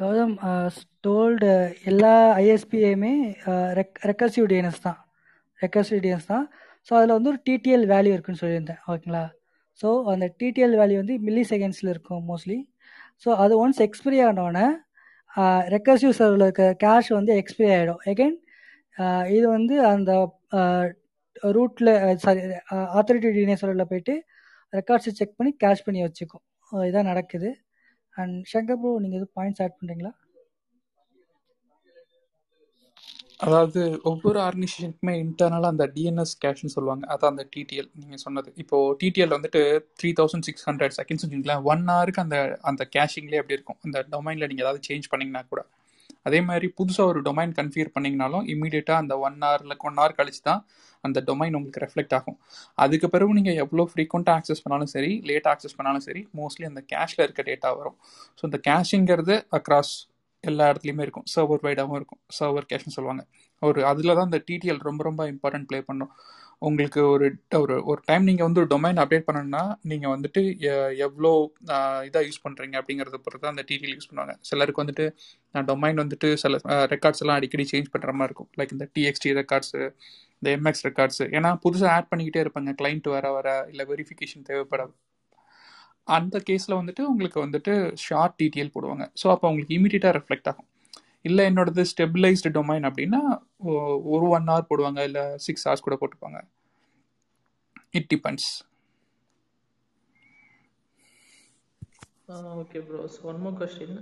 கௌதம் 0.00 0.34
டோல்டு 1.06 1.52
எல்லா 1.90 2.14
ஐஎஸ்பியுமே 2.42 3.12
ரெக் 3.78 4.00
ரெக்கர்சிவ் 4.10 4.48
டிஎன்எஸ் 4.52 4.82
தான். 4.88 4.98
ரெக்கர்சிவ் 5.60 6.02
டிஎன்எஸ் 6.04 6.30
தான். 6.34 6.44
ஸோ 6.88 6.92
அதில் 6.98 7.16
வந்து 7.16 7.32
ஒரு 7.32 7.40
டிடிஎல் 7.48 7.86
வேல்யூ 7.94 8.12
இருக்குன்னு 8.16 8.42
சொல்லியிருந்தேன். 8.42 8.80
ஓகேங்களா? 8.90 9.24
ஸோ 9.80 9.88
அந்த 10.12 10.26
டிடிஎல் 10.40 10.76
வேல்யூ 10.80 10.98
வந்து 11.02 11.16
மில்லி 11.26 11.44
செகண்ட்ஸில் 11.52 11.92
இருக்கும் 11.94 12.22
மோஸ்ட்லி 12.30 12.58
ஸோ 13.24 13.30
அது 13.42 13.54
ஒன்ஸ் 13.64 13.80
எக்ஸ்பிரி 13.86 14.18
ஆனோடனே 14.28 14.66
ரெக்கர்சிவ் 15.74 16.16
சர்வில் 16.18 16.44
இருக்க 16.46 16.64
கேஷ் 16.84 17.10
வந்து 17.18 17.32
எக்ஸ்பிரி 17.42 17.68
ஆகிடும் 17.76 18.02
எகைன் 18.12 18.36
இது 19.36 19.46
வந்து 19.56 19.76
அந்த 19.92 20.12
ரூட்டில் 21.56 21.92
சாரி 22.24 22.40
ஆத்தரிட்டி 22.98 23.30
டிஎன்எஸ்வரில் 23.36 23.90
போயிட்டு 23.92 24.14
ரெக்கார்ட்ஸை 24.72 25.12
செக் 25.20 25.38
பண்ணி 25.38 25.52
கேஷ் 25.62 25.86
பண்ணி 25.86 26.02
வச்சுக்கும் 26.06 26.44
இதான் 26.88 27.10
நடக்குது. 27.12 27.50
அண்ட் 28.16 28.36
சங்கர் 28.52 28.80
ப்ரோ 28.82 28.92
நீங்கள் 29.04 29.18
எதுவும் 29.20 29.36
பாயிண்ட்ஸ் 29.38 29.62
ஆட் 29.64 29.78
பண்ணுறீங்களா 29.78 30.12
அதாவது 33.44 33.80
ஒவ்வொரு 34.08 34.38
ஆர்கனைசேஷனுக்குமே 34.46 35.14
இன்டர்னலாக 35.22 35.72
அந்த 35.74 35.84
டிஎன்எஸ் 35.94 36.34
கேஷ்னு 36.42 36.72
சொல்லுவாங்க. 36.74 37.04
அதான் 37.14 37.32
அந்த 37.32 37.44
டிடிஎல் 37.54 37.88
நீங்கள் 38.00 38.20
சொன்னது. 38.24 38.48
இப்போ 38.62 38.76
டிடிஎல் 39.00 39.34
வந்துட்டு 39.36 39.62
three 40.00 40.10
thousand 40.20 40.46
six 40.48 40.66
hundred 40.68 40.94
seconds 40.98 41.24
வச்சுக்கலாம் 41.24 41.64
ஒன் 41.72 41.82
ஹவருக்கு 41.92 42.22
அந்த 42.24 42.38
அந்த 42.70 42.82
கேஷிங்லேயே 42.96 43.40
அப்படி 43.42 43.56
இருக்கும்? 43.58 43.80
அந்த 43.86 44.04
டொமைனில் 44.12 44.48
நீங்கள் 44.50 44.66
ஏதாவது 44.66 44.82
சேஞ்ச் 44.88 45.10
பண்ணிங்கன்னா 45.12 45.42
கூட. 45.52 45.62
அதே 46.26 46.40
மாதிரி 46.48 46.66
புதுசாக 46.78 47.10
ஒரு 47.12 47.20
டொமைன் 47.28 47.54
கன்ஃபிகர் 47.58 47.92
பண்ணிங்கனாலும் 47.96 48.44
இமீடியட்டாக 48.54 49.02
அந்த 49.02 49.14
ஒன் 49.26 49.38
ஹவரில் 49.44 49.76
ஒன் 49.88 49.98
ஹவர் 50.00 50.16
கழிச்சு 50.18 50.42
தான் 50.50 50.62
அந்த 51.06 51.18
டொமைன் 51.28 51.56
உங்களுக்கு 51.58 51.82
ரெஃப்ளெக்ட் 51.84 52.14
ஆகும். 52.18 52.38
அதுக்கு 52.84 53.08
பிறகு 53.14 53.36
நீங்கள் 53.38 53.58
எவ்வளோ 53.64 53.86
ஃப்ரீக்வெண்ட்டாக 53.92 54.38
ஆக்சஸ் 54.40 54.62
பண்ணாலும் 54.64 54.92
சரி 54.94 55.12
லேட் 55.30 55.48
ஆக்சஸ் 55.52 55.76
பண்ணாலும் 55.78 56.04
சரி 56.08 56.22
மோஸ்ட்லி 56.40 56.66
அந்த 56.70 56.82
கேஷில் 56.92 57.24
இருக்க 57.26 57.42
டேட்டா 57.50 57.70
வரும். 57.80 57.96
ஸோ 58.38 58.42
இந்த 58.50 58.60
கேஷிங்கிறது 58.68 59.36
அக்ராஸ் 59.58 59.94
எல்லா 60.44 60.64
இடத்துலையுமே 60.70 61.02
இருக்கும். 61.06 61.26
சர்வர் 61.32 61.64
வைடாகவும் 61.66 61.98
இருக்கும். 62.00 62.20
சர்வர் 62.38 62.68
கேஷ்னு 62.70 62.94
சொல்லுவாங்க. 62.96 63.22
ஒரு 63.68 63.80
அதில் 63.90 64.16
தான் 64.18 64.28
இந்த 64.30 64.40
டிடிஎல் 64.48 64.80
ரொம்ப 64.88 65.02
ரொம்ப 65.08 65.22
இம்பார்ட்டன்ட் 65.32 65.68
ப்ளே 65.70 65.80
பண்ணும். 65.90 66.12
உங்களுக்கு 66.68 67.00
ஒரு 67.12 67.26
ஒரு 67.60 67.74
ஒரு 67.90 68.00
டைம் 68.08 68.24
நீங்கள் 68.28 68.46
வந்து 68.46 68.60
ஒரு 68.62 68.68
டொமைன் 68.72 69.00
அப்டேட் 69.02 69.26
பண்ணணும்னா 69.28 69.62
நீங்கள் 69.90 70.12
வந்துட்டு 70.14 70.40
எவ்வளோ 71.06 71.30
இதாக 72.08 72.22
யூஸ் 72.28 72.42
பண்ணுறீங்க 72.44 72.74
அப்படிங்கிறத 72.80 73.18
பொறுத்து 73.24 73.44
தான் 73.44 73.54
அந்த 73.54 73.64
டிடிஎல் 73.70 73.94
யூஸ் 73.96 74.08
பண்ணுவாங்க. 74.10 74.34
சிலருக்கு 74.50 74.82
வந்துட்டு 74.84 75.06
நான் 75.54 75.68
டொமைன் 75.70 76.02
வந்துட்டு 76.02 76.30
சில 76.42 76.60
ரெக்கார்ட்ஸ் 76.94 77.22
எல்லாம் 77.24 77.38
அடிக்கடி 77.40 77.66
சேஞ்ச் 77.72 77.92
பண்ணுற 77.94 78.12
மாதிரி 78.18 78.30
இருக்கும். 78.30 78.50
லைக் 78.60 78.74
இந்த 78.76 78.88
டிஎக்ஸ்டி 78.96 79.32
ரெக்கார்ட்ஸு 79.40 79.80
இந்த 80.40 80.50
எம்எக்ஸ் 80.58 80.84
ரெக்கார்ட்ஸு 80.88 81.26
ஏன்னா 81.38 81.52
புதுசாக 81.64 81.94
ஆட் 81.96 82.10
பண்ணிக்கிட்டே 82.12 82.42
இருப்பாங்க. 82.44 82.72
கிளைண்ட் 82.82 83.08
வர 83.16 83.26
வர 83.38 83.48
இல்லை 83.72 83.86
வெரிஃபிகேஷன் 83.92 84.46
தேவைப்படாது. 84.50 84.94
அந்த 86.16 86.36
கேஸில் 86.48 86.78
வந்துட்டு 86.80 87.02
உங்களுக்கு 87.12 87.38
வந்துட்டு 87.46 87.72
ஷார்ட் 88.06 88.36
டிடிஎல் 88.42 88.74
போடுவாங்க. 88.76 89.04
ஸோ 89.20 89.26
அப்போ 89.34 89.48
உங்களுக்கு 89.52 89.76
இமீடியட்டாக 89.78 90.14
ரெஃப்ளெக்ட் 90.18 90.48
ஆகும். 90.52 90.68
இல்லை 91.24 91.42
என்னோடது 91.50 91.82
ஸ்டெபிளைஸ்டு 91.92 92.54
டொமைன் 92.56 92.86
அப்படின்னா 92.88 93.20
ஒரு 94.14 94.26
ஒன் 94.36 94.48
ஹவர் 94.50 94.68
போடுவாங்க 94.70 95.00
இல்லை 95.08 95.24
சிக்ஸ் 95.46 95.64
ஹவர்ஸ் 95.66 95.86
கூட 95.86 95.96
போட்டுப்பாங்க. 96.00 96.38
It 97.98 98.08
depends 98.12 98.50
okay 102.62 102.80
bro 102.88 103.00
so 103.14 103.20
one 103.30 103.40
more 103.44 103.56
question 103.60 103.96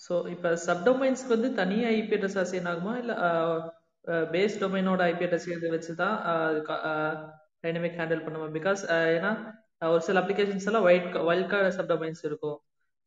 so 0.00 0.14
இப்போ 0.34 0.50
சப்டொமைன்ஸ்க்கு 0.68 1.34
வந்து 1.36 1.48
தனியாக 1.60 1.94
ஐபி 2.00 2.14
அட்ரஸ் 2.16 2.40
அசைன் 2.42 2.68
ஆகுமா? 2.72 2.92
இல்லை 3.02 3.14
பேஸ் 4.34 4.58
டொமைனோட 4.62 5.00
ஐபி 5.12 5.24
அட்ரஸ் 5.26 5.48
இதை 5.54 5.70
வச்சு 5.76 5.94
தான் 6.02 6.16
டைனமிக் 7.64 7.98
ஹேண்டில் 8.00 8.24
பண்ணுவோம் 8.26 8.54
பிகாஸ் 8.58 8.82
ஏன்னா 9.16 9.32
ஒரு 9.94 10.02
சில 10.08 10.20
அப்ளிகேஷன்ஸ் 10.22 10.68
எல்லாம் 10.70 10.86
ஒயிட் 10.88 11.18
ஒயில்ட் 11.30 11.50
கார்டு 11.52 11.76
சப்டொமைன்ஸ் 11.78 12.22
இருக்கும். 12.28 12.58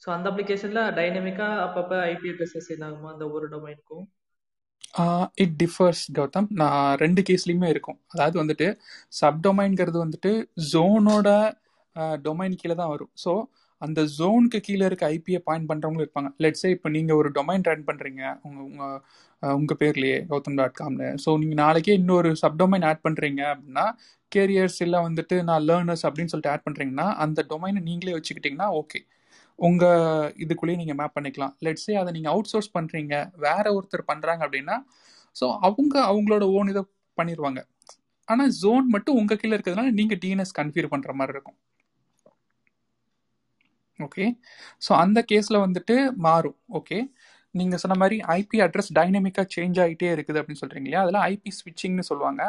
ஸோ 0.02 0.08
அந்த 0.16 0.26
அப்ளிகேஷன்ல 0.32 0.82
டைனமிக்கா 1.00 1.48
அப்பப்போ 1.66 1.98
ஐபி 2.14 2.30
அட்ரஸ் 2.34 2.58
அசைன் 2.60 2.86
ஆகுமா 2.88 3.10
அந்த 3.16 3.26
ஒரு 3.36 3.48
டொமைனுக்கும் 3.54 4.06
இட் 5.44 5.56
டிஃபர்ஸ் 5.62 6.04
கௌதம். 6.18 6.48
நான் 6.62 6.80
ரெண்டு 7.04 7.22
கேஸ்லையுமே 7.28 7.68
இருக்கும். 7.74 7.98
அதாவது 8.14 8.38
வந்துட்டு 8.42 8.68
சப்டொமைன்கிறது 9.22 9.98
வந்துட்டு 10.06 10.32
ஜோனோட 10.72 11.30
டொமைன் 12.26 12.58
கீழே 12.62 12.76
தான் 12.82 12.92
வரும். 12.94 13.12
ஸோ 13.24 13.32
அந்த 13.82 14.00
ஜோனுக்கு 14.18 14.60
கீழே 14.68 14.84
இருக்க 14.90 15.04
ஐபியை 15.16 15.40
பாயிண்ட் 15.48 15.70
பண்ணுறவங்களும் 15.70 16.06
இருப்பாங்க. 16.06 16.30
லெட்ஸே 16.44 16.70
இப்போ 16.76 16.90
நீங்கள் 16.96 17.18
ஒரு 17.22 17.30
டொமைன் 17.38 17.66
ரன் 17.70 17.88
பண்ணுறீங்க 17.90 18.22
உங்கள் 18.48 18.66
உங்கள் 18.68 19.00
உங்கள் 19.60 19.80
பேர்லேயே 19.82 20.18
கௌதம் 20.32 20.58
டாட் 20.60 20.78
காம்னு 20.80 21.08
ஸோ 21.24 21.30
நீங்கள் 21.44 21.62
நாளைக்கே 21.64 21.94
இன்னொரு 22.02 22.32
சப்டொமைன் 22.44 22.86
ஆட் 22.90 23.04
பண்ணுறீங்க 23.08 23.42
அப்படின்னா 23.54 23.86
கேரியர்ஸ் 24.32 24.80
இல்லை 24.86 25.00
வந்துட்டு 25.08 25.38
நான் 25.50 25.66
லேர்னர்ஸ் 25.70 26.06
அப்படின்னு 26.08 26.32
சொல்லிட்டு 26.34 26.54
ஆட் 26.54 26.68
பண்ணுறீங்கன்னா 26.68 27.08
அந்த 27.26 27.46
டொமைனை 27.52 27.82
நீங்களே 27.90 28.16
வச்சுக்கிட்டிங்கன்னா 28.18 28.70
ஓகே 28.82 29.02
உங்கள் 29.68 30.30
இதுக்குள்ளேயே 30.44 30.80
நீங்கள் 30.82 30.98
மேப் 31.00 31.16
பண்ணிக்கலாம். 31.18 31.54
லெட்ஸே 31.66 31.96
அதை 32.02 32.12
நீங்கள் 32.18 32.34
அவுட் 32.34 32.52
சோர்ஸ் 32.52 32.72
பண்ணுறீங்க 32.78 33.16
வேற 33.46 33.66
ஒருத்தர் 33.78 34.10
பண்ணுறாங்க 34.12 34.42
அப்படின்னா 34.48 34.78
ஸோ 35.36 35.46
அவங்க 35.68 35.96
அவங்களோட 36.12 36.46
ஓன் 36.58 36.72
இதை 36.74 36.84
பண்ணிடுவாங்க 37.18 37.60
ஆனால் 38.28 38.52
ஜோன் 38.62 38.86
மட்டும் 38.96 39.18
உங்கள் 39.22 39.40
கீழே 39.42 39.54
இருக்கிறதுனால 39.58 39.92
நீங்கள் 40.00 40.20
டிஎன்எஸ் 40.24 40.58
கன்ஃபியூர் 40.60 40.92
பண்ணுற 40.94 41.14
மாதிரி 41.20 41.36
இருக்கும். 41.36 41.58
ஓகே 44.00 44.26
ஸோ 44.86 44.92
அந்த 45.04 45.20
கேஸில் 45.32 45.64
வந்துட்டு 45.66 45.96
மாறும். 46.28 46.58
ஓகே 46.80 46.98
நீங்கள் 47.56 47.82
சொன்ன 47.84 47.96
மாதிரி 48.02 48.18
ஐபி 48.40 48.58
அட்ரஸ் 48.66 48.92
டைனமிக்காக 48.98 49.48
சேஞ்ச் 49.56 49.80
ஆகிட்டே 49.86 50.10
இருக்குது 50.16 50.40
அப்படின்னு 50.42 50.62
சொல்கிறீங்க 50.64 50.88
இல்லையா? 50.90 51.04
அதில் 51.06 51.24
ஐபி 51.32 51.52
ஸ்விட்சிங்னு 51.60 52.06
சொல்லுவாங்க. 52.10 52.44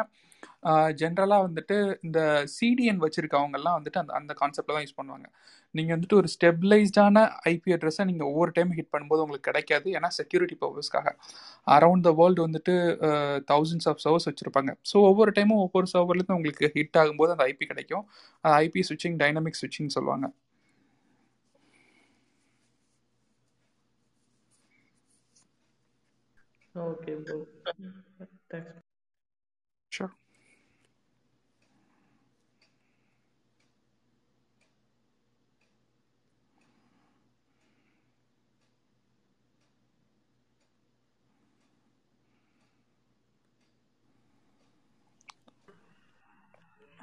ஜென்ரலாக 1.01 1.45
வந்துட்டு 1.47 1.77
இந்த 2.07 2.19
சிடிஎன் 2.57 3.01
வச்சுருக்கவங்கெல்லாம் 3.05 3.77
வந்துட்டு 3.79 4.01
அந்த 4.01 4.13
அந்த 4.19 4.33
கான்செப்டில் 4.41 4.75
தான் 4.77 4.85
யூஸ் 4.85 4.99
பண்ணுவாங்க. 4.99 5.27
நீங்கள் 5.75 5.95
வந்துட்டு 5.95 6.17
ஒரு 6.21 6.29
ஸ்டெபிளைஸ்டான 6.35 7.17
ஐபி 7.53 7.69
அட்ரஸை 7.75 8.03
நீங்கள் 8.11 8.29
ஒவ்வொரு 8.31 8.51
டைம் 8.57 8.71
ஹிட் 8.77 8.91
பண்ணும்போது 8.93 9.23
உங்களுக்கு 9.25 9.49
கிடைக்காது. 9.49 9.87
ஏன்னா 9.97 10.09
செக்யூரிட்டி 10.19 10.57
பர்பஸ்க்காக 10.63 11.07
அரவுண்ட் 11.77 12.05
த 12.09 12.13
வேர்ல்டு 12.19 12.45
வந்துட்டு 12.47 12.75
தௌசண்ட்ஸ் 13.51 13.89
ஆஃப் 13.93 14.03
சர்வர்ஸ் 14.05 14.29
வச்சுருப்பாங்க. 14.31 14.73
ஸோ 14.91 14.97
ஒவ்வொரு 15.11 15.33
டைமும் 15.39 15.63
ஒவ்வொரு 15.65 15.89
சர்வர்லேருந்து 15.95 16.37
உங்களுக்கு 16.39 16.71
ஹிட் 16.77 16.99
ஆகும்போது 17.03 17.35
அந்த 17.35 17.45
ஐபி 17.53 17.67
கிடைக்கும். 17.73 18.05
அது 18.45 18.55
ஐபி 18.67 18.83
ஸ்விட்சிங் 18.89 19.19
டைனமிக் 19.23 19.59
ஸ்விட்சிங் 19.61 19.93
சொல்லுவாங்க. 19.97 20.27
Okay 26.75 27.13
bro 27.25 27.37
thanks 28.51 28.81
sure 29.91 30.13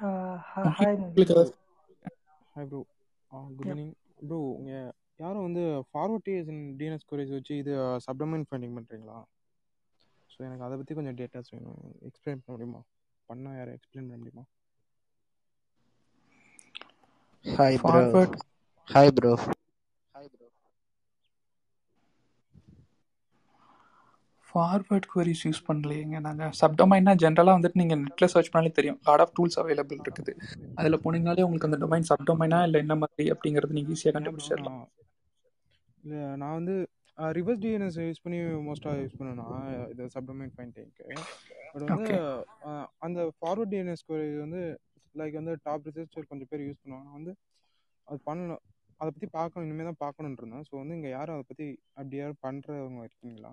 hi 0.01 0.97
hi 2.55 2.67
bro 2.67 2.79
good 3.57 3.67
evening 3.67 3.91
bro 4.21 4.37
உங்கள் 4.55 4.89
யாரும் 5.19 5.45
வந்து 5.47 5.63
ஃபார்வர்ட் 5.89 6.25
டிஎஸ் 6.27 6.49
டிஎன்எஸ் 6.79 7.03
ஸ்டோரேஜ் 7.05 7.35
வச்சு 7.35 7.53
இது 7.61 7.73
சப்டொமைன் 8.07 8.47
ஃபைண்டிங் 8.47 8.75
பண்ணுறீங்களா 8.77 9.17
ஸோ 10.29 10.39
எனக்கு 10.47 10.65
அதை 10.65 10.75
பற்றி 10.79 10.93
கொஞ்சம் 10.93 11.17
டேட்டாஸ் 11.19 11.53
வேணும். 11.53 11.79
எக்ஸ்பிளைன் 12.09 12.41
பண்ண 12.41 12.55
முடியுமா? 12.55 12.81
பண்ணால் 13.29 13.57
யாரும் 13.57 13.77
எக்ஸ்பிளைன் 13.77 14.07
பண்ண 14.07 14.19
முடியுமா? 14.21 14.45
Hi 17.45 17.79
bro 17.83 18.03
forward 18.07 18.37
hi 18.87 19.13
bro 19.17 19.33
forward 24.51 25.07
queries 25.11 25.41
use 25.47 25.61
பண்ணலையேங்க 25.67 26.17
நாங்கள் 26.27 26.53
சப்டொமைன்னா 26.61 27.13
ஜென்ரலாக 27.23 27.57
வந்துட்டு 27.57 27.79
நீங்கள் 27.81 28.01
நெட்டில் 28.05 28.31
சர்ச் 28.33 28.49
பண்ணாலே 28.53 28.71
தெரியும். 28.79 28.97
லாட் 29.07 29.23
ஆஃப் 29.25 29.35
டூல்ஸ் 29.37 29.59
அவைலபிள் 29.61 30.01
இருக்குது. 30.05 30.33
அதில் 30.79 31.01
போனீங்கனாலே 31.03 31.45
உங்களுக்கு 31.47 31.69
அந்த 31.69 31.79
டொமைன் 31.83 32.09
சப்டொமைனா 32.11 32.59
இல்லை 32.67 32.79
என்ன 32.85 32.95
மாதிரி 33.03 33.25
அப்படிங்கிறது 33.35 33.77
நீங்கள் 33.77 33.95
ஈஸியாக 33.97 34.15
கண்டுபிடிச்சிடலாம். 34.17 34.81
இல்லை 36.03 36.21
நான் 36.41 36.57
வந்து 36.59 36.75
ரிவர்ஸ் 37.37 37.61
டிஎன்எஸ் 37.63 37.97
யூஸ் 38.07 38.23
பண்ணி 38.25 38.37
மோஸ்ட்டாக 38.67 39.01
யூஸ் 39.03 39.17
பண்ணுவேன் 39.17 39.89
இது 39.93 40.09
சப்டொமைன் 40.15 40.53
ஃபைண்டிங்க்கு 40.55 41.07
பட் 41.73 41.87
வந்து 41.89 42.07
அந்த 43.07 43.19
ஃபார்வர்ட் 43.37 43.71
டிஎன்எஸ் 43.73 44.03
ஸ்டோரேஜ் 44.03 44.37
வந்து 44.45 44.61
லைக் 45.19 45.35
வந்து 45.39 45.53
டாப் 45.65 45.87
ரிசர்ச்சர் 45.89 46.29
கொஞ்சம் 46.31 46.49
பேர் 46.51 46.67
யூஸ் 46.67 46.81
பண்ணுவாங்க. 46.83 47.07
நான் 47.07 47.19
வந்து 47.19 47.33
அது 48.07 48.19
பண்ணணும் 48.29 48.61
அதை 49.01 49.09
பற்றி 49.15 49.27
பார்க்கணும் 49.39 49.67
இனிமேல் 49.67 49.89
தான் 49.89 50.01
பார்க்கணுன்னு 50.05 50.39
இருந்தேன். 50.41 50.65
ஸோ 50.69 50.73
வந்து 50.81 50.95
இங்கே 50.97 51.11
யாரும் 51.17 51.35
அதை 51.37 51.45
பற்றி 51.51 51.67
அப்படி 51.97 52.17
யாரும் 52.21 52.41
பண்ணுறவங்க 52.45 53.03
இருக்கீங்களா? 53.09 53.51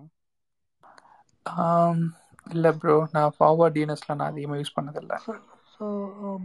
இல்லை 2.53 2.71
ப்ரோ 2.81 2.95
நான் 3.15 3.33
ஃபார்வர்ட் 3.37 3.75
டிஎன்எஸ்ல 3.77 4.15
நான் 4.19 4.31
அதிகமாக 4.33 4.59
யூஸ் 4.61 4.77
பண்ணதில்லை. 4.77 5.17
ஸோ 5.73 5.87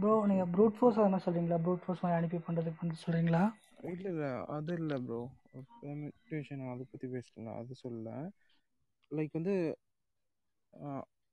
ப்ரோ 0.01 0.13
நீங்கள் 0.31 0.49
ப்ரூட் 0.55 0.75
ஃபோர்ஸ் 0.77 0.99
அது 0.99 1.11
மாதிரி 1.13 1.25
சொல்கிறீங்களா 1.25 1.57
ப்ரூட் 1.65 1.83
ஃபோர்ஸ் 1.83 2.03
மாதிரி 2.03 2.17
அனுப்பி 2.19 2.39
பண்ணுறதுக்கு 2.47 2.79
பண்ணி 2.81 2.97
சொல்கிறீங்களா 3.05 3.43
இல்லை 3.91 4.09
இல்லை 4.13 4.29
அது 4.55 4.73
இல்லை 4.81 4.97
ப்ரோ 5.07 5.19
பேமெண்டேஷன் 5.81 6.61
அதை 6.73 6.85
பற்றி 6.91 7.07
பேசல 7.15 7.55
அது 7.61 7.73
சொல்லல. 7.81 8.09
லைக் 9.11 9.37
வந்து 9.39 9.55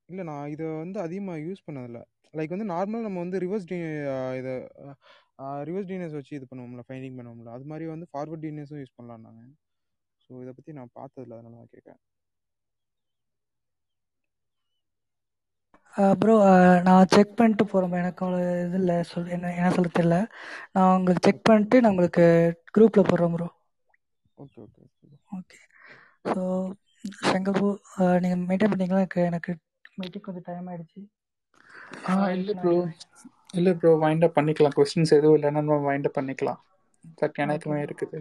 இல்லை 0.08 0.24
நான் 0.30 0.50
இதை 0.54 0.66
வந்து 0.84 0.98
அதிகமாக 1.06 1.44
யூஸ் 1.46 1.64
பண்ணதில்ல. 1.66 2.00
லைக் 2.38 2.54
வந்து 2.54 2.68
நார்மலாக 2.74 3.06
நம்ம 3.06 3.22
வந்து 3.24 3.38
ரிவர்ஸ் 3.44 3.68
டி 3.70 3.78
இதை 4.40 4.54
ரிவர்ஸ் 5.68 5.88
டிஎன்எஸ் 5.90 6.16
வச்சு 6.18 6.32
இது 6.38 6.46
பண்ணுவோம்ல 6.50 6.84
ஃபைண்டிங் 6.88 7.16
பண்ணுவோம்ல 7.18 7.52
அது 7.56 7.66
மாதிரி 7.72 7.86
வந்து 7.94 8.08
ஃபார்வர்ட் 8.12 8.44
டிஎன்எஸும் 8.44 8.82
யூஸ் 8.82 8.96
பண்ணலாம் 8.98 9.24
நாங்கள் 9.26 9.52
ஸோ 10.24 10.32
இதை 10.44 10.52
பற்றி 10.58 10.72
நான் 10.78 10.94
பார்த்ததில்ல 10.98 11.36
அதனால 11.38 11.56
தான் 11.62 11.72
கேட்குறேன். 11.74 12.00
ப்ரோ 16.18 16.34
நான் 16.86 17.10
செக் 17.12 17.36
பண்ணிட்டு 17.36 17.64
போகிறேன் 17.66 17.96
எனக்கு 18.00 18.24
அவ்வளோ 18.24 18.38
இது 18.60 18.78
இல்லை. 18.80 18.96
சொல் 19.10 19.32
என்ன 19.36 19.52
என்ன 19.56 19.72
சொல்ல 19.74 19.90
தெரியல. 19.92 20.18
நான் 20.74 20.94
உங்களுக்கு 20.96 21.26
செக் 21.26 21.46
பண்ணிட்டு 21.48 21.82
நான் 21.82 21.94
உங்களுக்கு 21.94 22.26
குரூப்பில் 22.74 23.08
போடுறேன் 23.10 23.34
bro 23.36 23.48
okay 24.38 24.60
okay 24.64 24.82
okay 24.84 25.08
so 26.24 26.42
Shankar 27.24 27.56
bro 27.56 27.70
நீங்கள் 28.22 28.44
மெயின்டைன் 28.44 28.72
பண்ணீங்களா 28.72 29.02
எனக்கு 29.02 29.22
எனக்கு 29.30 29.52
மீட்டிங் 29.98 30.26
கொஞ்சம் 30.26 30.46
டைம் 30.46 30.68
ஆகிடுச்சு 30.70 31.00
ஆ 32.10 32.14
இல்லை 32.34 32.54
ப்ரோ 32.58 32.74
இல்லை 33.58 33.72
ப்ரோ 33.78 33.90
வைண்ட் 34.02 34.26
அப் 34.26 34.36
பண்ணிக்கலாம். 34.36 34.76
கொஸ்டின்ஸ் 34.76 35.16
எதுவும் 35.16 35.36
இல்லைன்னா 35.38 35.60
நம்ம 35.60 35.80
வைண்ட் 35.86 36.08
அப் 36.08 36.18
பண்ணிக்கலாம். 36.18 36.60
பட் 37.20 37.38
எனக்குமே 37.44 37.78
இருக்குது. 37.86 38.20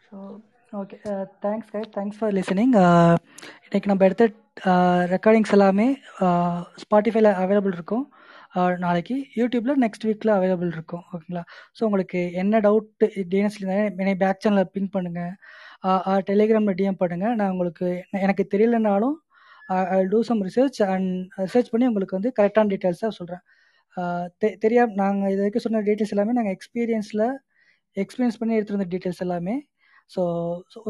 So 0.00 0.16
okay 0.72 0.96
thanks 1.42 1.70
guys 1.70 1.92
thanks 1.94 2.18
for 2.18 2.34
listening 2.36 2.74
இன்றைக்கி 3.64 3.88
நம்ம 3.90 4.06
எடுத்த 4.08 4.26
ரெக்கார்டிங்ஸ் 5.12 5.54
எல்லாமே 5.56 5.86
ஸ்பாட்டிஃபைல 6.82 7.28
அவைலபிள் 7.42 7.74
இருக்கும். 7.78 8.04
நாளைக்கு 8.84 9.14
யூடியூப்பில் 9.40 9.80
நெக்ஸ்ட் 9.84 10.04
வீக்கில் 10.08 10.32
அவைலபிள் 10.36 10.70
இருக்கும். 10.76 11.04
ஓகேங்களா 11.12 11.42
ஸோ 11.76 11.80
உங்களுக்கு 11.88 12.20
என்ன 12.42 12.60
டவுட் 12.66 12.88
டிஎன்எஸ்ல 13.32 13.68
என்னை 14.00 14.14
பேக் 14.22 14.42
சேனலில் 14.44 14.72
பின் 14.76 14.90
பண்ணுங்கள் 14.96 15.32
டெலிகிராமில் 16.30 16.76
டிஎம் 16.80 17.00
பண்ணுங்கள் 17.02 17.36
நான் 17.40 17.52
உங்களுக்கு 17.54 17.86
எனக்கு 18.26 18.44
தெரியலனாலும் 18.54 19.16
I 19.96 19.98
do 20.14 20.20
some 20.30 20.42
research 20.48 20.78
and 20.92 21.10
research 21.46 21.72
பண்ணி 21.72 21.86
உங்களுக்கு 21.90 22.18
வந்து 22.18 22.32
கரெக்டான 22.38 22.70
டீட்டெயில்ஸாக 22.72 23.12
சொல்கிறேன் 23.18 23.42
தெ 24.42 24.48
தெரியாம 24.64 24.94
நாங்கள் 25.02 25.30
இது 25.34 25.40
வரைக்கும் 25.42 25.64
சொன்ன 25.66 25.82
டீட்டெயில்ஸ் 25.88 26.14
எல்லாமே 26.16 26.34
நாங்கள் 26.38 26.54
எக்ஸ்பீரியன்ஸில் 26.56 27.24
எக்ஸ்பீரியன்ஸ் 27.96 28.40
பண்ணி 28.40 28.54
எடுத்துருந்த 28.58 28.86
டீட்டெயில்ஸ் 28.94 29.22
எல்லாமே. 29.26 29.54
ஸோ 30.10 30.22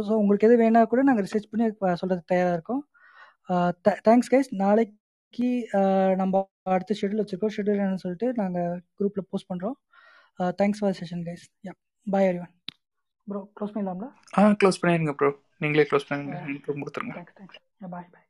ஸோ 0.08 0.12
உங்களுக்கு 0.22 0.46
எது 0.48 0.56
வேணால் 0.62 0.90
கூட 0.92 1.00
நாங்கள் 1.08 1.24
ரிசர்ச் 1.26 1.50
பண்ணி 1.52 1.64
சொல்கிறதுக்கு 2.02 2.32
தயாராக 2.32 2.56
இருக்கோம். 2.58 2.82
தேங்க்ஸ் 4.06 4.32
கைஸ் 4.32 4.50
நாளைக்கு 4.62 5.50
நம்ம 6.20 6.42
அடுத்த 6.74 6.96
ஷெடியூல் 7.00 7.22
வச்சுருக்கோம். 7.22 7.54
ஷெடியூல் 7.56 7.80
என்னன்னு 7.82 8.02
சொல்லிட்டு 8.04 8.28
நாங்கள் 8.40 8.74
குரூப்பில் 8.98 9.28
போஸ்ட் 9.30 9.50
பண்ணுறோம் 9.52 9.76
thanks 10.60 10.82
for 10.82 10.98
session 11.00 11.24
guys 11.28 11.46
yeah 11.68 11.74
bye 12.06 12.28
one 12.44 12.52
bro 13.26 13.40
close 13.56 13.72
பண்ணிடலாம்ல? 13.74 14.08
ஆ 14.38 14.42
க்ளோஸ் 14.60 14.80
பண்ணிடுங்க 14.82 15.14
ப்ரோ 15.20 15.30
நீங்களே 15.62 15.86
க்ளோஸ் 15.90 16.06
பண்ணிடுங்க. 16.08 16.38
கொடுத்துருங்க. 16.82 17.14
தேங்க்ஸ் 17.18 17.36
தேங்க்ஸ் 17.40 17.58
பாய் 17.94 18.08
பாய் 18.14 18.26